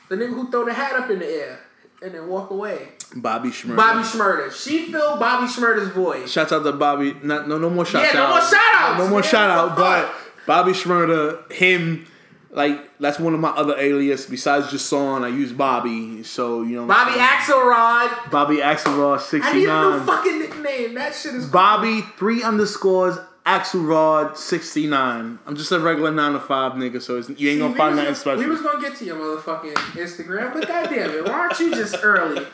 the 0.09 0.16
nigga 0.16 0.35
who 0.35 0.51
throw 0.51 0.64
the 0.64 0.72
hat 0.74 0.93
up 0.95 1.11
in 1.11 1.18
the 1.18 1.26
air 1.26 1.61
and 2.03 2.14
then 2.14 2.28
walk 2.28 2.51
away. 2.51 2.91
Bobby 3.16 3.50
Shmurda. 3.50 3.76
Bobby 3.76 4.02
Shmurda. 4.06 4.52
She 4.52 4.90
filled 4.92 5.18
Bobby 5.18 5.46
Shmurda's 5.46 5.88
voice. 5.88 6.30
Shouts 6.30 6.52
out 6.52 6.62
to 6.64 6.72
Bobby. 6.72 7.14
Not 7.22 7.48
no 7.48 7.58
no 7.58 7.68
more 7.70 7.84
shout 7.84 8.02
Yeah, 8.04 8.12
no 8.14 8.22
out. 8.24 8.30
more 8.30 8.40
shout-outs, 8.40 8.98
No 8.98 9.08
more 9.08 9.20
man. 9.20 9.28
shout 9.28 9.50
out. 9.50 9.76
But? 9.76 10.12
Bobby 10.46 10.72
Shmurda, 10.72 11.50
him, 11.52 12.06
like 12.50 12.98
that's 12.98 13.18
one 13.20 13.34
of 13.34 13.40
my 13.40 13.50
other 13.50 13.76
alias 13.78 14.26
besides 14.26 14.70
just 14.70 14.84
Jason. 14.90 15.22
I 15.24 15.28
use 15.28 15.52
Bobby. 15.52 16.22
So 16.24 16.62
you 16.62 16.76
know. 16.76 16.86
Bobby? 16.86 17.12
Axelrod. 17.12 18.30
Bobby 18.30 18.56
Axelrod 18.56 19.20
sixty 19.20 19.50
I 19.50 19.54
need 19.54 19.68
a 19.68 19.90
new 19.98 20.04
fucking 20.06 20.38
nickname. 20.40 20.94
That 20.94 21.14
shit 21.14 21.34
is. 21.34 21.46
Bobby 21.46 22.02
three 22.16 22.42
underscores 22.42 23.16
Axelrod 23.47 24.36
sixty 24.36 24.86
nine. 24.86 25.38
I'm 25.47 25.57
just 25.57 25.72
a 25.72 25.80
regular 25.80 26.11
nine 26.11 26.32
to 26.32 26.41
five 26.41 26.72
nigga, 26.72 27.01
so 27.01 27.18
it's, 27.18 27.28
you 27.30 27.51
ain't 27.51 27.61
gonna 27.61 27.74
find 27.74 27.97
nothing 27.97 28.14
special. 28.14 28.38
We 28.45 28.47
was 28.47 28.61
gonna 28.61 28.80
get 28.80 28.97
to 28.99 29.05
your 29.05 29.16
motherfucking 29.16 29.72
Instagram, 29.72 30.53
but 30.53 30.68
goddamn 30.68 31.11
it, 31.11 31.24
why 31.24 31.32
aren't 31.32 31.59
you 31.59 31.74
just 31.74 31.97
early? 32.03 32.47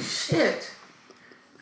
Shit. 0.00 0.70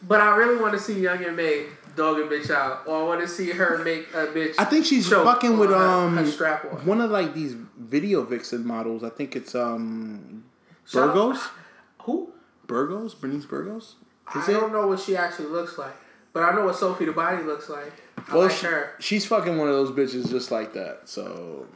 But 0.02 0.20
I 0.20 0.36
really 0.36 0.60
want 0.60 0.74
to 0.74 0.78
see 0.78 1.00
Young 1.00 1.24
M.A 1.24 1.66
dog 1.96 2.18
a 2.18 2.22
bitch 2.24 2.50
out, 2.50 2.86
or 2.86 3.00
I 3.00 3.02
want 3.04 3.20
to 3.22 3.28
see 3.28 3.50
her 3.50 3.78
make 3.78 4.08
a 4.14 4.26
bitch. 4.26 4.54
I 4.58 4.64
think 4.64 4.84
she's 4.84 5.08
fucking 5.08 5.58
with 5.58 5.70
her- 5.70 5.76
um 5.76 6.16
her 6.16 6.26
strap 6.26 6.64
on. 6.66 6.84
one 6.86 7.00
of 7.00 7.10
like 7.10 7.34
these 7.34 7.54
video 7.78 8.22
vixen 8.22 8.66
models. 8.66 9.02
I 9.02 9.08
think 9.08 9.34
it's 9.34 9.54
um 9.54 10.44
Burgos. 10.92 11.40
Who? 12.02 12.32
Burgos, 12.66 13.14
Bernice 13.14 13.46
Burgos. 13.46 13.96
Is 14.36 14.48
I 14.48 14.52
it? 14.52 14.54
don't 14.54 14.72
know 14.72 14.86
what 14.86 15.00
she 15.00 15.16
actually 15.16 15.48
looks 15.48 15.78
like, 15.78 15.94
but 16.32 16.42
I 16.42 16.54
know 16.54 16.66
what 16.66 16.76
Sophie 16.76 17.06
the 17.06 17.12
Body 17.12 17.42
looks 17.42 17.68
like. 17.68 17.92
Well, 18.32 18.42
like 18.48 18.50
she- 18.50 18.66
she's 18.98 19.26
fucking 19.26 19.56
one 19.56 19.68
of 19.68 19.74
those 19.74 19.90
bitches 19.90 20.28
just 20.30 20.50
like 20.50 20.72
that. 20.74 21.02
So. 21.04 21.66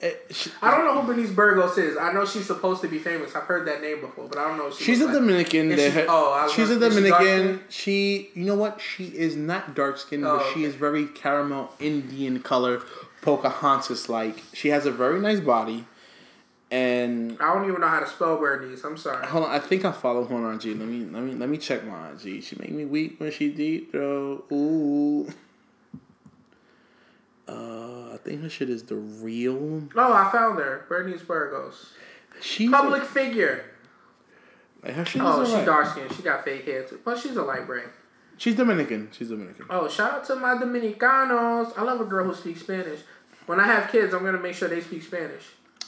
It- 0.00 0.26
she- 0.30 0.50
I 0.60 0.70
don't 0.72 0.84
know 0.84 1.00
who 1.00 1.06
Bernice 1.06 1.30
Burgos 1.30 1.78
is. 1.78 1.96
I 1.96 2.12
know 2.12 2.26
she's 2.26 2.46
supposed 2.46 2.82
to 2.82 2.88
be 2.88 2.98
famous. 2.98 3.34
I've 3.34 3.44
heard 3.44 3.66
that 3.68 3.80
name 3.80 4.00
before, 4.00 4.26
but 4.28 4.36
I 4.38 4.48
don't 4.48 4.58
know. 4.58 4.70
She 4.70 4.84
She's 4.84 5.00
a 5.00 5.04
like. 5.06 5.14
Dominican. 5.14 5.74
She- 5.76 5.88
ha- 5.90 6.04
oh, 6.08 6.52
she's 6.54 6.70
a 6.70 6.78
Dominican. 6.78 7.60
She, 7.70 8.30
you 8.34 8.44
know 8.44 8.56
what? 8.56 8.80
She 8.80 9.04
is 9.06 9.36
not 9.36 9.74
dark 9.74 9.96
skinned, 9.98 10.26
Oh, 10.26 10.38
but 10.38 10.46
she 10.46 10.52
okay. 10.60 10.64
is 10.64 10.74
very 10.74 11.06
caramel 11.06 11.72
Indian 11.78 12.40
color, 12.40 12.82
Pocahontas 13.22 14.08
like. 14.08 14.42
She 14.52 14.68
has 14.68 14.84
a 14.84 14.90
very 14.90 15.20
nice 15.20 15.40
body, 15.40 15.86
and 16.74 17.36
I 17.40 17.54
don't 17.54 17.68
even 17.68 17.80
know 17.80 17.88
how 17.88 18.00
to 18.00 18.06
spell 18.06 18.36
Bernice. 18.38 18.82
I'm 18.84 18.96
sorry. 18.96 19.24
hold 19.26 19.44
on, 19.44 19.50
I 19.50 19.58
think 19.58 19.84
I 19.84 19.92
follow 19.92 20.24
her 20.24 20.34
on 20.34 20.54
IG. 20.56 20.64
Let 20.66 20.88
me 20.88 21.04
let 21.04 21.22
me 21.22 21.34
let 21.34 21.48
me 21.48 21.56
check 21.58 21.84
my 21.84 22.10
IG. 22.12 22.42
She 22.42 22.56
make 22.58 22.72
me 22.72 22.84
weak 22.84 23.20
when 23.20 23.30
she 23.30 23.50
deep 23.50 23.92
throw. 23.92 24.44
Ooh. 24.52 25.28
Uh, 27.46 28.14
I 28.14 28.16
think 28.24 28.42
her 28.42 28.48
shit 28.48 28.70
is 28.70 28.84
the 28.84 28.96
real. 28.96 29.82
Oh, 29.94 30.12
I 30.12 30.30
found 30.32 30.58
her. 30.58 30.86
Bernice 30.88 31.22
Burgos. 31.22 31.92
She's 32.40 32.70
Public 32.70 33.02
A, 33.02 33.06
figure. 33.06 33.64
like 34.82 34.94
her 34.94 35.04
shit 35.04 35.22
Oh, 35.22 35.42
is 35.42 35.48
she 35.48 35.52
alright. 35.54 35.66
dark 35.66 35.86
skinned. 35.88 36.12
She 36.14 36.22
got 36.22 36.44
fake 36.44 36.64
hair 36.64 36.84
too. 36.84 37.00
But 37.04 37.18
she's 37.18 37.36
a 37.36 37.42
light 37.42 37.66
brain. 37.66 37.84
She's 38.38 38.56
Dominican. 38.56 39.10
She's 39.12 39.28
Dominican. 39.28 39.66
Oh, 39.70 39.88
shout 39.88 40.12
out 40.14 40.24
to 40.26 40.34
my 40.36 40.54
Dominicanos. 40.54 41.76
I 41.78 41.82
love 41.82 42.00
a 42.00 42.04
girl 42.04 42.24
who 42.24 42.34
speaks 42.34 42.60
Spanish. 42.60 43.00
When 43.46 43.60
I 43.60 43.66
have 43.66 43.92
kids, 43.92 44.14
I'm 44.14 44.24
gonna 44.24 44.40
make 44.40 44.54
sure 44.54 44.68
they 44.68 44.80
speak 44.80 45.02
Spanish. 45.02 45.44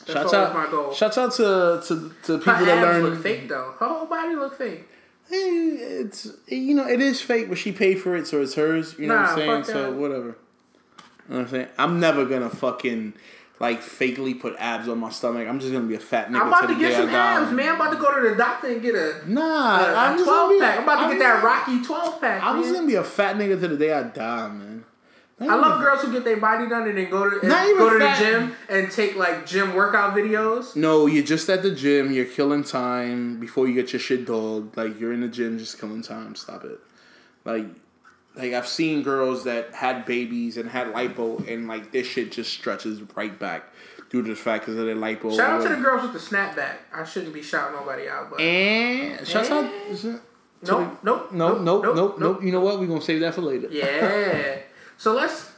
That's 0.07 0.21
Shouts 0.21 0.35
out, 0.35 0.55
my 0.55 0.71
goal. 0.71 0.93
shouts 0.93 1.19
out 1.19 1.33
to 1.35 1.83
to, 1.87 2.13
to 2.25 2.39
people 2.39 2.53
Her 2.55 2.65
that 2.65 2.79
abs 2.79 3.03
learn. 3.03 3.03
look 3.15 3.23
fake 3.23 3.49
though. 3.49 3.75
Her 3.79 3.89
whole 3.89 4.07
body 4.07 4.35
look 4.37 4.57
fake. 4.57 4.89
Eh, 5.33 5.77
It's 6.03 6.29
you 6.47 6.75
know 6.75 6.87
it 6.87 7.01
is 7.01 7.21
fake, 7.21 7.49
but 7.49 7.59
she 7.59 7.73
paid 7.73 7.97
for 8.01 8.15
it, 8.17 8.27
so 8.27 8.41
it's 8.41 8.55
hers. 8.55 8.97
You 8.99 9.09
know 9.09 9.17
what 9.17 9.31
I'm 9.31 9.37
saying? 9.37 9.65
So 9.65 9.83
that. 9.91 9.93
whatever. 9.95 10.27
You 10.27 11.35
know 11.35 11.37
what 11.37 11.39
I'm 11.41 11.49
saying? 11.49 11.69
I'm 11.79 11.99
never 11.99 12.25
gonna 12.25 12.49
fucking 12.51 13.15
like 13.59 13.81
fakely 13.81 14.39
put 14.39 14.55
abs 14.59 14.87
on 14.89 14.99
my 14.99 15.11
stomach. 15.11 15.49
I'm 15.49 15.59
just 15.59 15.73
gonna 15.73 15.87
be 15.87 15.97
a 15.97 15.99
fat 15.99 16.29
nigga. 16.31 16.41
I'm 16.43 16.49
about 16.49 16.69
to 16.69 16.79
get 16.79 16.93
some 16.95 17.09
abs, 17.09 17.51
man. 17.53 17.71
I'm 17.71 17.75
about 17.77 17.91
to 17.91 17.97
go 17.99 18.15
to 18.23 18.29
the 18.31 18.37
doctor 18.37 18.69
and 18.69 18.81
get 18.83 18.95
a, 18.95 19.23
Nah, 19.27 19.81
a, 19.81 19.95
I'm 19.95 20.15
a 20.15 20.19
just 20.19 20.29
12 20.29 20.51
be. 20.51 20.61
pack. 20.61 20.77
I'm 20.79 20.83
about 20.85 20.95
to 20.97 21.03
I'm 21.07 21.11
get 21.11 21.19
that 21.21 21.43
Rocky 21.43 21.83
12 21.83 22.21
pack. 22.21 22.43
I'm 22.45 22.63
just 22.63 22.75
gonna 22.75 22.87
be 22.87 22.95
a 22.95 23.03
fat 23.03 23.35
nigga 23.37 23.59
to 23.61 23.67
the 23.69 23.77
day 23.77 23.93
I 23.93 24.03
die, 24.05 24.49
man. 24.49 24.76
I 25.39 25.55
love 25.55 25.81
girls 25.83 26.01
who 26.01 26.13
get 26.13 26.25
their 26.25 26.39
body 26.39 26.67
done 26.67 26.89
and 26.89 26.97
then 26.97 27.11
go 27.11 27.29
to 27.29 27.41
and 27.41 27.49
Not 27.49 27.67
even 27.67 27.79
go 27.79 27.91
to 27.93 27.99
fat. 27.99 28.19
the 28.19 28.25
gym 28.25 28.57
and 28.71 28.91
take 28.91 29.17
like 29.17 29.45
gym 29.45 29.75
workout 29.75 30.15
videos. 30.15 30.75
No, 30.75 31.07
you're 31.07 31.25
just 31.25 31.49
at 31.51 31.63
the 31.63 31.75
gym. 31.75 32.11
You're 32.11 32.25
killing 32.25 32.65
time 32.65 33.39
before 33.39 33.69
you 33.69 33.75
get 33.75 33.93
your 33.93 34.01
shit 34.01 34.25
dogged. 34.25 34.77
Like 34.79 34.99
you're 34.99 35.13
in 35.13 35.21
the 35.21 35.29
gym, 35.29 35.59
just 35.59 35.79
killing 35.79 36.01
time. 36.01 36.37
Stop 36.37 36.65
it. 36.65 36.79
Like, 37.45 37.67
like 38.35 38.55
I've 38.55 38.67
seen 38.67 39.03
girls 39.03 39.45
that 39.45 39.75
had 39.75 40.07
babies 40.07 40.57
and 40.57 40.71
had 40.71 40.89
lipo, 40.95 41.47
and 41.47 41.69
like 41.69 41.93
this 41.93 42.07
shit 42.07 42.33
just 42.33 42.53
stretches 42.53 43.03
right 43.15 43.39
back 43.39 43.65
due 44.09 44.23
to 44.23 44.29
the 44.31 44.37
fact 44.37 44.65
because 44.65 44.79
of 44.81 44.87
their 44.87 44.97
lipo. 44.97 45.37
Shout 45.37 45.61
out 45.61 45.63
to 45.65 45.69
the 45.69 45.77
girls 45.83 46.03
with 46.03 46.13
the 46.15 46.19
snapback. 46.37 46.77
I 46.95 47.05
shouldn't 47.05 47.35
be 47.35 47.43
shouting 47.43 47.77
nobody 47.77 48.09
out, 48.09 48.31
but 48.31 48.41
and 48.41 49.21
eh? 49.21 49.25
shout 49.25 49.51
out. 49.51 49.65
nope, 50.03 50.23
nope, 50.63 51.03
Nope, 51.03 51.33
nope, 51.33 51.61
nope, 51.63 51.83
nope, 51.95 52.19
nope. 52.19 52.43
You 52.43 52.53
know 52.53 52.61
what? 52.61 52.81
We're 52.81 52.87
gonna 52.87 53.03
save 53.03 53.21
that 53.21 53.35
for 53.35 53.43
later. 53.43 53.69
Yeah. 53.71 54.61
so 54.99 55.15
let's. 55.15 55.53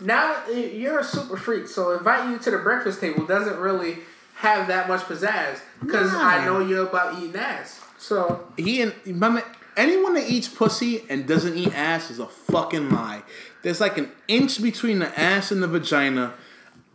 Now 0.00 0.46
you're 0.48 1.00
a 1.00 1.04
super 1.04 1.36
freak, 1.36 1.68
so 1.68 1.96
invite 1.96 2.30
you 2.30 2.38
to 2.38 2.50
the 2.50 2.58
breakfast 2.58 3.00
table 3.00 3.26
doesn't 3.26 3.58
really 3.58 3.98
have 4.36 4.68
that 4.68 4.88
much 4.88 5.02
pizzazz 5.02 5.60
because 5.80 6.12
Nah. 6.12 6.20
I 6.26 6.44
know 6.44 6.60
you're 6.60 6.86
about 6.86 7.18
eating 7.18 7.36
ass. 7.36 7.80
So 7.98 8.46
He 8.56 8.80
and 8.80 8.94
remember 9.04 9.44
anyone 9.76 10.14
that 10.14 10.28
eats 10.30 10.48
pussy 10.48 11.04
and 11.10 11.26
doesn't 11.28 11.54
eat 11.54 11.74
ass 11.74 12.10
is 12.10 12.18
a 12.18 12.26
fucking 12.26 12.88
lie. 12.88 13.22
There's 13.62 13.80
like 13.80 13.98
an 13.98 14.10
inch 14.26 14.62
between 14.62 15.00
the 15.00 15.20
ass 15.20 15.52
and 15.52 15.62
the 15.62 15.68
vagina. 15.68 16.32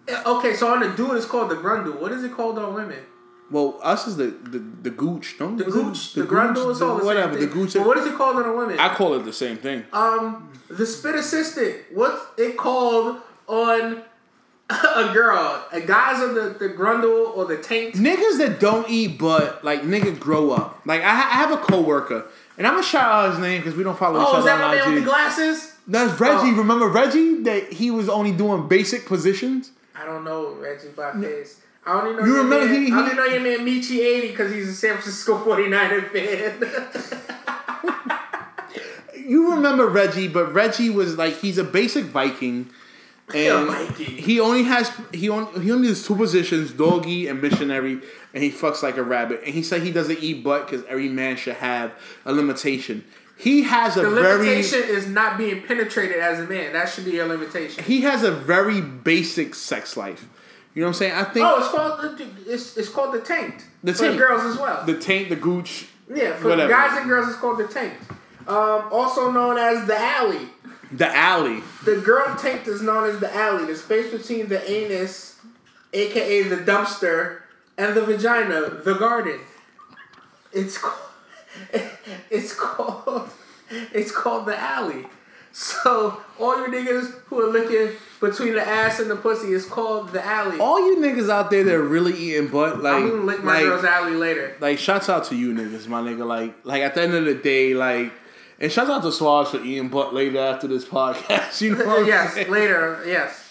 Eh, 0.07 0.23
okay, 0.25 0.55
so 0.55 0.73
on 0.73 0.79
the 0.79 0.89
dude 0.89 1.11
it's 1.15 1.27
called 1.27 1.51
the 1.51 1.55
grundle. 1.55 1.99
What 1.99 2.11
is 2.11 2.23
it 2.23 2.33
called 2.33 2.57
on 2.57 2.73
women? 2.73 3.03
Well, 3.51 3.79
us 3.83 4.07
is 4.07 4.17
the 4.17 4.25
the, 4.27 4.59
the 4.59 4.89
gooch, 4.89 5.35
Don't 5.37 5.57
The 5.57 5.65
gooch, 5.65 6.13
the, 6.13 6.23
grundle, 6.23 6.71
is 6.71 6.81
all 6.81 6.97
the 6.97 7.05
whatever. 7.05 7.33
same 7.33 7.41
The 7.41 7.47
thing. 7.47 7.63
gooch. 7.63 7.73
But 7.75 7.85
what 7.87 7.97
is 7.97 8.05
it 8.07 8.15
called 8.15 8.37
on 8.37 8.45
a 8.45 8.53
woman? 8.53 8.79
I 8.79 8.93
call 8.95 9.13
it 9.15 9.23
the 9.23 9.33
same 9.33 9.57
thing. 9.57 9.83
Um, 9.93 10.51
the 10.69 10.85
spit 10.85 11.15
assistant. 11.15 11.75
What's 11.93 12.21
it 12.39 12.57
called 12.57 13.21
on 13.47 14.01
a 14.69 15.13
girl? 15.13 15.63
A 15.71 15.79
guys 15.81 16.21
on 16.23 16.33
the 16.33 16.55
the 16.57 16.69
grundle 16.69 17.37
or 17.37 17.45
the 17.45 17.57
taint? 17.57 17.95
Niggas 17.95 18.39
that 18.39 18.59
don't 18.59 18.89
eat 18.89 19.19
but 19.19 19.63
like 19.63 19.83
nigga, 19.83 20.19
grow 20.19 20.49
up. 20.51 20.81
Like 20.85 21.01
I, 21.01 21.09
I 21.11 21.35
have 21.41 21.51
a 21.51 21.57
coworker, 21.57 22.25
and 22.57 22.65
I'm 22.65 22.73
gonna 22.73 22.83
shout 22.83 23.11
out 23.11 23.29
his 23.31 23.39
name 23.39 23.61
because 23.61 23.75
we 23.77 23.83
don't 23.83 23.97
follow 23.97 24.19
each 24.21 24.27
Oh, 24.27 24.39
is 24.39 24.45
that 24.45 24.59
my 24.59 24.73
man 24.75 24.93
with 24.95 25.03
the 25.03 25.07
glasses? 25.09 25.71
That's 25.87 26.19
Reggie. 26.19 26.49
Oh. 26.49 26.55
Remember 26.57 26.87
Reggie? 26.87 27.43
That 27.43 27.71
he 27.73 27.91
was 27.91 28.09
only 28.09 28.31
doing 28.31 28.67
basic 28.67 29.05
positions. 29.05 29.69
I 29.95 30.03
don't 30.03 30.23
know 30.23 30.53
Reggie 30.55 30.87
by 30.95 31.11
face. 31.13 31.61
I 31.87 32.01
only 32.01 32.13
know 32.15 32.25
You 32.25 32.33
your 32.35 32.43
remember 32.43 32.65
man, 32.65 32.85
he- 32.85 32.91
I 32.91 32.95
only 32.97 33.09
he- 33.11 33.15
know 33.17 33.25
your 33.25 33.41
man 33.41 33.59
Michi 33.65 33.99
eighty 33.99 34.27
because 34.29 34.51
he's 34.51 34.69
a 34.69 34.73
San 34.73 34.91
Francisco 34.93 35.37
49er 35.43 36.09
fan. 36.11 38.11
You 39.17 39.55
remember 39.55 39.87
Reggie, 39.87 40.27
but 40.27 40.53
Reggie 40.53 40.91
was 40.91 41.17
like 41.17 41.33
he's 41.37 41.57
a 41.57 41.63
basic 41.63 42.05
Viking. 42.05 42.69
And 43.33 43.65
Viking. 43.67 44.05
he 44.17 44.39
only 44.39 44.61
has 44.65 44.91
he 45.11 45.29
only 45.29 45.59
he 45.63 45.71
only 45.71 45.87
has 45.87 46.05
two 46.05 46.15
positions, 46.15 46.71
doggy 46.71 47.27
and 47.27 47.41
missionary, 47.41 47.99
and 48.35 48.43
he 48.43 48.51
fucks 48.51 48.83
like 48.83 48.97
a 48.97 49.03
rabbit. 49.03 49.41
And 49.43 49.51
he 49.51 49.63
said 49.63 49.81
he 49.81 49.91
doesn't 49.91 50.19
eat 50.21 50.43
butt 50.43 50.67
because 50.67 50.85
every 50.87 51.09
man 51.09 51.35
should 51.37 51.55
have 51.55 51.91
a 52.23 52.31
limitation. 52.31 53.03
He 53.35 53.63
has 53.63 53.97
a 53.97 54.01
the 54.03 54.11
very 54.11 54.37
limitation 54.49 54.83
is 54.83 55.07
not 55.07 55.39
being 55.39 55.63
penetrated 55.63 56.17
as 56.19 56.39
a 56.39 56.43
man. 56.45 56.73
That 56.73 56.87
should 56.87 57.05
be 57.05 57.13
your 57.13 57.25
limitation. 57.27 57.83
he 57.83 58.01
has 58.01 58.21
a 58.21 58.29
very 58.31 58.79
basic 58.79 59.55
sex 59.55 59.97
life. 59.97 60.27
You 60.75 60.81
know 60.81 60.87
what 60.87 60.89
I'm 60.89 60.93
saying? 60.99 61.13
I 61.13 61.23
think 61.23 61.45
Oh, 61.45 61.57
it's 61.59 61.69
called 61.69 62.01
the 62.17 62.53
it's, 62.53 62.77
it's 62.77 62.89
called 62.89 63.13
the 63.15 63.21
taint. 63.21 63.65
The 63.83 63.93
for 63.93 64.03
taint. 64.07 64.17
girls 64.17 64.43
as 64.43 64.57
well. 64.59 64.85
the 64.85 64.99
taint, 64.99 65.29
the 65.29 65.35
gooch, 65.37 65.87
yeah, 66.13 66.35
for 66.35 66.49
whatever. 66.49 66.69
guys 66.69 66.97
and 66.99 67.07
girls, 67.09 67.29
it's 67.29 67.37
called 67.37 67.57
the 67.59 67.67
taint. 67.67 67.93
Um, 68.47 68.89
also 68.91 69.31
known 69.31 69.57
as 69.57 69.87
the 69.87 69.97
alley. 69.97 70.49
the 70.91 71.07
alley. 71.15 71.61
The 71.85 71.97
girl 71.97 72.35
taint 72.35 72.67
is 72.67 72.81
known 72.81 73.09
as 73.09 73.19
the 73.19 73.33
alley, 73.33 73.65
the 73.65 73.75
space 73.75 74.11
between 74.11 74.49
the 74.49 74.69
anus, 74.69 75.39
aka 75.93 76.43
the 76.43 76.57
dumpster, 76.57 77.39
and 77.77 77.95
the 77.95 78.01
vagina, 78.03 78.69
the 78.83 78.95
garden. 78.95 79.39
It's 80.51 80.77
called, 80.83 80.99
it's 82.29 82.53
called 82.53 83.29
it's 83.93 84.11
called 84.11 84.45
the 84.45 84.59
alley. 84.59 85.07
So 85.57 86.21
all 86.37 86.59
you 86.59 86.67
niggas 86.67 87.13
who 87.27 87.39
are 87.39 87.49
looking 87.49 87.95
between 88.19 88.55
the 88.55 88.67
ass 88.67 88.99
and 88.99 89.09
the 89.09 89.15
pussy 89.15 89.53
is 89.53 89.65
called 89.65 90.09
the 90.09 90.21
alley. 90.23 90.59
All 90.59 90.85
you 90.85 90.97
niggas 90.97 91.29
out 91.29 91.49
there 91.49 91.63
that 91.63 91.73
are 91.73 91.81
really 91.81 92.11
eating 92.13 92.49
butt, 92.49 92.83
like, 92.83 92.95
I'm 92.95 93.09
gonna 93.09 93.21
lick 93.21 93.41
my 93.41 93.53
like, 93.53 93.63
girl's 93.63 93.85
alley 93.85 94.15
later. 94.15 94.57
like, 94.59 94.77
shouts 94.79 95.07
out 95.07 95.23
to 95.25 95.35
you 95.35 95.53
niggas, 95.53 95.87
my 95.87 96.01
nigga. 96.01 96.27
Like, 96.27 96.55
like 96.65 96.81
at 96.81 96.93
the 96.95 97.03
end 97.03 97.13
of 97.13 97.23
the 97.23 97.35
day, 97.35 97.73
like, 97.73 98.11
and 98.59 98.69
shouts 98.69 98.89
out 98.89 99.01
to 99.03 99.07
Swaz 99.07 99.47
for 99.47 99.63
eating 99.63 99.87
butt 99.87 100.13
later 100.13 100.39
after 100.39 100.67
this 100.67 100.83
podcast. 100.83 101.61
You 101.61 101.77
know, 101.77 101.99
yes, 101.99 102.35
later. 102.49 103.01
Yes. 103.07 103.44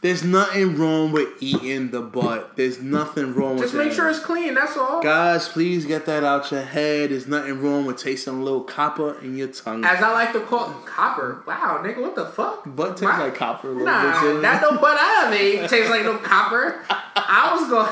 There's 0.00 0.22
nothing 0.22 0.76
wrong 0.78 1.10
with 1.10 1.28
eating 1.42 1.90
the 1.90 2.00
butt. 2.00 2.56
There's 2.56 2.80
nothing 2.80 3.34
wrong 3.34 3.54
with 3.54 3.64
Just 3.64 3.74
make 3.74 3.88
that. 3.88 3.94
sure 3.96 4.08
it's 4.08 4.20
clean. 4.20 4.54
That's 4.54 4.76
all. 4.76 5.02
Guys, 5.02 5.48
please 5.48 5.86
get 5.86 6.06
that 6.06 6.22
out 6.22 6.52
your 6.52 6.62
head. 6.62 7.10
There's 7.10 7.26
nothing 7.26 7.60
wrong 7.60 7.84
with 7.84 7.96
tasting 7.98 8.34
a 8.34 8.42
little 8.42 8.60
copper 8.62 9.18
in 9.20 9.36
your 9.36 9.48
tongue. 9.48 9.84
As 9.84 10.00
I 10.00 10.12
like 10.12 10.32
to 10.34 10.40
call 10.40 10.68
copper. 10.86 11.42
Wow, 11.48 11.80
nigga, 11.84 12.00
what 12.00 12.14
the 12.14 12.26
fuck? 12.26 12.62
butt 12.64 12.90
tastes 12.90 13.02
My- 13.02 13.24
like 13.24 13.34
copper 13.34 13.68
a 13.68 13.72
little 13.72 13.86
Nah, 13.86 14.22
bit. 14.22 14.42
that 14.42 14.62
no 14.62 14.78
butt 14.78 14.96
I 14.96 15.34
ate 15.36 15.60
tastes 15.68 15.90
like 15.90 16.04
no 16.04 16.16
copper. 16.18 16.84
I 16.90 17.56
was 17.58 17.68
going. 17.68 17.90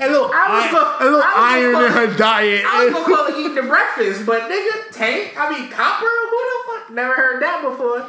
a 0.00 0.08
little, 0.10 0.30
I 0.32 0.62
was 0.62 0.72
gonna- 0.72 0.96
a 1.00 1.04
little 1.04 1.20
I 1.22 1.56
was 1.58 1.64
iron 1.64 1.72
gonna 1.72 1.86
in 1.86 1.92
her 1.92 2.16
diet. 2.16 2.64
I 2.66 2.84
was 2.86 2.94
gonna 2.94 3.14
call 3.14 3.26
it 3.26 3.38
eating 3.38 3.54
the 3.56 3.62
breakfast, 3.62 4.24
but 4.24 4.42
nigga, 4.42 4.90
tank. 4.90 5.34
I 5.38 5.50
mean 5.52 5.68
copper. 5.70 6.06
Who 6.06 6.30
the 6.30 6.72
fuck? 6.80 6.90
Never 6.92 7.12
heard 7.14 7.42
that 7.42 7.60
before. 7.62 8.06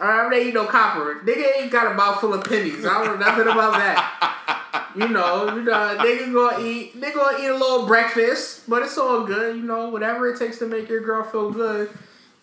I'm 0.00 0.32
eating 0.34 0.54
no 0.54 0.66
copper. 0.66 1.20
Nigga 1.24 1.58
ain't 1.60 1.72
got 1.72 1.90
a 1.90 1.94
mouth 1.94 2.20
full 2.20 2.34
of 2.34 2.44
pennies. 2.44 2.84
I 2.84 3.02
don't 3.04 3.18
know 3.18 3.26
nothing 3.26 3.48
about 3.48 3.72
that. 3.74 4.90
You 4.96 5.08
know, 5.08 5.54
you 5.54 5.62
know, 5.62 5.96
nigga 6.00 6.32
gonna 6.32 6.64
eat, 6.64 7.00
nigga 7.00 7.14
gonna 7.14 7.38
eat 7.42 7.46
a 7.46 7.54
little 7.56 7.86
breakfast, 7.86 8.68
but 8.68 8.82
it's 8.82 8.98
all 8.98 9.24
good. 9.24 9.56
You 9.56 9.62
know, 9.62 9.88
whatever 9.88 10.28
it 10.28 10.38
takes 10.38 10.58
to 10.58 10.66
make 10.66 10.88
your 10.88 11.00
girl 11.00 11.22
feel 11.22 11.50
good. 11.50 11.90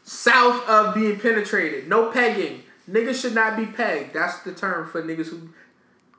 South 0.03 0.67
of 0.69 0.95
being 0.95 1.19
penetrated, 1.19 1.87
no 1.89 2.11
pegging. 2.11 2.63
Niggas 2.89 3.21
should 3.21 3.35
not 3.35 3.57
be 3.57 3.65
pegged. 3.65 4.13
That's 4.13 4.39
the 4.43 4.53
term 4.53 4.87
for 4.87 5.03
niggas 5.03 5.27
who 5.27 5.49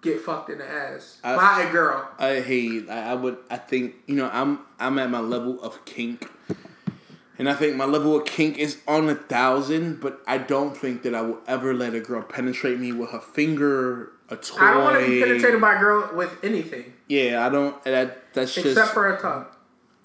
get 0.02 0.20
fucked 0.20 0.50
in 0.50 0.58
the 0.58 0.68
ass 0.68 1.18
I- 1.24 1.36
by 1.36 1.62
a 1.62 1.72
girl. 1.72 2.06
I 2.18 2.40
hate. 2.40 2.88
I, 2.90 3.12
I 3.12 3.14
would. 3.14 3.38
I 3.50 3.56
think 3.56 3.94
you 4.06 4.14
know. 4.16 4.28
I'm. 4.32 4.60
I'm 4.78 4.98
at 4.98 5.08
my 5.10 5.20
level 5.20 5.60
of 5.62 5.82
kink, 5.86 6.30
and 7.38 7.48
I 7.48 7.54
think 7.54 7.76
my 7.76 7.84
level 7.84 8.16
of 8.16 8.24
kink 8.26 8.58
is 8.58 8.78
on 8.88 9.08
a 9.08 9.14
thousand. 9.14 10.00
But 10.00 10.20
I 10.26 10.38
don't 10.38 10.76
think 10.76 11.02
that 11.02 11.14
I 11.14 11.22
will 11.22 11.38
ever 11.46 11.72
let 11.74 11.94
a 11.94 12.00
girl 12.00 12.22
penetrate 12.22 12.78
me 12.78 12.92
with 12.92 13.10
her 13.10 13.20
finger, 13.20 14.12
a 14.28 14.36
toy. 14.36 14.56
I 14.60 14.74
don't 14.74 14.84
want 14.84 15.00
to 15.00 15.06
be 15.06 15.20
penetrated 15.20 15.60
by 15.60 15.76
a 15.76 15.78
girl 15.80 16.10
with 16.14 16.36
anything 16.42 16.92
Yeah, 17.08 17.46
I 17.46 17.48
don't. 17.48 17.82
That 17.84 18.34
that's 18.34 18.54
just. 18.54 18.66
except 18.66 18.92
for 18.92 19.14
a 19.14 19.20
tongue. 19.20 19.46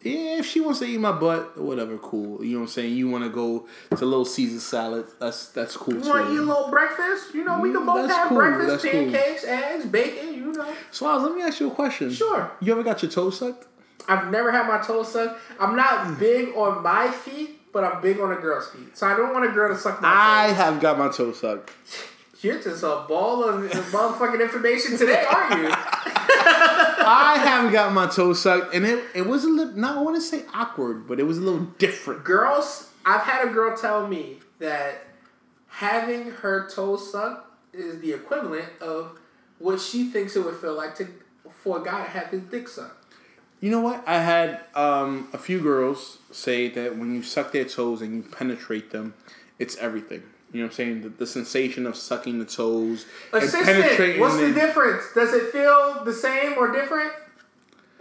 yeah, 0.04 0.38
if 0.40 0.46
she 0.46 0.60
wants 0.60 0.80
to 0.80 0.86
eat 0.86 1.00
my 1.00 1.12
butt, 1.14 1.58
whatever, 1.60 1.98
cool. 1.98 2.44
You 2.44 2.54
know 2.54 2.60
what 2.60 2.64
I'm 2.66 2.70
saying? 2.72 2.94
You 2.96 3.10
want 3.10 3.24
to 3.24 3.30
go 3.30 3.68
to 3.96 4.04
a 4.04 4.06
little 4.06 4.26
Caesar 4.26 4.60
salad? 4.60 5.06
That's 5.20 5.48
that's 5.50 5.76
cool 5.78 5.96
You 5.96 6.10
want 6.10 6.28
to 6.28 6.34
eat 6.34 6.38
a 6.40 6.42
little 6.42 6.70
breakfast? 6.70 7.34
You 7.34 7.44
know, 7.46 7.60
we 7.60 7.72
can 7.72 7.82
Mm, 7.82 7.86
both 7.88 8.08
that's 8.08 8.14
have 8.18 8.28
cool, 8.30 8.38
breakfast, 8.38 8.70
that's 8.70 8.84
cool. 8.84 8.92
pancakes, 9.12 9.44
eggs, 9.46 9.86
bacon. 9.86 10.34
You 10.36 10.52
know, 10.54 10.74
Swaz, 10.92 11.24
let 11.24 11.34
me 11.36 11.42
ask 11.42 11.60
you 11.60 11.68
a 11.68 11.72
question. 11.72 12.12
Sure. 12.12 12.52
You 12.62 12.74
ever 12.74 12.84
got 12.84 13.02
your 13.02 13.10
toes 13.12 13.40
sucked? 13.40 13.66
I've 14.08 14.32
never 14.32 14.52
had 14.52 14.68
my 14.68 14.80
toes 14.80 15.12
sucked. 15.12 15.40
I'm 15.60 15.76
not 15.76 16.08
hmm. 16.08 16.14
big 16.16 16.56
on 16.56 16.84
my 16.84 17.10
feet, 17.10 17.72
but 17.72 17.84
I'm 17.84 18.02
big 18.02 18.20
on 18.20 18.32
a 18.32 18.36
girl's 18.36 18.70
feet. 18.70 18.98
So 18.98 19.08
I 19.08 19.16
don't 19.16 19.34
want 19.34 19.50
a 19.50 19.52
girl 19.54 19.74
to 19.74 19.80
suck 19.80 20.02
my 20.02 20.10
toes. 20.10 20.18
I 20.18 20.48
toes. 20.48 20.56
have 20.58 20.82
got 20.82 20.98
my 20.98 21.10
toes 21.10 21.40
sucked. 21.40 21.72
You're 22.42 22.62
just 22.62 22.84
a 22.84 23.06
ball 23.08 23.46
of 23.46 23.72
motherfucking 23.72 24.42
information 24.42 24.98
today, 24.98 25.26
aren't 25.30 25.62
you? 25.62 25.70
I 27.06 27.38
haven't 27.40 27.72
got 27.72 27.94
my 27.94 28.08
toes 28.08 28.42
sucked, 28.42 28.74
and 28.74 28.86
it 28.86 29.02
it 29.16 29.26
was 29.26 29.46
a 29.46 29.50
little. 29.50 29.74
Not 29.74 29.98
I 29.98 30.02
want 30.02 30.18
to 30.18 30.22
say 30.22 30.44
awkward, 30.54 31.08
but 31.08 31.22
it 31.22 31.24
was 31.24 31.38
a 31.38 31.42
little 31.42 31.62
different. 31.78 32.26
Girls, 32.26 32.90
I've 33.06 33.22
had 33.22 33.48
a 33.48 33.52
girl 33.52 33.78
tell 33.78 34.08
me 34.08 34.40
that 34.60 35.06
having 35.68 36.32
her 36.32 36.70
toes 36.70 37.12
sucked 37.12 37.50
is 37.74 38.02
the 38.02 38.12
equivalent 38.12 38.70
of 38.82 39.18
what 39.60 39.80
she 39.80 40.10
thinks 40.10 40.36
it 40.36 40.44
would 40.44 40.58
feel 40.58 40.76
like 40.76 40.96
to 40.96 41.08
for 41.50 41.82
a 41.82 41.84
guy 41.84 42.04
to 42.04 42.10
have 42.10 42.28
his 42.28 42.42
dick 42.44 42.68
sucked. 42.68 43.03
You 43.64 43.72
know 43.72 43.80
what? 43.80 44.06
I 44.06 44.18
had 44.18 44.60
um, 44.76 45.30
a 45.32 45.38
few 45.38 45.62
girls 45.62 46.18
say 46.32 46.68
that 46.72 46.98
when 46.98 47.16
you 47.16 47.24
suck 47.24 47.54
their 47.54 47.64
toes 47.64 48.02
and 48.02 48.14
you 48.14 48.30
penetrate 48.30 48.92
them, 48.92 49.14
it's 49.58 49.78
everything. 49.78 50.22
You 50.52 50.60
know 50.60 50.66
what 50.66 50.72
I'm 50.72 50.76
saying? 50.76 51.02
The, 51.04 51.08
the 51.08 51.26
sensation 51.26 51.88
of 51.88 51.96
sucking 51.96 52.40
the 52.40 52.46
toes 52.46 53.06
and 53.32 53.50
penetrating 53.50 54.20
what's 54.20 54.36
the 54.36 54.48
in- 54.48 54.54
difference? 54.54 55.06
Does 55.16 55.34
it 55.34 55.54
feel 55.54 56.04
the 56.04 56.12
same 56.12 56.58
or 56.58 56.74
different? 56.74 57.14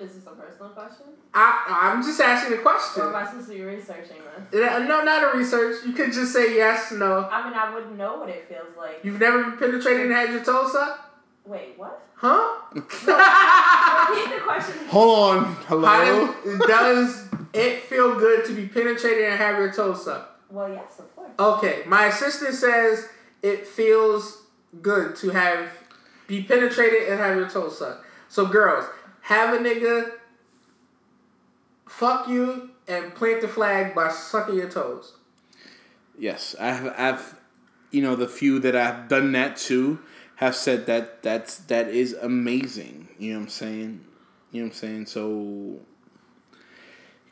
Is 0.00 0.14
this 0.14 0.26
a 0.26 0.30
personal 0.30 0.70
question? 0.70 1.06
I, 1.32 1.64
I'm 1.92 2.02
just 2.02 2.20
asking 2.20 2.58
a 2.58 2.60
question. 2.60 3.04
Or 3.04 3.10
am 3.10 3.24
I 3.24 3.30
supposed 3.30 3.46
to 3.46 3.54
be 3.54 3.62
researching 3.62 4.16
this? 4.50 4.60
No, 4.88 5.04
not 5.04 5.32
a 5.32 5.38
research. 5.38 5.86
You 5.86 5.92
could 5.92 6.12
just 6.12 6.32
say 6.32 6.56
yes, 6.56 6.90
no. 6.90 7.28
I 7.30 7.48
mean, 7.48 7.56
I 7.56 7.72
wouldn't 7.72 7.96
know 7.96 8.16
what 8.16 8.28
it 8.30 8.48
feels 8.48 8.76
like. 8.76 8.98
You've 9.04 9.20
never 9.20 9.44
been 9.44 9.58
penetrated 9.58 10.06
and 10.06 10.12
had 10.12 10.30
your 10.30 10.42
toes 10.42 10.72
sucked? 10.72 11.01
Wait, 11.44 11.74
what? 11.76 12.06
Huh? 12.14 12.60
Repeat 12.74 13.06
the 13.06 14.40
question. 14.44 14.86
Hold 14.88 15.18
on. 15.18 15.54
Hello? 15.66 15.86
How 15.86 16.32
does, 16.44 16.58
does 16.66 17.28
it 17.52 17.82
feel 17.82 18.18
good 18.18 18.44
to 18.46 18.54
be 18.54 18.66
penetrated 18.66 19.24
and 19.24 19.38
have 19.38 19.58
your 19.58 19.72
toes 19.72 20.04
sucked? 20.04 20.50
Well, 20.50 20.68
yes, 20.68 20.98
of 20.98 21.14
course. 21.16 21.30
Okay, 21.38 21.82
my 21.86 22.06
assistant 22.06 22.54
says 22.54 23.08
it 23.42 23.66
feels 23.66 24.42
good 24.80 25.16
to 25.16 25.30
have 25.30 25.68
be 26.26 26.42
penetrated 26.42 27.08
and 27.08 27.18
have 27.18 27.36
your 27.36 27.48
toes 27.48 27.78
sucked. 27.78 28.06
So 28.28 28.46
girls, 28.46 28.84
have 29.22 29.54
a 29.54 29.58
nigga 29.58 30.12
fuck 31.88 32.28
you 32.28 32.70
and 32.88 33.14
plant 33.14 33.40
the 33.40 33.48
flag 33.48 33.94
by 33.94 34.10
sucking 34.10 34.54
your 34.54 34.70
toes. 34.70 35.14
Yes, 36.18 36.54
I've, 36.58 36.94
I've, 36.96 37.38
you 37.90 38.02
know, 38.02 38.16
the 38.16 38.28
few 38.28 38.58
that 38.60 38.76
I've 38.76 39.08
done 39.08 39.32
that 39.32 39.56
to 39.58 39.98
have 40.42 40.56
said 40.56 40.86
that 40.86 41.22
that's 41.22 41.58
that 41.58 41.88
is 41.88 42.12
amazing. 42.14 43.08
You 43.18 43.32
know 43.34 43.38
what 43.40 43.44
I'm 43.44 43.48
saying? 43.50 44.04
You 44.50 44.60
know 44.62 44.66
what 44.68 44.74
I'm 44.74 44.78
saying? 44.78 45.06
So, 45.06 45.80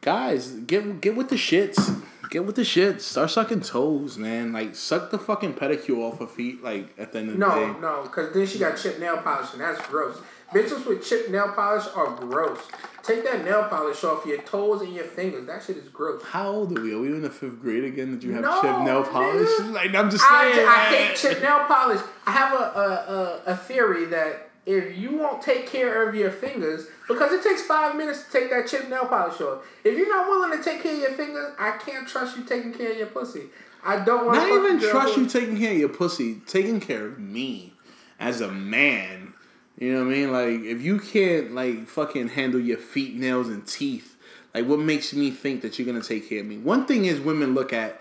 guys, 0.01 0.51
get 0.53 1.01
get 1.01 1.17
with 1.17 1.29
the 1.29 1.37
shits. 1.37 2.03
Get 2.31 2.45
with 2.47 2.55
the 2.57 2.63
shits. 2.63 3.01
Start 3.01 3.31
sucking 3.31 3.61
toes, 3.63 4.17
man. 4.17 4.53
Like 4.53 4.75
suck 4.77 5.11
the 5.11 5.19
fucking 5.19 5.55
pedicure 5.55 5.99
off 5.99 6.21
her 6.21 6.27
feet. 6.27 6.63
Like 6.63 6.89
at 6.99 7.13
the 7.13 7.19
end 7.19 7.29
of 7.31 7.35
the 7.35 7.41
No, 7.41 7.55
day. 7.75 7.81
no, 7.81 8.03
because 8.05 8.33
then 8.33 8.47
she 8.47 8.59
got 8.59 8.77
chipped 8.77 9.01
nail 9.01 9.19
polish 9.19 9.53
and 9.53 9.61
that's 9.61 9.85
gross. 9.89 10.17
Bitches 10.53 10.87
with 10.87 11.05
chipped 11.05 11.31
nail 11.31 11.49
polish 11.49 11.87
are 11.95 12.15
gross. 12.17 12.59
Take 13.03 13.25
that 13.25 13.45
nail 13.45 13.65
polish 13.65 14.03
off 14.05 14.27
your 14.27 14.41
toes 14.43 14.83
and 14.83 14.93
your 14.95 15.05
fingers. 15.05 15.47
That 15.47 15.63
shit 15.63 15.77
is 15.77 15.89
gross. 15.89 16.23
How 16.23 16.49
old 16.51 16.79
are 16.79 16.83
we? 16.83 16.93
Are 16.95 17.01
we 17.01 17.09
in 17.09 17.23
the 17.23 17.31
fifth 17.31 17.61
grade 17.61 17.85
again? 17.85 18.11
Did 18.13 18.23
you 18.25 18.33
have 18.33 18.43
No, 18.43 18.61
chip 18.61 18.79
nail 18.85 19.03
polish? 19.05 19.49
nigga. 19.49 19.73
Like 19.81 19.95
I'm 19.95 20.11
just 20.11 20.25
I, 20.31 20.53
saying. 20.53 20.67
I 20.69 20.91
man. 20.91 20.93
hate 21.09 21.17
chip 21.17 21.43
nail 21.43 21.65
polish. 21.67 22.01
I 22.27 22.31
have 22.33 22.53
a, 22.53 22.57
a, 22.65 23.43
a, 23.47 23.53
a 23.53 23.57
theory 23.57 24.05
that 24.07 24.51
if 24.67 24.97
you 24.97 25.17
won't 25.17 25.43
take 25.43 25.67
care 25.67 26.09
of 26.09 26.15
your 26.15 26.31
fingers, 26.31 26.87
because 27.09 27.33
it 27.33 27.43
takes 27.43 27.63
five 27.63 27.97
minutes 27.97 28.25
to 28.25 28.31
take 28.31 28.51
that 28.51 28.69
chip 28.69 28.89
nail 28.89 29.07
polish 29.07 29.41
off. 29.41 29.65
If 29.85 29.97
you're 29.99 30.09
not 30.09 30.29
willing 30.29 30.57
to 30.57 30.63
take 30.63 30.83
care 30.83 30.95
of 30.95 31.01
your 31.01 31.13
fingers, 31.13 31.55
I 31.59 31.73
can't 31.79 32.07
trust 32.07 32.37
you 32.37 32.45
taking 32.45 32.73
care 32.73 32.93
of 32.93 32.99
your 32.99 33.07
pussy. 33.07 33.45
I 33.85 34.05
don't 34.05 34.27
want 34.27 34.41
to. 34.41 34.47
Not 34.47 34.65
even 34.65 34.91
trust 34.91 35.17
you 35.17 35.27
taking 35.27 35.59
care 35.59 35.73
of 35.73 35.79
your 35.79 35.89
pussy, 35.89 36.41
taking 36.47 36.81
care 36.81 37.07
of 37.07 37.19
me 37.19 37.73
as 38.19 38.41
a 38.41 38.49
man. 38.49 39.20
You 39.81 39.95
know 39.95 40.05
what 40.05 40.13
I 40.13 40.17
mean? 40.17 40.31
Like 40.33 40.61
if 40.71 40.83
you 40.83 41.01
can't 41.01 41.55
like 41.55 41.89
fucking 41.89 42.29
handle 42.29 42.61
your 42.61 42.77
feet, 42.77 43.17
nails, 43.17 43.49
and 43.49 43.67
teeth, 43.67 44.17
like 44.55 44.67
what 44.67 44.79
makes 44.79 45.15
me 45.15 45.31
think 45.31 45.63
that 45.63 45.79
you're 45.79 45.87
gonna 45.87 46.05
take 46.05 46.29
care 46.29 46.41
of 46.41 46.47
me? 46.47 46.59
One 46.59 46.85
thing 46.85 47.07
is 47.07 47.19
women 47.19 47.55
look 47.55 47.73
at 47.73 47.99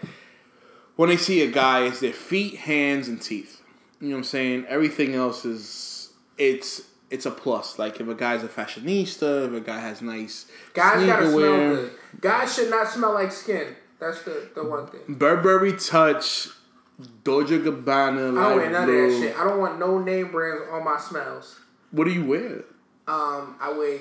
when 0.97 1.07
they 1.07 1.15
see 1.15 1.41
a 1.41 1.49
guy 1.49 1.85
is 1.85 2.01
their 2.01 2.11
feet, 2.11 2.55
hands, 2.55 3.07
and 3.07 3.21
teeth. 3.21 3.61
You 4.01 4.09
know 4.09 4.15
what 4.15 4.19
I'm 4.19 4.23
saying? 4.25 4.65
Everything 4.67 5.15
else 5.15 5.45
is 5.45 6.09
it's 6.37 6.81
it's 7.09 7.25
a 7.25 7.31
plus. 7.31 7.79
Like 7.79 8.01
if 8.01 8.07
a 8.09 8.13
guy's 8.13 8.43
a 8.43 8.49
fashionista, 8.49 9.47
if 9.47 9.53
a 9.53 9.61
guy 9.61 9.79
has 9.79 10.01
nice 10.01 10.47
Guys 10.73 11.05
gotta 11.05 11.27
sneaker 11.27 11.31
smell 11.31 11.57
wear, 11.57 11.75
good. 11.75 11.91
Guys 12.19 12.55
should 12.55 12.69
not 12.69 12.89
smell 12.89 13.13
like 13.13 13.31
skin. 13.31 13.75
That's 13.99 14.21
the, 14.23 14.49
the 14.53 14.65
one 14.65 14.87
thing. 14.87 15.01
Burberry 15.07 15.73
Touch, 15.73 16.49
Dolce 17.23 17.59
Gabbana, 17.59 18.37
I 18.37 18.49
don't 18.49 18.57
wear 18.57 18.69
none 18.69 18.83
of 18.83 18.87
that 18.87 19.17
shit. 19.21 19.37
I 19.37 19.45
don't 19.45 19.59
want 19.59 19.79
no 19.79 19.99
name 19.99 20.31
brands 20.31 20.63
on 20.71 20.83
my 20.83 20.97
smells. 20.99 21.57
What 21.91 22.05
do 22.05 22.11
you 22.11 22.25
wear? 22.25 22.63
Um, 23.07 23.55
I 23.59 23.73
wear 23.75 23.99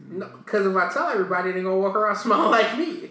no, 0.00 0.26
because 0.44 0.66
if 0.66 0.76
I 0.76 0.92
tell 0.92 1.08
everybody, 1.08 1.52
they're 1.52 1.62
gonna 1.62 1.76
walk 1.76 1.96
around 1.96 2.16
smelling 2.24 2.50
like 2.50 2.78
me. 2.78 3.10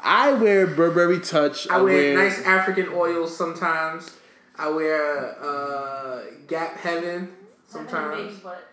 I 0.00 0.32
wear 0.32 0.66
Burberry 0.66 1.20
Touch. 1.20 1.68
I 1.68 1.80
wear 1.80 2.16
nice 2.16 2.42
African 2.44 2.88
oils 2.88 3.36
sometimes. 3.36 4.16
I 4.56 4.68
wear 4.70 5.36
uh, 5.42 6.22
Gap 6.46 6.76
Heaven 6.78 7.32
sometimes. 7.66 8.32
Baby 8.32 8.40
butt. 8.42 8.68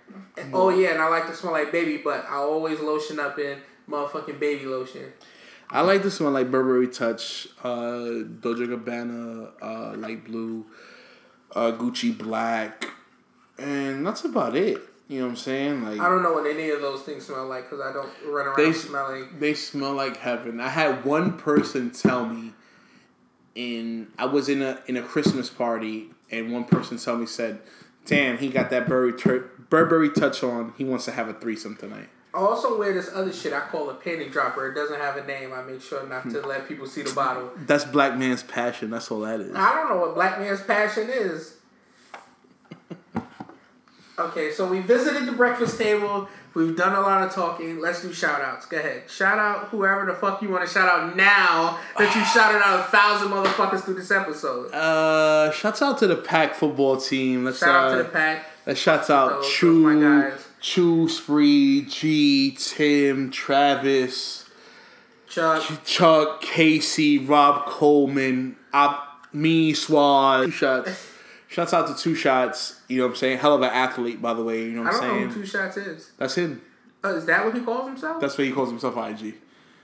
Oh 0.53 0.70
yeah, 0.70 0.91
and 0.91 1.02
I 1.02 1.10
like 1.10 1.28
to 1.28 1.36
smell 1.36 1.53
like 1.53 1.72
baby 1.72 1.98
butt. 1.98 2.26
I 2.30 2.36
always 2.36 2.80
lotion 2.80 3.20
up 3.20 3.38
in 3.40 3.60
motherfucking 3.90 4.40
baby 4.40 4.66
lotion. 4.66 5.14
I 5.70 5.82
like 5.82 6.03
to 6.03 6.12
smell 6.12 6.32
like 6.32 6.52
Burberry 6.52 6.88
Touch, 6.88 7.48
uh, 7.64 8.24
Dolce 8.40 8.68
Gabbana, 8.68 9.52
uh, 9.62 9.98
light 9.98 10.24
blue, 10.24 10.66
uh, 11.56 11.72
Gucci 11.72 12.16
black, 12.16 12.88
and 13.57 14.06
that's 14.06 14.26
about 14.26 14.56
it. 14.56 14.82
You 15.07 15.19
know 15.19 15.26
what 15.26 15.32
I'm 15.32 15.38
saying? 15.38 15.84
Like 15.84 15.99
I 15.99 16.10
don't 16.10 16.23
know 16.23 16.34
what 16.34 16.48
any 16.48 16.69
of 16.69 16.82
those 16.82 17.02
things 17.02 17.26
smell 17.26 17.45
like 17.45 17.69
because 17.69 17.86
I 17.86 17.94
don't 17.94 18.10
run 18.26 18.48
around 18.48 18.57
They- 18.57 18.73
smelling. 18.73 19.27
they 19.40 19.53
smell 19.53 19.94
like 19.94 20.18
heaven. 20.18 20.60
I 20.60 20.69
had 20.69 21.06
one 21.06 21.38
person 21.38 21.91
tell 21.91 22.26
me 22.26 22.53
in 23.53 24.07
I 24.18 24.26
was 24.26 24.49
in 24.49 24.61
a 24.61 24.80
in 24.88 24.98
a 24.98 25.03
Christmas 25.03 25.49
party 25.49 26.10
and 26.32 26.52
one 26.52 26.65
person 26.65 26.98
tell 26.98 27.18
me 27.18 27.27
said, 27.27 27.60
"Damn, 28.06 28.40
he 28.40 28.49
got 28.49 28.72
that 28.72 28.88
Burberry 28.88 29.14
tur- 29.14 29.49
Burberry 29.69 30.10
touch 30.10 30.44
on. 30.44 30.73
He 30.77 30.84
wants 30.84 31.06
to 31.06 31.11
have 31.11 31.30
a 31.30 31.34
threesome 31.34 31.76
tonight." 31.76 32.10
I 32.34 32.40
also 32.40 32.77
wear 32.77 32.91
this 32.91 33.10
other 33.14 33.32
shit 33.32 33.53
I 33.53 33.61
call 33.61 33.90
a 33.90 33.94
panty 33.94 34.30
dropper. 34.30 34.69
It 34.69 34.76
doesn't 34.76 34.99
have 34.99 35.15
a 35.15 35.26
name. 35.26 35.53
I 35.53 35.61
make 35.61 35.82
sure 35.82 36.06
not 36.06 36.23
to 36.32 36.41
hmm. 36.41 36.48
let 36.48 36.68
people 36.68 36.86
see 36.86 37.02
the 37.02 37.14
bottle. 37.14 37.49
That's 37.56 37.86
black 37.86 38.18
man's 38.18 38.44
passion. 38.44 38.90
That's 38.90 39.10
all 39.10 39.22
that 39.22 39.40
is. 39.40 39.56
I 39.56 39.73
don't 39.73 39.90
know 39.90 39.98
what 39.98 40.15
black 40.15 40.40
man's 40.40 40.61
passion 40.61 41.10
is. 41.10 41.56
Okay, 44.17 44.51
so 44.51 44.65
we 44.67 44.79
visited 44.79 45.25
the 45.25 45.33
breakfast 45.33 45.77
table. 45.77 46.29
We've 46.53 46.75
done 46.75 46.95
a 46.95 47.01
lot 47.01 47.23
of 47.23 47.33
talking. 47.33 47.81
Let's 47.81 48.01
do 48.01 48.13
shout 48.13 48.39
outs. 48.39 48.65
Go 48.65 48.77
ahead. 48.77 49.09
Shout 49.09 49.37
out 49.37 49.67
whoever 49.67 50.05
the 50.05 50.13
fuck 50.13 50.41
you 50.41 50.47
want 50.49 50.65
to 50.65 50.73
shout 50.73 50.87
out 50.87 51.17
now 51.17 51.77
that 51.97 52.15
you 52.15 52.23
shouted 52.23 52.61
out 52.65 52.79
a 52.79 52.83
thousand 52.83 53.27
motherfuckers 53.27 53.83
through 53.83 53.95
this 53.95 54.11
episode. 54.11 54.71
Uh, 54.73 55.51
shouts 55.51 55.81
out 55.81 55.97
to 55.97 56.07
the 56.07 56.15
Pack 56.15 56.55
football 56.55 56.95
team. 56.95 57.43
Let's 57.43 57.59
Shout 57.59 57.69
out 57.69 57.91
uh, 57.91 57.97
to 57.97 58.03
the 58.03 58.09
pack. 58.09 58.45
Let's 58.65 58.79
shouts 58.79 59.09
out 59.09 59.41
Those- 59.41 59.49
Chew. 59.51 60.31
Chew, 60.61 61.07
Spree, 61.09 61.81
G, 61.81 62.57
Tim, 62.57 63.29
Travis, 63.29 64.45
Chuck. 65.27 65.61
Chuck, 65.85 66.41
Casey, 66.41 67.19
Rob 67.19 67.67
Coleman, 67.67 68.55
Op, 68.73 69.27
me, 69.31 69.73
Swad. 69.73 70.45
Two 70.45 70.51
shots. 70.51 71.11
Shouts 71.56 71.73
out 71.73 71.88
to 71.88 71.95
two 71.95 72.15
shots. 72.15 72.82
You 72.90 72.98
know 72.98 73.03
what 73.06 73.11
I'm 73.11 73.15
saying? 73.15 73.38
Hell 73.38 73.56
of 73.56 73.61
an 73.61 73.69
athlete, 73.69 74.22
by 74.22 74.34
the 74.34 74.44
way. 74.44 74.64
You 74.64 74.72
know 74.72 74.82
I 74.82 74.86
what 74.88 74.95
I'm 74.95 74.99
don't 74.99 75.07
know 75.10 75.15
saying? 75.19 75.30
who 75.30 75.36
Two 75.41 75.45
Shots 75.45 75.77
is. 75.77 76.11
That's 76.18 76.36
him. 76.36 76.61
Uh, 77.02 77.15
is 77.15 77.26
that 77.27 77.45
what 77.45 77.53
he 77.56 77.61
calls 77.61 77.88
himself? 77.88 78.19
That's 78.19 78.38
what 78.38 78.45
he 78.45 78.52
calls 78.52 78.69
himself. 78.69 78.98
IG. 78.98 79.36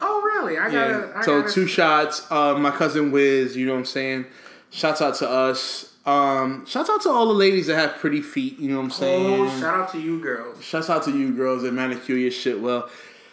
oh, 0.02 0.22
really? 0.22 0.58
I 0.58 0.70
gotta. 0.70 0.92
Yeah. 0.94 1.12
I 1.16 1.22
So 1.22 1.42
gotta, 1.44 1.54
two 1.54 1.68
shots. 1.68 2.30
Uh, 2.30 2.56
my 2.58 2.72
cousin 2.72 3.10
Wiz. 3.14 3.56
You 3.56 3.68
know 3.68 3.72
what 3.72 3.80
I'm 3.80 3.86
saying? 3.86 4.26
Shouts 4.70 5.02
out 5.02 5.16
to 5.16 5.30
us. 5.30 5.94
Um, 6.06 6.66
shouts 6.66 6.90
out 6.90 7.00
to 7.04 7.10
all 7.10 7.28
the 7.28 7.34
ladies 7.34 7.68
that 7.68 7.76
have 7.76 8.00
pretty 8.00 8.22
feet. 8.22 8.60
You 8.60 8.72
know 8.72 8.78
what 8.80 8.84
I'm 8.86 8.92
saying? 8.92 9.40
Oh, 9.40 9.60
shout 9.62 9.74
out 9.80 9.92
to 9.94 10.00
you 10.02 10.20
girls. 10.20 10.62
Shouts 10.62 10.90
out 10.90 11.04
to 11.04 11.18
you 11.18 11.32
girls 11.32 11.62
that 11.64 11.72
manicure 11.74 12.18
your 12.18 12.32
shit 12.32 12.60
well. 12.60 12.90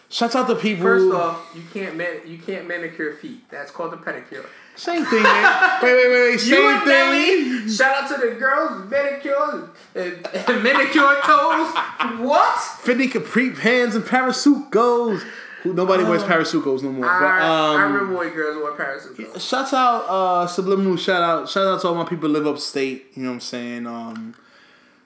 Shouts 0.07 0.35
out 0.37 0.47
to 0.47 0.55
people. 0.55 0.83
First 0.83 1.13
off, 1.13 1.51
you 1.53 1.63
can't 1.73 1.97
man- 1.97 2.21
you 2.25 2.37
can't 2.37 2.69
manicure 2.69 3.13
feet. 3.15 3.49
That's 3.51 3.69
called 3.69 3.93
a 3.93 3.97
pedicure. 3.97 4.45
Same 4.79 5.05
thing, 5.05 5.23
man. 5.23 5.79
wait, 5.83 5.93
wait, 5.93 6.07
wait, 6.07 6.21
wait. 6.21 6.31
You 6.31 6.37
Same 6.39 6.65
and 6.65 6.83
thing. 6.83 7.51
Nelly, 7.51 7.69
shout 7.69 8.03
out 8.03 8.09
to 8.09 8.29
the 8.29 8.35
girls, 8.35 8.89
manicure, 8.89 9.69
and, 9.93 10.27
and 10.49 10.63
manicure 10.63 11.15
toes. 11.21 11.73
What? 12.21 12.55
Fendi 12.81 13.11
Capri 13.11 13.51
pants 13.51 13.95
and 13.95 14.05
Parasucos. 14.05 15.21
Who 15.63 15.73
nobody 15.73 16.05
wears 16.05 16.23
Parasucos 16.23 16.81
no 16.81 16.93
more. 16.93 17.05
I, 17.05 17.19
But, 17.19 17.25
I 17.27 17.73
um, 17.73 17.93
remember 17.93 18.17
when 18.17 18.29
girls 18.29 18.55
wore 18.55 18.77
parasuit. 18.77 19.41
Shouts 19.41 19.73
out, 19.73 20.05
uh, 20.07 20.47
subliminal 20.47 20.95
shout 20.95 21.21
out. 21.21 21.49
Shout 21.49 21.67
out 21.67 21.81
to 21.81 21.89
all 21.89 21.95
my 21.95 22.05
people 22.05 22.29
who 22.29 22.35
live 22.35 22.47
upstate. 22.47 23.07
You 23.15 23.23
know 23.23 23.29
what 23.31 23.33
I'm 23.35 23.39
saying? 23.41 23.85
Um, 23.85 24.35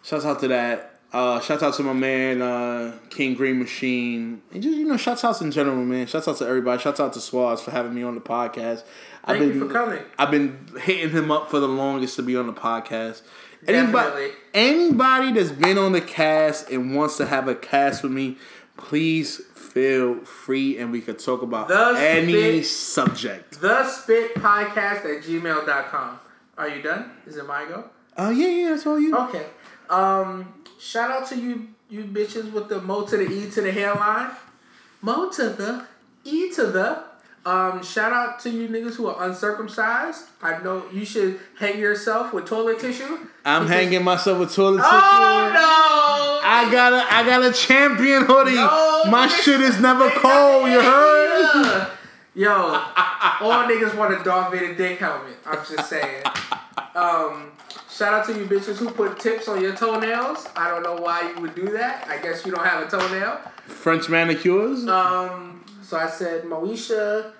shouts 0.04 0.26
out 0.26 0.40
to 0.42 0.48
that. 0.50 0.92
Uh, 1.12 1.40
shouts 1.40 1.62
out 1.62 1.74
to 1.76 1.84
my 1.84 1.94
man, 1.94 2.42
uh, 2.42 2.98
King 3.12 3.36
Green 3.36 3.60
Machine. 3.60 4.42
And 4.52 4.64
just, 4.64 4.78
you 4.78 4.86
know, 4.86 4.98
shouts 4.98 5.24
outs 5.24 5.42
in 5.42 5.52
general, 5.52 5.78
man. 5.78 6.08
Shouts 6.08 6.28
out 6.28 6.38
to 6.38 6.48
everybody. 6.48 6.82
Shouts 6.82 7.00
out 7.00 7.14
to 7.14 7.20
Swaz 7.20 7.60
for 7.60 7.70
having 7.70 7.94
me 7.94 8.02
on 8.02 8.16
the 8.16 8.22
podcast. 8.22 8.84
I've 9.26 9.38
Thank 9.38 9.52
been, 9.54 9.60
you 9.62 9.68
for 9.68 9.74
coming. 9.74 10.00
I've 10.20 10.32
been 10.32 10.68
hitting 10.82 11.12
him 11.12 11.32
up 11.32 11.50
for 11.50 11.60
the 11.60 11.68
longest 11.68 12.16
to 12.18 12.24
be 12.24 12.36
on 12.36 12.48
the 12.48 12.54
podcast. 12.54 13.22
Anybody, 13.66 13.94
Definitely. 13.94 14.30
anybody 14.54 15.32
that's 15.32 15.52
been 15.52 15.78
on 15.78 15.94
the 15.94 16.02
cast 16.02 16.70
and 16.70 16.94
wants 16.96 17.16
to 17.18 17.26
have 17.26 17.48
a 17.48 17.56
cast 17.56 18.04
with 18.04 18.12
me, 18.12 18.38
please 18.76 19.38
feel 19.56 20.16
free 20.26 20.78
and 20.78 20.92
we 20.92 21.00
could 21.00 21.18
talk 21.20 21.42
about 21.42 21.70
The 21.70 21.96
any 21.98 22.34
spit- 22.62 22.66
subject. 22.66 23.62
The 23.62 23.88
Spit 23.88 24.36
Podcast 24.36 25.06
at 25.06 25.24
gmail.com. 25.24 26.20
Are 26.58 26.70
you 26.70 26.82
done? 26.82 27.12
Is 27.26 27.38
it 27.38 27.48
my 27.48 27.66
go? 27.66 27.86
Oh 28.18 28.30
yeah, 28.30 28.48
yeah, 28.48 28.70
that's 28.70 28.86
all 28.86 29.00
you. 29.00 29.16
Okay. 29.18 29.46
Um, 29.90 30.54
shout 30.80 31.10
out 31.10 31.28
to 31.30 31.40
you, 31.40 31.70
you 31.90 32.04
bitches 32.04 32.52
with 32.52 32.68
the 32.70 32.82
mo 32.82 33.06
to 33.06 33.18
the 33.18 33.28
e 33.32 33.50
to 33.52 33.62
the 33.62 33.72
hairline. 33.72 34.32
Mo 35.02 35.30
to 35.32 35.50
the 35.50 35.88
e 36.26 36.52
to 36.54 36.68
the 36.68 37.04
Um, 37.46 37.84
shout 37.84 38.14
out 38.14 38.40
to 38.42 38.50
you 38.50 38.70
niggas 38.70 38.96
who 38.96 39.08
are 39.08 39.28
uncircumcised. 39.28 40.26
I 40.42 40.64
know 40.64 40.84
you 40.94 41.04
should 41.06 41.40
hang 41.60 41.78
yourself 41.78 42.34
with 42.34 42.46
toilet 42.46 42.80
tissue. 42.80 43.18
I'm 43.44 43.68
hanging 43.68 44.04
myself 44.04 44.40
with 44.40 44.54
toilet 44.56 44.78
tissue. 44.78 44.90
Oh 44.92 45.52
no! 45.54 46.40
I 46.50 46.70
got 46.72 46.94
a 46.94 47.14
I 47.14 47.26
got 47.26 47.44
a 47.44 47.52
champion 47.52 48.24
hoodie. 48.26 48.56
No, 48.56 49.04
My 49.12 49.28
niggas- 49.28 49.42
shit 49.44 49.60
is 49.62 49.80
never 49.82 50.10
cold. 50.12 50.70
You 50.70 50.82
heard? 50.82 51.90
Yo, 52.36 52.50
all 52.52 53.64
niggas 53.68 53.96
want 53.96 54.20
a 54.20 54.24
Darth 54.24 54.52
Vader 54.54 54.74
dick 54.76 55.00
helmet. 55.00 55.36
I'm 55.46 55.60
just 55.66 55.90
saying. 55.90 56.24
Um, 56.96 57.52
shout 57.92 58.14
out 58.14 58.26
to 58.28 58.34
you 58.34 58.46
bitches 58.46 58.78
who 58.78 58.90
put 58.90 59.20
tips 59.20 59.48
on 59.48 59.62
your 59.62 59.76
toenails. 59.76 60.48
I 60.56 60.70
don't 60.70 60.82
know 60.84 60.96
why 60.96 61.30
you 61.36 61.42
would 61.42 61.56
do 61.56 61.70
that. 61.72 62.08
I 62.08 62.18
guess 62.20 62.46
you 62.46 62.52
don't 62.54 62.66
have 62.66 62.88
a 62.88 62.90
toenail. 62.90 63.40
French 63.68 64.10
manicures. 64.10 64.88
Um, 64.88 65.64
so 65.94 66.00
I 66.00 66.10
said 66.10 66.46
Moesha, 66.46 67.34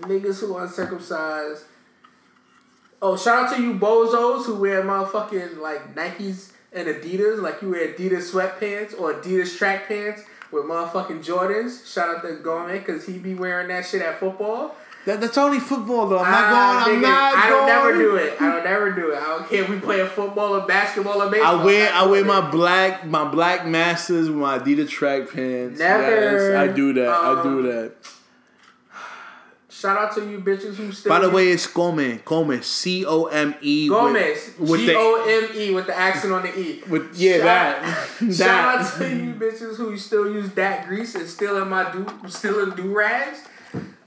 niggas 0.00 0.40
who 0.40 0.58
uncircumcised. 0.58 1.64
Oh, 3.00 3.16
shout 3.16 3.46
out 3.46 3.56
to 3.56 3.62
you 3.62 3.72
bozos 3.72 4.44
who 4.44 4.56
wear 4.56 4.82
motherfucking 4.82 5.56
like 5.56 5.94
Nikes 5.94 6.52
and 6.74 6.86
Adidas, 6.86 7.40
like 7.40 7.62
you 7.62 7.70
wear 7.70 7.94
Adidas 7.94 8.30
sweatpants 8.30 9.00
or 9.00 9.14
Adidas 9.14 9.56
track 9.56 9.88
pants 9.88 10.20
with 10.52 10.66
motherfucking 10.66 11.24
Jordans. 11.24 11.90
Shout 11.90 12.16
out 12.16 12.22
to 12.24 12.28
Gomè 12.42 12.72
because 12.84 13.06
he 13.06 13.16
be 13.16 13.34
wearing 13.34 13.68
that 13.68 13.86
shit 13.86 14.02
at 14.02 14.20
football. 14.20 14.76
That, 15.06 15.20
that's 15.20 15.36
only 15.36 15.60
football 15.60 16.08
though. 16.08 16.18
I'm 16.18 16.30
not 16.30 16.44
Ah, 16.44 16.84
going. 16.86 16.96
I'm 16.96 17.02
nigga, 17.02 17.08
not 17.08 17.36
I 17.36 17.48
don't 17.50 17.58
going. 17.58 17.68
never 17.68 17.92
do 17.98 18.16
it. 18.16 18.40
I 18.40 18.52
don't 18.52 18.64
never 18.64 18.92
do 18.92 19.10
it. 19.12 19.18
I 19.18 19.24
don't 19.26 19.48
care 19.48 19.62
if 19.64 19.68
we 19.68 19.78
play 19.78 20.06
football 20.06 20.56
or 20.56 20.66
basketball 20.66 21.20
or 21.22 21.30
baseball. 21.30 21.60
I 21.60 21.64
wear 21.64 21.90
I 21.92 22.06
wear 22.06 22.24
my 22.24 22.50
black 22.50 23.04
my 23.06 23.24
black 23.28 23.66
masters 23.66 24.28
with 24.30 24.38
my 24.38 24.58
Adidas 24.58 24.88
track 24.88 25.30
pants. 25.30 25.78
Never. 25.78 26.10
Yes, 26.50 26.56
I 26.56 26.72
do 26.72 26.92
that. 26.94 27.08
I 27.08 27.42
do 27.42 27.48
Um, 27.58 27.62
that. 27.66 27.92
Shout 29.68 29.98
out 29.98 30.14
to 30.14 30.30
you 30.30 30.38
bitches 30.38 30.76
who 30.76 30.90
still. 30.92 31.10
By 31.10 31.18
the 31.18 31.28
way, 31.28 31.48
it's 31.48 31.66
Gomez. 31.66 32.20
Gomez. 32.24 32.64
C 32.64 33.04
O 33.04 33.24
M 33.26 33.54
E. 33.60 33.88
Gomè, 33.90 34.78
G 34.78 34.94
O 34.96 35.24
M 35.28 35.50
E 35.54 35.74
with 35.74 35.86
the 35.86 35.98
accent 35.98 36.32
on 36.32 36.42
the 36.42 36.58
E. 36.58 36.82
with 36.88 37.14
yeah 37.16 37.38
Shout- 37.38 37.44
that 37.82 38.32
Shout 38.34 38.78
out 38.80 38.98
to 38.98 39.08
you 39.10 39.34
bitches 39.34 39.76
who 39.76 39.98
still 39.98 40.32
use 40.32 40.50
that 40.52 40.86
grease 40.86 41.14
and 41.16 41.28
still 41.28 41.60
in 41.60 41.68
my 41.68 41.90
do 41.92 42.06
still 42.28 42.60
in 42.62 42.70
do 42.76 42.94
rags. 42.96 43.40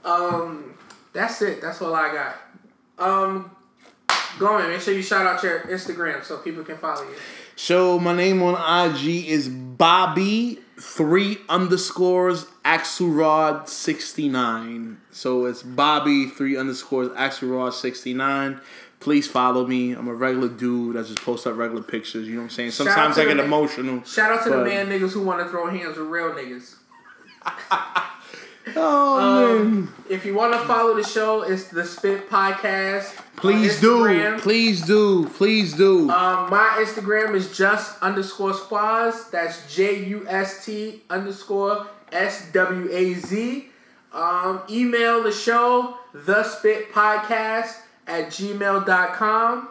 Um, 0.04 0.74
that's 1.18 1.42
it. 1.42 1.60
That's 1.60 1.82
all 1.82 1.94
I 1.94 2.14
got. 2.14 2.36
Um, 2.98 3.50
go 4.38 4.54
on. 4.54 4.70
Make 4.70 4.80
sure 4.80 4.94
you 4.94 5.02
shout 5.02 5.26
out 5.26 5.42
your 5.42 5.60
Instagram 5.62 6.22
so 6.22 6.38
people 6.38 6.62
can 6.62 6.78
follow 6.78 7.02
you. 7.02 7.16
So 7.56 7.98
my 7.98 8.14
name 8.14 8.40
on 8.42 8.54
IG 8.54 9.26
is 9.26 9.48
Bobby 9.48 10.60
three 10.78 11.38
underscores 11.48 12.44
Axelrod 12.64 13.66
sixty 13.66 14.28
nine. 14.28 15.00
So 15.10 15.46
it's 15.46 15.64
Bobby 15.64 16.26
three 16.26 16.56
underscores 16.56 17.08
Axelrod 17.10 17.72
sixty 17.72 18.14
nine. 18.14 18.60
Please 19.00 19.26
follow 19.28 19.66
me. 19.66 19.92
I'm 19.92 20.06
a 20.06 20.14
regular 20.14 20.48
dude. 20.48 20.96
I 20.96 21.02
just 21.02 21.20
post 21.22 21.46
up 21.48 21.56
regular 21.56 21.82
pictures. 21.82 22.28
You 22.28 22.34
know 22.34 22.40
what 22.40 22.44
I'm 22.44 22.50
saying? 22.50 22.70
Sometimes 22.72 23.18
I 23.18 23.24
get 23.24 23.36
man- 23.36 23.46
emotional. 23.46 24.04
Shout 24.04 24.32
out 24.32 24.44
to 24.44 24.50
the 24.50 24.64
man 24.64 24.86
niggas 24.86 25.12
who 25.12 25.22
want 25.22 25.40
to 25.40 25.48
throw 25.48 25.68
hands 25.68 25.96
with 25.96 26.06
real 26.06 26.30
niggas. 26.30 26.76
Oh 28.76 29.58
man. 29.58 29.66
Um, 29.66 29.94
if 30.08 30.24
you 30.24 30.34
want 30.34 30.52
to 30.52 30.60
follow 30.60 30.94
the 30.94 31.04
show, 31.04 31.42
it's 31.42 31.68
the 31.68 31.84
Spit 31.84 32.28
Podcast. 32.28 33.16
Please 33.36 33.80
do. 33.80 34.38
Please 34.38 34.84
do. 34.84 35.28
Please 35.28 35.74
do. 35.74 36.10
Um, 36.10 36.50
my 36.50 36.84
Instagram 36.84 37.34
is 37.34 37.56
just 37.56 38.02
underscore 38.02 38.52
Swaz. 38.52 39.30
That's 39.30 39.72
J 39.74 40.04
U 40.06 40.26
S 40.28 40.64
T 40.66 41.02
underscore 41.08 41.86
S 42.10 42.50
W 42.52 42.88
A 42.90 43.14
Z. 43.14 43.68
Um, 44.12 44.62
email 44.70 45.22
the 45.22 45.32
show, 45.32 45.98
the 46.12 46.42
spit 46.42 46.92
podcast 46.92 47.76
at 48.06 48.28
gmail.com. 48.28 49.68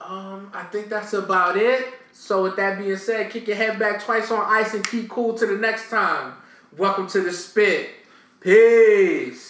Um, 0.00 0.50
I 0.54 0.62
think 0.64 0.88
that's 0.88 1.12
about 1.12 1.56
it. 1.56 1.86
So 2.12 2.42
with 2.42 2.56
that 2.56 2.78
being 2.78 2.96
said, 2.96 3.30
kick 3.30 3.46
your 3.46 3.56
head 3.56 3.78
back 3.78 4.02
twice 4.02 4.30
on 4.30 4.40
ice 4.44 4.74
and 4.74 4.86
keep 4.86 5.08
cool 5.08 5.34
to 5.34 5.46
the 5.46 5.56
next 5.56 5.90
time. 5.90 6.34
Welcome 6.76 7.06
to 7.08 7.20
the 7.20 7.32
spit. 7.32 7.90
Peace. 8.40 9.49